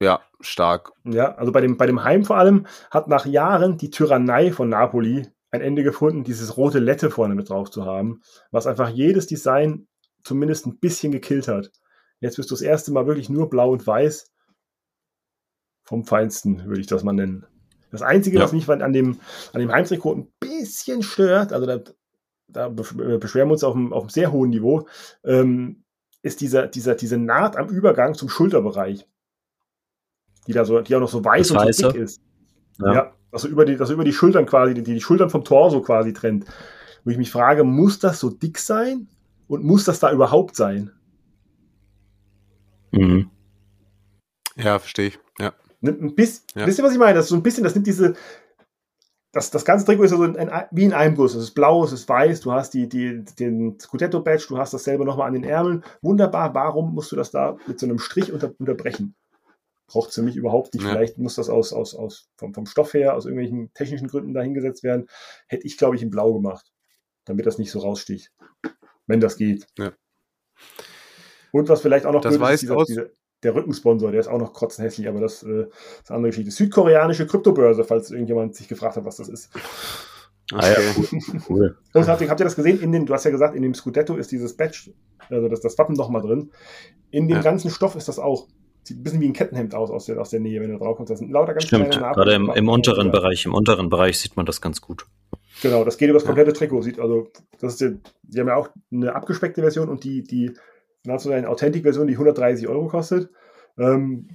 Ja, 0.00 0.20
stark. 0.40 0.92
Ja, 1.04 1.34
also 1.36 1.52
bei 1.52 1.60
dem, 1.60 1.76
bei 1.76 1.86
dem 1.86 2.04
Heim 2.04 2.24
vor 2.24 2.36
allem 2.36 2.66
hat 2.90 3.08
nach 3.08 3.24
Jahren 3.24 3.78
die 3.78 3.90
Tyrannei 3.90 4.52
von 4.52 4.68
Napoli 4.68 5.26
ein 5.52 5.60
Ende 5.60 5.82
gefunden, 5.84 6.24
dieses 6.24 6.56
rote 6.56 6.80
Lette 6.80 7.10
vorne 7.10 7.34
mit 7.34 7.48
drauf 7.48 7.70
zu 7.70 7.86
haben, 7.86 8.20
was 8.50 8.66
einfach 8.66 8.88
jedes 8.88 9.26
Design 9.26 9.86
zumindest 10.24 10.66
ein 10.66 10.78
bisschen 10.78 11.12
gekillt 11.12 11.48
hat. 11.48 11.70
Jetzt 12.20 12.36
bist 12.36 12.50
du 12.50 12.54
das 12.54 12.62
erste 12.62 12.92
Mal 12.92 13.06
wirklich 13.06 13.28
nur 13.28 13.48
blau 13.48 13.70
und 13.70 13.86
weiß. 13.86 14.32
Vom 15.86 16.04
Feinsten, 16.04 16.66
würde 16.66 16.80
ich 16.80 16.86
das 16.88 17.04
mal 17.04 17.12
nennen. 17.12 17.46
Das 17.90 18.02
Einzige, 18.02 18.38
Ja. 18.38 18.44
was 18.44 18.52
mich 18.52 18.68
an 18.68 18.92
dem, 18.92 19.18
an 19.52 19.60
dem 19.60 19.72
Heimtrikot 19.72 20.14
ein 20.16 20.28
bisschen 20.40 21.02
stört, 21.02 21.52
also 21.52 21.64
da, 21.66 21.80
da 22.48 22.66
besch- 22.66 23.18
beschweren 23.18 23.48
wir 23.48 23.52
uns 23.52 23.64
auf 23.64 23.74
einem, 23.74 23.92
auf 23.92 24.02
einem 24.02 24.10
sehr 24.10 24.32
hohen 24.32 24.50
Niveau, 24.50 24.86
ähm, 25.24 25.84
ist 26.22 26.40
dieser, 26.40 26.66
dieser, 26.66 26.96
diese 26.96 27.16
Naht 27.16 27.56
am 27.56 27.68
Übergang 27.68 28.14
zum 28.14 28.28
Schulterbereich. 28.28 29.06
Die 30.48 30.52
da 30.52 30.64
so, 30.64 30.80
die 30.80 30.94
auch 30.94 31.00
noch 31.00 31.08
so 31.08 31.24
weiß 31.24 31.48
Das 31.48 31.66
und 31.66 31.74
so 31.74 31.90
dick 31.92 32.00
ist. 32.02 32.20
Ja. 32.80 32.92
Ja, 32.92 33.12
also 33.30 33.48
über 33.48 33.64
die, 33.64 33.76
das 33.76 33.90
über 33.90 34.04
die 34.04 34.12
Schultern 34.12 34.44
quasi, 34.46 34.74
die 34.74 34.82
die 34.82 35.00
Schultern 35.00 35.30
vom 35.30 35.44
Torso 35.44 35.80
quasi 35.80 36.12
trennt. 36.12 36.44
Wo 37.04 37.10
ich 37.10 37.18
mich 37.18 37.30
frage, 37.30 37.62
muss 37.64 38.00
das 38.00 38.18
so 38.18 38.30
dick 38.30 38.58
sein? 38.58 39.08
Und 39.48 39.62
muss 39.62 39.84
das 39.84 40.00
da 40.00 40.12
überhaupt 40.12 40.56
sein? 40.56 40.90
Mhm. 42.90 43.30
Ja, 44.56 44.78
verstehe 44.80 45.08
ich. 45.08 45.18
Ja. 45.38 45.52
Nimmt 45.80 46.02
ein 46.02 46.14
bisschen, 46.14 46.44
Ja. 46.54 46.66
Wisst 46.66 46.78
ihr, 46.78 46.84
was 46.84 46.92
ich 46.92 46.98
meine? 46.98 47.14
Das 47.14 47.26
ist 47.26 47.30
so 47.30 47.36
ein 47.36 47.42
bisschen, 47.42 47.64
das 47.64 47.74
nimmt 47.74 47.86
diese. 47.86 48.14
Das, 49.32 49.50
das 49.50 49.66
ganze 49.66 49.84
Trikot 49.84 50.04
ist 50.04 50.12
ja 50.12 50.16
so 50.16 50.22
ein, 50.22 50.36
ein, 50.36 50.66
wie 50.70 50.84
in 50.84 50.94
einem 50.94 51.14
Guss. 51.14 51.34
Es 51.34 51.42
ist 51.44 51.54
blau, 51.54 51.84
es 51.84 51.92
ist 51.92 52.08
weiß, 52.08 52.40
du 52.40 52.52
hast 52.52 52.72
die, 52.72 52.88
die, 52.88 53.22
den 53.38 53.78
Scudetto-Badge, 53.78 54.46
du 54.48 54.56
hast 54.56 54.72
dasselbe 54.72 55.04
nochmal 55.04 55.28
an 55.28 55.34
den 55.34 55.44
Ärmeln. 55.44 55.84
Wunderbar, 56.00 56.54
warum 56.54 56.94
musst 56.94 57.12
du 57.12 57.16
das 57.16 57.30
da 57.32 57.58
mit 57.66 57.78
so 57.78 57.84
einem 57.84 57.98
Strich 57.98 58.32
unter, 58.32 58.54
unterbrechen? 58.58 59.14
Braucht 59.88 60.08
es 60.08 60.14
für 60.14 60.22
mich 60.22 60.36
überhaupt 60.36 60.72
nicht. 60.72 60.84
Ja. 60.84 60.92
Vielleicht 60.92 61.18
muss 61.18 61.34
das 61.34 61.50
aus, 61.50 61.74
aus, 61.74 61.94
aus, 61.94 62.30
vom, 62.38 62.54
vom 62.54 62.64
Stoff 62.64 62.94
her, 62.94 63.14
aus 63.14 63.26
irgendwelchen 63.26 63.70
technischen 63.74 64.08
Gründen 64.08 64.32
dahingesetzt 64.32 64.82
werden. 64.82 65.06
Hätte 65.48 65.66
ich, 65.66 65.76
glaube 65.76 65.96
ich, 65.96 66.02
in 66.02 66.10
blau 66.10 66.32
gemacht, 66.32 66.72
damit 67.26 67.44
das 67.44 67.58
nicht 67.58 67.70
so 67.70 67.80
raussticht. 67.80 68.32
Wenn 69.06 69.20
das 69.20 69.36
geht. 69.36 69.66
Ja. 69.76 69.92
Und 71.52 71.68
was 71.68 71.82
vielleicht 71.82 72.06
auch 72.06 72.12
noch 72.12 72.22
Das 72.22 72.36
blöd 72.36 72.42
ist, 72.42 72.48
weiß 72.48 72.60
dieser, 72.60 72.84
dieser, 72.84 73.06
der 73.46 73.54
Rückensponsor, 73.54 74.10
der 74.10 74.20
ist 74.20 74.28
auch 74.28 74.38
noch 74.38 74.52
krotzenhässlich, 74.52 75.08
aber 75.08 75.20
das 75.20 75.42
äh, 75.42 75.62
ist 75.62 76.10
eine 76.10 76.16
andere 76.16 76.30
Geschichte. 76.30 76.50
Südkoreanische 76.50 77.26
Kryptobörse, 77.26 77.84
falls 77.84 78.10
irgendjemand 78.10 78.54
sich 78.56 78.68
gefragt 78.68 78.96
hat, 78.96 79.04
was 79.04 79.16
das 79.16 79.28
ist. 79.28 79.50
Ah, 80.52 80.68
ja, 80.68 80.76
cool. 81.48 81.76
Und 81.92 82.06
habt 82.06 82.20
ihr, 82.20 82.28
habt 82.28 82.40
ihr 82.40 82.44
das 82.44 82.54
gesehen? 82.54 82.80
In 82.80 82.92
den, 82.92 83.06
du 83.06 83.14
hast 83.14 83.24
ja 83.24 83.30
gesagt, 83.30 83.56
in 83.56 83.62
dem 83.62 83.74
Scudetto 83.74 84.16
ist 84.16 84.30
dieses 84.30 84.56
Badge, 84.56 84.92
also 85.28 85.48
das, 85.48 85.60
das 85.60 85.76
Wappen 85.78 85.94
nochmal 85.96 86.22
drin. 86.22 86.50
In 87.10 87.26
dem 87.28 87.38
Ja. 87.38 87.42
ganzen 87.42 87.70
Stoff 87.70 87.96
ist 87.96 88.08
das 88.08 88.18
auch. 88.18 88.46
Sieht 88.84 88.98
ein 89.00 89.02
bisschen 89.02 89.20
wie 89.20 89.26
ein 89.26 89.32
Kettenhemd 89.32 89.74
aus, 89.74 89.90
aus 89.90 90.06
der, 90.06 90.20
aus 90.20 90.30
der 90.30 90.38
Nähe, 90.38 90.60
wenn 90.60 90.70
du 90.70 90.78
drauf 90.78 90.96
kommst. 90.96 91.10
Das 91.10 91.18
sind 91.18 91.32
lauter 91.32 91.54
ganz 91.54 91.64
Stimmt, 91.64 91.90
kleine 91.90 92.14
gerade 92.14 92.34
im, 92.34 92.50
im 92.50 92.68
unteren 92.68 93.06
Ja. 93.06 93.12
Bereich, 93.12 93.44
im 93.44 93.54
unteren 93.54 93.88
Bereich 93.88 94.20
sieht 94.20 94.36
man 94.36 94.46
das 94.46 94.60
ganz 94.60 94.80
gut. 94.80 95.06
Genau, 95.62 95.82
das 95.84 95.96
geht 95.98 96.08
über 96.10 96.18
das 96.18 96.26
komplette 96.26 96.52
Trikot. 96.52 96.82
Sieht 96.82 97.00
also, 97.00 97.28
das 97.60 97.72
ist 97.72 97.80
die, 97.80 97.98
die 98.22 98.38
haben 98.38 98.46
ja 98.48 98.54
auch 98.56 98.68
eine 98.92 99.14
abgespeckte 99.16 99.62
Version 99.62 99.88
und 99.88 100.04
die, 100.04 100.22
die 100.22 100.52
nationalen 101.06 101.46
Authentic-Version, 101.46 102.06
die 102.06 102.14
130 102.14 102.68
Euro 102.68 102.88
kostet. 102.88 103.30
Ähm, 103.78 104.28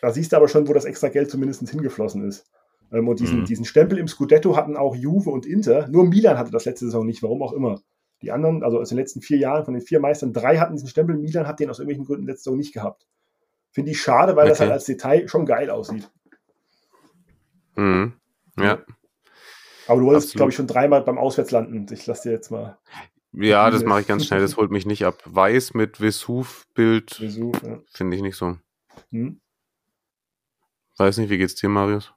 da 0.00 0.10
siehst 0.10 0.32
du 0.32 0.36
aber 0.36 0.48
schon, 0.48 0.66
wo 0.68 0.72
das 0.72 0.84
extra 0.84 1.08
Geld 1.08 1.30
zumindest 1.30 1.68
hingeflossen 1.68 2.26
ist. 2.26 2.46
Ähm, 2.92 3.08
und 3.08 3.20
diesen, 3.20 3.40
Mhm. 3.40 3.44
diesen 3.44 3.64
Stempel 3.64 3.98
im 3.98 4.08
Scudetto 4.08 4.56
hatten 4.56 4.76
auch 4.76 4.94
Juve 4.96 5.30
und 5.30 5.46
Inter. 5.46 5.88
Nur 5.88 6.04
Milan 6.06 6.38
hatte 6.38 6.50
das 6.50 6.64
letzte 6.64 6.86
Saison 6.86 7.06
nicht, 7.06 7.22
warum 7.22 7.42
auch 7.42 7.52
immer. 7.52 7.80
Die 8.22 8.30
anderen, 8.32 8.62
also 8.62 8.78
aus 8.80 8.88
den 8.90 8.98
letzten 8.98 9.20
vier 9.20 9.38
Jahren, 9.38 9.64
von 9.64 9.74
den 9.74 9.82
vier 9.82 9.98
Meistern, 10.00 10.32
drei 10.32 10.58
hatten 10.58 10.74
diesen 10.74 10.88
Stempel. 10.88 11.16
Milan 11.16 11.46
hat 11.48 11.58
den 11.60 11.70
aus 11.70 11.78
irgendwelchen 11.78 12.04
Gründen 12.06 12.26
letzte 12.26 12.44
Saison 12.44 12.56
nicht 12.58 12.72
gehabt. 12.74 13.06
Finde 13.70 13.90
ich 13.90 14.00
schade, 14.02 14.36
weil 14.36 14.48
das 14.48 14.58
Okay. 14.58 14.64
halt 14.64 14.72
als 14.72 14.84
Detail 14.84 15.26
schon 15.28 15.46
geil 15.46 15.70
aussieht. 15.70 16.10
Mhm. 17.76 18.12
Ja. 18.58 18.78
Aber 19.88 20.00
du 20.00 20.06
wolltest, 20.06 20.34
glaube 20.34 20.50
ich, 20.50 20.56
schon 20.56 20.66
dreimal 20.66 21.02
beim 21.02 21.18
Auswärtslanden. 21.18 21.86
Ich 21.90 22.06
lasse 22.06 22.28
dir 22.28 22.32
jetzt 22.34 22.50
mal 22.50 22.78
Ja, 23.32 23.70
das 23.70 23.84
mache 23.84 24.02
ich 24.02 24.06
ganz 24.06 24.26
schnell, 24.26 24.40
das 24.40 24.56
holt 24.58 24.70
mich 24.70 24.86
nicht 24.86 25.04
ab. 25.04 25.22
Weiß 25.24 25.74
mit 25.74 26.00
Vesuv-Bild 26.00 27.18
Besuch. 27.18 27.54
Ja. 27.62 27.80
finde 27.90 28.16
ich 28.16 28.22
nicht 28.22 28.36
so. 28.36 28.58
Hm? 29.10 29.40
Weiß 30.98 31.16
nicht, 31.16 31.30
wie 31.30 31.38
geht's 31.38 31.54
dir, 31.54 31.68
Marius? 31.68 32.12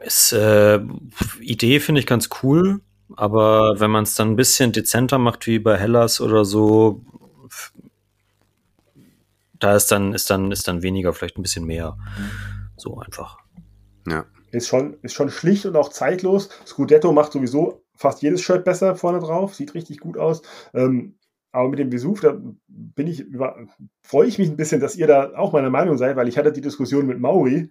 Ist, 0.00 0.32
äh, 0.32 0.80
Idee 1.40 1.80
finde 1.80 2.00
ich 2.00 2.06
ganz 2.06 2.28
cool, 2.42 2.80
aber 3.16 3.80
wenn 3.80 3.90
man 3.90 4.02
es 4.02 4.14
dann 4.14 4.32
ein 4.32 4.36
bisschen 4.36 4.72
dezenter 4.72 5.18
macht, 5.18 5.46
wie 5.46 5.58
bei 5.58 5.78
Hellas 5.78 6.20
oder 6.20 6.44
so, 6.44 7.04
da 9.54 9.76
ist 9.76 9.86
dann, 9.92 10.12
ist 10.12 10.28
dann, 10.28 10.50
ist 10.50 10.68
dann 10.68 10.82
weniger, 10.82 11.14
vielleicht 11.14 11.38
ein 11.38 11.42
bisschen 11.42 11.64
mehr. 11.64 11.96
So 12.76 12.98
einfach. 12.98 13.38
Ja. 14.06 14.26
Ist 14.50 14.68
schon, 14.68 14.98
ist 15.02 15.14
schon 15.14 15.30
schlicht 15.30 15.64
und 15.64 15.76
auch 15.76 15.90
zeitlos. 15.90 16.50
Scudetto 16.66 17.12
macht 17.12 17.32
sowieso 17.32 17.81
fast 18.02 18.22
jedes 18.22 18.42
Shirt 18.42 18.64
besser 18.64 18.94
vorne 18.96 19.20
drauf, 19.20 19.54
sieht 19.54 19.74
richtig 19.74 20.00
gut 20.00 20.18
aus. 20.18 20.42
Ähm, 20.74 21.16
aber 21.52 21.68
mit 21.68 21.78
dem 21.78 21.92
Vesuv, 21.92 22.20
da 22.20 22.40
bin 22.66 23.06
ich 23.06 23.26
freue 24.02 24.26
ich 24.26 24.38
mich 24.38 24.48
ein 24.48 24.56
bisschen, 24.56 24.80
dass 24.80 24.96
ihr 24.96 25.06
da 25.06 25.34
auch 25.36 25.52
meiner 25.52 25.70
Meinung 25.70 25.98
seid, 25.98 26.16
weil 26.16 26.28
ich 26.28 26.38
hatte 26.38 26.52
die 26.52 26.62
Diskussion 26.62 27.06
mit 27.06 27.20
Mauri, 27.20 27.70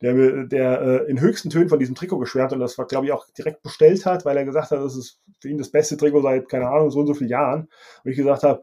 der 0.00 0.44
der 0.44 0.80
äh, 0.80 1.10
in 1.10 1.20
höchsten 1.20 1.50
Tönen 1.50 1.68
von 1.68 1.78
diesem 1.78 1.94
Trikot 1.94 2.18
geschwärmt 2.18 2.52
und 2.52 2.60
das 2.60 2.76
glaube 2.76 3.06
ich, 3.06 3.12
auch 3.12 3.26
direkt 3.36 3.62
bestellt 3.62 4.06
hat, 4.06 4.24
weil 4.24 4.36
er 4.36 4.44
gesagt 4.44 4.70
hat, 4.70 4.78
das 4.78 4.96
ist 4.96 5.20
für 5.40 5.48
ihn 5.48 5.58
das 5.58 5.70
beste 5.70 5.96
Trikot 5.96 6.22
seit, 6.22 6.48
keine 6.48 6.68
Ahnung, 6.68 6.90
so 6.90 7.00
und 7.00 7.06
so 7.06 7.14
vielen 7.14 7.30
Jahren. 7.30 7.68
Und 8.04 8.10
ich 8.10 8.16
gesagt 8.16 8.44
habe, 8.44 8.62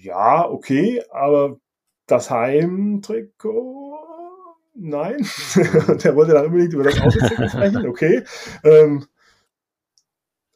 ja, 0.00 0.48
okay, 0.48 1.02
aber 1.10 1.58
das 2.06 2.30
Heimtrikot, 2.30 3.98
nein. 4.74 5.26
Und 5.88 6.04
der 6.04 6.16
wollte 6.16 6.32
dann 6.32 6.46
unbedingt 6.46 6.72
über 6.72 6.84
das 6.84 7.00
Auswärtstrikot 7.00 7.48
sprechen, 7.48 7.86
okay. 7.86 8.22
Ähm, 8.64 9.06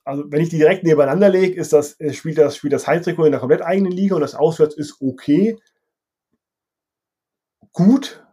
also 0.04 0.30
wenn 0.30 0.42
ich 0.42 0.50
die 0.50 0.58
direkt 0.58 0.84
nebeneinander 0.84 1.28
lege, 1.28 1.58
ist 1.58 1.72
das, 1.72 1.98
äh, 2.00 2.12
spielt 2.12 2.38
das, 2.38 2.56
spielt 2.56 2.72
das 2.72 2.86
Heimtrikot 2.86 3.24
in 3.24 3.32
der 3.32 3.40
komplett 3.40 3.62
eigenen 3.62 3.92
Liga 3.92 4.14
und 4.14 4.20
das 4.20 4.34
Auswärts 4.34 4.76
ist 4.76 5.00
okay. 5.00 5.58
Gut. 7.72 8.24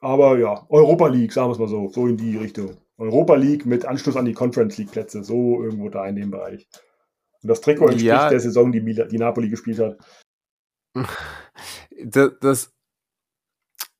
Aber 0.00 0.38
ja, 0.38 0.66
Europa 0.68 1.08
League, 1.08 1.32
sagen 1.32 1.48
wir 1.48 1.52
es 1.52 1.58
mal 1.58 1.68
so, 1.68 1.88
so 1.88 2.06
in 2.06 2.16
die 2.16 2.36
Richtung. 2.36 2.76
Europa 2.96 3.34
League 3.34 3.66
mit 3.66 3.86
Anschluss 3.86 4.16
an 4.16 4.26
die 4.26 4.34
Conference 4.34 4.76
League 4.76 4.92
Plätze, 4.92 5.24
so 5.24 5.62
irgendwo 5.62 5.88
da 5.88 6.06
in 6.06 6.16
dem 6.16 6.30
Bereich. 6.30 6.68
Und 7.42 7.48
das 7.48 7.62
Trikot 7.62 7.86
entspricht 7.86 8.06
ja, 8.06 8.28
der 8.28 8.40
Saison, 8.40 8.70
die, 8.70 8.82
die 8.82 9.18
Napoli 9.18 9.48
gespielt 9.48 9.78
hat. 9.78 9.98
Das, 12.02 12.30
das 12.40 12.72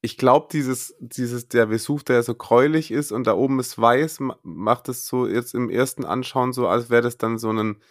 ich 0.03 0.17
glaube, 0.17 0.49
dieses, 0.51 0.95
dieses, 0.99 1.49
der 1.49 1.71
Vesuv, 1.71 2.05
der 2.05 2.23
so 2.23 2.35
gräulich 2.35 2.91
ist 2.91 3.13
und 3.13 3.27
da 3.27 3.35
oben 3.35 3.61
ist 3.61 3.79
weiß, 3.79 4.21
macht 4.43 4.89
es 4.89 5.07
so 5.07 5.27
jetzt 5.27 5.55
im 5.55 5.69
ersten 5.69 6.05
Anschauen 6.05 6.53
so, 6.53 6.67
als 6.67 6.89
wäre 6.89 7.03
das 7.03 7.19
dann 7.19 7.39
so 7.39 7.53
ein, 7.53 7.83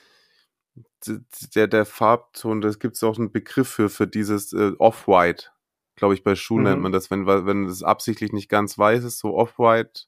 der, 1.56 1.68
der 1.68 1.86
Farbton, 1.86 2.62
das 2.62 2.80
gibt 2.80 2.96
es 2.96 3.04
auch 3.04 3.18
einen 3.18 3.32
Begriff 3.32 3.70
für, 3.70 3.90
für 3.90 4.08
dieses 4.08 4.54
äh, 4.54 4.72
Off-White. 4.80 5.52
Glaube 5.96 6.14
ich, 6.14 6.24
bei 6.24 6.36
Schuhen 6.36 6.62
mhm. 6.62 6.70
nennt 6.70 6.82
man 6.82 6.92
das, 6.92 7.12
wenn, 7.12 7.28
wenn 7.28 7.66
es 7.66 7.84
absichtlich 7.84 8.32
nicht 8.32 8.50
ganz 8.50 8.78
weiß 8.78 9.04
ist, 9.04 9.20
so 9.20 9.36
Off-White, 9.36 10.06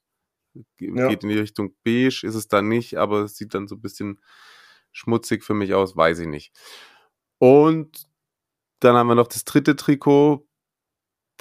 ja. 0.79 1.07
geht 1.07 1.23
in 1.23 1.29
die 1.29 1.37
Richtung 1.39 1.75
beige, 1.83 2.25
ist 2.25 2.35
es 2.35 2.47
dann 2.47 2.67
nicht, 2.67 2.97
aber 2.97 3.21
es 3.21 3.37
sieht 3.37 3.53
dann 3.53 3.67
so 3.67 3.75
ein 3.75 3.81
bisschen 3.81 4.19
schmutzig 4.91 5.43
für 5.43 5.53
mich 5.53 5.73
aus, 5.73 5.95
weiß 5.95 6.19
ich 6.19 6.27
nicht. 6.27 6.53
Und 7.37 8.07
dann 8.79 8.95
haben 8.95 9.07
wir 9.07 9.15
noch 9.15 9.27
das 9.27 9.45
dritte 9.45 9.75
Trikot, 9.75 10.47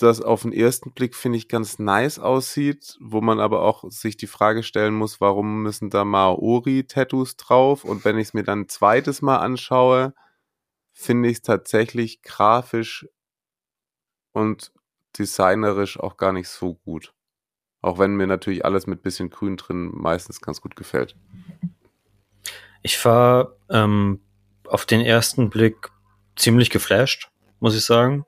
das 0.03 0.21
auf 0.21 0.43
den 0.43 0.53
ersten 0.53 0.93
Blick, 0.93 1.15
finde 1.15 1.39
ich, 1.39 1.49
ganz 1.49 1.79
nice 1.79 2.19
aussieht, 2.19 2.97
wo 3.01 3.21
man 3.21 3.41
aber 3.41 3.63
auch 3.63 3.91
sich 3.91 4.17
die 4.17 4.27
Frage 4.27 4.63
stellen 4.63 4.95
muss, 4.95 5.21
warum 5.21 5.63
müssen 5.63 5.91
da 5.91 6.05
Maori-Tattoos 6.05 7.37
drauf? 7.37 7.85
Und 7.85 8.05
wenn 8.05 8.19
ich 8.19 8.29
es 8.29 8.35
mir 8.35 8.43
dann 8.43 8.63
ein 8.63 8.69
zweites 8.69 9.23
Mal 9.23 9.39
anschaue, 9.39 10.15
finde 10.93 11.29
ich 11.29 11.39
es 11.39 11.43
tatsächlich 11.43 12.23
grafisch 12.23 13.09
und 14.33 14.73
designerisch 15.19 15.99
auch 15.99 16.17
gar 16.17 16.33
nicht 16.33 16.49
so 16.49 16.75
gut. 16.75 17.15
Auch 17.83 17.99
wenn 17.99 18.15
mir 18.15 18.27
natürlich 18.27 18.65
alles 18.65 18.87
mit 18.87 19.03
bisschen 19.03 19.31
Grün 19.31 19.57
drin 19.57 19.91
meistens 19.93 20.41
ganz 20.41 20.61
gut 20.61 20.77
gefällt. 20.77 21.17
Ich 22.83 23.03
war 23.05 23.57
ähm, 23.71 24.21
auf 24.67 24.87
den 24.87 25.01
ersten 25.01 25.51
Blick 25.51 25.91
ziemlich 26.37 26.71
geflasht, 26.71 27.31
muss 27.59 27.77
ich 27.77 27.85
sagen. 27.85 28.25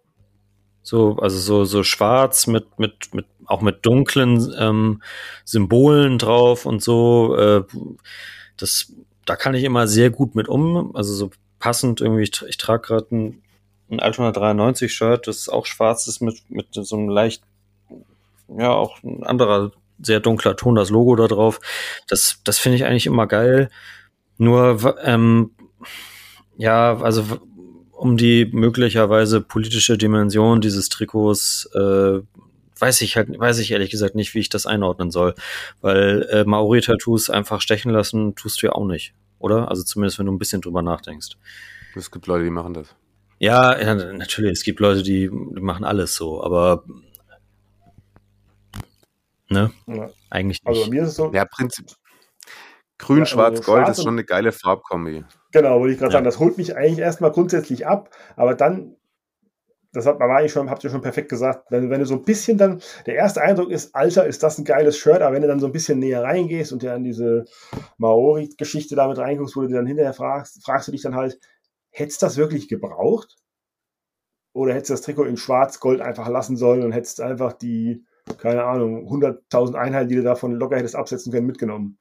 So, 0.83 1.17
also 1.17 1.39
so, 1.39 1.65
so 1.65 1.83
schwarz 1.83 2.47
mit, 2.47 2.79
mit, 2.79 3.15
mit, 3.15 3.27
auch 3.47 3.61
mit 3.61 3.85
dunklen 3.87 4.53
ähm, 4.59 5.03
Symbolen 5.45 6.19
drauf 6.19 6.67
und 6.67 6.83
so. 6.83 7.37
Äh, 7.37 7.65
das, 8.57 8.93
da 9.25 9.37
kann 9.37 9.55
ich 9.55 9.65
immer 9.65 9.87
sehr 9.87 10.11
gut 10.11 10.35
mit 10.35 10.49
um. 10.49 10.95
Also 10.97 11.15
so 11.15 11.31
passend 11.59 12.01
irgendwie, 12.01 12.25
ich, 12.25 12.43
ich 12.49 12.57
trage 12.57 12.83
gerade 12.83 13.15
ein, 13.15 13.43
ein 13.91 14.01
Altona 14.01 14.33
93 14.33 14.93
Shirt, 14.93 15.27
das 15.29 15.49
auch 15.49 15.67
schwarz 15.67 16.09
ist 16.09 16.21
mit, 16.21 16.43
mit 16.49 16.67
so 16.73 16.97
einem 16.97 17.09
leicht, 17.09 17.43
ja, 18.49 18.71
auch 18.71 19.03
ein 19.03 19.23
anderer 19.23 19.71
sehr 20.01 20.21
dunkler 20.21 20.57
Ton, 20.57 20.75
das 20.75 20.91
Logo 20.91 21.15
da 21.15 21.29
drauf. 21.29 21.61
Das, 22.09 22.41
das 22.45 22.59
finde 22.59 22.77
ich 22.77 22.85
eigentlich 22.85 23.07
immer 23.07 23.27
geil. 23.27 23.71
Nur, 24.39 24.97
ähm, 25.05 25.53
ja, 26.57 26.99
also 27.01 27.25
um 28.03 28.17
die 28.17 28.47
möglicherweise 28.47 29.41
politische 29.41 29.97
Dimension 29.97 30.61
dieses 30.61 30.89
Trikots 30.89 31.71
äh, 31.73 32.19
weiß 32.81 33.01
ich 33.03 33.17
halt, 33.17 33.39
weiß 33.39 33.61
ich 33.61 33.71
ehrlich 33.71 33.93
gesagt 33.93 34.17
nicht, 34.17 34.35
wie 34.35 34.41
ich 34.41 34.49
das 34.49 34.67
einordnen 34.67 35.13
soll. 35.13 35.37
Weil 35.83 36.29
äh, 36.29 36.45
Maori-Tattoos 36.45 37.31
einfach 37.31 37.61
stechen 37.61 37.93
lassen, 37.93 38.35
tust 38.35 38.61
du 38.61 38.67
ja 38.67 38.73
auch 38.73 38.87
nicht, 38.87 39.15
oder? 39.39 39.69
Also 39.69 39.85
zumindest, 39.85 40.19
wenn 40.19 40.27
du 40.27 40.33
ein 40.33 40.41
bisschen 40.41 40.61
drüber 40.61 40.83
nachdenkst. 40.83 41.37
Es 41.95 42.11
gibt 42.11 42.27
Leute, 42.27 42.43
die 42.43 42.51
machen 42.51 42.75
das. 42.75 42.89
Ja, 43.39 43.81
ja 43.81 43.95
natürlich, 43.95 44.51
es 44.51 44.65
gibt 44.65 44.81
Leute, 44.81 45.05
die, 45.05 45.31
die 45.31 45.61
machen 45.61 45.85
alles 45.85 46.17
so, 46.17 46.43
aber 46.43 46.83
ne? 49.49 49.71
Ja. 49.87 50.11
Eigentlich 50.29 50.61
nicht. 50.65 50.77
Also 50.77 50.91
mir 50.91 51.05
ist 51.05 51.11
es 51.11 51.15
so. 51.15 51.33
Ja, 51.33 51.45
Prinzip. 51.45 51.87
Grün, 52.99 53.21
ja, 53.21 53.27
Schwarz, 53.27 53.59
also 53.61 53.73
Gold 53.73 53.89
ist 53.89 54.03
schon 54.03 54.15
eine 54.15 54.25
geile 54.25 54.51
Farbkombi. 54.51 55.25
Genau, 55.53 55.81
wollte 55.81 55.93
ich 55.93 55.99
gerade 55.99 56.13
ja. 56.13 56.17
sagen, 56.17 56.25
das 56.25 56.39
holt 56.39 56.57
mich 56.57 56.77
eigentlich 56.77 56.99
erstmal 56.99 57.31
grundsätzlich 57.31 57.87
ab, 57.87 58.11
aber 58.37 58.55
dann, 58.55 58.97
das 59.93 60.07
hat, 60.07 60.19
war 60.19 60.43
ich 60.43 60.51
schon, 60.51 60.71
habt 60.71 60.83
ihr 60.83 60.91
schon 60.91 61.03
perfekt 61.03 61.29
gesagt, 61.29 61.71
wenn, 61.71 61.91
wenn 61.91 62.01
du 62.01 62.07
so 62.07 62.15
ein 62.15 62.23
bisschen 62.23 62.57
dann, 62.57 62.81
der 63.05 63.17
erste 63.17 63.43
Eindruck 63.43 63.71
ist, 63.71 63.95
Alter, 63.95 64.27
ist 64.27 64.43
das 64.43 64.59
ein 64.59 64.65
geiles 64.65 64.97
Shirt, 64.97 65.21
aber 65.21 65.35
wenn 65.35 65.43
du 65.43 65.49
dann 65.49 65.61
so 65.61 65.67
ein 65.67 65.73
bisschen 65.73 65.99
näher 65.99 66.23
reingehst 66.23 66.73
und 66.73 66.83
dir 66.83 66.95
an 66.95 67.05
diese 67.05 67.45
Maori-Geschichte 67.99 68.97
damit 68.97 69.19
reinguckst, 69.19 69.55
wo 69.55 69.61
du 69.61 69.69
dir 69.69 69.77
dann 69.77 69.87
hinterher 69.87 70.15
fragst, 70.15 70.65
fragst 70.65 70.89
du 70.89 70.93
dich 70.93 71.03
dann 71.03 71.15
halt, 71.15 71.39
hättest 71.91 72.23
du 72.23 72.27
das 72.27 72.39
wirklich 72.39 72.69
gebraucht? 72.69 73.37
Oder 74.55 74.73
hättest 74.73 74.91
du 74.91 74.95
das 74.95 75.03
Trikot 75.03 75.25
in 75.25 75.37
Schwarz-Gold 75.37 76.01
einfach 76.01 76.29
lassen 76.29 76.57
sollen 76.57 76.83
und 76.83 76.93
hättest 76.93 77.21
einfach 77.21 77.53
die, 77.53 78.05
keine 78.39 78.65
Ahnung, 78.65 79.07
100.000 79.09 79.75
Einheiten, 79.75 80.09
die 80.09 80.17
du 80.17 80.23
davon 80.23 80.53
locker 80.53 80.77
hättest 80.77 80.97
absetzen 80.97 81.33
können, 81.33 81.47
mitgenommen? 81.47 81.99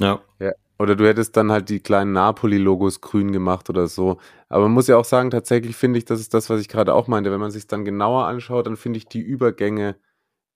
Ja. 0.00 0.20
ja. 0.40 0.52
Oder 0.78 0.96
du 0.96 1.06
hättest 1.06 1.36
dann 1.36 1.52
halt 1.52 1.68
die 1.68 1.80
kleinen 1.80 2.12
Napoli-Logos 2.12 3.00
grün 3.00 3.32
gemacht 3.32 3.70
oder 3.70 3.86
so. 3.86 4.18
Aber 4.48 4.64
man 4.64 4.72
muss 4.72 4.88
ja 4.88 4.96
auch 4.96 5.04
sagen, 5.04 5.30
tatsächlich 5.30 5.76
finde 5.76 5.98
ich, 5.98 6.04
das 6.04 6.20
ist 6.20 6.34
das, 6.34 6.50
was 6.50 6.60
ich 6.60 6.68
gerade 6.68 6.94
auch 6.94 7.06
meinte. 7.06 7.30
Wenn 7.30 7.40
man 7.40 7.52
sich 7.52 7.66
dann 7.66 7.84
genauer 7.84 8.26
anschaut, 8.26 8.66
dann 8.66 8.76
finde 8.76 8.98
ich 8.98 9.06
die 9.06 9.20
Übergänge 9.20 9.96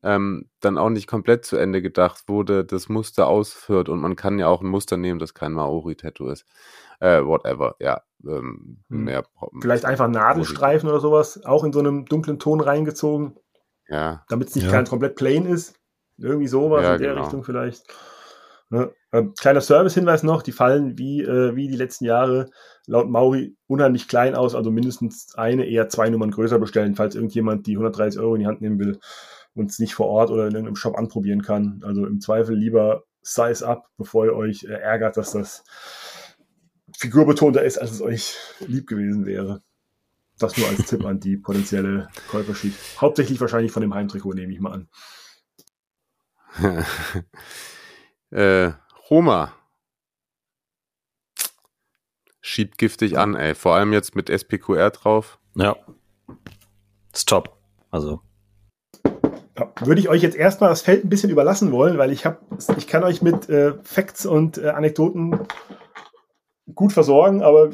ähm, 0.03 0.49
dann 0.61 0.79
auch 0.79 0.91
nicht 0.91 1.07
komplett 1.07 1.45
zu 1.45 1.57
Ende 1.57 1.83
gedacht, 1.83 2.25
wo 2.27 2.43
de, 2.43 2.64
das 2.64 2.89
Muster 2.89 3.27
ausführt. 3.27 3.89
Und 3.89 4.01
man 4.01 4.16
kann 4.16 4.39
ja 4.39 4.49
auch 4.49 4.61
ein 4.61 4.69
Muster 4.69 4.97
nehmen, 4.97 5.19
das 5.19 5.35
kein 5.35 5.53
Maori-Tattoo 5.53 6.29
ist. 6.29 6.47
Äh, 7.01 7.23
whatever, 7.25 7.77
ja. 7.81 8.03
Ähm, 8.25 8.83
hm. 8.89 9.05
mehr, 9.05 9.25
Vielleicht 9.61 9.85
einfach 9.85 10.09
Nadelstreifen 10.09 10.89
oder 10.89 11.01
sowas, 11.01 11.45
auch 11.45 11.62
in 11.62 11.73
so 11.73 11.79
einem 11.79 12.05
dunklen 12.07 12.39
Ton 12.41 12.61
reingezogen. 12.61 13.37
Ja. 13.89 14.25
Damit 14.29 14.49
es 14.49 14.57
nicht 14.57 14.66
ja. 14.66 14.73
ganz 14.73 14.91
komplett 14.91 15.16
plain 15.16 15.47
ist. 15.47 15.79
Irgendwie 16.19 16.49
sowas 16.49 16.83
ja, 16.83 16.95
in 16.95 17.01
der 17.01 17.11
genau. 17.11 17.23
Richtung 17.23 17.45
vielleicht. 17.45 17.85
Ne? 18.71 18.93
Äh, 19.12 19.25
kleiner 19.39 19.61
Service-Hinweis 19.61 20.23
noch, 20.23 20.43
die 20.43 20.53
fallen 20.53 20.99
wie, 20.99 21.23
äh, 21.23 21.57
wie 21.57 21.69
die 21.69 21.77
letzten 21.77 22.05
Jahre 22.05 22.51
laut 22.87 23.09
Mauri 23.09 23.57
unheimlich 23.66 24.09
klein 24.09 24.35
aus, 24.35 24.55
also 24.55 24.71
mindestens 24.71 25.35
eine, 25.35 25.64
eher 25.64 25.89
zwei 25.89 26.11
Nummern 26.11 26.31
größer 26.31 26.59
bestellen, 26.59 26.95
falls 26.95 27.14
irgendjemand 27.14 27.66
die 27.66 27.77
130 27.77 28.21
Euro 28.21 28.35
in 28.35 28.41
die 28.41 28.47
Hand 28.47 28.61
nehmen 28.61 28.79
will 28.79 28.99
und 29.55 29.71
es 29.71 29.79
nicht 29.79 29.95
vor 29.95 30.09
Ort 30.09 30.31
oder 30.31 30.47
in 30.47 30.53
irgendeinem 30.53 30.77
Shop 30.77 30.99
anprobieren 30.99 31.43
kann. 31.43 31.81
Also 31.85 32.07
im 32.07 32.21
Zweifel 32.21 32.57
lieber 32.57 33.05
Size 33.23 33.66
up, 33.66 33.89
bevor 33.97 34.27
ihr 34.27 34.35
euch 34.35 34.64
äh, 34.64 34.73
ärgert, 34.73 35.16
dass 35.16 35.33
das 35.33 35.64
figurbetonter 36.97 37.62
ist, 37.62 37.79
als 37.79 37.93
es 37.93 38.03
euch 38.03 38.37
lieb 38.66 38.87
gewesen 38.87 39.25
wäre. 39.25 39.62
Das 40.39 40.57
nur 40.57 40.69
als 40.69 40.87
Tipp 40.87 41.05
an 41.05 41.21
die 41.21 41.37
potenzielle 41.37 42.09
Käuferschicht. 42.31 42.79
Hauptsächlich 43.01 43.41
wahrscheinlich 43.41 43.73
von 43.73 43.83
dem 43.83 43.95
Heimtrikot, 43.95 44.35
nehme 44.35 44.53
ich 44.53 44.61
mal 44.61 44.73
an. 44.73 44.89
Äh, 48.30 48.72
Roma. 49.10 49.52
Schiebt 52.40 52.78
giftig 52.78 53.18
an, 53.18 53.34
ey. 53.34 53.55
Vor 53.55 53.74
allem 53.74 53.92
jetzt 53.92 54.14
mit 54.14 54.28
SPQR 54.28 54.90
drauf. 54.90 55.38
Ja. 55.55 55.76
Ist 57.12 57.28
top. 57.28 57.56
Also. 57.90 58.20
Ja, 59.59 59.72
würde 59.80 60.00
ich 60.00 60.09
euch 60.09 60.22
jetzt 60.22 60.36
erstmal 60.36 60.70
das 60.70 60.82
Feld 60.82 61.05
ein 61.05 61.09
bisschen 61.09 61.30
überlassen 61.30 61.72
wollen, 61.72 61.98
weil 61.98 62.12
ich 62.12 62.24
habe, 62.24 62.38
ich 62.76 62.86
kann 62.86 63.02
euch 63.02 63.22
mit 63.22 63.48
äh, 63.48 63.74
Facts 63.82 64.24
und 64.24 64.59
äh, 64.59 64.68
Anekdoten 64.68 65.46
gut 66.74 66.92
versorgen, 66.92 67.42
aber 67.42 67.70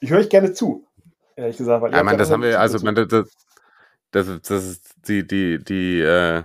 ich 0.00 0.10
höre 0.10 0.20
euch 0.20 0.28
gerne 0.28 0.52
zu. 0.52 0.86
Ehrlich 1.34 1.56
gesagt, 1.56 1.82
weil 1.82 1.92
ja, 1.92 2.02
man, 2.02 2.18
das 2.18 2.30
haben 2.30 2.42
wir, 2.42 2.60
also 2.60 2.78
man, 2.84 2.94
das, 2.94 3.08
das, 4.10 4.42
das 4.42 4.64
ist 4.64 4.94
die, 5.08 5.26
die, 5.26 5.58
die, 5.58 6.00
äh, 6.00 6.44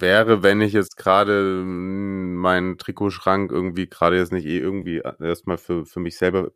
wäre, 0.00 0.42
wenn 0.42 0.60
ich 0.60 0.72
jetzt 0.72 0.96
gerade 0.96 1.60
hm, 1.62 2.34
meinen 2.36 2.78
Trikotschrank 2.78 3.50
irgendwie 3.52 3.88
gerade 3.88 4.16
jetzt 4.18 4.32
nicht 4.32 4.46
eh 4.46 4.58
irgendwie 4.58 4.98
äh, 4.98 5.14
erstmal 5.20 5.58
für, 5.58 5.86
für 5.86 6.00
mich 6.00 6.16
selber 6.18 6.52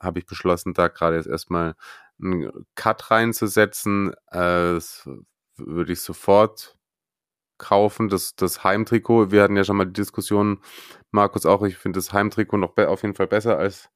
habe 0.00 0.18
ich 0.18 0.26
beschlossen, 0.26 0.74
da 0.74 0.88
gerade 0.88 1.16
jetzt 1.16 1.28
erstmal 1.28 1.74
einen 2.20 2.50
Cut 2.74 3.10
reinzusetzen. 3.10 4.12
Äh, 4.30 4.74
das 4.74 5.08
würde 5.56 5.92
ich 5.92 6.00
sofort 6.00 6.76
kaufen. 7.58 8.08
Das, 8.08 8.36
das 8.36 8.64
Heimtrikot, 8.64 9.30
wir 9.30 9.42
hatten 9.42 9.56
ja 9.56 9.64
schon 9.64 9.76
mal 9.76 9.86
die 9.86 9.92
Diskussion, 9.92 10.62
Markus 11.10 11.46
auch, 11.46 11.62
ich 11.62 11.76
finde 11.78 11.98
das 11.98 12.12
Heimtrikot 12.12 12.58
noch 12.58 12.76
auf 12.76 13.02
jeden 13.02 13.14
Fall 13.14 13.26
besser 13.28 13.58
als, 13.58 13.90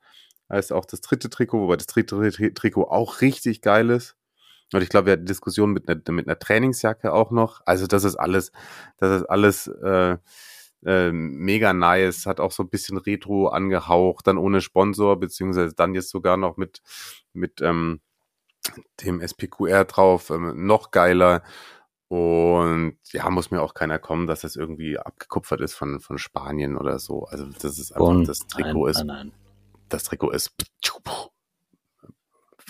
als 0.48 0.72
auch 0.72 0.86
das 0.86 1.00
dritte 1.02 1.30
Trikot, 1.30 1.60
wobei 1.60 1.76
das 1.76 1.86
dritte 1.86 2.54
Trikot 2.54 2.84
auch 2.84 3.20
richtig 3.20 3.62
geil 3.62 3.90
ist. 3.90 4.16
Und 4.72 4.82
ich 4.82 4.88
glaube, 4.88 5.06
wir 5.06 5.12
hatten 5.14 5.26
Diskussionen 5.26 5.72
mit 5.72 5.88
einer, 5.88 6.00
mit 6.12 6.28
einer 6.28 6.38
Trainingsjacke 6.38 7.12
auch 7.12 7.30
noch. 7.30 7.60
Also 7.66 7.86
das 7.86 8.04
ist 8.04 8.16
alles, 8.16 8.52
das 8.98 9.22
ist 9.22 9.26
alles 9.28 9.66
äh, 9.66 10.16
äh, 10.84 11.12
mega 11.12 11.72
nice, 11.72 12.26
hat 12.26 12.40
auch 12.40 12.52
so 12.52 12.62
ein 12.62 12.70
bisschen 12.70 12.98
Retro 12.98 13.48
angehaucht, 13.48 14.26
dann 14.26 14.38
ohne 14.38 14.60
Sponsor, 14.60 15.18
beziehungsweise 15.18 15.74
dann 15.74 15.94
jetzt 15.94 16.10
sogar 16.10 16.36
noch 16.36 16.56
mit, 16.56 16.82
mit 17.32 17.60
ähm, 17.60 18.00
dem 19.02 19.20
SPQR 19.20 19.84
drauf, 19.84 20.30
ähm, 20.30 20.66
noch 20.66 20.90
geiler. 20.90 21.42
Und 22.08 22.98
ja, 23.12 23.30
muss 23.30 23.52
mir 23.52 23.62
auch 23.62 23.74
keiner 23.74 23.98
kommen, 24.00 24.26
dass 24.26 24.40
das 24.40 24.56
irgendwie 24.56 24.98
abgekupfert 24.98 25.60
ist 25.60 25.74
von, 25.74 26.00
von 26.00 26.18
Spanien 26.18 26.76
oder 26.76 26.98
so. 26.98 27.24
Also 27.24 27.46
das 27.46 27.78
ist 27.78 27.92
einfach, 27.92 28.08
Und 28.08 28.28
das 28.28 28.40
Trikot 28.48 28.84
nein, 28.84 28.90
ist, 28.90 28.96
nein, 28.98 29.06
nein. 29.06 29.32
das 29.88 30.04
Trikot 30.04 30.30
ist 30.30 30.52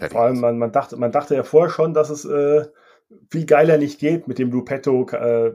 fertig. 0.01 0.17
Vor 0.17 0.23
allem, 0.23 0.41
man, 0.41 0.59
man, 0.59 0.73
dachte, 0.73 0.97
man 0.97 1.13
dachte 1.13 1.35
ja 1.35 1.43
vorher 1.43 1.71
schon, 1.71 1.95
dass 1.95 2.11
es 2.11 2.25
äh, 2.25 2.67
viel 3.31 3.47
geiler 3.47 3.79
nicht 3.79 4.01
geht 4.01 4.29
mit 4.29 4.39
dem 4.39 4.51
Lupetto 4.51 5.07
äh, 5.11 5.53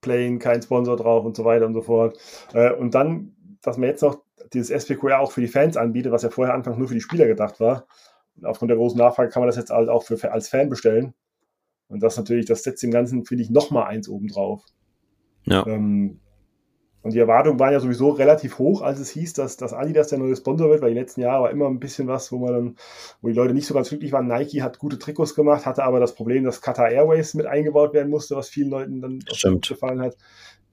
Plane, 0.00 0.38
kein 0.38 0.62
Sponsor 0.62 0.96
drauf 0.96 1.24
und 1.24 1.36
so 1.36 1.44
weiter 1.44 1.66
und 1.66 1.74
so 1.74 1.82
fort. 1.82 2.18
Äh, 2.52 2.72
und 2.72 2.94
dann, 2.94 3.34
dass 3.62 3.76
man 3.76 3.88
jetzt 3.88 4.02
noch 4.02 4.22
dieses 4.52 4.70
SPQR 4.70 5.18
auch 5.18 5.32
für 5.32 5.40
die 5.40 5.48
Fans 5.48 5.76
anbietet, 5.76 6.12
was 6.12 6.22
ja 6.22 6.30
vorher 6.30 6.54
anfangs 6.54 6.78
nur 6.78 6.88
für 6.88 6.94
die 6.94 7.00
Spieler 7.00 7.26
gedacht 7.26 7.60
war. 7.60 7.86
Und 8.36 8.46
aufgrund 8.46 8.70
der 8.70 8.78
großen 8.78 8.98
Nachfrage 8.98 9.30
kann 9.30 9.42
man 9.42 9.48
das 9.48 9.56
jetzt 9.56 9.70
halt 9.70 9.88
auch 9.88 10.04
für, 10.04 10.32
als 10.32 10.48
Fan 10.48 10.68
bestellen. 10.68 11.14
Und 11.88 12.02
das 12.02 12.16
natürlich, 12.16 12.46
das 12.46 12.62
setzt 12.62 12.82
dem 12.82 12.90
Ganzen, 12.90 13.24
finde 13.24 13.42
ich, 13.42 13.50
nochmal 13.50 13.88
eins 13.88 14.08
oben 14.08 14.28
drauf. 14.28 14.62
Ja. 15.44 15.66
Ähm, 15.66 16.20
und 17.02 17.14
die 17.14 17.18
Erwartungen 17.18 17.60
waren 17.60 17.72
ja 17.72 17.80
sowieso 17.80 18.10
relativ 18.10 18.58
hoch, 18.58 18.82
als 18.82 18.98
es 18.98 19.10
hieß, 19.10 19.32
dass, 19.34 19.56
dass 19.56 19.72
Adidas 19.72 20.08
der 20.08 20.18
neue 20.18 20.34
Sponsor 20.34 20.68
wird, 20.68 20.82
weil 20.82 20.90
die 20.90 20.98
letzten 20.98 21.20
Jahre 21.20 21.44
war 21.44 21.50
immer 21.50 21.66
ein 21.66 21.78
bisschen 21.78 22.08
was, 22.08 22.32
wo 22.32 22.38
man 22.38 22.52
dann, 22.52 22.76
wo 23.22 23.28
die 23.28 23.34
Leute 23.34 23.54
nicht 23.54 23.66
so 23.66 23.74
ganz 23.74 23.88
glücklich 23.88 24.10
waren. 24.12 24.26
Nike 24.26 24.62
hat 24.62 24.78
gute 24.78 24.98
Trikots 24.98 25.34
gemacht, 25.34 25.64
hatte 25.64 25.84
aber 25.84 26.00
das 26.00 26.14
Problem, 26.14 26.44
dass 26.44 26.60
Qatar 26.60 26.90
Airways 26.90 27.34
mit 27.34 27.46
eingebaut 27.46 27.94
werden 27.94 28.10
musste, 28.10 28.34
was 28.34 28.48
vielen 28.48 28.70
Leuten 28.70 29.00
dann 29.00 29.20
gefallen 29.68 30.00
hat. 30.00 30.16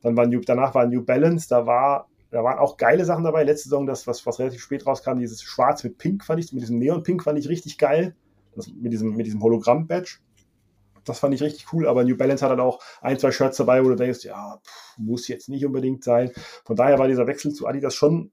Dann 0.01 0.17
war 0.17 0.25
New, 0.25 0.41
danach 0.45 0.73
war 0.73 0.87
New 0.87 1.03
Balance, 1.03 1.47
da 1.47 1.67
war, 1.67 2.09
da 2.31 2.43
waren 2.43 2.57
auch 2.57 2.77
geile 2.77 3.05
Sachen 3.05 3.23
dabei. 3.23 3.43
Letzte 3.43 3.69
Saison, 3.69 3.85
das, 3.85 4.07
was, 4.07 4.25
was 4.25 4.39
relativ 4.39 4.61
spät 4.61 4.85
rauskam, 4.87 5.17
dieses 5.19 5.43
Schwarz 5.43 5.83
mit 5.83 5.99
Pink 5.99 6.23
fand 6.23 6.43
ich, 6.43 6.51
mit 6.51 6.63
diesem 6.63 6.79
Neon-Pink 6.79 7.23
fand 7.23 7.37
ich 7.37 7.49
richtig 7.49 7.77
geil. 7.77 8.15
Das, 8.55 8.67
mit 8.67 8.91
diesem, 8.91 9.15
mit 9.15 9.27
diesem 9.27 9.43
Hologramm-Badge. 9.43 10.17
Das 11.05 11.19
fand 11.19 11.33
ich 11.33 11.41
richtig 11.41 11.71
cool, 11.73 11.87
aber 11.87 12.03
New 12.03 12.17
Balance 12.17 12.43
hat 12.43 12.51
dann 12.51 12.59
auch 12.59 12.79
ein, 13.01 13.19
zwei 13.19 13.31
Shirts 13.31 13.57
dabei, 13.57 13.83
wo 13.83 13.89
du 13.89 13.95
denkst, 13.95 14.23
ja, 14.23 14.59
pff, 14.65 14.97
muss 14.97 15.27
jetzt 15.27 15.49
nicht 15.49 15.65
unbedingt 15.65 16.03
sein. 16.03 16.31
Von 16.65 16.75
daher 16.75 16.99
war 16.99 17.07
dieser 17.07 17.27
Wechsel 17.27 17.53
zu 17.53 17.67
Adidas 17.67 17.95
schon 17.95 18.31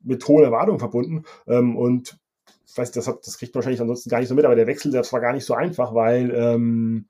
mit 0.00 0.26
hohen 0.28 0.44
Erwartungen 0.44 0.78
verbunden. 0.78 1.24
Ähm, 1.46 1.76
und 1.76 2.18
ich 2.66 2.76
weiß, 2.76 2.92
das, 2.92 3.06
hat, 3.08 3.26
das 3.26 3.38
kriegt 3.38 3.54
man 3.54 3.60
wahrscheinlich 3.60 3.80
ansonsten 3.80 4.10
gar 4.10 4.20
nicht 4.20 4.28
so 4.28 4.34
mit, 4.34 4.44
aber 4.44 4.56
der 4.56 4.66
Wechsel, 4.66 4.90
das 4.90 5.12
war 5.12 5.20
gar 5.20 5.32
nicht 5.32 5.44
so 5.44 5.54
einfach, 5.54 5.94
weil 5.94 6.30
ähm, 6.34 7.08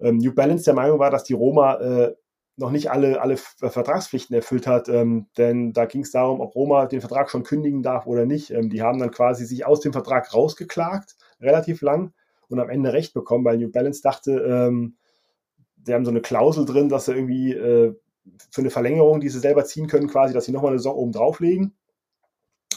ähm, 0.00 0.18
New 0.18 0.34
Balance 0.34 0.64
der 0.64 0.74
Meinung 0.74 0.98
war, 0.98 1.10
dass 1.10 1.24
die 1.24 1.34
Roma 1.34 1.74
äh, 1.76 2.14
noch 2.56 2.70
nicht 2.70 2.90
alle, 2.90 3.20
alle 3.20 3.36
Vertragspflichten 3.36 4.36
erfüllt 4.36 4.66
hat, 4.66 4.88
ähm, 4.88 5.28
denn 5.38 5.72
da 5.72 5.86
ging 5.86 6.02
es 6.02 6.10
darum, 6.10 6.40
ob 6.40 6.54
Roma 6.54 6.86
den 6.86 7.00
Vertrag 7.00 7.30
schon 7.30 7.42
kündigen 7.42 7.82
darf 7.82 8.06
oder 8.06 8.26
nicht. 8.26 8.50
Ähm, 8.50 8.68
die 8.68 8.82
haben 8.82 8.98
dann 8.98 9.10
quasi 9.10 9.46
sich 9.46 9.64
aus 9.64 9.80
dem 9.80 9.92
Vertrag 9.92 10.34
rausgeklagt, 10.34 11.16
relativ 11.40 11.80
lang, 11.80 12.12
und 12.50 12.60
am 12.60 12.70
Ende 12.70 12.92
Recht 12.92 13.14
bekommen, 13.14 13.44
weil 13.44 13.58
New 13.58 13.70
Balance 13.70 14.02
dachte, 14.02 14.32
ähm, 14.32 14.96
die 15.76 15.94
haben 15.94 16.04
so 16.04 16.10
eine 16.10 16.20
Klausel 16.20 16.64
drin, 16.64 16.88
dass 16.88 17.06
sie 17.06 17.14
irgendwie 17.14 17.52
äh, 17.52 17.94
für 18.50 18.60
eine 18.60 18.70
Verlängerung, 18.70 19.20
die 19.20 19.28
sie 19.28 19.38
selber 19.38 19.64
ziehen 19.64 19.86
können, 19.86 20.08
quasi, 20.08 20.34
dass 20.34 20.44
sie 20.44 20.52
nochmal 20.52 20.70
eine 20.70 20.78
Saison 20.78 20.96
oben 20.96 21.12
drauflegen. 21.12 21.74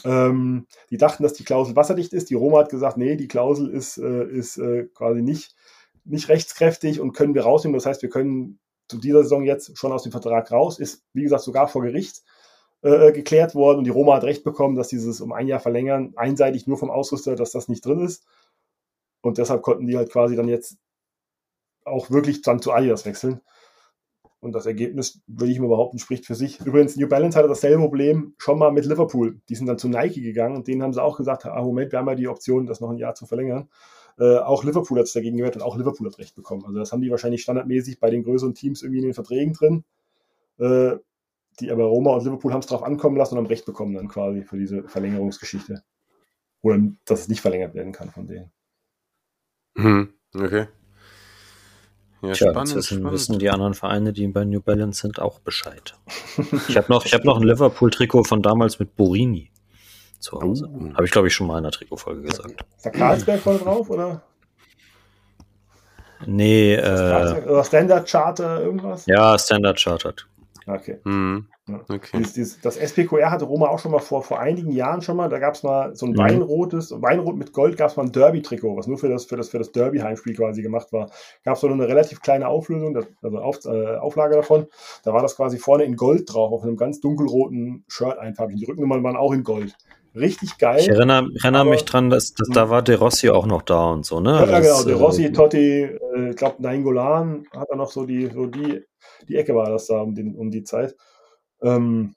Ähm, 0.04 0.66
die 0.90 0.96
dachten, 0.96 1.22
dass 1.22 1.32
die 1.34 1.44
Klausel 1.44 1.76
wasserdicht 1.76 2.12
ist. 2.12 2.30
Die 2.30 2.34
Roma 2.34 2.58
hat 2.58 2.70
gesagt, 2.70 2.96
nee, 2.96 3.16
die 3.16 3.28
Klausel 3.28 3.68
ist, 3.68 3.98
äh, 3.98 4.24
ist 4.24 4.58
äh, 4.58 4.84
quasi 4.94 5.22
nicht, 5.22 5.54
nicht 6.04 6.28
rechtskräftig 6.28 7.00
und 7.00 7.12
können 7.12 7.34
wir 7.34 7.42
rausnehmen. 7.42 7.76
Das 7.76 7.86
heißt, 7.86 8.02
wir 8.02 8.10
können 8.10 8.58
zu 8.88 8.98
dieser 8.98 9.22
Saison 9.22 9.44
jetzt 9.44 9.78
schon 9.78 9.92
aus 9.92 10.02
dem 10.02 10.12
Vertrag 10.12 10.50
raus. 10.52 10.78
Ist, 10.78 11.04
wie 11.12 11.22
gesagt, 11.22 11.42
sogar 11.42 11.68
vor 11.68 11.82
Gericht 11.82 12.22
äh, 12.82 13.12
geklärt 13.12 13.54
worden 13.54 13.78
und 13.78 13.84
die 13.84 13.90
Roma 13.90 14.16
hat 14.16 14.24
recht 14.24 14.44
bekommen, 14.44 14.76
dass 14.76 14.88
dieses 14.88 15.22
um 15.22 15.32
ein 15.32 15.48
Jahr 15.48 15.60
verlängern, 15.60 16.12
einseitig 16.16 16.66
nur 16.66 16.76
vom 16.76 16.90
Ausrüster, 16.90 17.34
dass 17.34 17.50
das 17.50 17.68
nicht 17.68 17.84
drin 17.84 18.00
ist. 18.00 18.24
Und 19.24 19.38
deshalb 19.38 19.62
konnten 19.62 19.86
die 19.86 19.96
halt 19.96 20.10
quasi 20.10 20.36
dann 20.36 20.48
jetzt 20.48 20.76
auch 21.86 22.10
wirklich 22.10 22.42
dann 22.42 22.60
zu 22.60 22.72
Adidas 22.72 23.06
wechseln. 23.06 23.40
Und 24.40 24.52
das 24.52 24.66
Ergebnis, 24.66 25.22
würde 25.26 25.50
ich 25.50 25.58
mir 25.58 25.68
behaupten, 25.68 25.98
spricht 25.98 26.26
für 26.26 26.34
sich. 26.34 26.60
Übrigens, 26.60 26.96
New 26.96 27.08
Balance 27.08 27.38
hatte 27.38 27.48
dasselbe 27.48 27.80
Problem 27.80 28.34
schon 28.36 28.58
mal 28.58 28.70
mit 28.70 28.84
Liverpool. 28.84 29.40
Die 29.48 29.54
sind 29.54 29.66
dann 29.66 29.78
zu 29.78 29.88
Nike 29.88 30.20
gegangen 30.20 30.56
und 30.56 30.68
denen 30.68 30.82
haben 30.82 30.92
sie 30.92 31.02
auch 31.02 31.16
gesagt, 31.16 31.46
ah, 31.46 31.62
Moment, 31.62 31.90
wir 31.90 31.98
haben 31.98 32.08
ja 32.08 32.14
die 32.16 32.28
Option, 32.28 32.66
das 32.66 32.82
noch 32.82 32.90
ein 32.90 32.98
Jahr 32.98 33.14
zu 33.14 33.24
verlängern. 33.24 33.70
Äh, 34.18 34.36
auch 34.36 34.62
Liverpool 34.62 34.98
hat 34.98 35.06
es 35.06 35.14
dagegen 35.14 35.38
gewährt 35.38 35.56
und 35.56 35.62
auch 35.62 35.78
Liverpool 35.78 36.06
hat 36.06 36.18
recht 36.18 36.34
bekommen. 36.34 36.66
Also 36.66 36.78
das 36.78 36.92
haben 36.92 37.00
die 37.00 37.10
wahrscheinlich 37.10 37.40
standardmäßig 37.40 38.00
bei 38.00 38.10
den 38.10 38.24
größeren 38.24 38.54
Teams 38.54 38.82
irgendwie 38.82 38.98
in 38.98 39.06
den 39.06 39.14
Verträgen 39.14 39.54
drin. 39.54 39.84
Äh, 40.58 40.98
die 41.60 41.70
aber 41.70 41.84
Roma 41.84 42.10
und 42.10 42.24
Liverpool 42.24 42.52
haben 42.52 42.60
es 42.60 42.66
drauf 42.66 42.82
ankommen 42.82 43.16
lassen 43.16 43.34
und 43.34 43.38
haben 43.38 43.46
recht 43.46 43.64
bekommen 43.64 43.94
dann 43.94 44.08
quasi 44.08 44.42
für 44.42 44.58
diese 44.58 44.82
Verlängerungsgeschichte. 44.82 45.82
Oder 46.60 46.80
dass 47.06 47.20
es 47.20 47.28
nicht 47.28 47.40
verlängert 47.40 47.74
werden 47.74 47.92
kann 47.92 48.10
von 48.10 48.26
denen. 48.26 48.52
Hm, 49.76 50.12
okay. 50.34 50.66
Ja, 52.22 52.32
Tja, 52.32 52.50
spannend, 52.50 52.74
wissen, 52.74 52.98
spannend. 52.98 53.12
wissen 53.12 53.38
die 53.38 53.50
anderen 53.50 53.74
Vereine, 53.74 54.12
die 54.12 54.26
bei 54.28 54.44
New 54.44 54.60
Balance 54.60 55.02
sind, 55.02 55.20
auch 55.20 55.40
Bescheid. 55.40 55.94
Ich 56.68 56.76
habe 56.76 56.90
noch, 56.90 57.04
ich 57.04 57.12
hab 57.12 57.24
noch 57.24 57.36
ein 57.36 57.42
Liverpool-Trikot 57.42 58.24
von 58.24 58.42
damals 58.42 58.78
mit 58.78 58.96
Borini 58.96 59.50
zu 60.20 60.40
Hause. 60.40 60.70
Oh. 60.72 60.94
Habe 60.94 61.04
ich, 61.04 61.10
glaube 61.10 61.28
ich, 61.28 61.34
schon 61.34 61.46
mal 61.46 61.58
in 61.58 61.64
der 61.64 61.72
Trikotfolge 61.72 62.22
gesagt. 62.22 62.64
Ist 62.76 62.86
da 62.86 62.90
Karlsberg 62.90 63.40
voll 63.40 63.58
drauf 63.58 63.90
oder? 63.90 64.22
Nee, 66.26 66.74
äh, 66.74 67.64
Standard 67.64 68.08
Charter 68.08 68.62
irgendwas? 68.62 69.04
ja, 69.04 69.38
Standard 69.38 69.78
Chartered. 69.78 70.26
Okay. 70.66 70.98
Hm, 71.04 71.46
Ja. 71.68 71.80
okay. 71.88 72.16
Dieses, 72.18 72.32
dieses, 72.32 72.60
das 72.60 72.76
SPQR 72.76 73.30
hatte 73.30 73.44
Roma 73.44 73.68
auch 73.68 73.78
schon 73.78 73.92
mal 73.92 73.98
vor, 73.98 74.22
vor 74.22 74.40
einigen 74.40 74.70
Jahren 74.70 75.02
schon 75.02 75.16
mal. 75.16 75.28
Da 75.28 75.38
gab 75.38 75.54
es 75.54 75.62
mal 75.62 75.94
so 75.94 76.06
ein 76.06 76.12
Mhm. 76.12 76.18
weinrotes, 76.18 76.90
Weinrot 76.90 77.36
mit 77.36 77.52
Gold 77.52 77.76
gab 77.76 77.90
es 77.90 77.96
mal 77.96 78.04
ein 78.04 78.12
Derby-Trikot, 78.12 78.76
was 78.76 78.86
nur 78.86 78.98
für 78.98 79.08
das, 79.08 79.24
für 79.26 79.36
das, 79.36 79.48
für 79.50 79.58
das 79.58 79.72
Derby-Heimspiel 79.72 80.34
quasi 80.34 80.62
gemacht 80.62 80.92
war. 80.92 81.10
Gab 81.44 81.56
es 81.56 81.62
nur 81.62 81.72
eine 81.72 81.86
relativ 81.88 82.20
kleine 82.22 82.48
Auflösung, 82.48 82.96
also 83.22 83.38
Auf, 83.38 83.64
äh, 83.66 83.96
Auflage 83.96 84.36
davon. 84.36 84.66
Da 85.04 85.12
war 85.12 85.22
das 85.22 85.36
quasi 85.36 85.58
vorne 85.58 85.84
in 85.84 85.96
Gold 85.96 86.32
drauf, 86.32 86.52
auf 86.52 86.62
einem 86.62 86.76
ganz 86.76 87.00
dunkelroten 87.00 87.84
Shirt 87.88 88.18
einfarbig. 88.18 88.56
Die 88.56 88.64
Rückennummern 88.64 89.02
waren 89.02 89.16
auch 89.16 89.32
in 89.32 89.44
Gold. 89.44 89.76
Richtig 90.14 90.58
geil. 90.58 90.78
Ich 90.80 90.88
erinnere, 90.88 91.28
erinnere 91.42 91.62
Aber- 91.62 91.70
mich 91.70 91.84
dran, 91.84 92.08
dass, 92.10 92.34
dass 92.34 92.48
da 92.50 92.70
war 92.70 92.82
De 92.82 92.94
Rossi 92.94 93.30
auch 93.30 93.46
noch 93.46 93.62
da 93.62 93.86
und 93.90 94.06
so, 94.06 94.20
ne? 94.20 94.30
Ja, 94.30 94.46
ja, 94.46 94.60
genau. 94.60 94.74
Das, 94.76 94.84
Der 94.84 94.94
äh, 94.96 94.98
Rossi, 94.98 95.32
Totti, 95.32 95.82
äh, 95.82 96.30
ich 96.30 96.36
glaube, 96.36 96.62
Nainggolan 96.62 97.46
hat 97.52 97.68
er 97.68 97.76
noch 97.76 97.90
so 97.90 98.06
die, 98.06 98.30
so 98.32 98.46
die, 98.46 98.82
die 99.28 99.36
Ecke 99.36 99.54
war 99.54 99.70
das 99.70 99.86
da 99.86 100.00
um, 100.00 100.14
den, 100.14 100.36
um 100.36 100.50
die 100.50 100.62
Zeit. 100.62 100.94
Ähm, 101.62 102.14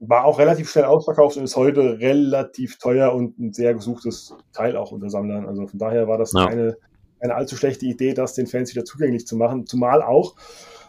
war 0.00 0.24
auch 0.26 0.38
relativ 0.38 0.70
schnell 0.70 0.84
ausverkauft 0.84 1.36
und 1.38 1.44
ist 1.44 1.56
heute 1.56 1.98
relativ 1.98 2.78
teuer 2.78 3.12
und 3.14 3.38
ein 3.38 3.52
sehr 3.52 3.74
gesuchtes 3.74 4.34
Teil 4.52 4.76
auch 4.76 4.92
unter 4.92 5.10
Sammlern. 5.10 5.46
Also 5.46 5.66
von 5.66 5.78
daher 5.78 6.06
war 6.08 6.18
das 6.18 6.32
Ja. 6.34 6.46
keine, 6.46 6.76
keine 7.20 7.34
allzu 7.34 7.56
schlechte 7.56 7.86
Idee, 7.86 8.14
das 8.14 8.34
den 8.34 8.46
Fans 8.46 8.72
wieder 8.74 8.84
zugänglich 8.84 9.26
zu 9.26 9.36
machen. 9.36 9.66
Zumal 9.66 10.02
auch, 10.02 10.36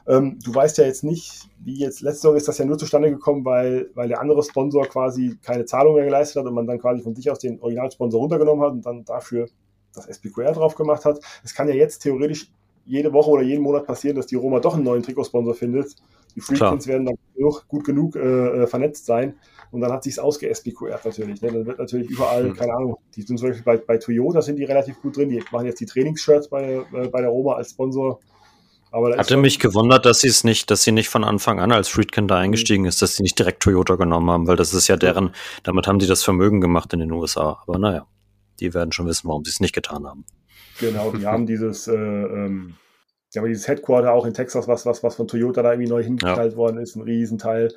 ähm, 0.07 0.39
du 0.43 0.53
weißt 0.53 0.77
ja 0.77 0.85
jetzt 0.85 1.03
nicht, 1.03 1.47
wie 1.59 1.77
jetzt, 1.79 2.01
letzte 2.01 2.21
Saison 2.21 2.35
ist 2.35 2.47
das 2.47 2.57
ja 2.57 2.65
nur 2.65 2.77
zustande 2.77 3.09
gekommen, 3.09 3.45
weil, 3.45 3.89
weil 3.93 4.07
der 4.07 4.21
andere 4.21 4.43
Sponsor 4.43 4.85
quasi 4.85 5.37
keine 5.41 5.65
Zahlung 5.65 5.95
mehr 5.95 6.05
geleistet 6.05 6.41
hat 6.41 6.47
und 6.47 6.53
man 6.53 6.67
dann 6.67 6.79
quasi 6.79 7.01
von 7.01 7.15
sich 7.15 7.29
aus 7.29 7.39
den 7.39 7.61
Originalsponsor 7.61 8.19
runtergenommen 8.19 8.63
hat 8.63 8.71
und 8.71 8.85
dann 8.85 9.05
dafür 9.05 9.47
das 9.93 10.05
SPQR 10.05 10.53
drauf 10.53 10.75
gemacht 10.75 11.05
hat. 11.05 11.19
Es 11.43 11.53
kann 11.53 11.67
ja 11.67 11.75
jetzt 11.75 11.99
theoretisch 11.99 12.51
jede 12.85 13.13
Woche 13.13 13.29
oder 13.29 13.43
jeden 13.43 13.61
Monat 13.61 13.85
passieren, 13.85 14.15
dass 14.15 14.25
die 14.25 14.35
Roma 14.35 14.59
doch 14.59 14.75
einen 14.75 14.83
neuen 14.83 15.03
Trikotsponsor 15.03 15.53
findet. 15.53 15.95
Die 16.35 16.41
Freakins 16.41 16.87
werden 16.87 17.05
dann 17.05 17.15
genug, 17.35 17.67
gut 17.67 17.83
genug 17.83 18.15
äh, 18.15 18.63
äh, 18.63 18.67
vernetzt 18.67 19.05
sein 19.05 19.35
und 19.71 19.81
dann 19.81 19.91
hat 19.91 20.03
sich's 20.03 20.19
ausge-SPQR 20.19 20.99
natürlich. 21.03 21.41
Ne? 21.41 21.51
Dann 21.51 21.65
wird 21.65 21.79
natürlich 21.79 22.09
überall, 22.09 22.45
Hm. 22.45 22.55
keine 22.55 22.73
Ahnung, 22.73 22.97
die 23.15 23.21
sind 23.21 23.37
zum 23.37 23.49
Beispiel 23.49 23.63
bei, 23.63 23.77
bei 23.77 23.97
Toyota 23.97 24.41
sind 24.41 24.57
die 24.57 24.63
relativ 24.63 25.01
gut 25.01 25.17
drin, 25.17 25.29
die 25.29 25.43
machen 25.51 25.65
jetzt 25.65 25.79
die 25.79 25.85
Trainingsshirts 25.85 26.49
bei, 26.49 26.83
äh, 26.93 27.07
bei 27.07 27.21
der 27.21 27.29
Roma 27.29 27.53
als 27.53 27.71
Sponsor. 27.71 28.19
Aber 28.91 29.15
Hatte 29.17 29.37
mich 29.37 29.59
gewundert, 29.59 30.05
dass 30.05 30.21
sie 30.21 30.29
es 30.29 30.43
nicht, 30.43 30.71
dass 30.71 30.83
sie 30.83 30.91
nicht 30.91 31.09
von 31.09 31.23
Anfang 31.23 31.59
an 31.59 31.71
als 31.71 31.89
Friedkin 31.89 32.27
da 32.27 32.37
eingestiegen 32.37 32.85
ist, 32.85 33.01
dass 33.01 33.15
sie 33.15 33.23
nicht 33.23 33.37
direkt 33.37 33.61
Toyota 33.61 33.95
genommen 33.95 34.29
haben, 34.31 34.47
weil 34.47 34.55
das 34.55 34.73
ist 34.73 34.87
ja 34.87 34.97
deren, 34.97 35.35
damit 35.63 35.85
haben 35.85 35.99
die 35.99 36.07
das 36.07 36.23
Vermögen 36.23 36.59
gemacht 36.59 36.91
in 36.93 36.99
den 36.99 37.11
USA. 37.11 37.61
Aber 37.67 37.77
naja, 37.77 38.07
die 38.59 38.73
werden 38.73 38.91
schon 38.91 39.05
wissen, 39.05 39.27
warum 39.27 39.45
sie 39.45 39.51
es 39.51 39.59
nicht 39.59 39.75
getan 39.75 40.07
haben. 40.07 40.25
Genau, 40.79 41.11
die 41.11 41.25
haben 41.25 41.45
dieses, 41.45 41.87
äh, 41.87 41.93
ähm, 41.93 42.75
ja, 43.33 43.45
dieses 43.45 43.67
Headquarter 43.67 44.13
auch 44.13 44.25
in 44.25 44.33
Texas, 44.33 44.67
was, 44.67 44.85
was, 44.85 45.03
was 45.03 45.15
von 45.15 45.27
Toyota 45.27 45.61
da 45.61 45.73
irgendwie 45.73 45.89
neu 45.89 46.03
hingeteilt 46.03 46.55
worden 46.55 46.77
ist, 46.77 46.95
ein 46.95 47.03
Riesenteil. 47.03 47.71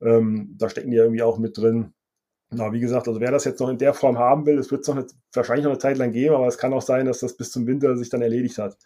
Ähm, 0.00 0.54
da 0.58 0.68
stecken 0.68 0.90
die 0.90 0.96
ja 0.96 1.04
irgendwie 1.04 1.22
auch 1.22 1.38
mit 1.38 1.56
drin. 1.56 1.92
Na, 2.50 2.72
wie 2.72 2.80
gesagt, 2.80 3.06
also 3.06 3.20
wer 3.20 3.30
das 3.30 3.44
jetzt 3.44 3.60
noch 3.60 3.68
in 3.68 3.78
der 3.78 3.92
Form 3.92 4.18
haben 4.18 4.46
will, 4.46 4.58
es 4.58 4.70
wird 4.70 4.88
es 4.88 5.14
wahrscheinlich 5.34 5.64
noch 5.64 5.72
eine 5.72 5.78
Zeit 5.78 5.98
lang 5.98 6.12
geben, 6.12 6.34
aber 6.34 6.46
es 6.46 6.56
kann 6.56 6.72
auch 6.72 6.82
sein, 6.82 7.04
dass 7.04 7.20
das 7.20 7.36
bis 7.36 7.50
zum 7.50 7.66
Winter 7.66 7.96
sich 7.96 8.08
dann 8.08 8.22
erledigt 8.22 8.56
hat. 8.56 8.78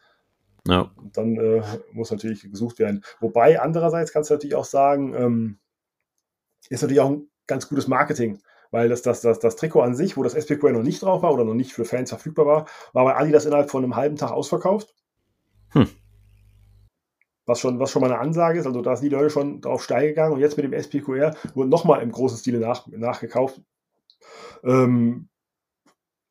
Ja, 0.67 0.93
Und 0.97 1.17
dann 1.17 1.37
äh, 1.37 1.63
muss 1.93 2.11
natürlich 2.11 2.43
gesucht 2.43 2.79
werden. 2.79 3.05
Wobei, 3.21 3.61
andererseits 3.61 4.13
kannst 4.13 4.31
du 4.31 4.35
natürlich 4.35 4.55
auch 4.55 4.65
sagen, 4.65 5.15
ähm, 5.15 5.59
ist 6.69 6.83
natürlich 6.83 7.01
auch 7.01 7.11
ein 7.11 7.29
ganz 7.47 7.69
gutes 7.69 7.89
Marketing, 7.89 8.39
weil 8.71 8.89
das, 8.89 9.03
das, 9.03 9.21
das, 9.21 9.41
das 9.41 9.57
Trikot 9.57 9.83
an 9.83 9.97
sich, 9.97 10.17
wo 10.17 10.23
das 10.23 10.35
SPQR 10.35 10.73
noch 10.73 10.83
nicht 10.83 11.03
drauf 11.03 11.23
war 11.23 11.33
oder 11.33 11.45
noch 11.45 11.55
nicht 11.55 11.73
für 11.73 11.85
Fans 11.85 12.11
verfügbar 12.11 12.47
war, 12.47 12.67
war 12.93 13.05
bei 13.05 13.17
Adidas 13.17 13.45
innerhalb 13.45 13.71
von 13.71 13.83
einem 13.83 13.97
halben 13.97 14.17
Tag 14.17 14.31
ausverkauft. 14.31 14.95
Hm. 15.71 15.89
Was 17.45 17.59
schon, 17.59 17.81
was 17.81 17.91
schon 17.91 18.03
mal 18.03 18.13
eine 18.13 18.21
Ansage 18.21 18.61
ist, 18.61 18.67
also 18.67 18.83
da 18.83 18.95
sind 18.95 19.11
die 19.11 19.15
Leute 19.15 19.31
schon 19.31 19.61
drauf 19.61 19.83
steil 19.83 20.09
gegangen 20.09 20.35
und 20.35 20.41
jetzt 20.41 20.57
mit 20.57 20.65
dem 20.65 20.73
SPQR 20.73 21.35
wurde 21.55 21.69
nochmal 21.69 22.03
im 22.03 22.13
großen 22.13 22.39
Stile 22.39 22.61
nach, 22.61 22.87
nachgekauft. 22.87 23.61
Ähm, 24.63 25.29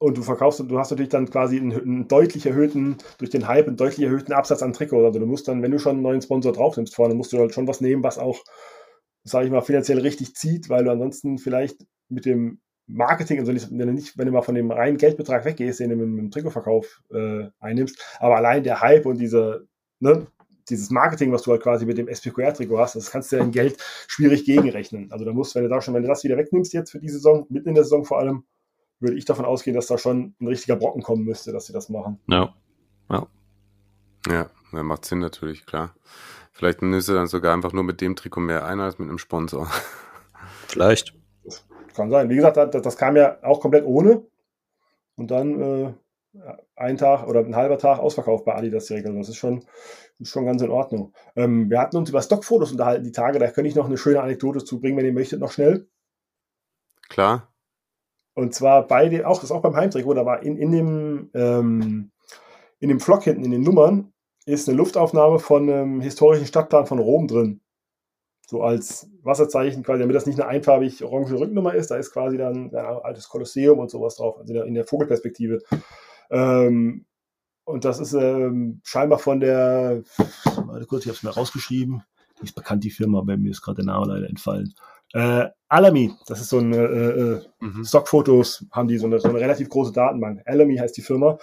und 0.02 0.18
du 0.18 0.24
verkaufst 0.24 0.60
und 0.60 0.68
du 0.70 0.80
hast 0.80 0.90
natürlich 0.90 1.12
dann 1.12 1.30
quasi 1.30 1.58
einen, 1.58 1.74
einen, 1.74 2.08
deutlich 2.08 2.48
erhöhten, 2.48 2.98
durch 3.20 3.30
den 3.30 3.48
Hype, 3.48 3.68
einen 3.68 3.78
deutlich 3.78 4.04
erhöhten 4.04 4.34
Absatz 4.34 4.64
an 4.64 4.74
Trikots. 4.74 5.06
Also 5.06 5.20
du 5.20 5.28
musst 5.28 5.48
dann, 5.48 5.62
wenn 5.62 5.70
du 5.70 5.78
schon 5.78 5.98
einen 5.98 6.02
neuen 6.02 6.24
Sponsor 6.24 6.52
drauf 6.54 6.76
nimmst 6.76 6.96
vorne, 6.96 7.14
musst 7.14 7.34
du 7.34 7.38
halt 7.38 7.54
schon 7.54 7.68
was 7.68 7.82
nehmen, 7.82 8.04
was 8.04 8.18
auch, 8.18 8.40
sage 9.24 9.46
ich 9.46 9.52
mal, 9.52 9.62
finanziell 9.62 10.00
richtig 10.00 10.36
zieht, 10.36 10.70
weil 10.70 10.86
du 10.86 10.92
ansonsten 10.92 11.38
vielleicht 11.38 11.86
mit 12.10 12.26
dem 12.26 12.62
Marketing, 12.88 13.40
also 13.40 13.54
wenn, 13.54 13.88
du 13.88 13.94
nicht, 13.94 14.18
wenn 14.18 14.26
du 14.26 14.32
mal 14.32 14.42
von 14.42 14.56
dem 14.56 14.72
reinen 14.72 14.98
Geldbetrag 14.98 15.46
weggehst, 15.46 15.80
den 15.80 15.92
du 15.92 15.96
mit 15.96 16.18
dem 16.18 16.32
Trikotverkauf 16.32 17.04
äh, 17.14 17.50
einnimmst, 17.60 18.04
aber 18.20 18.38
allein 18.38 18.64
der 18.64 18.82
Hype 18.82 19.06
und 19.06 19.20
diese, 19.20 19.68
ne, 20.00 20.26
dieses 20.68 20.90
Marketing, 20.90 21.32
was 21.32 21.44
du 21.44 21.52
halt 21.52 21.62
quasi 21.62 21.86
mit 21.86 22.00
dem 22.00 22.08
SPQR-Trikot 22.08 22.80
hast, 22.80 22.96
das 22.96 23.12
kannst 23.12 23.32
du 23.32 23.36
ja 23.36 23.44
in 23.44 23.52
Geld 23.52 23.78
schwierig 24.08 24.46
gegenrechnen. 24.46 25.12
Also 25.12 25.26
da 25.26 25.32
musst, 25.32 25.54
wenn 25.54 25.62
du 25.62 25.70
da 25.70 25.80
schon, 25.80 25.94
wenn 25.94 26.02
du 26.02 26.10
das 26.10 26.24
wieder 26.24 26.38
wegnimmst 26.38 26.74
jetzt 26.74 26.90
für 26.90 27.00
die 27.00 27.10
Saison, 27.10 27.46
mitten 27.50 27.70
in 27.70 27.76
der 27.76 27.84
Saison 27.84 28.04
vor 28.04 28.18
allem, 28.18 28.46
würde 29.02 29.18
ich 29.18 29.26
davon 29.26 29.46
ausgehen, 29.46 29.76
dass 29.76 29.88
da 29.88 29.98
schon 29.98 30.36
ein 30.40 30.48
richtiger 30.48 30.76
Brocken 30.76 31.02
kommen 31.02 31.24
müsste, 31.24 31.52
dass 31.52 31.66
sie 31.66 31.74
das 31.74 31.90
machen. 31.90 32.20
Ja. 32.28 32.54
Ja. 33.10 33.28
Ja, 34.28 34.50
das 34.72 34.84
macht 34.84 35.06
Sinn 35.06 35.20
natürlich, 35.20 35.66
klar. 35.66 35.96
Vielleicht 36.52 36.82
nimmst 36.82 37.10
du 37.10 37.14
dann 37.14 37.28
sogar 37.28 37.54
einfach 37.54 37.74
nur 37.74 37.84
mit 37.84 38.02
dem 38.02 38.16
Trikot 38.16 38.42
mehr 38.42 38.66
ein 38.66 38.80
als 38.80 39.00
mit 39.00 39.10
einem 39.10 39.18
Sponsor. 39.18 39.68
Vielleicht. 40.68 41.16
Das 41.44 41.66
kann 41.96 42.12
sein. 42.12 42.30
Wie 42.30 42.36
gesagt, 42.36 42.58
das, 42.58 42.70
das 42.70 42.98
kam 42.98 43.16
ja 43.16 43.38
auch 43.44 43.62
komplett 43.62 43.86
ohne. 43.86 44.24
Und 45.16 45.32
dann 45.32 45.60
äh, 45.60 45.94
ein 46.76 46.98
Tag 46.98 47.28
oder 47.28 47.40
ein 47.40 47.56
halber 47.56 47.78
Tag 47.78 48.00
ausverkauft 48.00 48.46
bei 48.46 48.56
Adidas 48.56 48.86
direkt. 48.86 49.08
Also 49.08 49.18
das 49.18 49.30
ist 49.30 49.38
schon, 49.38 49.66
ist 50.20 50.30
schon 50.30 50.46
ganz 50.46 50.62
in 50.62 50.70
Ordnung. 50.70 51.14
Ähm, 51.36 51.70
wir 51.70 51.80
hatten 51.80 51.98
uns 51.98 52.10
über 52.10 52.22
Stockfotos 52.22 52.72
unterhalten 52.72 53.04
die 53.04 53.12
Tage. 53.12 53.40
Da 53.40 53.50
könnte 53.50 53.70
ich 53.70 53.76
noch 53.76 53.86
eine 53.86 53.98
schöne 53.98 54.22
Anekdote 54.22 54.64
zu 54.64 54.80
bringen, 54.80 54.98
wenn 54.98 55.06
ihr 55.06 55.14
möchtet, 55.14 55.40
noch 55.40 55.52
schnell. 55.52 55.90
Klar. 57.10 57.51
Und 58.34 58.54
zwar 58.54 58.88
bei 58.88 59.10
dem, 59.10 59.26
auch, 59.26 59.36
das 59.36 59.46
ist 59.46 59.52
auch 59.52 59.62
beim 59.62 59.76
Heimtrikot, 59.76 60.14
da 60.14 60.26
war 60.26 60.42
in, 60.44 60.58
in 60.58 60.72
dem, 60.72 61.30
ähm, 61.34 62.12
in 62.80 62.90
dem 62.90 63.00
Flock 63.00 63.24
hinten, 63.24 63.44
in 63.44 63.52
den 63.52 63.62
Nummern, 63.62 64.14
ist 64.46 64.68
eine 64.68 64.78
Luftaufnahme 64.78 65.40
von 65.40 65.70
einem 65.70 66.02
historischen 66.02 66.48
Stadtplan 66.48 66.88
von 66.88 67.00
Rom 67.00 67.28
drin. 67.28 67.62
So 68.48 68.64
als 68.64 69.10
Wasserzeichen 69.22 69.84
quasi, 69.84 70.02
damit 70.02 70.16
das 70.16 70.26
nicht 70.26 70.40
eine 70.40 70.50
einfarbig 70.50 71.04
orange 71.04 71.40
Rücknummer 71.40 71.74
ist, 71.74 71.92
da 71.92 71.96
ist 71.96 72.12
quasi 72.12 72.38
dann 72.38 72.74
ein 72.74 72.76
altes 72.76 73.30
Kolosseum 73.30 73.80
und 73.80 73.90
sowas 73.90 74.16
drauf, 74.16 74.40
also 74.40 74.54
in 74.64 74.74
der 74.74 74.86
Vogelperspektive. 74.86 75.60
Ähm, 76.30 77.06
und 77.64 77.86
das 77.86 78.00
ist 78.00 78.14
ähm, 78.14 78.82
scheinbar 78.84 79.20
von 79.20 79.40
der, 79.40 80.04
warte 80.66 80.86
kurz, 80.86 81.04
ich 81.04 81.10
habe 81.10 81.18
es 81.18 81.24
mir 81.24 81.30
rausgeschrieben, 81.30 82.04
die 82.40 82.46
ist 82.46 82.56
bekannt, 82.56 82.84
die 82.84 82.90
Firma, 82.90 83.22
bei 83.22 83.38
mir 83.38 83.52
ist 83.52 83.62
gerade 83.62 83.78
der 83.78 83.86
Name 83.86 84.08
leider 84.08 84.28
entfallen. 84.28 84.74
Äh, 85.14 85.48
Alamy, 85.68 86.14
das 86.28 86.42
ist 86.42 86.50
so 86.50 86.60
eine 86.60 86.78
äh, 86.78 87.20
äh, 87.20 87.42
mhm. 87.60 87.84
Stockfotos, 87.84 88.66
haben 88.72 88.88
die 88.88 88.98
so 88.98 89.08
eine, 89.08 89.20
so 89.20 89.30
eine 89.30 89.40
relativ 89.40 89.70
große 89.70 89.92
Datenbank. 89.92 90.42
Alamy 90.46 90.78
heißt 90.78 90.96
die 90.98 91.02
Firma. 91.02 91.38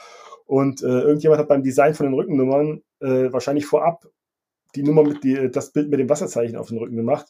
Und 0.47 0.83
äh, 0.83 0.87
irgendjemand 0.87 1.41
hat 1.41 1.49
beim 1.49 1.63
Design 1.63 1.95
von 1.95 2.07
den 2.07 2.15
Rückennummern 2.15 2.83
äh, 3.01 3.33
wahrscheinlich 3.33 3.67
vorab 3.67 4.07
die 4.75 4.83
Nummer 4.83 5.03
mit 5.03 5.25
die, 5.25 5.51
das 5.51 5.73
Bild 5.73 5.91
mit 5.91 6.01
dem 6.01 6.09
Wasserzeichen 6.09 6.57
auf 6.57 6.69
den 6.69 6.79
Rücken 6.79 6.97
gemacht. 6.97 7.27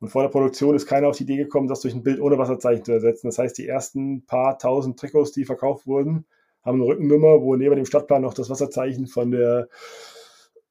Und 0.00 0.08
vor 0.08 0.22
der 0.22 0.28
Produktion 0.28 0.74
ist 0.74 0.86
keiner 0.86 1.08
auf 1.08 1.16
die 1.16 1.24
Idee 1.24 1.36
gekommen, 1.36 1.68
das 1.68 1.80
durch 1.80 1.94
ein 1.94 2.02
Bild 2.02 2.20
ohne 2.20 2.38
Wasserzeichen 2.38 2.84
zu 2.84 2.92
ersetzen. 2.92 3.28
Das 3.28 3.38
heißt, 3.38 3.56
die 3.58 3.66
ersten 3.66 4.24
paar 4.26 4.58
tausend 4.58 4.98
Trikots, 4.98 5.32
die 5.32 5.44
verkauft 5.44 5.86
wurden, 5.86 6.26
haben 6.62 6.80
eine 6.80 6.86
Rückennummer, 6.86 7.40
wo 7.40 7.56
neben 7.56 7.76
dem 7.76 7.86
Stadtplan 7.86 8.22
noch 8.22 8.34
das 8.34 8.50
Wasserzeichen 8.50 9.06
von 9.06 9.30
der 9.30 9.68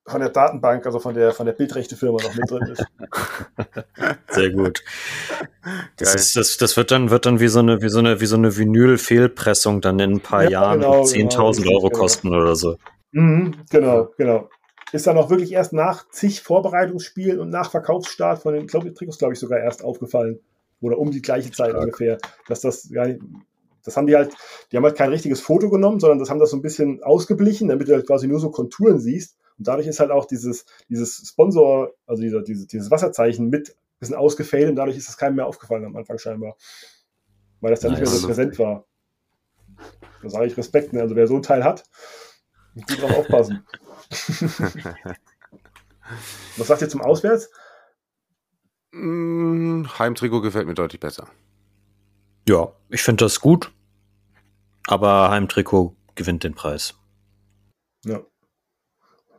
von 0.05 0.19
der 0.19 0.29
Datenbank, 0.29 0.85
also 0.85 0.99
von 0.99 1.13
der, 1.13 1.31
von 1.31 1.45
der 1.45 1.53
Bildrechte-Firma 1.53 2.21
noch 2.21 2.35
mit 2.35 2.49
drin 2.49 2.67
ist. 2.71 2.85
Sehr 4.29 4.49
gut. 4.51 4.83
Das, 5.97 6.13
ist, 6.13 6.35
das, 6.35 6.57
das 6.57 6.75
wird 6.75 6.91
dann, 6.91 7.09
wird 7.09 7.25
dann 7.25 7.39
wie 7.39 7.47
so 7.47 7.59
eine, 7.59 7.81
wie 7.81 7.89
so 7.89 7.99
eine, 7.99 8.19
wie 8.19 8.25
so 8.25 8.35
eine 8.35 8.57
Vinyl-Fehlpressung 8.57 9.79
dann 9.79 9.99
in 9.99 10.13
ein 10.13 10.19
paar 10.19 10.43
ja, 10.43 10.49
Jahren 10.49 10.81
genau, 10.81 11.03
10.000 11.03 11.61
genau, 11.61 11.71
Euro 11.75 11.89
genau. 11.89 11.99
kosten 11.99 12.29
genau. 12.29 12.41
oder 12.41 12.55
so. 12.55 12.77
Mhm, 13.11 13.55
genau, 13.69 14.09
genau. 14.17 14.49
Ist 14.91 15.07
dann 15.07 15.17
auch 15.17 15.29
wirklich 15.29 15.53
erst 15.53 15.73
nach 15.73 16.09
zig 16.09 16.41
Vorbereitungsspielen 16.41 17.39
und 17.39 17.49
nach 17.49 17.71
Verkaufsstart 17.71 18.41
von 18.41 18.53
den 18.53 18.67
glaub, 18.67 18.83
Trikots, 18.93 19.17
glaube 19.17 19.33
ich, 19.33 19.39
sogar 19.39 19.59
erst 19.59 19.83
aufgefallen. 19.83 20.39
Oder 20.81 20.97
um 20.99 21.11
die 21.11 21.21
gleiche 21.21 21.49
Zeit 21.51 21.69
Stark. 21.69 21.83
ungefähr, 21.83 22.17
dass 22.47 22.59
das 22.59 22.91
gar 22.91 23.07
nicht, 23.07 23.21
das 23.85 23.95
haben 23.95 24.05
die 24.05 24.15
halt, 24.15 24.33
die 24.71 24.77
haben 24.77 24.83
halt 24.83 24.97
kein 24.97 25.09
richtiges 25.09 25.39
Foto 25.39 25.69
genommen, 25.69 26.01
sondern 26.01 26.19
das 26.19 26.29
haben 26.29 26.39
das 26.39 26.51
so 26.51 26.57
ein 26.57 26.61
bisschen 26.61 27.01
ausgeblichen, 27.01 27.69
damit 27.69 27.87
du 27.87 27.93
halt 27.93 28.05
quasi 28.05 28.27
nur 28.27 28.39
so 28.39 28.51
Konturen 28.51 28.99
siehst. 28.99 29.37
Und 29.57 29.67
dadurch 29.67 29.87
ist 29.87 29.99
halt 29.99 30.11
auch 30.11 30.25
dieses, 30.25 30.65
dieses 30.89 31.27
Sponsor, 31.27 31.93
also 32.05 32.21
dieser, 32.21 32.41
dieses, 32.41 32.67
dieses 32.67 32.91
Wasserzeichen 32.91 33.49
mit 33.49 33.69
ein 33.69 33.99
bisschen 33.99 34.15
ausgefällt 34.15 34.69
und 34.69 34.75
dadurch 34.75 34.97
ist 34.97 35.07
das 35.07 35.17
keinem 35.17 35.35
mehr 35.35 35.47
aufgefallen 35.47 35.85
am 35.85 35.95
Anfang 35.95 36.17
scheinbar. 36.17 36.55
Weil 37.61 37.71
das 37.71 37.79
dann 37.81 37.91
nice. 37.91 38.01
nicht 38.01 38.11
mehr 38.11 38.19
so 38.19 38.27
präsent 38.27 38.59
war. 38.59 38.85
Da 40.21 40.29
sage 40.29 40.45
ich 40.47 40.57
Respekt, 40.57 40.93
ne? 40.93 41.01
Also 41.01 41.15
wer 41.15 41.27
so 41.27 41.35
ein 41.35 41.43
Teil 41.43 41.63
hat, 41.63 41.83
muss 42.73 42.85
gut 42.87 43.01
drauf 43.01 43.17
aufpassen. 43.17 43.65
Was 46.57 46.67
sagt 46.67 46.81
ihr 46.81 46.89
zum 46.89 47.01
Auswärts? 47.01 47.49
Mm, 48.91 49.85
Heimtrikot 49.97 50.41
gefällt 50.41 50.67
mir 50.67 50.73
deutlich 50.73 50.99
besser. 50.99 51.27
Ja, 52.47 52.73
ich 52.89 53.01
finde 53.01 53.25
das 53.25 53.39
gut. 53.39 53.71
Aber 54.87 55.29
Heimtrikot 55.29 55.95
gewinnt 56.15 56.43
den 56.43 56.55
Preis. 56.55 56.95
Ja. 58.05 58.21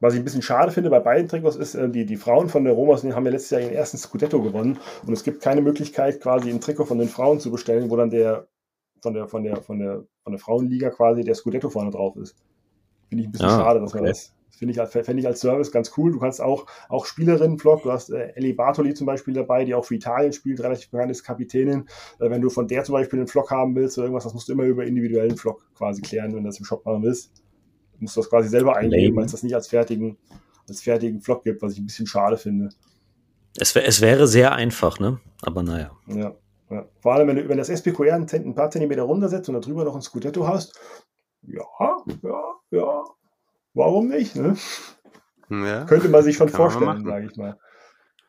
Was 0.05 0.13
ich 0.13 0.21
ein 0.21 0.25
bisschen 0.25 0.43
schade 0.43 0.71
finde 0.71 0.91
bei 0.91 1.01
beiden 1.01 1.29
Trikots 1.29 1.57
ist, 1.57 1.75
äh, 1.75 1.89
die, 1.89 2.05
die 2.05 2.19
Frauen 2.19 2.51
von 2.51 2.63
der 2.65 2.75
Roma 2.75 2.95
haben 2.95 3.25
ja 3.25 3.31
letztes 3.31 3.49
Jahr 3.49 3.63
ihren 3.63 3.73
ersten 3.73 3.97
Scudetto 3.97 4.43
gewonnen 4.43 4.77
und 5.07 5.15
es 5.15 5.25
gibt 5.25 5.41
keine 5.41 5.63
Möglichkeit, 5.63 6.21
quasi 6.21 6.51
ein 6.51 6.61
Trikot 6.61 6.85
von 6.85 6.99
den 6.99 7.09
Frauen 7.09 7.41
zu 7.41 7.51
bestellen, 7.51 7.89
wo 7.89 7.97
dann 7.97 8.11
der 8.11 8.47
von 9.01 9.15
der, 9.15 9.29
von 9.29 9.45
der, 9.45 9.57
von 9.63 9.79
der, 9.79 10.05
von 10.23 10.33
der 10.33 10.39
Frauenliga 10.39 10.91
quasi 10.91 11.25
der 11.25 11.35
Scudetto 11.35 11.71
vorne 11.71 11.91
drauf 11.91 12.17
ist. 12.17 12.37
Finde 13.09 13.23
ich 13.23 13.29
ein 13.29 13.33
bisschen 13.33 13.49
ah, 13.49 13.57
schade, 13.57 13.81
dass 13.81 13.95
okay. 13.95 14.03
man 14.03 14.11
das. 14.11 14.35
Finde 14.51 14.75
ich, 14.75 14.89
fände 14.89 15.21
ich 15.21 15.27
als 15.27 15.41
Service 15.41 15.73
ganz 15.73 15.91
cool. 15.97 16.13
Du 16.13 16.21
kannst 16.21 16.43
auch, 16.43 16.67
auch 16.91 17.07
Spielerinnen-Vlog, 17.07 17.85
du 17.85 17.91
hast 17.91 18.11
äh, 18.11 18.33
Ellie 18.35 18.53
Bartoli 18.53 18.93
zum 18.93 19.07
Beispiel 19.07 19.33
dabei, 19.33 19.65
die 19.65 19.75
auch 19.75 19.87
für 19.87 19.95
Italien 19.95 20.35
spielt, 20.35 20.61
relativ 20.61 20.91
bekannt 20.91 21.13
ist, 21.13 21.25
Kapitänin. 21.25 21.89
Äh, 22.21 22.29
wenn 22.29 22.43
du 22.43 22.51
von 22.51 22.69
der 22.69 22.85
zum 22.85 22.93
Beispiel 22.93 23.21
einen 23.21 23.27
Vlog 23.27 23.51
haben 23.51 23.75
willst 23.75 23.97
oder 23.97 24.05
irgendwas, 24.05 24.25
das 24.25 24.35
musst 24.35 24.49
du 24.49 24.53
immer 24.53 24.65
über 24.65 24.85
individuellen 24.85 25.39
Vlog 25.39 25.65
quasi 25.75 26.03
klären, 26.03 26.35
wenn 26.35 26.45
du 26.45 26.51
das 26.51 26.59
im 26.59 26.67
Shop 26.67 26.85
machen 26.85 27.03
willst 27.03 27.33
musst 27.99 28.17
du 28.17 28.21
das 28.21 28.31
quasi 28.31 28.49
selber 28.49 28.77
eingeben, 28.77 29.17
weil 29.17 29.25
es 29.25 29.33
das 29.33 29.43
nicht 29.43 29.55
als 29.55 29.69
fertigen, 29.69 30.19
als 30.69 30.83
fertigen 30.83 31.21
Vlog 31.21 31.45
gibt, 31.45 31.63
was 31.63 31.73
ich 31.73 31.79
ein 31.79 31.87
bisschen 31.87 32.07
schade 32.07 32.37
finde. 32.37 32.71
Es, 33.57 33.75
es 33.77 34.01
wäre 34.01 34.27
sehr 34.27 34.53
einfach, 34.53 34.99
ne? 34.99 35.21
Aber 35.43 35.63
naja. 35.63 35.91
Ja, 36.07 36.35
ja. 36.71 36.89
Vor 37.01 37.15
allem, 37.15 37.29
wenn 37.29 37.37
du 37.37 37.49
wenn 37.49 37.59
das 37.59 37.69
SPQR 37.69 38.15
ein, 38.15 38.27
ein 38.31 38.55
paar 38.55 38.71
Zentimeter 38.71 39.03
runtersetzt 39.03 39.49
und 39.49 39.55
darüber 39.61 39.85
noch 39.85 39.95
ein 39.95 40.03
Scudetto 40.03 40.47
hast, 40.49 40.79
ja, 41.43 41.65
ja, 42.23 42.55
ja, 42.71 43.05
warum 43.75 44.09
nicht, 44.09 44.35
ne? 44.37 44.57
Ja, 45.51 45.85
Könnte 45.85 46.09
man 46.09 46.23
sich 46.23 46.37
schon 46.37 46.49
vorstellen, 46.49 47.05
sage 47.05 47.29
ich 47.31 47.37
mal. 47.37 47.59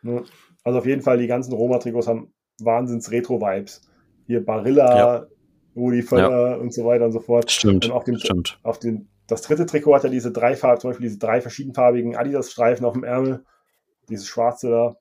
Ne? 0.01 0.23
Also 0.63 0.79
auf 0.79 0.85
jeden 0.85 1.01
Fall, 1.01 1.17
die 1.17 1.27
ganzen 1.27 1.53
Roma-Trikots 1.53 2.07
haben 2.07 2.33
Wahnsinns-Retro-Vibes. 2.59 3.81
Hier 4.27 4.43
Barilla, 4.43 4.97
ja. 4.97 5.25
Rudi 5.75 6.01
Völler 6.01 6.51
ja. 6.51 6.55
und 6.55 6.73
so 6.73 6.85
weiter 6.85 7.05
und 7.05 7.11
so 7.11 7.19
fort. 7.19 7.51
Stimmt. 7.51 7.85
Und 7.85 7.91
auf 7.91 8.03
dem, 8.03 8.17
stimmt. 8.17 8.59
Auf 8.63 8.79
den 8.79 9.09
das 9.27 9.41
dritte 9.41 9.65
Trikot 9.65 9.95
hat 9.95 10.03
ja 10.03 10.09
diese 10.09 10.31
drei 10.31 10.55
Farben, 10.55 10.79
zum 10.79 10.89
Beispiel 10.91 11.07
diese 11.07 11.19
drei 11.19 11.41
verschiedenfarbigen 11.41 12.15
Adidas-Streifen 12.15 12.85
auf 12.85 12.93
dem 12.93 13.03
Ärmel, 13.03 13.43
dieses 14.09 14.27
schwarze 14.27 14.69
da. 14.69 14.95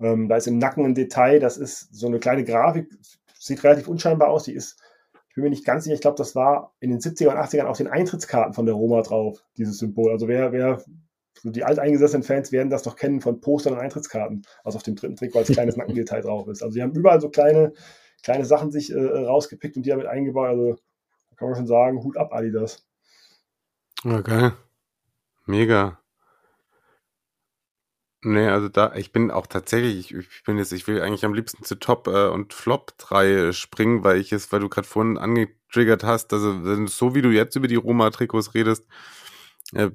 Ähm, 0.00 0.28
da 0.28 0.36
ist 0.36 0.46
im 0.46 0.58
Nacken 0.58 0.84
ein 0.84 0.94
Detail, 0.94 1.40
das 1.40 1.56
ist 1.56 1.94
so 1.94 2.06
eine 2.06 2.18
kleine 2.18 2.44
Grafik, 2.44 2.88
sieht 3.38 3.64
relativ 3.64 3.88
unscheinbar 3.88 4.28
aus, 4.28 4.44
die 4.44 4.54
ist, 4.54 4.80
ich 5.28 5.34
bin 5.34 5.44
mir 5.44 5.50
nicht 5.50 5.64
ganz 5.64 5.84
sicher, 5.84 5.94
ich 5.94 6.00
glaube, 6.00 6.16
das 6.16 6.34
war 6.34 6.72
in 6.80 6.90
den 6.90 7.00
70er 7.00 7.28
und 7.28 7.36
80ern 7.36 7.64
auf 7.64 7.76
den 7.76 7.88
Eintrittskarten 7.88 8.54
von 8.54 8.66
der 8.66 8.74
Roma 8.74 9.02
drauf, 9.02 9.44
dieses 9.56 9.78
Symbol. 9.78 10.10
Also 10.10 10.28
wer, 10.28 10.52
wer, 10.52 10.82
so 11.42 11.50
die 11.50 11.64
alteingesessenen 11.64 12.22
Fans 12.22 12.52
werden 12.52 12.70
das 12.70 12.82
doch 12.82 12.96
kennen 12.96 13.20
von 13.20 13.40
Postern 13.40 13.74
und 13.74 13.80
Eintrittskarten, 13.80 14.42
was 14.64 14.76
auf 14.76 14.82
dem 14.82 14.96
dritten 14.96 15.16
Trikot 15.16 15.40
als 15.40 15.48
kleines 15.48 15.76
Nackendetail 15.76 16.22
drauf 16.22 16.48
ist. 16.48 16.62
Also 16.62 16.74
sie 16.74 16.82
haben 16.82 16.94
überall 16.94 17.20
so 17.20 17.28
kleine, 17.28 17.72
kleine 18.22 18.44
Sachen 18.44 18.70
sich 18.70 18.92
äh, 18.92 18.98
rausgepickt 18.98 19.76
und 19.76 19.84
die 19.84 19.90
damit 19.90 20.06
eingebaut. 20.06 20.48
Also 20.48 20.76
kann 21.36 21.48
man 21.48 21.56
schon 21.56 21.66
sagen, 21.66 22.02
Hut 22.02 22.16
ab, 22.16 22.32
Adidas. 22.32 22.87
Okay. 24.04 24.50
Mega. 25.46 26.00
Nee, 28.24 28.48
also 28.48 28.68
da, 28.68 28.94
ich 28.96 29.12
bin 29.12 29.30
auch 29.30 29.46
tatsächlich, 29.46 30.12
ich, 30.12 30.28
ich 30.28 30.42
bin 30.44 30.58
jetzt, 30.58 30.72
ich 30.72 30.88
will 30.88 31.00
eigentlich 31.00 31.24
am 31.24 31.34
liebsten 31.34 31.62
zu 31.62 31.76
Top 31.76 32.08
äh, 32.08 32.26
und 32.28 32.52
Flop 32.52 32.98
3 32.98 33.52
springen, 33.52 34.02
weil 34.02 34.18
ich 34.20 34.32
es, 34.32 34.50
weil 34.50 34.58
du 34.60 34.68
gerade 34.68 34.88
vorhin 34.88 35.18
angetriggert 35.18 36.02
hast, 36.02 36.32
also 36.32 36.86
so 36.86 37.14
wie 37.14 37.22
du 37.22 37.30
jetzt 37.30 37.54
über 37.54 37.68
die 37.68 37.76
Roma-Trikots 37.76 38.54
redest, 38.54 38.88
äh, 39.74 39.90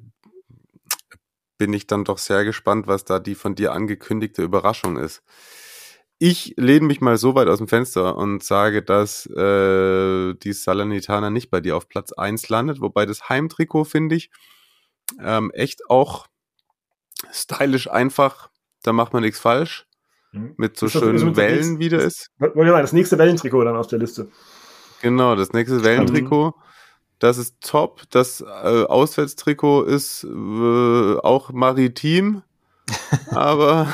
bin 1.58 1.72
ich 1.72 1.86
dann 1.86 2.04
doch 2.04 2.18
sehr 2.18 2.44
gespannt, 2.44 2.86
was 2.86 3.04
da 3.04 3.18
die 3.18 3.34
von 3.34 3.54
dir 3.54 3.72
angekündigte 3.72 4.42
Überraschung 4.42 4.96
ist. 4.96 5.22
Ich 6.26 6.54
lehne 6.56 6.86
mich 6.86 7.02
mal 7.02 7.18
so 7.18 7.34
weit 7.34 7.48
aus 7.48 7.58
dem 7.58 7.68
Fenster 7.68 8.16
und 8.16 8.42
sage, 8.42 8.82
dass 8.82 9.26
äh, 9.26 10.32
die 10.32 10.54
Salernitana 10.54 11.28
nicht 11.28 11.50
bei 11.50 11.60
dir 11.60 11.76
auf 11.76 11.86
Platz 11.86 12.12
1 12.12 12.48
landet, 12.48 12.80
wobei 12.80 13.04
das 13.04 13.28
Heimtrikot, 13.28 13.84
finde 13.84 14.14
ich, 14.14 14.30
ähm, 15.22 15.50
echt 15.50 15.90
auch 15.90 16.26
stylisch 17.30 17.90
einfach, 17.90 18.48
da 18.82 18.94
macht 18.94 19.12
man 19.12 19.22
nichts 19.22 19.38
falsch. 19.38 19.86
Mhm. 20.32 20.54
Mit 20.56 20.78
so 20.78 20.88
schönen 20.88 21.26
das, 21.26 21.36
Wellen, 21.36 21.78
wie 21.78 21.90
das 21.90 22.04
ist. 22.04 22.30
Das 22.38 22.94
nächste 22.94 23.18
Wellentrikot 23.18 23.64
dann 23.64 23.76
auf 23.76 23.88
der 23.88 23.98
Liste. 23.98 24.30
Genau, 25.02 25.36
das 25.36 25.52
nächste 25.52 25.84
Wellentrikot. 25.84 26.54
Das 27.18 27.36
ist 27.36 27.60
top. 27.60 28.00
Das 28.08 28.40
äh, 28.40 28.44
Auswärtstrikot 28.84 29.82
ist 29.82 30.24
äh, 30.24 31.16
auch 31.18 31.52
maritim. 31.52 32.40
aber 33.30 33.88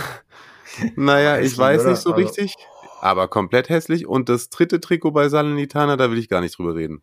naja, 0.96 1.38
ich 1.38 1.56
weiß 1.56 1.86
nicht 1.86 2.00
so 2.00 2.12
richtig. 2.12 2.54
Aber 3.00 3.28
komplett 3.28 3.68
hässlich. 3.68 4.06
Und 4.06 4.28
das 4.28 4.50
dritte 4.50 4.80
Trikot 4.80 5.12
bei 5.12 5.28
Salernitana, 5.28 5.96
da 5.96 6.10
will 6.10 6.18
ich 6.18 6.28
gar 6.28 6.40
nicht 6.40 6.58
drüber 6.58 6.74
reden. 6.74 7.02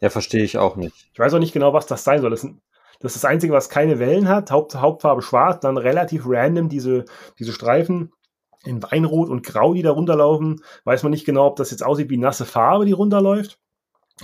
Ja, 0.00 0.10
verstehe 0.10 0.44
ich 0.44 0.58
auch 0.58 0.76
nicht. 0.76 1.08
Ich 1.12 1.18
weiß 1.18 1.34
auch 1.34 1.38
nicht 1.38 1.52
genau, 1.52 1.72
was 1.72 1.86
das 1.86 2.04
sein 2.04 2.20
soll. 2.20 2.30
Das, 2.30 2.44
ist 2.44 2.54
das, 3.00 3.14
ist 3.14 3.22
das 3.22 3.30
Einzige, 3.30 3.52
was 3.52 3.68
keine 3.68 3.98
Wellen 3.98 4.28
hat. 4.28 4.50
Haupt, 4.50 4.74
Hauptfarbe 4.74 5.22
schwarz, 5.22 5.60
dann 5.60 5.76
relativ 5.76 6.24
random 6.26 6.68
diese, 6.68 7.04
diese 7.38 7.52
Streifen 7.52 8.12
in 8.64 8.82
Weinrot 8.82 9.28
und 9.28 9.44
Grau, 9.44 9.74
die 9.74 9.82
da 9.82 9.90
runterlaufen. 9.90 10.62
Weiß 10.84 11.02
man 11.02 11.10
nicht 11.10 11.24
genau, 11.24 11.46
ob 11.46 11.56
das 11.56 11.70
jetzt 11.70 11.84
aussieht 11.84 12.10
wie 12.10 12.18
nasse 12.18 12.44
Farbe, 12.44 12.84
die 12.84 12.92
runterläuft. 12.92 13.58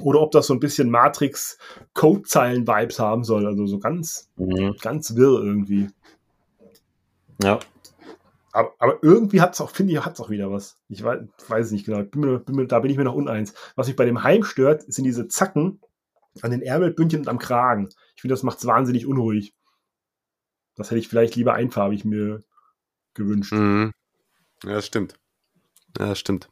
Oder 0.01 0.21
ob 0.21 0.31
das 0.31 0.47
so 0.47 0.55
ein 0.55 0.61
bisschen 0.61 0.91
Matrix-Codezeilen-Vibes 0.91 2.99
haben 2.99 3.25
soll. 3.25 3.47
Also 3.47 3.67
so 3.67 3.79
ganz, 3.79 4.31
mhm. 4.37 4.77
ganz 4.81 5.17
wirr 5.17 5.43
irgendwie. 5.43 5.89
Ja. 7.43 7.59
Aber, 8.53 8.75
aber 8.79 8.99
irgendwie 9.03 9.41
hat 9.41 9.55
es 9.55 9.61
auch, 9.61 9.71
finde 9.71 9.93
ich, 9.93 10.05
hat 10.05 10.15
es 10.15 10.21
auch 10.21 10.31
wieder 10.31 10.51
was. 10.51 10.79
Ich 10.89 11.03
weiß, 11.03 11.21
weiß 11.49 11.67
es 11.67 11.73
nicht 11.73 11.87
genau. 11.87 12.03
Bin 12.03 12.21
mir, 12.21 12.39
bin 12.39 12.57
mir, 12.57 12.67
da 12.67 12.81
bin 12.81 12.91
ich 12.91 12.97
mir 12.97 13.05
noch 13.05 13.15
uneins. 13.15 13.55
Was 13.77 13.87
mich 13.87 13.97
bei 13.97 14.05
dem 14.05 14.23
Heim 14.23 14.43
stört, 14.43 14.83
sind 14.91 15.05
diese 15.05 15.29
Zacken 15.29 15.81
an 16.43 16.51
den 16.51 16.63
Ärmelbündchen 16.63 17.21
und 17.21 17.29
am 17.29 17.39
Kragen. 17.39 17.89
Ich 18.15 18.23
finde, 18.23 18.33
das 18.33 18.43
macht 18.43 18.59
es 18.59 18.67
wahnsinnig 18.67 19.07
unruhig. 19.07 19.55
Das 20.77 20.91
hätte 20.91 21.01
ich 21.01 21.09
vielleicht 21.09 21.37
lieber 21.37 21.55
einfarbig 21.55 22.05
mir 22.05 22.45
gewünscht. 23.15 23.53
Mhm. 23.53 23.93
Ja, 24.65 24.75
das 24.75 24.87
stimmt. 24.87 25.15
Ja, 25.99 26.07
das 26.07 26.19
stimmt. 26.19 26.49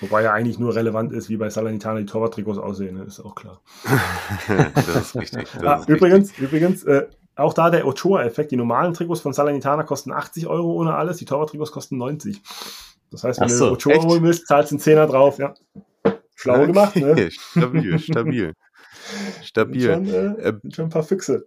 Wobei 0.00 0.22
ja 0.22 0.32
eigentlich 0.32 0.58
nur 0.58 0.74
relevant 0.76 1.12
ist, 1.12 1.28
wie 1.28 1.36
bei 1.36 1.50
Salernitana 1.50 2.00
die 2.00 2.06
Torwarttrikots 2.06 2.58
aussehen, 2.58 2.96
ne? 2.96 3.04
ist 3.04 3.20
auch 3.20 3.34
klar. 3.34 3.60
das 4.74 4.96
ist 4.96 5.16
richtig. 5.16 5.48
Das 5.54 5.64
ah, 5.64 5.76
ist 5.76 5.88
übrigens, 5.88 6.30
richtig. 6.30 6.44
übrigens, 6.44 6.84
äh, 6.84 7.08
auch 7.38 7.54
da 7.54 7.70
der 7.70 7.86
Ochoa-Effekt. 7.86 8.50
Die 8.50 8.56
normalen 8.56 8.94
Trikots 8.94 9.20
von 9.20 9.32
Salernitana 9.32 9.84
kosten 9.84 10.12
80 10.12 10.46
Euro 10.46 10.72
ohne 10.74 10.94
alles, 10.94 11.18
die 11.18 11.24
Torwarttrikots 11.24 11.72
kosten 11.72 11.96
90. 11.96 12.42
Das 13.10 13.24
heißt, 13.24 13.40
wenn 13.40 13.48
so, 13.48 13.66
du 13.66 13.72
Ochoa 13.74 13.92
echt? 13.92 14.04
holen 14.04 14.22
willst, 14.22 14.46
zahlst 14.46 14.70
du 14.70 14.74
einen 14.74 14.80
Zehner 14.80 15.06
drauf, 15.06 15.38
ja. 15.38 15.54
Schlau 16.34 16.56
okay. 16.56 16.66
gemacht, 16.66 16.96
ne? 16.96 17.30
Stabil, 17.50 17.98
stabil. 17.98 18.52
stabil. 19.42 19.82
Schon, 19.82 20.06
äh, 20.06 20.48
äh, 20.48 20.60
schon 20.72 20.86
ein 20.86 20.90
paar 20.90 21.02
Füchse. 21.02 21.46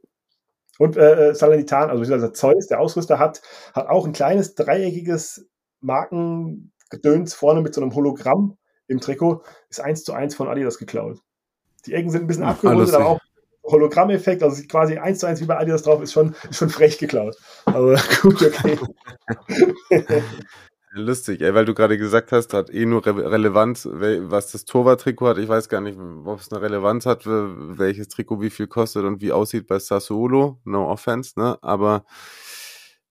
Und 0.79 0.97
äh, 0.97 1.35
Salernitana, 1.35 1.91
also 1.91 2.17
der 2.17 2.33
Zeus, 2.33 2.67
der 2.67 2.79
Ausrüster, 2.79 3.19
hat, 3.19 3.41
hat 3.73 3.87
auch 3.87 4.05
ein 4.05 4.13
kleines 4.13 4.55
dreieckiges 4.55 5.47
Markengedöns 5.81 7.33
vorne 7.33 7.61
mit 7.61 7.73
so 7.73 7.81
einem 7.81 7.93
Hologramm 7.93 8.57
im 8.87 8.99
Trikot. 8.99 9.43
Ist 9.69 9.81
eins 9.81 10.03
zu 10.03 10.13
eins 10.13 10.35
von 10.35 10.47
Adidas 10.47 10.77
geklaut. 10.77 11.19
Die 11.85 11.93
Ecken 11.93 12.09
sind 12.09 12.21
ein 12.21 12.27
bisschen 12.27 12.43
abgerundet, 12.43 12.93
aber 12.93 13.07
auch 13.07 13.20
Hologrammeffekt, 13.63 14.43
also 14.43 14.61
quasi 14.67 14.97
eins 14.97 15.19
zu 15.19 15.27
eins 15.27 15.41
wie 15.41 15.45
bei 15.45 15.57
Adidas 15.57 15.83
drauf, 15.83 16.01
ist 16.01 16.13
schon, 16.13 16.35
ist 16.49 16.57
schon 16.57 16.69
frech 16.69 16.97
geklaut. 16.97 17.35
Aber 17.65 17.95
gut, 18.21 18.41
okay. 18.41 18.77
Lustig, 20.93 21.39
ey, 21.39 21.53
weil 21.53 21.63
du 21.63 21.73
gerade 21.73 21.97
gesagt 21.97 22.33
hast, 22.33 22.53
hat 22.53 22.69
eh 22.69 22.85
nur 22.85 23.05
Re 23.05 23.31
Relevanz, 23.31 23.87
was 23.89 24.51
das 24.51 24.65
Torwart-Trikot 24.65 25.29
hat. 25.29 25.37
Ich 25.37 25.47
weiß 25.47 25.69
gar 25.69 25.79
nicht, 25.79 25.97
ob 25.97 26.41
es 26.41 26.51
eine 26.51 26.61
Relevanz 26.61 27.05
hat, 27.05 27.25
welches 27.25 28.09
Trikot 28.09 28.41
wie 28.41 28.49
viel 28.49 28.67
kostet 28.67 29.05
und 29.05 29.21
wie 29.21 29.31
aussieht 29.31 29.67
bei 29.67 29.79
Sassuolo. 29.79 30.59
No 30.65 30.89
offense, 30.91 31.39
ne? 31.39 31.57
Aber 31.61 32.03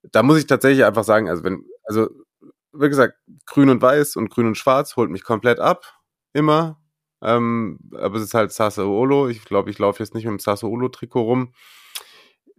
da 0.03 0.23
muss 0.23 0.39
ich 0.39 0.47
tatsächlich 0.47 0.85
einfach 0.85 1.05
sagen, 1.05 1.31
also 1.31 1.43
wenn, 1.43 1.65
also 1.85 2.09
wie 2.75 2.89
gesagt, 2.89 3.15
grün 3.47 3.71
und 3.71 3.81
weiß 3.81 4.17
und 4.17 4.29
grün 4.29 4.47
und 4.49 4.59
schwarz 4.59 4.97
holt 4.97 5.11
mich 5.11 5.25
komplett 5.25 5.59
ab. 5.59 5.85
Immer. 6.35 6.80
Ähm, 7.23 7.79
aber 7.95 8.17
es 8.17 8.25
ist 8.25 8.35
halt 8.35 8.53
Sassuolo. 8.53 9.29
Ich 9.29 9.45
glaube, 9.45 9.71
ich 9.71 9.79
laufe 9.79 10.03
jetzt 10.03 10.15
nicht 10.15 10.25
mit 10.25 10.33
dem 10.33 10.39
Sassuolo-Trikot 10.39 11.23
rum. 11.23 11.55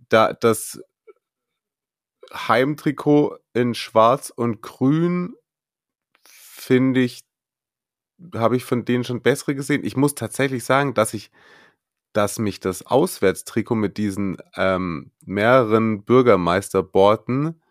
Da 0.09 0.33
das 0.33 0.81
Heimtrikot 2.33 3.37
in 3.53 3.73
Schwarz 3.75 4.31
und 4.35 4.61
Grün 4.61 5.35
finde 6.23 7.01
ich, 7.01 7.23
habe 8.35 8.55
ich 8.55 8.63
von 8.65 8.85
denen 8.85 9.03
schon 9.03 9.21
bessere 9.21 9.55
gesehen. 9.55 9.83
Ich 9.83 9.97
muss 9.97 10.15
tatsächlich 10.15 10.63
sagen, 10.63 10.93
dass 10.93 11.13
ich, 11.13 11.31
dass 12.13 12.39
mich 12.39 12.59
das 12.59 12.85
Auswärtstrikot 12.85 13.75
mit 13.75 13.97
diesen 13.97 14.37
ähm, 14.55 15.11
mehreren 15.21 16.03
Bürgermeisterborten 16.03 17.61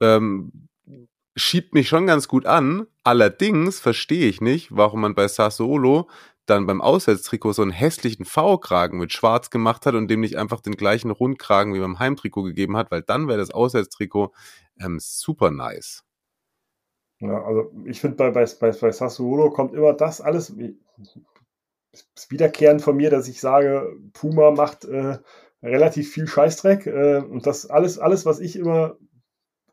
ähm, 0.00 0.69
schiebt 1.36 1.74
mich 1.74 1.88
schon 1.88 2.06
ganz 2.06 2.28
gut 2.28 2.46
an. 2.46 2.86
Allerdings 3.04 3.80
verstehe 3.80 4.28
ich 4.28 4.40
nicht, 4.40 4.68
warum 4.70 5.00
man 5.00 5.14
bei 5.14 5.28
Sassuolo 5.28 6.08
dann 6.46 6.66
beim 6.66 6.80
Auswärtstrikot 6.80 7.52
so 7.52 7.62
einen 7.62 7.70
hässlichen 7.70 8.24
V-Kragen 8.24 8.98
mit 8.98 9.12
Schwarz 9.12 9.50
gemacht 9.50 9.86
hat 9.86 9.94
und 9.94 10.08
dem 10.08 10.20
nicht 10.20 10.36
einfach 10.36 10.60
den 10.60 10.74
gleichen 10.74 11.10
Rundkragen 11.10 11.74
wie 11.74 11.80
beim 11.80 11.98
Heimtrikot 11.98 12.42
gegeben 12.42 12.76
hat, 12.76 12.90
weil 12.90 13.02
dann 13.02 13.28
wäre 13.28 13.38
das 13.38 13.50
Auswärtstrikot 13.50 14.32
ähm, 14.80 14.98
super 15.00 15.50
nice. 15.50 16.04
Ja, 17.20 17.44
also 17.44 17.70
ich 17.84 18.00
finde 18.00 18.16
bei, 18.16 18.30
bei, 18.30 18.46
bei, 18.58 18.72
bei 18.72 18.90
Sassuolo 18.90 19.50
kommt 19.50 19.74
immer 19.74 19.92
das 19.92 20.20
alles, 20.20 20.54
das 22.14 22.30
Wiederkehren 22.30 22.80
von 22.80 22.96
mir, 22.96 23.10
dass 23.10 23.28
ich 23.28 23.40
sage, 23.40 23.94
Puma 24.12 24.50
macht 24.50 24.84
äh, 24.86 25.18
relativ 25.62 26.10
viel 26.10 26.26
Scheißdreck 26.26 26.86
äh, 26.86 27.18
und 27.18 27.46
das 27.46 27.66
alles, 27.66 27.98
alles, 27.98 28.24
was 28.24 28.40
ich 28.40 28.56
immer 28.56 28.96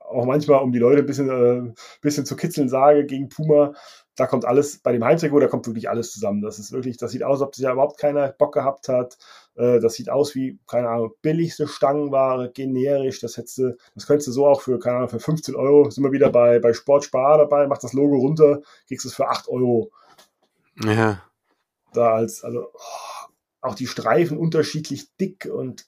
auch 0.08 0.26
manchmal, 0.26 0.62
um 0.62 0.72
die 0.72 0.80
Leute 0.80 1.00
ein 1.00 1.06
bisschen, 1.06 1.30
äh, 1.30 1.74
bisschen 2.02 2.26
zu 2.26 2.36
kitzeln, 2.36 2.70
sage 2.70 3.06
gegen 3.06 3.30
Puma, 3.30 3.74
da 4.18 4.26
kommt 4.26 4.46
alles, 4.46 4.80
bei 4.80 4.92
dem 4.92 5.04
Heimtrikot, 5.04 5.40
da 5.40 5.48
kommt 5.48 5.68
wirklich 5.68 5.90
alles 5.90 6.12
zusammen. 6.12 6.42
Das 6.42 6.58
ist 6.58 6.72
wirklich, 6.72 6.98
das 6.98 7.12
sieht 7.12 7.24
aus, 7.24 7.40
als 7.40 7.50
ob 7.50 7.58
ja 7.58 7.72
überhaupt 7.72 8.00
keiner 8.00 8.30
Bock 8.30 8.54
gehabt 8.54 8.90
hat. 8.90 9.18
Äh, 9.56 9.80
das 9.80 9.94
sieht 9.94 10.10
aus 10.10 10.34
wie, 10.34 10.60
keine 10.66 10.90
Ahnung, 10.90 11.12
billigste 11.22 11.68
Stangenware, 11.68 12.52
generisch. 12.52 13.20
Das 13.20 13.38
hättest 13.38 13.60
du, 13.60 13.78
das 13.94 14.08
könntest 14.08 14.28
du 14.28 14.32
so 14.32 14.48
auch 14.48 14.62
für, 14.62 14.80
keine 14.80 14.98
Ahnung, 14.98 15.10
für 15.10 15.20
15 15.20 15.56
Euro, 15.56 15.90
sind 15.92 16.04
wir 16.04 16.12
wieder 16.12 16.32
bei, 16.32 16.60
bei 16.60 16.74
Sportspar 16.74 17.38
dabei, 17.38 17.68
mach 17.68 17.78
das 17.78 17.94
Logo 17.94 18.18
runter, 18.18 18.62
kriegst 18.88 19.06
es 19.06 19.14
für 19.14 19.28
8 19.28 19.48
Euro. 19.50 19.92
Ja. 20.84 21.22
Da 21.94 22.16
als, 22.16 22.44
also, 22.44 22.72
oh, 22.74 23.32
auch 23.62 23.76
die 23.76 23.88
Streifen 23.88 24.38
unterschiedlich 24.38 25.16
dick 25.18 25.46
und, 25.46 25.86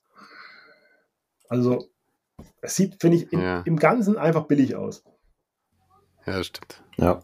also, 1.47 1.89
es 2.61 2.75
sieht, 2.75 3.01
finde 3.01 3.17
ich, 3.17 3.31
im, 3.31 3.41
ja. 3.41 3.61
im 3.61 3.77
Ganzen 3.77 4.17
einfach 4.17 4.45
billig 4.45 4.75
aus. 4.75 5.03
Ja, 6.25 6.37
das 6.37 6.47
stimmt. 6.47 6.83
Ja, 6.97 7.23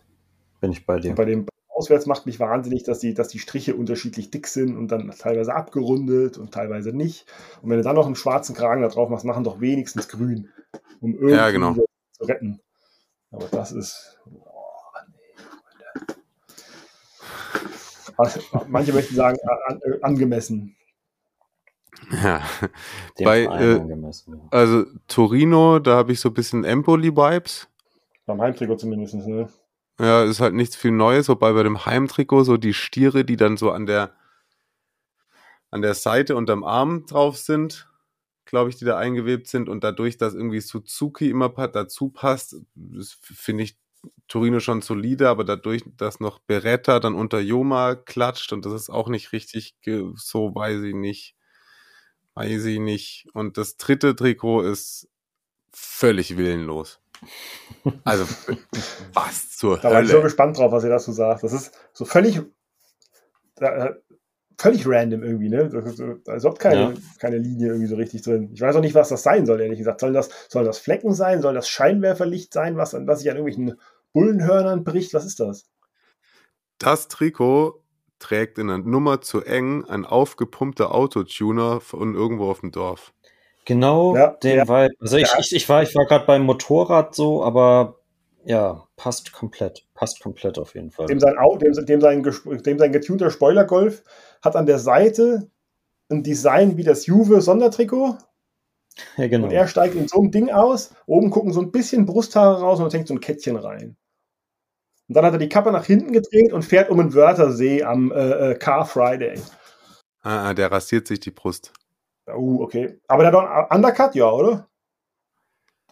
bin 0.61 0.71
ich 0.71 0.85
bei 0.85 0.99
dir. 0.99 1.09
Und 1.09 1.15
bei 1.15 1.25
dem 1.25 1.47
Auswärts 1.75 2.05
macht 2.05 2.25
mich 2.25 2.39
wahnsinnig, 2.39 2.83
dass 2.83 2.99
die, 2.99 3.13
dass 3.13 3.27
die 3.27 3.39
Striche 3.39 3.75
unterschiedlich 3.75 4.31
dick 4.31 4.47
sind 4.47 4.77
und 4.77 4.87
dann 4.87 5.11
teilweise 5.11 5.53
abgerundet 5.53 6.37
und 6.37 6.53
teilweise 6.53 6.93
nicht. 6.93 7.25
Und 7.61 7.69
wenn 7.69 7.77
du 7.77 7.83
dann 7.83 7.95
noch 7.95 8.05
einen 8.05 8.15
schwarzen 8.15 8.55
Kragen 8.55 8.81
da 8.81 8.87
drauf 8.87 9.09
machst, 9.09 9.25
machen 9.25 9.43
doch 9.43 9.59
wenigstens 9.59 10.07
grün, 10.07 10.49
um 11.01 11.13
irgendwie 11.13 11.35
ja, 11.35 11.51
genau. 11.51 11.73
zu 11.73 12.23
retten. 12.23 12.61
Aber 13.31 13.47
das 13.47 13.73
ist. 13.73 14.17
Boah, 14.25 14.93
nee, 15.09 16.15
also, 18.17 18.39
Manche 18.67 18.93
möchten 18.93 19.15
sagen, 19.15 19.37
an, 19.67 19.81
angemessen. 20.01 20.77
Ja, 22.11 22.41
bei, 23.23 23.43
äh, 23.43 23.79
also 24.51 24.85
Torino, 25.07 25.79
da 25.79 25.95
habe 25.95 26.11
ich 26.11 26.19
so 26.19 26.29
ein 26.29 26.33
bisschen 26.33 26.63
Empoli-Vibes. 26.63 27.67
Beim 28.25 28.41
Heimtrikot 28.41 28.77
zumindest, 28.77 29.15
ne? 29.15 29.49
Ja, 29.99 30.23
ist 30.23 30.41
halt 30.41 30.53
nichts 30.53 30.75
viel 30.75 30.91
Neues, 30.91 31.29
wobei 31.29 31.53
bei 31.53 31.63
dem 31.63 31.85
Heimtrikot 31.85 32.43
so 32.43 32.57
die 32.57 32.73
Stiere, 32.73 33.23
die 33.23 33.37
dann 33.37 33.57
so 33.57 33.71
an 33.71 33.85
der 33.85 34.11
an 35.71 35.81
der 35.81 35.93
Seite 35.93 36.35
und 36.35 36.49
am 36.49 36.63
Arm 36.63 37.05
drauf 37.05 37.37
sind, 37.37 37.89
glaube 38.45 38.69
ich, 38.69 38.77
die 38.77 38.85
da 38.85 38.97
eingewebt 38.97 39.47
sind 39.47 39.67
und 39.67 39.83
dadurch, 39.83 40.17
dass 40.17 40.33
irgendwie 40.33 40.61
Suzuki 40.61 41.29
immer 41.29 41.49
dazu 41.49 42.09
passt, 42.09 42.55
finde 43.19 43.63
ich 43.63 43.77
Torino 44.27 44.59
schon 44.59 44.81
solide, 44.81 45.29
aber 45.29 45.43
dadurch, 45.43 45.83
dass 45.97 46.19
noch 46.19 46.39
Beretta 46.39 46.99
dann 46.99 47.15
unter 47.15 47.39
Joma 47.39 47.95
klatscht 47.95 48.53
und 48.53 48.65
das 48.65 48.73
ist 48.73 48.89
auch 48.89 49.09
nicht 49.09 49.33
richtig 49.33 49.75
so, 50.15 50.53
weiß 50.55 50.83
ich 50.83 50.95
nicht. 50.95 51.34
Weiß 52.35 52.65
ich 52.65 52.79
nicht. 52.79 53.27
Und 53.33 53.57
das 53.57 53.77
dritte 53.77 54.15
Trikot 54.15 54.61
ist 54.61 55.09
völlig 55.71 56.37
willenlos. 56.37 56.99
Also, 58.03 58.25
was 59.13 59.51
zur 59.51 59.77
da 59.77 59.83
Hölle? 59.83 59.89
Da 59.89 59.95
war 59.95 60.03
ich 60.03 60.11
so 60.11 60.21
gespannt 60.21 60.57
drauf, 60.57 60.71
was 60.71 60.83
ihr 60.83 60.89
dazu 60.89 61.13
sagt. 61.13 61.43
Das 61.43 61.53
ist 61.53 61.73
so 61.93 62.03
völlig, 62.03 62.41
äh, 63.59 63.91
völlig 64.57 64.85
random 64.85 65.23
irgendwie, 65.23 65.49
ne? 65.49 65.69
Da 65.69 65.79
ist 65.79 66.43
überhaupt 66.43 66.59
keine, 66.59 66.81
ja. 66.81 66.93
keine 67.19 67.37
Linie 67.37 67.69
irgendwie 67.69 67.87
so 67.87 67.95
richtig 67.95 68.21
drin. 68.21 68.49
Ich 68.53 68.59
weiß 68.59 68.75
auch 68.75 68.81
nicht, 68.81 68.95
was 68.95 69.09
das 69.09 69.23
sein 69.23 69.45
soll, 69.45 69.61
ehrlich 69.61 69.79
gesagt. 69.79 70.01
Sollen 70.01 70.13
das, 70.13 70.29
sollen 70.49 70.65
das 70.65 70.79
Flecken 70.79 71.13
sein? 71.13 71.41
Soll 71.41 71.53
das 71.53 71.69
Scheinwerferlicht 71.69 72.51
sein, 72.51 72.75
was, 72.75 72.93
was 72.93 73.19
sich 73.19 73.29
an 73.29 73.37
irgendwelchen 73.37 73.79
Bullenhörnern 74.11 74.83
bricht? 74.83 75.13
Was 75.13 75.25
ist 75.25 75.39
das? 75.39 75.69
Das 76.79 77.07
Trikot 77.07 77.84
trägt 78.25 78.57
in 78.57 78.67
der 78.67 78.79
Nummer 78.79 79.21
zu 79.21 79.41
eng 79.43 79.85
ein 79.85 80.05
aufgepumpter 80.05 80.93
Autotuner 80.93 81.79
von 81.79 82.15
irgendwo 82.15 82.49
auf 82.49 82.61
dem 82.61 82.71
Dorf. 82.71 83.13
Genau, 83.65 84.15
Ja, 84.15 84.27
den 84.43 84.57
ja. 84.57 84.67
Vibe. 84.67 84.93
Also 84.99 85.17
ich, 85.17 85.31
Ja. 85.31 85.39
ich, 85.39 85.55
ich 85.55 85.69
war, 85.69 85.83
ich 85.83 85.95
war 85.95 86.05
gerade 86.05 86.25
beim 86.25 86.43
Motorrad 86.43 87.15
so, 87.15 87.43
aber 87.43 87.99
Ja, 88.43 88.87
passt 88.95 89.31
komplett. 89.33 89.85
Passt 89.95 90.21
komplett 90.21 90.59
auf 90.59 90.75
jeden 90.75 90.91
Fall. 90.91 91.07
Dem 91.07 91.19
sein, 91.19 91.33
dem, 91.59 91.73
dem, 91.85 92.01
sein, 92.01 92.23
dem 92.23 92.77
sein 92.79 92.91
getunter 92.91 93.31
Spoiler-Golf 93.31 94.03
hat 94.43 94.55
an 94.55 94.65
der 94.67 94.77
Seite 94.79 95.49
ein 96.11 96.21
Design 96.21 96.77
wie 96.77 96.83
das 96.83 97.07
Juve-Sondertrikot. 97.07 98.17
Ja, 99.17 99.27
genau. 99.27 99.47
Und 99.47 99.51
er 99.53 99.67
steigt 99.67 99.95
in 99.95 100.07
so 100.07 100.19
einem 100.19 100.29
Ding 100.31 100.51
aus. 100.51 100.93
Oben 101.07 101.31
gucken 101.31 101.51
so 101.53 101.59
ein 101.61 101.71
bisschen 101.71 102.05
Brusthaare 102.05 102.59
raus 102.61 102.79
und 102.79 102.93
hängt 102.93 103.07
so 103.07 103.15
ein 103.15 103.19
Kettchen 103.19 103.55
rein. 103.55 103.97
Und 105.07 105.15
dann 105.15 105.25
hat 105.25 105.33
er 105.33 105.39
die 105.39 105.49
Kappe 105.49 105.71
nach 105.71 105.85
hinten 105.85 106.11
gedreht 106.13 106.51
und 106.51 106.63
fährt 106.63 106.89
um 106.89 106.97
den 106.97 107.13
Wörthersee 107.13 107.83
am 107.83 108.11
äh, 108.11 108.51
äh, 108.51 108.55
Car 108.55 108.85
Friday. 108.85 109.39
Ah, 110.23 110.49
ah, 110.49 110.53
der 110.53 110.71
rasiert 110.71 111.07
sich 111.07 111.19
die 111.19 111.31
Brust. 111.31 111.71
Uh, 112.27 112.63
okay. 112.63 112.99
Aber 113.07 113.21
der 113.23 113.27
hat 113.31 113.35
doch 113.35 113.43
einen 113.47 113.67
Undercut, 113.83 114.15
ja, 114.15 114.29
oder? 114.31 114.67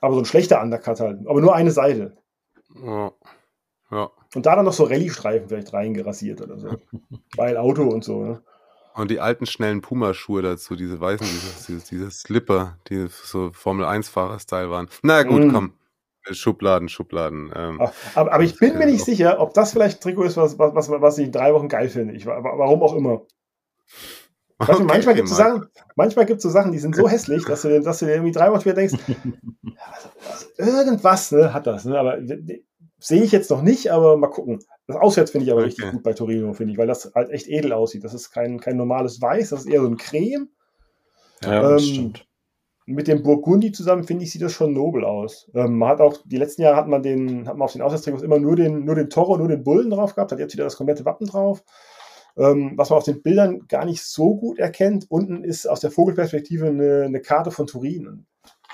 Aber 0.01 0.15
so 0.15 0.21
ein 0.21 0.25
schlechter 0.25 0.61
Undercut 0.61 0.99
halt. 0.99 1.19
Aber 1.27 1.39
nur 1.41 1.55
eine 1.55 1.69
Seite. 1.71 2.17
Ja. 2.83 3.11
ja. 3.91 4.09
Und 4.33 4.45
da 4.47 4.55
dann 4.55 4.65
noch 4.65 4.73
so 4.73 4.85
Rallye-Streifen 4.85 5.47
vielleicht 5.47 5.73
reingerasiert 5.73 6.41
oder 6.41 6.57
so. 6.57 6.69
Weil 7.37 7.55
Auto 7.57 7.83
und 7.83 8.03
so. 8.03 8.23
Ne? 8.23 8.41
Und 8.95 9.11
die 9.11 9.19
alten 9.19 9.45
schnellen 9.45 9.81
Puma-Schuhe 9.81 10.41
dazu, 10.41 10.75
diese 10.75 10.99
weißen, 10.99 11.25
dieses, 11.25 11.65
dieses, 11.67 11.83
diese 11.85 12.09
Slipper, 12.11 12.77
die 12.89 13.07
so 13.09 13.51
Formel-1-Fahrer-Style 13.53 14.69
waren. 14.71 14.89
Na 15.03 15.21
gut, 15.23 15.43
Mm. 15.45 15.51
komm. 15.51 15.73
Schubladen, 16.31 16.89
Schubladen. 16.89 17.51
Ähm, 17.55 17.81
Ah, 17.81 17.91
Aber, 18.15 18.33
aber 18.33 18.43
ich 18.43 18.57
bin 18.57 18.77
mir 18.77 18.85
nicht 18.85 19.03
sicher, 19.03 19.39
ob 19.41 19.53
das 19.53 19.71
vielleicht 19.73 19.97
ein 19.99 20.01
Trikot 20.01 20.23
ist, 20.23 20.37
was, 20.37 20.57
was, 20.57 20.89
was, 20.89 21.17
ich 21.17 21.25
in 21.25 21.31
drei 21.31 21.53
Wochen 21.53 21.67
geil 21.67 21.89
finde. 21.89 22.13
Ich, 22.13 22.25
wa- 22.25 22.41
warum 22.41 22.81
auch 22.81 22.95
immer. 22.95 23.23
Weißt 24.59 24.69
du, 24.69 24.73
okay, 24.83 24.83
manchmal 24.85 25.15
gibt 25.15 25.27
es 25.29 25.35
so. 25.35 25.43
Sachen, 25.43 25.65
manchmal 25.95 26.25
gibt's 26.25 26.43
so 26.43 26.49
Sachen, 26.49 26.71
die 26.71 26.79
sind 26.79 26.95
so 26.95 27.07
hässlich, 27.09 27.43
dass 27.45 27.61
du, 27.63 27.67
dir- 27.69 27.81
dass 27.81 27.99
du 27.99 28.05
dir 28.05 28.13
irgendwie 28.13 28.31
drei 28.31 28.51
Wochen 28.51 28.61
später 28.61 28.77
denkst, 28.77 28.93
also, 28.93 30.47
also, 30.57 30.77
irgendwas 30.81 31.31
ne, 31.31 31.53
hat 31.53 31.67
das. 31.67 31.85
Ne? 31.85 31.97
Aber 31.99 32.17
sehe 32.99 33.23
ich 33.23 33.31
jetzt 33.33 33.49
noch 33.51 33.61
nicht, 33.61 33.91
aber 33.91 34.15
mal 34.17 34.27
gucken. 34.29 34.63
Das 34.87 34.95
Auswärts 34.97 35.31
finde 35.31 35.45
ich 35.45 35.51
aber 35.51 35.61
Okay. 35.61 35.67
richtig 35.69 35.91
gut 35.91 36.03
bei 36.03 36.13
Torino, 36.13 36.53
finde 36.53 36.71
ich, 36.73 36.77
weil 36.77 36.87
das 36.87 37.11
halt 37.15 37.29
echt 37.31 37.47
edel 37.47 37.73
aussieht. 37.73 38.03
Das 38.03 38.13
ist 38.13 38.31
kein, 38.31 38.59
kein 38.59 38.77
normales 38.77 39.21
Weiß, 39.21 39.49
das 39.49 39.61
ist 39.61 39.67
eher 39.69 39.81
so 39.81 39.87
ein 39.87 39.97
Creme. 39.97 40.49
ja, 41.41 41.61
das 41.61 41.81
ähm, 41.83 41.93
stimmt. 41.93 42.27
Mit 42.85 43.07
dem 43.07 43.23
Burgundi 43.23 43.71
zusammen, 43.71 44.03
finde 44.03 44.25
ich, 44.25 44.31
sieht 44.31 44.41
das 44.41 44.51
schon 44.51 44.73
nobel 44.73 45.05
aus. 45.05 45.49
Ähm, 45.55 45.77
man 45.77 45.89
hat 45.89 46.01
auch, 46.01 46.17
die 46.25 46.37
letzten 46.37 46.63
Jahre 46.63 46.75
hat 46.75 46.87
man 46.87 47.01
den, 47.01 47.47
hat 47.47 47.55
man 47.55 47.65
auf 47.65 47.71
den 47.71 47.81
Auswärtstrikots 47.81 48.23
immer 48.23 48.39
nur 48.39 48.55
den, 48.55 48.83
nur 48.83 48.95
den 48.95 49.09
Toro, 49.09 49.37
nur 49.37 49.47
den 49.47 49.63
Bullen 49.63 49.89
drauf 49.89 50.15
gehabt, 50.15 50.31
hat 50.31 50.39
jetzt 50.39 50.53
wieder 50.53 50.65
das 50.65 50.75
komplette 50.75 51.05
Wappen 51.05 51.27
drauf. 51.27 51.63
Ähm, 52.35 52.73
was 52.75 52.89
man 52.89 52.97
auf 52.97 53.05
den 53.05 53.21
Bildern 53.21 53.67
gar 53.67 53.85
nicht 53.85 54.03
so 54.03 54.35
gut 54.35 54.59
erkennt, 54.59 55.05
unten 55.09 55.43
ist 55.43 55.67
aus 55.67 55.79
der 55.79 55.91
Vogelperspektive 55.91 56.67
eine, 56.67 57.03
eine 57.03 57.21
Karte 57.21 57.51
von 57.51 57.67
Turin 57.67 58.25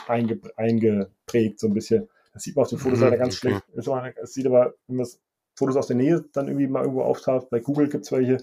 einge, 0.07 0.39
eingeprägt, 0.55 1.59
so 1.59 1.67
ein 1.67 1.73
bisschen. 1.73 2.09
Das 2.33 2.43
sieht 2.43 2.55
man 2.55 2.63
auf 2.63 2.69
den 2.69 2.79
Fotos 2.79 2.99
Mhm, 2.99 3.05
leider 3.05 3.17
ganz 3.17 3.35
okay. 3.37 3.59
schlecht. 3.75 4.15
Es 4.21 4.33
sieht 4.33 4.45
aber, 4.45 4.73
wenn 4.87 4.97
man 4.97 5.05
das 5.05 5.19
Fotos 5.55 5.75
aus 5.75 5.87
der 5.87 5.97
Nähe 5.97 6.23
dann 6.33 6.47
irgendwie 6.47 6.67
mal 6.67 6.81
irgendwo 6.81 7.01
auftaucht, 7.03 7.49
bei 7.49 7.59
Google 7.59 7.89
gibt 7.89 8.05
es 8.05 8.11
welche, 8.11 8.37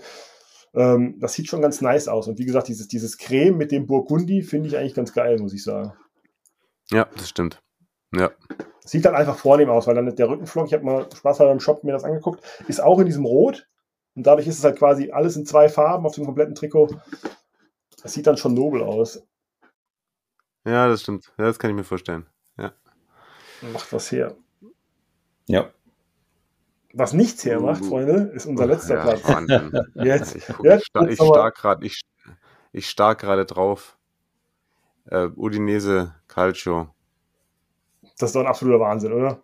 ähm, 0.76 1.18
das 1.18 1.32
sieht 1.32 1.48
schon 1.48 1.62
ganz 1.62 1.80
nice 1.80 2.08
aus. 2.08 2.28
Und 2.28 2.38
wie 2.38 2.44
gesagt, 2.44 2.68
dieses, 2.68 2.88
dieses 2.88 3.18
Creme 3.18 3.56
mit 3.56 3.72
dem 3.72 3.86
Burgundi 3.86 4.42
finde 4.42 4.68
ich 4.68 4.76
eigentlich 4.76 4.94
ganz 4.94 5.12
geil, 5.12 5.38
muss 5.38 5.52
ich 5.52 5.64
sagen. 5.64 5.92
Ja, 6.90 7.08
das 7.16 7.28
stimmt. 7.28 7.62
Ja. 8.14 8.30
Sieht 8.84 9.04
dann 9.04 9.16
einfach 9.16 9.36
vornehm 9.36 9.70
aus, 9.70 9.86
weil 9.86 9.96
dann 9.96 10.14
der 10.14 10.28
Rückenflock, 10.28 10.68
ich 10.68 10.74
habe 10.74 10.84
mal 10.84 11.08
Spaß 11.12 11.38
beim 11.38 11.58
Shop 11.58 11.82
mir 11.82 11.92
das 11.92 12.04
angeguckt, 12.04 12.44
ist 12.68 12.80
auch 12.80 13.00
in 13.00 13.06
diesem 13.06 13.24
Rot. 13.24 13.66
Und 14.14 14.26
dadurch 14.26 14.46
ist 14.46 14.58
es 14.58 14.64
halt 14.64 14.78
quasi 14.78 15.10
alles 15.10 15.36
in 15.36 15.44
zwei 15.44 15.68
Farben 15.68 16.06
auf 16.06 16.14
dem 16.14 16.24
kompletten 16.24 16.54
Trikot. 16.54 17.00
Das 18.02 18.12
sieht 18.12 18.26
dann 18.26 18.36
schon 18.36 18.54
nobel 18.54 18.82
aus. 18.82 19.26
Ja, 20.64 20.88
das 20.88 21.02
stimmt. 21.02 21.32
Ja, 21.38 21.46
das 21.46 21.58
kann 21.58 21.70
ich 21.70 21.76
mir 21.76 21.84
vorstellen. 21.84 22.26
Macht 23.72 23.92
was 23.92 24.12
her. 24.12 24.36
Ja. 25.46 25.72
Was 26.98 27.12
nichts 27.12 27.44
hermacht, 27.44 27.82
Uh. 27.82 27.88
Freunde, 27.88 28.32
ist 28.34 28.46
unser 28.46 28.64
letzter 28.64 28.94
ja, 28.94 29.02
Platz. 29.02 29.28
Wahnsinn. 29.28 29.70
Jetzt, 29.96 30.36
Ich, 30.36 30.46
guck, 30.46 30.64
jetzt 30.64 30.88
ich, 30.94 31.10
ich 31.10 31.16
starr 31.16 31.52
gerade 31.52 31.86
ich, 31.86 32.00
ich 32.72 32.96
gerade 32.96 33.44
drauf. 33.44 33.98
Äh, 35.04 35.28
Udinese 35.36 36.14
Calcio. 36.26 36.88
das 38.18 38.30
ist 38.30 38.34
doch 38.34 38.40
ein 38.40 38.46
absoluter 38.46 38.80
Wahnsinn, 38.80 39.12
oder? 39.12 39.42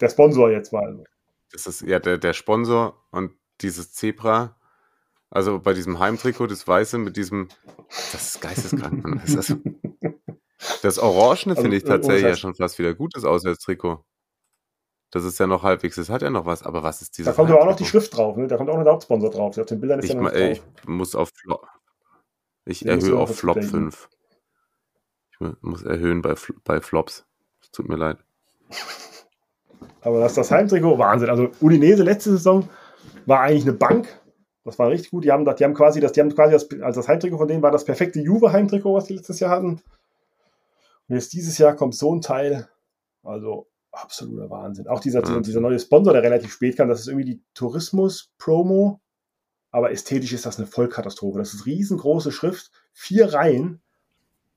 Der 0.00 0.08
Sponsor 0.08 0.50
jetzt 0.52 0.72
mal. 0.72 1.04
Das 1.50 1.66
ist 1.66 1.82
ja 1.82 1.98
der, 1.98 2.16
der 2.16 2.32
Sponsor 2.32 2.96
und 3.10 3.32
dieses 3.60 3.92
Zebra. 3.92 4.56
Also 5.30 5.58
bei 5.58 5.74
diesem 5.74 5.98
Heimtrikot, 5.98 6.46
das 6.46 6.66
Weiße 6.66 6.98
mit 6.98 7.16
diesem, 7.16 7.48
das 7.88 8.36
ist 8.36 8.40
geisteskrank. 8.40 9.02
Mann. 9.02 9.20
Das, 9.26 9.52
das 10.82 10.98
Orangene 11.00 11.56
Also, 11.56 11.62
finde 11.62 11.76
ich 11.76 11.82
äh, 11.82 11.88
tatsächlich 11.88 12.22
ja 12.22 12.36
schon 12.36 12.54
fast 12.54 12.78
wieder 12.78 12.94
gut, 12.94 13.16
das 13.16 13.24
Auswärtstrikot. 13.24 14.04
Das 15.14 15.24
ist 15.24 15.38
ja 15.38 15.46
noch 15.46 15.62
halbwegs, 15.62 15.94
das 15.96 16.08
hat 16.10 16.22
ja 16.22 16.28
noch 16.30 16.44
was, 16.44 16.62
aber 16.64 16.82
was 16.82 17.00
ist 17.00 17.16
dieses 17.16 17.32
Da 17.32 17.36
kommt 17.36 17.50
aber 17.50 17.60
auch 17.62 17.66
noch 17.66 17.76
die? 17.76 17.84
Schrift 17.84 18.16
drauf, 18.16 18.36
ne? 18.36 18.48
Da 18.48 18.56
kommt 18.56 18.68
auch 18.68 18.76
noch 18.76 18.82
der 18.82 18.92
Hauptsponsor 18.92 19.30
drauf. 19.30 19.56
Auf 19.56 19.66
den 19.66 19.80
Bildern 19.80 20.00
ist 20.00 20.06
Ich, 20.06 20.12
ja 20.12 20.20
noch 20.20 20.30
ey, 20.32 20.54
drauf. 20.54 20.64
ich 20.82 20.88
muss 20.88 21.14
auf 21.14 21.30
Flop. 21.34 21.66
Ich 22.64 22.80
du 22.80 22.88
erhöhe 22.88 23.16
auf 23.16 23.34
Flop 23.36 23.56
updaten. 23.56 23.92
5. 23.92 24.08
Ich 25.30 25.40
mu- 25.40 25.52
muss 25.60 25.82
erhöhen 25.84 26.20
bei, 26.20 26.34
bei 26.64 26.80
Flops. 26.80 27.24
Es 27.62 27.70
tut 27.70 27.88
mir 27.88 27.96
leid. 27.96 28.18
Aber 30.00 30.20
das, 30.20 30.34
das 30.34 30.50
Heimtrikot, 30.50 30.98
Wahnsinn. 30.98 31.30
Also 31.30 31.48
Udinese 31.60 32.02
letzte 32.02 32.30
Saison 32.30 32.68
war 33.26 33.40
eigentlich 33.40 33.62
eine 33.64 33.72
Bank. 33.72 34.08
Das 34.64 34.78
war 34.78 34.88
richtig 34.90 35.10
gut. 35.12 35.24
Die 35.24 35.30
haben, 35.32 35.44
das- 35.44 35.56
die 35.56 35.64
haben 35.64 35.74
quasi 35.74 36.00
das, 36.00 36.12
die 36.12 36.20
haben 36.20 36.34
quasi 36.34 36.52
das, 36.52 36.68
also 36.82 37.00
das 37.00 37.08
Heimtrikot 37.08 37.38
von 37.38 37.48
denen 37.48 37.62
war 37.62 37.70
das 37.70 37.84
perfekte 37.84 38.20
Juve-Heimtrikot, 38.20 38.94
was 38.94 39.04
die 39.06 39.14
letztes 39.14 39.40
Jahr 39.40 39.50
hatten. 39.50 39.80
Und 41.08 41.14
jetzt 41.14 41.32
dieses 41.34 41.56
Jahr 41.58 41.74
kommt 41.76 41.94
so 41.94 42.14
ein 42.14 42.20
Teil. 42.20 42.68
Also 43.22 43.68
absoluter 43.96 44.50
Wahnsinn. 44.50 44.86
Auch 44.88 45.00
dieser, 45.00 45.22
Wahnsinn. 45.22 45.42
dieser 45.42 45.60
neue 45.60 45.78
Sponsor, 45.78 46.12
der 46.12 46.22
relativ 46.22 46.52
spät 46.52 46.76
kam, 46.76 46.88
das 46.88 47.00
ist 47.00 47.08
irgendwie 47.08 47.24
die 47.34 47.40
Tourismus-Promo. 47.54 49.00
Aber 49.70 49.90
ästhetisch 49.90 50.32
ist 50.32 50.46
das 50.46 50.58
eine 50.58 50.66
Vollkatastrophe. 50.66 51.38
Das 51.38 51.52
ist 51.54 51.66
riesengroße 51.66 52.30
Schrift, 52.30 52.70
vier 52.92 53.32
Reihen. 53.34 53.80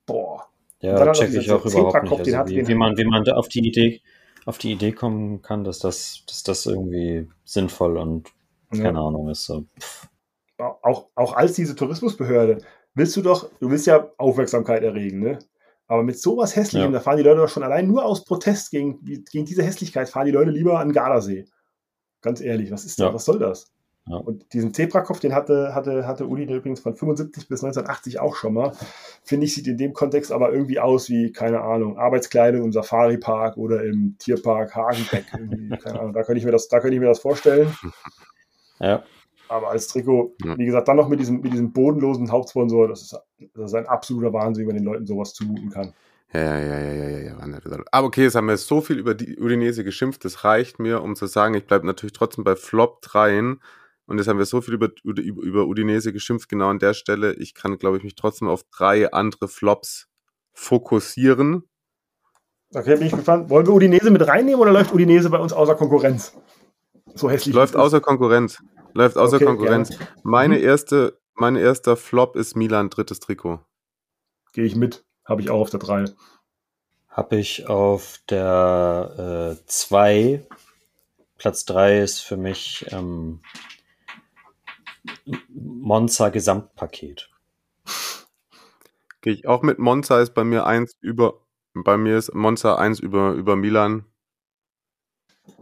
Boah. 0.05 0.47
Ja, 0.80 1.11
check 1.14 1.34
ich 1.34 1.51
auch 1.51 1.65
überhaupt 1.65 2.03
nicht. 2.03 2.11
den 2.11 2.19
Also 2.19 2.38
hat- 2.38 2.49
wie, 2.49 2.55
den- 2.55 2.68
wie, 2.68 2.76
man, 2.76 2.97
wie 2.97 3.05
man 3.05 3.23
da 3.23 3.34
auf 3.35 3.47
die 3.47 3.65
Idee 3.68 4.01
auf 4.45 4.57
die 4.59 4.72
Idee 4.72 4.93
kommen 4.93 5.41
kann, 5.41 5.65
dass 5.65 5.80
das, 5.80 6.23
dass 6.26 6.41
das 6.43 6.65
irgendwie 6.68 7.27
sinnvoll 7.43 7.97
und 7.97 8.30
Ja. 8.72 8.84
keine 8.84 8.99
Ahnung 8.99 9.27
ist. 9.30 9.43
So. 9.45 9.65
auch, 10.57 11.07
auch 11.15 11.34
als 11.34 11.53
diese 11.53 11.76
Tourismusbehörde, 11.76 12.59
willst 12.93 13.15
du 13.18 13.22
doch, 13.22 13.49
du 13.59 13.69
willst 13.69 13.88
ja 13.88 14.09
Aufmerksamkeit 14.18 14.84
erregen, 14.84 15.19
ne? 15.19 15.39
Aber 15.88 16.03
mit 16.03 16.19
sowas 16.19 16.55
Hässlichem, 16.55 16.91
Ja. 16.91 16.99
da 16.99 16.99
fahren 16.99 17.18
die 17.18 17.23
Leute 17.23 17.41
doch 17.41 17.49
schon 17.49 17.64
allein 17.64 17.88
nur 17.88 18.05
aus 18.05 18.26
Protest 18.26 18.72
gegen, 18.72 19.03
gegen 19.03 19.45
diese 19.45 19.64
Hässlichkeit, 19.64 20.09
fahren 20.09 20.26
die 20.26 20.31
Leute 20.31 20.51
lieber 20.51 20.80
an 20.80 20.91
Gardasee. 20.91 21.45
Ganz 22.22 22.41
ehrlich, 22.41 22.72
was 22.72 22.84
ist 22.85 22.99
das? 22.99 23.05
Ja. 23.05 23.14
Was 23.14 23.26
soll 23.26 23.39
das? 23.39 23.72
Ja. 24.09 24.15
Und 24.18 24.53
diesen 24.53 24.73
Zebrakopf, 24.73 25.19
den 25.19 25.34
hatte, 25.34 25.76
hatte, 25.76 26.07
hatte 26.07 26.27
Uli 26.27 26.43
übrigens 26.43 26.80
von 26.80 26.95
75 26.95 27.47
bis 27.49 27.61
1980 27.64 28.19
auch 28.19 28.35
schon 28.35 28.53
mal. 28.53 28.72
Finde 29.23 29.45
ich, 29.45 29.53
sieht 29.53 29.68
in 29.68 29.77
dem 29.77 29.93
Kontext 29.93 30.31
aber 30.31 30.51
irgendwie 30.53 30.80
aus 30.80 31.09
wie, 31.09 31.31
keine 31.31 31.61
Ahnung, 31.61 31.97
Arbeitskleidung 31.97 32.64
im 32.64 32.72
Safari-Park 32.72 33.57
oder 33.57 33.84
im 33.84 34.15
Tierpark 34.18 34.76
Hagenbeck. 34.76 35.26
Keine 35.84 35.99
Ahnung, 35.99 36.14
da 36.14 36.23
könnte 36.23 36.39
ich 36.39 36.45
mir 36.45 36.51
das, 36.51 36.69
da 36.69 36.80
könnte 36.80 36.95
ich 36.95 37.01
mir 37.01 37.07
das 37.07 37.19
vorstellen. 37.19 37.73
Ja, 38.80 39.03
Aber 39.49 39.69
als 39.69 39.88
Trikot, 39.88 40.36
Ja. 40.44 40.57
wie 40.57 40.65
gesagt, 40.65 40.88
dann 40.88 40.98
noch 40.98 41.07
mit 41.07 41.19
diesem, 41.19 41.41
mit 41.41 41.53
diesem 41.53 41.72
bodenlosen 41.72 42.32
Hauptsponsor, 42.32 42.88
das 42.88 43.02
ist, 43.02 43.18
das 43.53 43.72
ist 43.72 43.74
ein 43.74 43.88
absoluter 43.88 44.34
Wahnsinn, 44.34 44.64
wie 44.64 44.68
man 44.68 44.76
den 44.76 44.86
Leuten 44.86 45.06
sowas 45.06 45.34
zumuten 45.34 45.69
kann. 45.69 45.94
Ja, 46.34 46.60
ja, 46.60 46.60
ja, 46.60 46.91
ja, 46.91 47.10
ja, 47.10 47.19
ja. 47.19 47.84
Aber 47.91 48.07
okay, 48.07 48.24
jetzt 48.24 48.36
haben 48.36 48.48
wir 48.48 48.57
so 48.57 48.82
viel 48.82 48.99
über 48.99 49.14
die 49.14 49.40
Udinese 49.40 49.84
geschimpft, 49.86 50.26
das 50.26 50.44
reicht 50.44 50.78
mir, 50.80 51.02
um 51.02 51.15
zu 51.15 51.26
sagen, 51.26 51.53
ich 51.53 51.65
bleibe 51.65 51.86
natürlich 51.86 52.14
trotzdem 52.14 52.44
bei 52.44 52.56
Flop 52.56 53.02
3. 53.02 53.56
Und 54.07 54.18
jetzt 54.18 54.28
haben 54.28 54.38
wir 54.38 54.45
so 54.45 54.61
viel 54.61 54.74
über, 54.74 54.90
über, 55.03 55.22
über 55.22 55.65
Udinese 55.68 56.14
geschimpft, 56.14 56.48
genau 56.48 56.69
an 56.69 56.80
der 56.80 56.94
Stelle. 56.94 57.34
Ich 57.34 57.53
kann, 57.53 57.78
glaube 57.78 57.98
ich, 57.98 58.03
mich 58.03 58.15
trotzdem 58.15 58.48
auf 58.48 58.64
drei 58.72 59.11
andere 59.11 59.49
Flops 59.49 60.07
fokussieren. 60.53 61.64
Okay, 62.74 62.95
bin 62.98 63.07
ich 63.07 63.14
gespannt. 63.14 63.49
Wollen 63.49 63.68
wir 63.68 63.74
Udinese 63.74 64.10
mit 64.11 64.26
reinnehmen 64.26 64.60
oder 64.61 64.72
läuft 64.72 64.94
Udinese 64.94 65.30
bei 65.30 65.40
uns 65.40 65.53
außer 65.53 65.76
Konkurrenz? 65.76 66.34
So 67.15 67.30
hässlich. 67.30 67.53
Läuft 67.56 67.76
außer 67.76 67.99
Konkurrenz. 68.02 68.61
Läuft 68.93 69.18
außer 69.18 69.38
Okay, 69.38 69.45
Konkurrenz. 69.45 69.89
gerne. 69.89 70.07
Meine 70.23 70.57
Mhm. 70.57 70.64
erste, 70.64 71.19
mein 71.35 71.55
erster 71.55 71.95
Flop 71.97 72.35
ist 72.35 72.55
Milan 72.55 72.89
drittes 72.89 73.19
Trikot. 73.19 73.59
Gehe 74.53 74.65
ich 74.65 74.76
mit. 74.76 75.05
Habe 75.26 75.41
ich 75.41 75.49
auch 75.49 75.59
auf 75.59 75.69
der 75.69 75.80
3. 75.80 76.05
habe 77.09 77.35
ich 77.38 77.68
auf 77.68 78.19
der 78.30 79.57
2. 79.65 80.45
Platz 81.38 81.65
3 81.65 81.99
ist 82.01 82.19
für 82.22 82.38
mich 82.38 82.85
ähm, 82.91 83.41
Monza 85.49 86.30
Gesamtpaket. 86.30 87.30
Gehe 89.22 89.34
ich 89.34 89.47
auch 89.47 89.61
mit 89.64 89.80
Monza 89.80 90.22
ist 90.22 90.34
bei 90.34 90.43
mir 90.43 90.65
eins 90.65 90.95
über, 91.01 91.41
bei 91.73 91.97
mir 91.97 92.18
ist 92.18 92.34
Monza 92.34 92.76
eins 92.76 92.99
über, 92.99 93.34
über 93.34 93.55
Milan. 93.55 94.05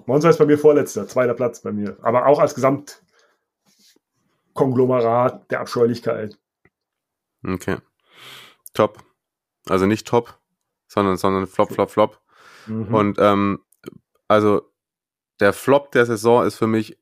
Monza 0.05 0.29
ist 0.29 0.37
bei 0.37 0.45
mir 0.45 0.57
vorletzter, 0.57 1.07
zweiter 1.07 1.33
Platz 1.33 1.61
bei 1.61 1.71
mir. 1.71 1.97
Aber 2.01 2.27
auch 2.27 2.39
als 2.39 2.53
Gesamtkonglomerat 4.55 5.51
der 5.51 5.59
Abscheulichkeit. 5.59 6.37
Okay. 7.45 7.77
Top. 8.73 9.03
Also 9.67 9.85
nicht 9.85 10.07
top, 10.07 10.39
sondern, 10.87 11.17
sondern 11.17 11.47
flop, 11.47 11.71
flop, 11.71 11.91
flop. 11.91 12.21
Mhm. 12.67 12.93
Und 12.93 13.19
ähm, 13.19 13.59
also 14.27 14.61
der 15.39 15.53
Flop 15.53 15.91
der 15.91 16.05
Saison 16.05 16.45
ist 16.45 16.55
für 16.55 16.67
mich 16.67 16.97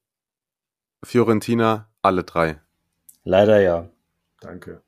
Fiorentina, 1.03 1.89
alle 2.01 2.23
drei. 2.23 2.59
Leider 3.23 3.61
ja. 3.61 3.89
Danke. 4.39 4.81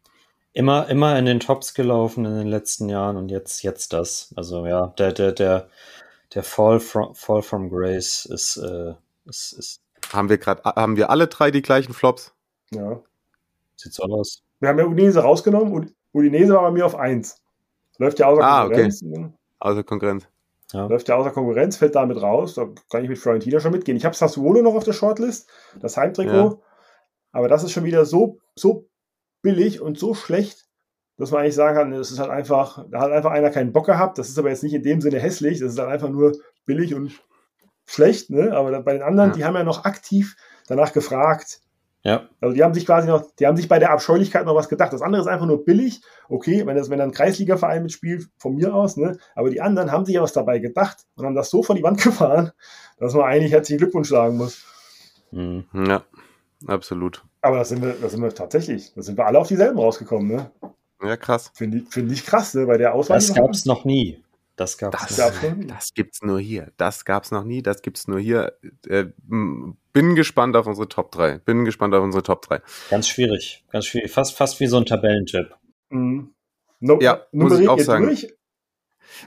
Immer, 0.53 0.87
immer 0.87 1.17
in 1.19 1.25
den 1.25 1.41
Tops 1.41 1.73
gelaufen 1.73 2.25
in 2.25 2.35
den 2.35 2.47
letzten 2.47 2.89
Jahren 2.89 3.17
und 3.17 3.29
jetzt, 3.29 3.61
jetzt 3.63 3.93
das. 3.93 4.33
Also 4.37 4.65
ja, 4.65 4.87
der, 4.97 5.11
der, 5.11 5.33
der, 5.33 5.69
der 6.33 6.43
Fall 6.43 6.79
from, 6.79 7.13
Fall 7.13 7.41
from 7.41 7.69
Grace 7.69 8.25
ist, 8.25 8.57
äh, 8.57 8.93
ist, 9.25 9.51
ist 9.53 9.81
Haben 10.13 10.29
wir 10.29 10.37
gerade, 10.37 10.63
haben 10.63 10.95
wir 10.95 11.09
alle 11.09 11.27
drei 11.27 11.51
die 11.51 11.61
gleichen 11.61 11.93
Flops? 11.93 12.34
Ja. 12.75 13.01
sieht 13.75 13.93
so 13.93 14.03
aus. 14.03 14.43
Wir 14.59 14.69
haben 14.69 14.79
ja 14.79 14.85
Udinese 14.85 15.19
rausgenommen 15.21 15.73
und 15.73 15.93
Udinese 16.13 16.53
war 16.53 16.61
bei 16.63 16.71
mir 16.71 16.85
auf 16.85 16.95
1. 16.95 17.41
Läuft 17.97 18.19
ja 18.19 18.27
außer 18.27 18.43
Ah, 18.43 18.63
Konkurrenz. 18.65 19.03
Also 19.59 19.83
Konkurrenz. 19.83 20.27
Ja. 20.71 20.87
Läuft 20.87 21.07
ja 21.07 21.15
außer 21.15 21.31
Konkurrenz, 21.31 21.77
fällt 21.77 21.95
damit 21.95 22.21
raus. 22.21 22.55
Da 22.55 22.67
kann 22.89 23.03
ich 23.03 23.09
mit 23.09 23.17
Fiorentina 23.19 23.59
schon 23.59 23.71
mitgehen. 23.71 23.97
Ich 23.97 24.05
habe 24.05 24.15
Sassuolo 24.15 24.61
noch 24.61 24.75
auf 24.75 24.83
der 24.83 24.93
Shortlist, 24.93 25.49
das 25.79 25.95
Heimtrikot. 25.97 26.31
Ja. 26.33 26.57
Aber 27.31 27.47
das 27.47 27.63
ist 27.63 27.71
schon 27.71 27.83
wieder 27.83 28.05
so, 28.05 28.39
so 28.55 28.87
billig 29.41 29.81
und 29.81 29.99
so 29.99 30.13
schlecht, 30.13 30.65
dass 31.17 31.31
man 31.31 31.41
eigentlich 31.41 31.55
sagen 31.55 31.77
kann, 31.77 31.93
es 31.93 32.11
ist 32.11 32.19
halt 32.19 32.31
einfach, 32.31 32.85
da 32.89 32.99
hat 33.01 33.11
einfach 33.11 33.31
einer 33.31 33.51
keinen 33.51 33.71
Bock 33.73 33.85
gehabt. 33.85 34.17
Das 34.17 34.27
ist 34.29 34.39
aber 34.39 34.49
jetzt 34.49 34.63
nicht 34.63 34.73
in 34.73 34.83
dem 34.83 35.01
Sinne 35.01 35.19
hässlich, 35.19 35.59
das 35.59 35.73
ist 35.73 35.79
halt 35.79 35.89
einfach 35.89 36.09
nur 36.09 36.33
billig 36.65 36.95
und 36.95 37.11
schlecht. 37.85 38.29
Ne? 38.29 38.51
Aber 38.55 38.81
bei 38.81 38.93
den 38.93 39.03
anderen, 39.03 39.29
Ja. 39.31 39.35
die 39.35 39.45
haben 39.45 39.55
ja 39.55 39.63
noch 39.63 39.85
aktiv 39.85 40.35
danach 40.67 40.91
gefragt. 40.93 41.61
Ja, 42.05 42.29
Also 42.39 42.53
die 42.53 42.63
haben 42.63 42.75
sich 42.75 42.85
quasi 42.85 43.07
noch, 43.07 43.25
die 43.39 43.47
haben 43.47 43.57
sich 43.57 43.67
bei 43.67 43.79
der 43.79 43.89
Abscheulichkeit 43.89 44.45
noch 44.45 44.53
was 44.53 44.69
gedacht. 44.69 44.93
Das 44.93 45.01
andere 45.01 45.23
ist 45.23 45.27
einfach 45.27 45.47
nur 45.47 45.65
billig. 45.65 46.01
Okay, 46.29 46.63
wenn 46.67 46.75
das, 46.75 46.91
wenn 46.91 46.99
dann 46.99 47.09
ein 47.09 47.13
Kreisligaverein 47.13 47.81
mitspielt, 47.81 48.29
von 48.37 48.53
mir 48.53 48.75
aus, 48.75 48.95
ne? 48.95 49.17
Aber 49.33 49.49
die 49.49 49.59
anderen 49.59 49.91
haben 49.91 50.05
sich 50.05 50.13
ja 50.13 50.21
was 50.21 50.31
dabei 50.31 50.59
gedacht 50.59 50.97
und 51.15 51.25
haben 51.25 51.33
das 51.33 51.49
so 51.49 51.63
vor 51.63 51.75
die 51.75 51.81
Wand 51.81 51.99
gefahren, 52.03 52.51
dass 52.99 53.15
man 53.15 53.25
eigentlich 53.25 53.53
herzlichen 53.53 53.79
Glückwunsch 53.79 54.09
sagen 54.09 54.37
muss. 54.37 54.63
hm. 55.31 55.65
Ja, 55.73 56.03
absolut. 56.67 57.23
Aber 57.41 57.57
das 57.57 57.69
sind 57.69 57.81
wir, 57.81 57.95
das 57.99 58.11
sind 58.11 58.21
wir 58.21 58.33
tatsächlich, 58.35 58.93
da 58.93 59.01
sind 59.01 59.17
wir 59.17 59.25
alle 59.25 59.39
auf 59.39 59.47
dieselben 59.47 59.79
rausgekommen, 59.79 60.27
ne? 60.27 60.51
Ja, 61.01 61.17
krass. 61.17 61.49
Finde 61.55 61.79
ich, 61.79 61.89
finde 61.89 62.13
ich 62.13 62.23
krass, 62.23 62.53
ne? 62.53 62.67
Bei 62.67 62.77
der 62.77 62.93
Auswahl. 62.93 63.17
das 63.17 63.29
wir 63.29 63.41
gab's 63.41 63.65
noch 63.65 63.83
nie. 63.83 64.23
Das 64.55 64.77
gab's 64.77 65.07
Das, 65.07 65.17
gab's 65.17 65.41
noch 65.43 65.55
nie. 65.55 65.67
das 65.67 65.93
gibt's 65.93 66.21
nur 66.21 66.39
hier. 66.39 66.71
Das 66.77 67.03
gab's 67.05 67.31
noch 67.31 67.43
nie. 67.43 67.61
Das 67.61 67.81
gibt's 67.81 68.07
nur 68.07 68.19
hier. 68.19 68.53
Äh, 68.87 69.05
bin 69.27 70.15
gespannt 70.15 70.55
auf 70.55 70.65
unsere 70.67 70.87
Top 70.87 71.11
3. 71.11 71.39
Bin 71.39 71.65
gespannt 71.65 71.93
auf 71.93 72.03
unsere 72.03 72.23
Top 72.23 72.41
3. 72.43 72.61
Ganz 72.89 73.07
schwierig, 73.09 73.65
ganz 73.71 73.85
schwierig. 73.85 74.11
Fast, 74.11 74.35
fast 74.35 74.59
wie 74.59 74.67
so 74.67 74.77
ein 74.77 74.85
Tabellentipp. 74.85 75.55
Mhm. 75.89 76.33
No, 76.79 76.99
Ja, 77.01 77.25
muss 77.31 77.59
ich 77.59 77.67
auch 77.67 77.79
sagen. 77.79 78.05
Durch? 78.05 78.33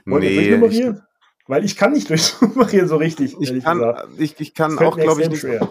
Wollt 0.04 0.22
Nee, 0.22 0.28
ich, 0.30 0.36
durchnummerieren? 0.48 1.02
Weil 1.46 1.64
ich 1.64 1.76
kann 1.76 1.92
nicht 1.92 2.08
durchnummerieren 2.10 2.88
so 2.88 2.96
richtig, 2.96 3.36
ich 3.40 3.62
kann, 3.62 3.78
gesagt. 3.78 4.08
ich, 4.18 4.38
ich 4.40 4.54
kann 4.54 4.78
auch, 4.78 4.96
glaube 4.96 5.22
ich, 5.22 5.28
nicht, 5.30 5.40
schwer. 5.40 5.68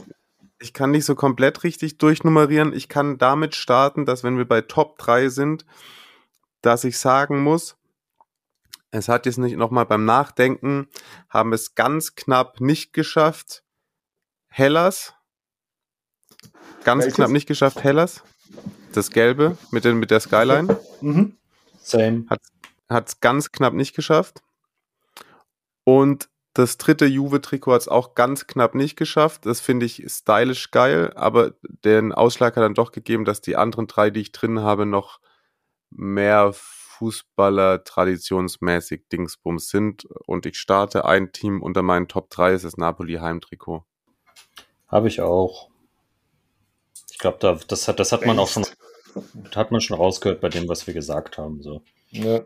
ich 0.60 0.74
kann 0.74 0.92
nicht 0.92 1.06
so 1.06 1.14
komplett 1.16 1.64
richtig 1.64 1.98
durchnummerieren. 2.00 2.74
Ich 2.74 2.90
kann 2.90 3.18
damit 3.20 3.56
starten, 3.56 4.06
dass 4.06 4.24
wenn 4.24 4.38
wir 4.38 4.48
bei 4.48 4.62
Top 4.62 4.98
3 4.98 5.30
sind, 5.30 5.66
dass 6.62 6.84
ich 6.84 6.98
sagen 6.98 7.42
muss, 7.44 7.77
es 8.92 9.10
hat 9.10 9.26
jetzt 9.26 9.38
nicht 9.38 9.58
nochmal 9.58 9.86
beim 9.86 10.06
Nachdenken, 10.06 10.88
haben 11.30 11.54
es 11.54 11.76
ganz 11.76 12.16
knapp 12.16 12.62
nicht 12.62 12.94
geschafft. 12.94 13.64
Hellas. 14.48 15.14
Ganz 16.84 17.04
Welches? 17.04 17.16
knapp 17.16 17.30
nicht 17.32 17.48
geschafft, 17.48 17.84
Hellas. 17.84 18.24
Das 18.94 19.12
Gelbe 19.12 19.58
mit, 19.72 19.84
den, 19.84 19.98
mit 19.98 20.12
der 20.12 20.20
Skyline. 20.20 20.80
Mhm. 21.02 21.38
Same. 21.80 22.26
Hat 22.90 23.08
es 23.08 23.20
ganz 23.20 23.52
knapp 23.52 23.74
nicht 23.74 23.96
geschafft. 23.96 24.42
Und 25.84 26.30
das 26.54 26.78
dritte 26.78 27.06
Juve-Trikot 27.06 27.74
hat 27.74 27.82
es 27.82 27.88
auch 27.88 28.16
ganz 28.16 28.48
knapp 28.48 28.74
nicht 28.74 28.96
geschafft. 28.96 29.46
Das 29.46 29.60
finde 29.60 29.86
ich 29.86 30.04
stylisch 30.08 30.72
geil, 30.72 31.14
aber 31.16 31.54
den 31.62 32.14
Ausschlag 32.14 32.56
hat 32.56 32.64
dann 32.64 32.74
doch 32.74 32.92
gegeben, 32.92 33.26
dass 33.26 33.42
die 33.42 33.56
anderen 33.56 33.86
drei, 33.86 34.10
die 34.10 34.22
ich 34.22 34.32
drin 34.32 34.62
habe, 34.62 34.86
noch 34.86 35.20
mehr 35.92 36.54
Fußballer 36.98 37.84
traditionsmäßig 37.84 39.04
Dingsbums 39.12 39.70
sind. 39.70 40.06
Und 40.26 40.46
ich 40.46 40.58
starte 40.58 41.06
ein 41.06 41.32
Team 41.32 41.62
unter 41.62 41.82
meinen 41.84 42.08
Top 42.08 42.30
3, 42.30 42.54
ist 42.54 42.66
das 42.66 42.78
Napoli 42.78 43.16
Heimtrikot. 43.16 43.84
Habe 44.88 45.08
ich 45.08 45.22
auch. 45.22 45.70
Ich 47.12 47.18
glaube, 47.20 47.38
da, 47.40 47.58
das 47.68 47.88
hat, 47.88 48.00
das 48.00 48.12
hat 48.12 48.26
man 48.26 48.40
auch 48.40 48.48
schon, 48.48 48.66
hat 49.56 49.72
man 49.72 49.82
schon 49.82 49.98
rausgehört 49.98 50.42
bei 50.42 50.50
dem, 50.50 50.68
was 50.68 50.88
wir 50.88 50.94
gesagt 50.94 51.38
haben. 51.38 51.62
So. 51.62 51.82
Ja. 52.10 52.42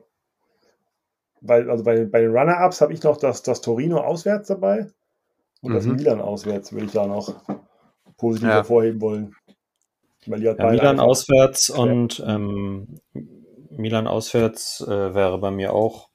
Weil, 1.42 1.70
also 1.70 1.84
bei, 1.84 2.06
bei 2.06 2.22
den 2.22 2.32
Runner-Ups 2.32 2.82
habe 2.82 2.94
ich 2.94 3.04
noch 3.04 3.18
das, 3.18 3.44
das 3.44 3.62
Torino 3.62 3.98
auswärts 4.00 4.48
dabei 4.48 4.92
und 5.62 5.74
das 5.74 5.86
Mhm. 5.86 5.96
Milan 5.96 6.22
auswärts 6.22 6.72
würde 6.72 6.86
ich 6.86 6.92
da 6.92 7.08
noch 7.08 7.34
positiv 8.18 8.48
Ja. 8.50 8.56
hervorheben 8.56 9.02
wollen. 9.02 9.36
Weil 10.28 10.40
die 10.40 10.50
hat 10.50 10.60
Ja, 10.60 10.70
Milan 10.70 11.00
auswärts 11.00 11.70
und 11.70 12.24
ähm, 12.26 13.00
Milan 13.82 14.08
auswärts 14.08 14.82
äh, 14.82 15.14
wäre 15.14 15.38
bei 15.40 15.52
mir 15.52 15.74
auch 15.74 16.10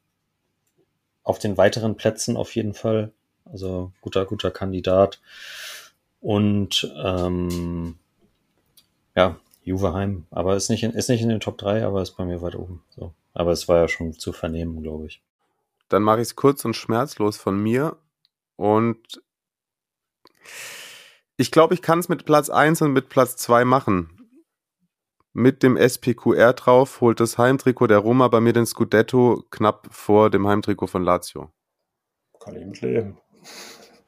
auf 1.22 1.38
den 1.38 1.56
weiteren 1.56 1.96
Plätzen 1.96 2.36
auf 2.36 2.54
jeden 2.54 2.74
Fall. 2.74 3.12
Also 3.44 3.92
guter, 4.00 4.24
guter 4.24 4.50
Kandidat. 4.50 5.20
Und 6.20 6.92
ähm, 7.04 7.98
ja, 9.14 9.36
Juve 9.62 9.92
Heim. 9.92 10.26
Aber 10.30 10.56
ist 10.56 10.70
nicht, 10.70 10.84
in, 10.84 10.92
ist 10.92 11.08
nicht 11.08 11.22
in 11.22 11.28
den 11.28 11.40
Top 11.40 11.58
3, 11.58 11.84
aber 11.84 12.02
ist 12.02 12.16
bei 12.16 12.24
mir 12.24 12.40
weit 12.42 12.54
oben. 12.54 12.82
So. 12.90 13.12
Aber 13.34 13.52
es 13.52 13.68
war 13.68 13.78
ja 13.78 13.88
schon 13.88 14.12
zu 14.12 14.32
vernehmen, 14.32 14.82
glaube 14.82 15.06
ich. 15.06 15.22
Dann 15.88 16.02
mache 16.02 16.20
ich 16.20 16.28
es 16.28 16.36
kurz 16.36 16.64
und 16.64 16.74
schmerzlos 16.74 17.36
von 17.36 17.60
mir. 17.60 17.96
Und 18.56 19.20
ich 21.36 21.50
glaube, 21.50 21.74
ich 21.74 21.82
kann 21.82 21.98
es 21.98 22.08
mit 22.08 22.24
Platz 22.24 22.48
1 22.48 22.82
und 22.82 22.92
mit 22.92 23.08
Platz 23.08 23.36
2 23.36 23.64
machen. 23.64 24.15
Mit 25.38 25.62
dem 25.62 25.76
SPQR 25.76 26.54
drauf 26.54 27.02
holt 27.02 27.20
das 27.20 27.36
Heimtrikot 27.36 27.88
der 27.88 27.98
Roma 27.98 28.28
bei 28.28 28.40
mir 28.40 28.54
den 28.54 28.64
Scudetto 28.64 29.44
knapp 29.50 29.86
vor 29.90 30.30
dem 30.30 30.46
Heimtrikot 30.48 30.86
von 30.86 31.04
Lazio. 31.04 31.50
Kann 32.40 32.56
ich 32.56 32.64
mitleben. 32.64 33.18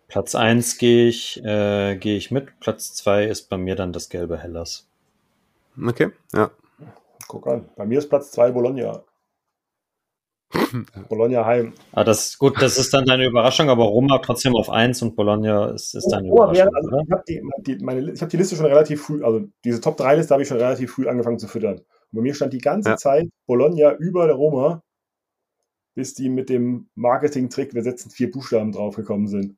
Platz 0.06 0.34
1 0.34 0.78
gehe 0.78 1.06
ich, 1.06 1.44
äh, 1.44 1.96
gehe 1.96 2.16
ich 2.16 2.30
mit. 2.30 2.58
Platz 2.60 2.94
2 2.94 3.24
ist 3.24 3.50
bei 3.50 3.58
mir 3.58 3.74
dann 3.74 3.92
das 3.92 4.08
gelbe 4.08 4.38
Hellas. 4.38 4.88
Okay, 5.78 6.12
ja. 6.32 6.50
Guck 7.26 7.46
an. 7.46 7.68
Bei 7.76 7.84
mir 7.84 7.98
ist 7.98 8.08
Platz 8.08 8.30
2 8.30 8.52
Bologna. 8.52 9.04
Bologna 11.08 11.44
Heim. 11.44 11.72
Ah, 11.92 12.04
das 12.04 12.38
gut, 12.38 12.60
das 12.60 12.78
ist 12.78 12.92
dann 12.94 13.04
deine 13.04 13.26
Überraschung, 13.26 13.68
aber 13.68 13.84
Roma 13.84 14.18
trotzdem 14.18 14.54
auf 14.56 14.70
1 14.70 15.02
und 15.02 15.14
Bologna 15.14 15.70
ist, 15.70 15.94
ist 15.94 16.08
deine 16.10 16.28
Oh, 16.30 16.36
Überraschung, 16.36 16.68
wer- 16.72 16.76
also 16.76 16.90
ich 17.04 17.10
habe 17.12 17.22
die, 17.28 17.42
die, 17.76 17.84
meine, 17.84 18.10
ich 18.12 18.22
hab 18.22 18.28
die 18.30 18.36
Liste 18.38 18.56
schon 18.56 18.66
relativ 18.66 19.02
früh, 19.02 19.22
also 19.22 19.46
diese 19.64 19.80
Top 19.80 19.96
3 19.98 20.16
Liste 20.16 20.32
habe 20.34 20.42
ich 20.42 20.48
schon 20.48 20.56
relativ 20.58 20.92
früh 20.92 21.06
angefangen 21.06 21.38
zu 21.38 21.48
füttern. 21.48 21.76
Und 21.78 21.84
bei 22.12 22.20
mir 22.22 22.34
stand 22.34 22.52
die 22.54 22.58
ganze 22.58 22.90
Ja. 22.90 22.96
Zeit 22.96 23.28
Bologna 23.46 23.92
über 23.96 24.26
der 24.26 24.36
Roma, 24.36 24.82
bis 25.94 26.14
die 26.14 26.28
mit 26.28 26.48
dem 26.48 26.88
Marketing-Trick, 26.94 27.74
wir 27.74 27.82
setzen 27.82 28.10
vier 28.10 28.30
Buchstaben 28.30 28.72
draufgekommen 28.72 29.26
sind. 29.28 29.56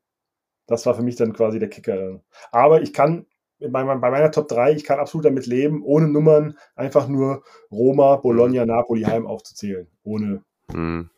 Das 0.66 0.86
war 0.86 0.94
für 0.94 1.02
mich 1.02 1.16
dann 1.16 1.32
quasi 1.32 1.58
der 1.58 1.68
Kicker. 1.68 2.20
Aber 2.50 2.82
ich 2.82 2.92
kann 2.92 3.26
bei, 3.60 3.84
meiner- 3.84 4.00
bei 4.00 4.10
meiner 4.10 4.30
Top 4.30 4.48
3, 4.48 4.72
ich 4.72 4.84
kann 4.84 4.98
absolut 4.98 5.24
damit 5.26 5.46
leben, 5.46 5.82
ohne 5.84 6.08
Nummern 6.08 6.56
einfach 6.74 7.08
nur 7.08 7.42
Roma, 7.70 8.16
Bologna, 8.16 8.64
Napoli, 8.64 9.02
Heim 9.02 9.26
aufzuzählen. 9.26 9.86
Ohne 10.02 10.42
Hm. 10.72 11.10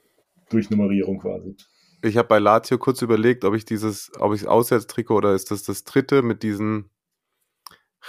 Durchnummerierung 0.50 1.18
quasi. 1.18 1.56
Ich 2.02 2.16
habe 2.16 2.28
bei 2.28 2.38
Lazio 2.38 2.78
kurz 2.78 3.00
überlegt, 3.00 3.44
ob 3.44 3.54
ich 3.54 3.64
dieses, 3.64 4.10
ob 4.18 4.34
ich 4.34 4.48
Auswärtstrikot 4.48 5.14
oder 5.14 5.34
ist 5.34 5.50
das 5.50 5.62
das 5.62 5.84
dritte 5.84 6.22
mit 6.22 6.42
diesen 6.42 6.90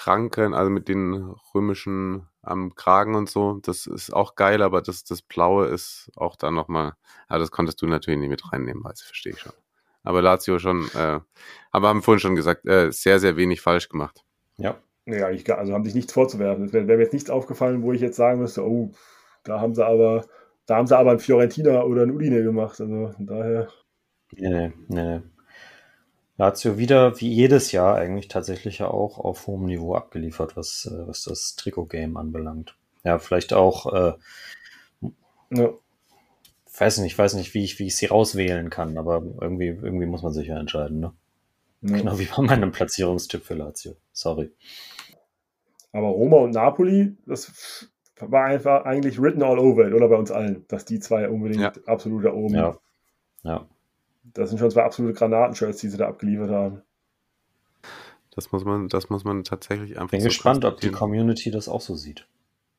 Ranken, 0.06 0.54
also 0.54 0.72
mit 0.72 0.88
den 0.88 1.36
römischen 1.54 2.28
am 2.42 2.76
Kragen 2.76 3.16
und 3.16 3.30
so. 3.30 3.60
Das 3.62 3.86
ist 3.86 4.12
auch 4.12 4.36
geil, 4.36 4.62
aber 4.62 4.82
das, 4.82 5.04
das 5.04 5.22
Blaue 5.22 5.68
ist 5.68 6.12
auch 6.16 6.36
dann 6.36 6.56
nochmal, 6.56 6.94
ja, 7.30 7.38
das 7.38 7.52
konntest 7.52 7.82
du 7.82 7.88
natürlich 7.88 8.20
nicht 8.20 8.30
mit 8.30 8.52
reinnehmen, 8.52 8.86
also 8.86 9.06
verstehe 9.06 9.34
ich 9.34 9.40
schon. 9.40 9.54
Aber 10.04 10.22
Lazio 10.22 10.60
schon, 10.60 10.90
äh, 10.96 11.20
aber 11.72 11.88
haben 11.88 12.02
vorhin 12.02 12.20
schon 12.20 12.36
gesagt, 12.36 12.66
äh, 12.66 12.92
sehr, 12.92 13.20
sehr 13.20 13.38
wenig 13.38 13.62
falsch 13.62 13.90
gemacht. 13.90 14.24
Ja. 14.58 14.78
Eigentlich 15.06 15.44
gar, 15.44 15.58
also 15.58 15.74
haben 15.74 15.84
sich 15.84 15.96
nichts 15.96 16.14
vorzuwerfen. 16.14 16.64
Es 16.64 16.74
wäre 16.74 16.88
wär 16.88 16.96
mir 16.96 17.04
jetzt 17.04 17.14
nichts 17.14 17.30
aufgefallen, 17.30 17.84
wo 17.84 17.92
ich 17.92 18.00
jetzt 18.00 18.16
sagen 18.16 18.40
müsste, 18.40 18.66
oh, 18.66 18.94
da 19.44 19.60
haben 19.60 19.76
sie 19.76 19.86
aber, 19.86 20.26
da 20.66 20.76
haben 20.78 20.88
sie 20.88 20.98
aber 20.98 21.12
ein 21.12 21.20
Fiorentina 21.20 21.84
oder 21.84 22.04
ein 22.04 22.12
Udine 22.12 22.44
gemacht. 22.44 22.80
Also 22.80 23.12
von 23.16 23.26
daher. 23.26 23.68
Nee, 24.36 24.50
nee, 24.50 24.72
nee. 24.88 25.18
nee. 25.18 25.22
Lazio 26.38 26.78
wieder, 26.78 27.20
wie 27.22 27.32
jedes 27.32 27.72
Jahr 27.72 27.96
eigentlich 27.96 28.28
tatsächlich 28.28 28.80
ja 28.80 28.88
auch 28.88 29.20
auf 29.20 29.46
hohem 29.46 29.66
Niveau 29.66 29.96
abgeliefert, 29.96 30.58
was, 30.58 30.90
äh, 30.92 31.08
was 31.08 31.24
das 31.24 31.56
Trikot-Game 31.56 32.18
anbelangt. 32.18 32.76
Ja, 33.04 33.20
vielleicht 33.20 33.54
auch, 33.54 33.94
äh, 33.94 34.14
Ja, 35.52 35.70
weiß 36.78 37.00
nicht, 37.00 37.18
weiß 37.18 37.36
nicht, 37.36 37.54
wie 37.54 37.64
ich, 37.64 37.78
wie 37.80 37.88
ich 37.88 37.96
sie 37.96 38.08
rauswählen 38.08 38.70
kann, 38.70 38.98
aber 38.98 39.24
irgendwie, 39.42 39.68
irgendwie 39.68 40.08
muss 40.08 40.24
man 40.24 40.34
sich 40.34 40.48
ja 40.48 40.60
entscheiden, 40.60 41.00
ne? 41.00 41.14
ja. 41.82 41.98
Genau 41.98 42.18
wie 42.18 42.26
bei 42.26 42.42
meinem 42.42 42.72
Platzierungstipp 42.72 43.46
für 43.46 43.54
Lazio. 43.54 43.96
Sorry. 44.12 44.52
Aber 45.92 46.08
Roma 46.08 46.38
und 46.38 46.52
Napoli, 46.52 47.16
das 47.28 47.88
war 48.32 48.46
einfach 48.46 48.86
eigentlich 48.86 49.22
written 49.22 49.44
all 49.44 49.60
over 49.60 49.88
it, 49.88 49.94
oder 49.94 50.08
bei 50.08 50.16
uns 50.16 50.32
allen, 50.32 50.66
dass 50.68 50.86
die 50.86 51.00
zwei 51.00 51.30
unbedingt 51.30 51.62
Ja. 51.62 51.72
absolut 51.86 52.26
da 52.26 52.34
oben. 52.34 52.56
Ja. 52.56 52.78
Ja. 53.44 53.66
Das 54.34 54.50
sind 54.50 54.60
schon 54.60 54.72
zwei 54.72 54.84
absolute 54.84 55.14
Granatenshirts, 55.14 55.80
die 55.80 55.90
sie 55.90 55.98
da 55.98 56.08
abgeliefert 56.08 56.50
haben. 56.50 56.82
Das 58.36 58.52
muss 58.52 58.66
man, 58.66 58.88
das 58.88 59.10
muss 59.10 59.24
man 59.24 59.44
tatsächlich 59.44 59.98
einfach. 60.00 60.12
Bin 60.12 60.22
so 60.22 60.28
gespannt, 60.28 60.66
ob 60.66 60.80
die. 60.80 60.92
Community 60.92 61.52
das 61.52 61.68
auch 61.68 61.82
so 61.82 61.96
sieht. 61.96 62.28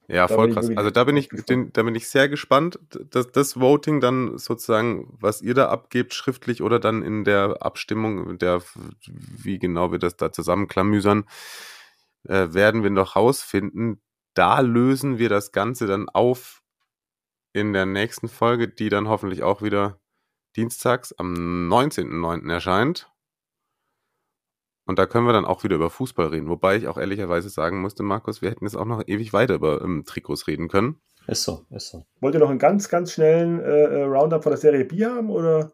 Ja, 0.09 0.27
Da 0.27 0.35
voll 0.35 0.49
bin 0.49 0.51
ich 0.51 0.55
krass. 0.57 0.77
Also 0.77 0.91
da 0.91 1.05
bin 1.05 1.16
ich, 1.16 1.29
den, 1.29 1.73
da 1.73 1.83
bin 1.83 1.95
ich 1.95 2.09
sehr 2.09 2.29
gespannt. 2.29 2.79
Das, 3.11 3.31
das 3.31 3.59
Voting 3.59 4.01
dann 4.01 4.37
sozusagen, 4.37 5.16
was 5.21 5.41
ihr 5.41 5.55
da 5.55 5.69
abgebt, 5.69 6.12
schriftlich 6.12 6.61
oder 6.62 6.79
dann 6.79 7.03
in 7.03 7.25
der 7.25 7.59
Abstimmung, 7.61 8.39
der, 8.39 8.62
wie 9.07 9.59
genau 9.59 9.93
wir 9.93 9.99
das 9.99 10.16
da 10.16 10.31
zusammenklamüsern, 10.33 11.25
äh, 12.25 12.49
werden 12.53 12.83
wir 12.83 12.91
noch 12.91 13.16
rausfinden. 13.16 14.01
Da 14.35 14.61
lösen 14.61 15.19
wir 15.19 15.28
das 15.28 15.52
Ganze 15.52 15.86
dann 15.86 16.09
auf 16.09 16.62
in 17.52 17.73
der 17.73 17.86
nächsten 17.86 18.28
Folge, 18.28 18.69
die 18.69 18.89
dann 18.89 19.09
hoffentlich 19.09 19.43
auch 19.43 19.62
wieder 19.62 20.01
dienstags 20.56 21.12
am 21.12 21.35
19.09. 21.73 22.51
erscheint. 22.51 23.11
Und 24.86 24.98
da 24.98 25.06
können 25.06 25.27
wir 25.27 25.32
dann 25.32 25.47
auch 25.47 25.65
wieder 25.65 25.77
über 25.77 25.89
Fußball 25.89 26.27
reden. 26.27 26.48
Wobei 26.48 26.77
ich 26.77 26.89
auch 26.89 26.98
ehrlicherweise 26.98 27.48
sagen 27.48 27.81
musste, 27.81 28.02
Markus, 28.02 28.43
wir 28.43 28.51
hätten 28.51 28.66
jetzt 28.66 28.77
auch 28.77 28.85
noch 28.85 29.02
ewig 29.06 29.32
weiter 29.32 29.55
über 29.55 29.81
ähm, 29.81 30.05
Trikots 30.05 30.47
reden 30.47 30.69
können. 30.69 31.01
Ist 31.27 31.44
so, 31.44 31.65
ist 31.70 31.89
so. 31.89 32.05
Wollt 32.20 32.35
ihr 32.35 32.40
noch 32.40 32.51
einen 32.51 32.59
ganz, 32.59 32.90
ganz 32.90 33.12
schnellen 33.12 33.61
äh, 33.61 33.65
äh, 33.65 34.02
Roundup 34.02 34.43
von 34.43 34.51
der 34.51 34.59
Serie 34.59 34.85
B 34.85 35.06
haben 35.06 35.31
oder 35.31 35.73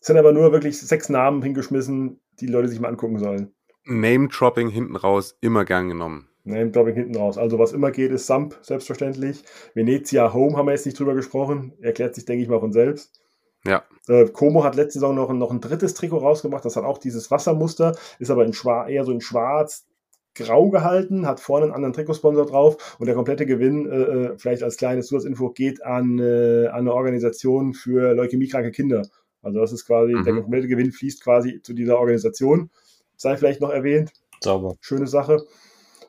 sind 0.00 0.18
aber 0.18 0.32
nur 0.32 0.52
wirklich 0.52 0.78
sechs 0.78 1.08
Namen 1.08 1.42
hingeschmissen, 1.42 2.20
die 2.40 2.46
Leute 2.46 2.68
sich 2.68 2.80
mal 2.80 2.88
angucken 2.88 3.18
sollen? 3.18 3.54
Name-Dropping 3.84 4.68
hinten 4.68 4.96
raus 4.96 5.38
immer 5.40 5.64
gern 5.64 5.88
genommen. 5.88 6.28
Name 6.44 6.70
Dropping 6.70 6.94
hinten 6.94 7.16
raus. 7.16 7.38
Also 7.38 7.58
was 7.58 7.72
immer 7.72 7.90
geht, 7.90 8.12
ist 8.12 8.26
Samp, 8.26 8.56
selbstverständlich. 8.62 9.42
Venezia 9.74 10.32
Home 10.34 10.56
haben 10.56 10.66
wir 10.66 10.72
jetzt 10.72 10.84
nicht 10.86 10.98
drüber 10.98 11.14
gesprochen. 11.14 11.72
Erklärt 11.80 12.14
sich, 12.14 12.24
denke 12.26 12.42
ich 12.42 12.48
mal, 12.48 12.60
von 12.60 12.72
selbst. 12.72 13.20
Ja, 13.66 13.82
Äh, 14.08 14.26
Como 14.26 14.62
hat 14.62 14.76
letzte 14.76 14.98
Saison 14.98 15.14
noch, 15.14 15.30
ein- 15.30 15.38
noch 15.38 15.50
ein 15.50 15.60
drittes 15.62 15.94
Trikot 15.94 16.18
rausgemacht. 16.18 16.62
Das 16.66 16.76
hat 16.76 16.84
auch 16.84 16.98
dieses 16.98 17.30
Wassermuster, 17.30 17.96
ist 18.18 18.30
aber 18.30 18.44
in 18.44 18.52
eher 18.88 19.04
so 19.04 19.12
in 19.12 19.22
schwarz 19.22 19.86
grau 20.34 20.68
gehalten, 20.68 21.26
hat 21.26 21.40
vorne 21.40 21.64
einen 21.66 21.74
anderen 21.74 21.94
Trikotsponsor 21.94 22.44
drauf 22.44 22.96
und 22.98 23.06
der 23.06 23.14
komplette 23.14 23.46
Gewinn, 23.46 23.86
äh, 23.86 23.96
äh, 23.96 24.34
vielleicht 24.36 24.62
als 24.62 24.76
kleines 24.76 25.06
Zusatzinfo, 25.06 25.50
geht 25.50 25.82
an, 25.82 26.18
äh, 26.18 26.66
an 26.66 26.80
eine 26.80 26.92
Organisation 26.92 27.72
für 27.72 28.12
leukämiekranke 28.14 28.70
Kinder. 28.72 29.06
Also 29.42 29.60
das 29.60 29.72
ist 29.72 29.86
quasi, 29.86 30.12
Mhm. 30.12 30.24
der 30.24 30.34
komplette 30.42 30.68
Gewinn 30.68 30.90
fließt 30.92 31.22
quasi 31.22 31.62
zu 31.62 31.72
dieser 31.72 31.98
Organisation. 31.98 32.68
Sei 33.16 33.36
vielleicht 33.36 33.60
noch 33.62 33.70
erwähnt 33.70 34.12
Sauber. 34.42 34.74
schöne 34.80 35.06
Sache. 35.06 35.42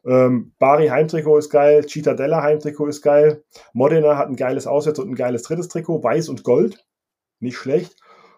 Ähm, 0.06 0.54
Bari 0.60 0.88
Heimtrikot 0.88 1.40
ist 1.40 1.50
geil, 1.50 1.86
Cittadella 1.88 2.44
Heimtrikot 2.44 2.88
ist 2.88 3.02
geil, 3.02 3.44
Modena 3.74 4.18
hat 4.18 4.28
ein 4.30 4.36
geiles 4.36 4.68
Auswärts- 4.68 5.00
und 5.00 5.10
ein 5.10 5.16
geiles 5.16 5.44
drittes 5.44 5.68
Trikot, 5.68 6.04
weiß 6.04 6.30
und 6.30 6.44
gold, 6.44 6.86
nicht 7.40 7.58
schlecht. 7.58 7.96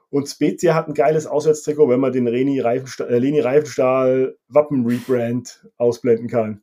Und 0.09 0.29
Spezia 0.29 0.73
hat 0.73 0.87
ein 0.87 0.93
geiles 0.93 1.27
Auswärtstrikot, 1.27 1.89
wenn 1.89 1.99
man 1.99 2.13
den 2.13 2.27
Reni 2.27 2.61
Reifenstahl, 2.61 3.09
äh, 3.09 3.19
Leni 3.19 3.41
Reifenstahl 3.41 4.37
Wappen 4.47 4.85
Rebrand 4.85 5.67
ausblenden 5.77 6.29
kann. 6.29 6.61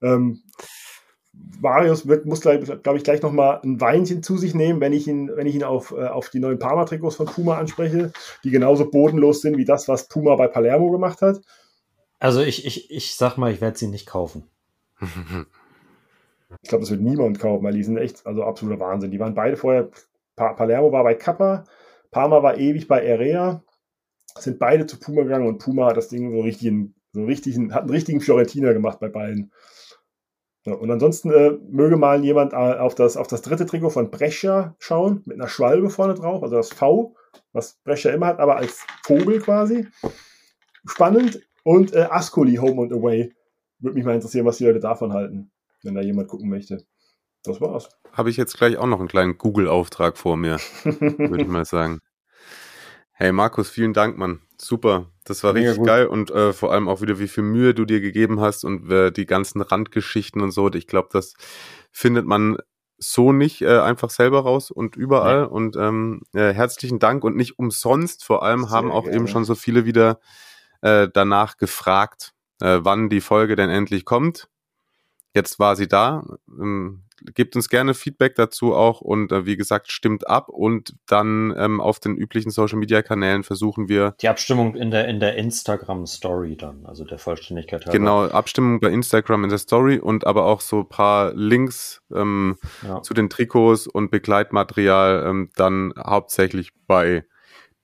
Ähm, 0.00 0.42
Marius 1.60 2.08
wird, 2.08 2.24
muss, 2.24 2.40
glaube 2.40 2.78
glaub 2.78 2.96
ich, 2.96 3.04
gleich 3.04 3.20
nochmal 3.22 3.60
ein 3.62 3.80
Weinchen 3.80 4.22
zu 4.22 4.38
sich 4.38 4.54
nehmen, 4.54 4.80
wenn 4.80 4.94
ich 4.94 5.06
ihn, 5.06 5.30
wenn 5.34 5.46
ich 5.46 5.54
ihn 5.54 5.64
auf, 5.64 5.92
äh, 5.92 6.06
auf 6.06 6.30
die 6.30 6.40
neuen 6.40 6.58
Parma-Trikots 6.58 7.16
von 7.16 7.26
Puma 7.26 7.58
anspreche, 7.58 8.12
die 8.44 8.50
genauso 8.50 8.90
bodenlos 8.90 9.42
sind 9.42 9.56
wie 9.58 9.64
das, 9.66 9.86
was 9.86 10.08
Puma 10.08 10.36
bei 10.36 10.48
Palermo 10.48 10.90
gemacht 10.90 11.20
hat. 11.20 11.40
Also 12.18 12.40
ich, 12.40 12.66
ich, 12.66 12.90
ich 12.90 13.14
sag 13.14 13.36
mal, 13.36 13.52
ich 13.52 13.60
werde 13.60 13.78
sie 13.78 13.88
nicht 13.88 14.06
kaufen. 14.06 14.48
Ich 16.62 16.70
glaube, 16.70 16.82
das 16.82 16.90
wird 16.90 17.02
niemand 17.02 17.38
kaufen, 17.38 17.62
weil 17.62 17.74
die 17.74 17.84
sind 17.84 17.98
echt, 17.98 18.26
also 18.26 18.42
absoluter 18.42 18.80
Wahnsinn. 18.80 19.10
Die 19.10 19.20
waren 19.20 19.34
beide 19.34 19.58
vorher, 19.58 19.90
pa 20.34 20.54
Palermo 20.54 20.90
war 20.92 21.04
bei 21.04 21.14
Kappa, 21.14 21.64
Parma 22.10 22.42
war 22.42 22.56
ewig 22.56 22.88
bei 22.88 23.06
Area, 23.06 23.62
sind 24.38 24.58
beide 24.58 24.86
zu 24.86 24.98
Puma 24.98 25.22
gegangen 25.24 25.46
und 25.46 25.58
Puma 25.58 25.86
hat 25.86 25.98
das 25.98 26.08
Ding 26.08 26.30
so 26.32 26.40
richtig, 26.40 26.72
so 27.12 27.24
richtig, 27.24 27.58
hat 27.70 27.82
einen 27.82 27.90
richtigen 27.90 28.20
Fiorentiner 28.20 28.72
gemacht 28.72 28.98
bei 28.98 29.08
beiden. 29.08 29.52
Ja, 30.64 30.74
und 30.74 30.90
ansonsten 30.90 31.30
äh, 31.30 31.50
möge 31.70 31.96
mal 31.96 32.24
jemand 32.24 32.52
äh, 32.52 32.56
auf, 32.56 32.94
das, 32.94 33.16
auf 33.16 33.26
das 33.26 33.42
dritte 33.42 33.66
Trikot 33.66 33.90
von 33.90 34.10
Brescia 34.10 34.74
schauen, 34.78 35.22
mit 35.26 35.36
einer 35.36 35.48
Schwalbe 35.48 35.90
vorne 35.90 36.14
drauf, 36.14 36.42
also 36.42 36.56
das 36.56 36.72
V, 36.72 37.14
was 37.52 37.78
Brescia 37.84 38.12
immer 38.12 38.26
hat, 38.26 38.38
aber 38.38 38.56
als 38.56 38.84
Vogel 39.04 39.40
quasi. 39.40 39.86
Spannend. 40.86 41.40
Und 41.62 41.92
äh, 41.94 42.06
Ascoli 42.10 42.56
Home 42.56 42.82
and 42.82 42.92
Away. 42.92 43.32
Würde 43.80 43.94
mich 43.94 44.04
mal 44.04 44.14
interessieren, 44.14 44.46
was 44.46 44.58
die 44.58 44.64
Leute 44.64 44.80
davon 44.80 45.12
halten, 45.12 45.50
wenn 45.82 45.94
da 45.94 46.00
jemand 46.00 46.28
gucken 46.28 46.48
möchte. 46.48 46.84
Das 47.44 47.60
war's. 47.60 47.88
habe 48.12 48.30
ich 48.30 48.36
jetzt 48.36 48.56
gleich 48.56 48.76
auch 48.78 48.86
noch 48.86 48.98
einen 48.98 49.08
kleinen 49.08 49.38
Google-Auftrag 49.38 50.18
vor 50.18 50.36
mir, 50.36 50.58
würde 50.84 51.42
ich 51.42 51.48
mal 51.48 51.64
sagen. 51.64 52.00
Hey 53.12 53.32
Markus, 53.32 53.70
vielen 53.70 53.92
Dank, 53.92 54.16
Mann. 54.18 54.40
Super. 54.60 55.06
Das 55.24 55.42
war 55.44 55.52
Mega 55.52 55.66
richtig 55.70 55.78
gut. 55.78 55.86
geil 55.86 56.06
und 56.06 56.30
äh, 56.30 56.52
vor 56.52 56.72
allem 56.72 56.88
auch 56.88 57.00
wieder, 57.00 57.18
wie 57.18 57.28
viel 57.28 57.44
Mühe 57.44 57.74
du 57.74 57.84
dir 57.84 58.00
gegeben 58.00 58.40
hast 58.40 58.64
und 58.64 58.90
äh, 58.90 59.12
die 59.12 59.26
ganzen 59.26 59.60
Randgeschichten 59.60 60.42
und 60.42 60.50
so. 60.50 60.72
Ich 60.72 60.86
glaube, 60.86 61.08
das 61.12 61.34
findet 61.90 62.26
man 62.26 62.58
so 62.98 63.32
nicht 63.32 63.62
äh, 63.62 63.78
einfach 63.78 64.10
selber 64.10 64.40
raus 64.40 64.70
und 64.70 64.96
überall. 64.96 65.44
Und 65.46 65.76
ähm, 65.76 66.22
äh, 66.32 66.52
herzlichen 66.52 66.98
Dank 66.98 67.24
und 67.24 67.36
nicht 67.36 67.58
umsonst. 67.58 68.24
Vor 68.24 68.42
allem 68.42 68.64
Sehr 68.64 68.70
haben 68.70 68.90
auch 68.90 69.04
gerne. 69.04 69.16
eben 69.16 69.28
schon 69.28 69.44
so 69.44 69.54
viele 69.54 69.84
wieder 69.84 70.18
äh, 70.82 71.08
danach 71.12 71.56
gefragt, 71.56 72.32
äh, 72.60 72.78
wann 72.82 73.08
die 73.08 73.20
Folge 73.20 73.56
denn 73.56 73.70
endlich 73.70 74.04
kommt. 74.04 74.48
Jetzt 75.34 75.58
war 75.58 75.76
sie 75.76 75.88
da. 75.88 76.24
Ähm, 76.48 77.04
gebt 77.34 77.56
uns 77.56 77.68
gerne 77.68 77.94
Feedback 77.94 78.34
dazu 78.36 78.74
auch 78.74 79.00
und 79.00 79.32
äh, 79.32 79.44
wie 79.44 79.56
gesagt, 79.56 79.90
stimmt 79.90 80.28
ab 80.28 80.48
und 80.48 80.94
dann 81.06 81.54
ähm, 81.56 81.80
auf 81.80 81.98
den 82.00 82.16
üblichen 82.16 82.50
Social 82.50 82.78
Media 82.78 83.02
Kanälen 83.02 83.42
versuchen 83.42 83.88
wir 83.88 84.14
Die 84.20 84.28
Abstimmung 84.28 84.74
in 84.76 84.90
der, 84.90 85.08
in 85.08 85.20
der 85.20 85.36
Instagram-Story 85.36 86.56
dann, 86.56 86.86
also 86.86 87.04
der 87.04 87.18
Vollständigkeit 87.18 87.86
halber. 87.86 87.92
genau 87.98 88.24
Abstimmung 88.28 88.80
bei 88.80 88.88
Instagram 88.90 89.44
in 89.44 89.50
der 89.50 89.58
Story 89.58 89.98
und 89.98 90.26
aber 90.26 90.44
auch 90.46 90.60
so 90.60 90.80
ein 90.80 90.88
paar 90.88 91.34
Links 91.34 92.00
ähm, 92.14 92.56
Ja. 92.86 93.02
zu 93.02 93.14
den 93.14 93.28
Trikots 93.28 93.86
und 93.86 94.10
Begleitmaterial 94.10 95.24
ähm, 95.26 95.50
dann 95.56 95.92
hauptsächlich 95.98 96.70
bei 96.86 97.24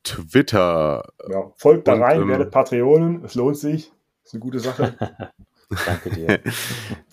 Twitter. 0.05 1.03
Ja, 1.31 1.51
folgt 1.57 1.89
da 1.89 1.95
Und, 1.95 2.03
rein, 2.03 2.23
ähm, 2.23 2.29
werdet 2.29 2.51
Patreonen, 2.51 3.25
es 3.25 3.35
lohnt 3.35 3.57
sich. 3.57 3.93
Ist 4.25 4.35
eine 4.35 4.41
gute 4.41 4.61
Sache. 4.61 4.95
Danke 5.87 6.11
dir. 6.11 6.41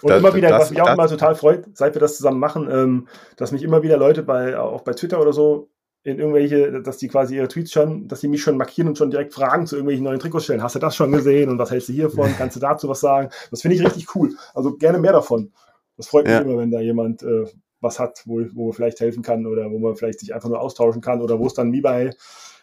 Und 0.01 0.09
Da- 0.11 0.17
immer 0.17 0.35
wieder, 0.35 0.49
das- 0.49 0.61
was 0.63 0.69
mich 0.71 0.81
auch 0.81 0.85
das- 0.87 0.93
immer 0.95 1.07
total 1.07 1.35
freut, 1.35 1.65
seit 1.73 1.95
wir 1.95 1.99
das 2.01 2.17
zusammen 2.17 2.39
machen, 2.39 2.69
ähm, 2.69 3.07
dass 3.37 3.51
mich 3.51 3.63
immer 3.63 3.81
wieder 3.81 3.97
Leute 3.97 4.23
bei, 4.23 4.59
auch 4.59 4.81
bei 4.81 4.93
Twitter 4.93 5.19
oder 5.21 5.33
so, 5.33 5.69
in 6.03 6.17
irgendwelche, 6.19 6.81
dass 6.81 6.97
die 6.97 7.07
quasi 7.07 7.35
ihre 7.37 7.47
Tweets 7.47 7.71
schon, 7.71 8.07
dass 8.07 8.21
die 8.21 8.27
mich 8.27 8.41
schon 8.41 8.57
markieren 8.57 8.87
und 8.89 8.97
schon 8.97 9.11
direkt 9.11 9.33
Fragen 9.33 9.67
zu 9.67 9.75
irgendwelchen 9.75 10.03
neuen 10.03 10.19
Trikots 10.19 10.45
stellen. 10.45 10.63
Hast 10.63 10.73
du 10.75 10.79
das 10.79 10.95
schon 10.95 11.11
gesehen 11.11 11.49
und 11.49 11.59
was 11.59 11.69
hältst 11.71 11.89
du 11.89 11.93
hiervon? 11.93 12.33
Kannst 12.37 12.55
du 12.55 12.59
dazu 12.59 12.89
was 12.89 12.99
sagen? 13.01 13.29
Das 13.51 13.61
finde 13.61 13.75
ich 13.77 13.83
richtig 13.85 14.15
cool. 14.15 14.35
Also 14.55 14.73
gerne 14.77 14.97
mehr 14.97 15.11
davon. 15.13 15.51
Das 15.97 16.07
freut 16.07 16.25
mich 16.25 16.33
Ja. 16.33 16.41
immer, 16.41 16.57
wenn 16.57 16.71
da 16.71 16.79
jemand 16.81 17.21
äh, 17.21 17.45
was 17.81 17.99
hat, 17.99 18.23
wo, 18.25 18.41
wo 18.53 18.65
man 18.65 18.73
vielleicht 18.73 18.99
helfen 18.99 19.21
kann 19.21 19.45
oder 19.45 19.69
wo 19.69 19.77
man 19.77 19.95
vielleicht 19.95 20.19
sich 20.21 20.33
einfach 20.33 20.49
nur 20.49 20.59
austauschen 20.59 21.01
kann 21.01 21.21
oder 21.21 21.37
wo 21.39 21.45
es 21.45 21.53
dann 21.53 21.71
wie 21.71 21.81
bei, 21.81 22.09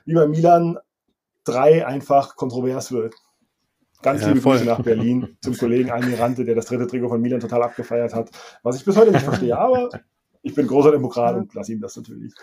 wie 0.08 0.14
bei 0.14 0.26
Milan 0.26 0.78
3 1.44 1.86
einfach 1.86 2.34
kontrovers 2.34 2.90
wird. 2.92 3.14
Ganz 4.02 4.22
Ja, 4.22 4.28
liebe 4.28 4.40
voll. 4.40 4.56
Grüße 4.56 4.64
nach 4.68 4.82
Berlin 4.82 5.36
zum 5.42 5.56
Kollegen 5.56 5.90
Almirante, 5.90 6.44
der 6.44 6.54
das 6.54 6.66
dritte 6.66 6.86
Trikot 6.86 7.10
von 7.10 7.20
Milan 7.20 7.40
total 7.40 7.62
abgefeiert 7.62 8.14
hat. 8.14 8.30
Was 8.62 8.76
ich 8.76 8.84
bis 8.84 8.96
heute 8.96 9.12
nicht 9.12 9.24
verstehe, 9.24 9.56
aber 9.56 9.90
ich 10.42 10.54
bin 10.54 10.66
großer 10.66 10.92
Demokrat 10.92 11.36
und 11.36 11.52
lasse 11.54 11.72
ihm 11.72 11.80
das 11.80 11.96
natürlich. 11.96 12.32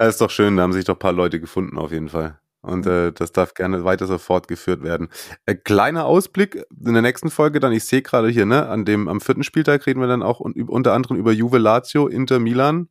Das 0.00 0.10
ist 0.10 0.20
doch 0.20 0.30
schön, 0.30 0.56
da 0.56 0.62
haben 0.62 0.72
sich 0.72 0.84
doch 0.84 0.94
ein 0.94 1.00
paar 1.00 1.12
Leute 1.12 1.40
gefunden 1.40 1.76
auf 1.76 1.90
jeden 1.90 2.08
Fall. 2.08 2.38
Und 2.60 2.86
äh, 2.86 3.10
das 3.12 3.32
darf 3.32 3.54
gerne 3.54 3.84
weiter 3.84 4.06
so 4.06 4.18
fortgeführt 4.18 4.84
werden. 4.84 5.08
Äh, 5.44 5.56
kleiner 5.56 6.04
Ausblick 6.04 6.64
in 6.84 6.92
der 6.92 7.02
nächsten 7.02 7.30
Folge 7.30 7.58
dann, 7.58 7.72
ich 7.72 7.84
sehe 7.84 8.02
gerade 8.02 8.28
hier, 8.28 8.46
ne, 8.46 8.68
an 8.68 8.84
dem, 8.84 9.08
am 9.08 9.20
vierten 9.20 9.42
Spieltag 9.42 9.88
reden 9.88 9.98
wir 9.98 10.06
dann 10.06 10.22
auch 10.22 10.38
un, 10.38 10.52
unter 10.68 10.92
anderem 10.92 11.16
über 11.16 11.32
Juve 11.32 11.58
Lazio, 11.58 12.06
Inter 12.06 12.38
Milan, 12.38 12.88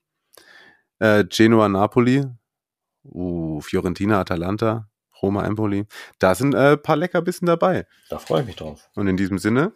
äh, 1.00 1.24
Genoa 1.24 1.70
Napoli, 1.70 2.26
uh, 3.12 3.62
Fiorentina 3.62 4.20
Atalanta, 4.20 4.88
Roma 5.22 5.46
Empoli. 5.46 5.86
Da 6.20 6.36
sind 6.36 6.54
äh, 6.54 6.74
ein 6.74 6.82
paar 6.82 6.96
Leckerbissen 6.96 7.46
dabei. 7.46 7.86
Da 8.10 8.20
freue 8.20 8.42
ich 8.42 8.48
mich 8.48 8.56
drauf. 8.56 8.90
Und 8.96 9.08
in 9.08 9.18
diesem 9.18 9.38
Sinne 9.38 9.74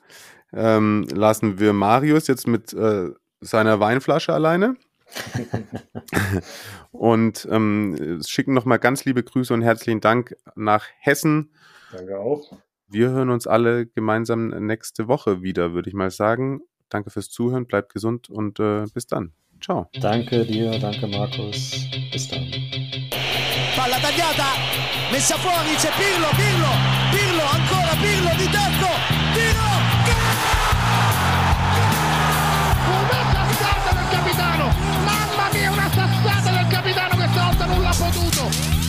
ähm, 0.53 1.07
lassen 1.11 1.59
wir 1.59 1.73
Marius 1.73 2.27
jetzt 2.27 2.47
mit 2.47 2.73
äh, 2.73 3.09
seiner 3.39 3.79
Weinflasche 3.79 4.33
alleine. 4.33 4.75
und 6.91 7.47
ähm, 7.51 8.21
schicken 8.25 8.53
nochmal 8.53 8.79
ganz 8.79 9.03
liebe 9.03 9.23
Grüße 9.23 9.53
und 9.53 9.61
herzlichen 9.61 9.99
Dank 9.99 10.35
nach 10.55 10.85
Hessen. 10.99 11.53
Danke 11.91 12.19
auch. 12.19 12.57
Wir 12.87 13.09
hören 13.09 13.29
uns 13.29 13.47
alle 13.47 13.87
gemeinsam 13.87 14.49
nächste 14.49 15.07
Woche 15.07 15.41
wieder, 15.41 15.73
würde 15.73 15.89
ich 15.89 15.95
mal 15.95 16.11
sagen. 16.11 16.61
Danke 16.89 17.09
fürs 17.09 17.29
Zuhören, 17.29 17.65
bleibt 17.65 17.93
gesund 17.93 18.29
und 18.29 18.59
äh, 18.59 18.85
bis 18.93 19.07
dann. 19.07 19.33
Ciao. 19.61 19.89
Danke 19.99 20.45
dir, 20.45 20.77
danke 20.79 21.07
Markus. 21.07 21.87
Bis 22.11 22.27
dann. 22.27 22.30
palla 23.81 23.97
tagliata, 23.99 24.45
messa 25.09 25.37
fuori, 25.37 25.73
c'è 25.73 25.89
Pirlo, 25.97 26.29
Pirlo, 26.35 26.69
Pirlo, 27.09 27.43
ancora 27.49 27.95
Pirlo 27.99 28.29
di 28.35 28.47
tacco, 28.51 28.89
tiro, 29.33 29.69
gol! 30.05 30.61
Una 33.01 33.23
sassata 33.33 33.91
del 33.93 34.07
capitano, 34.11 34.75
mamma 35.03 35.49
mia 35.51 35.71
una 35.71 35.89
sassata 35.91 36.51
del 36.51 36.67
capitano, 36.67 37.15
questa 37.15 37.43
volta 37.43 37.65
non 37.65 37.81
l'ha 37.81 37.95
potuto, 37.97 38.80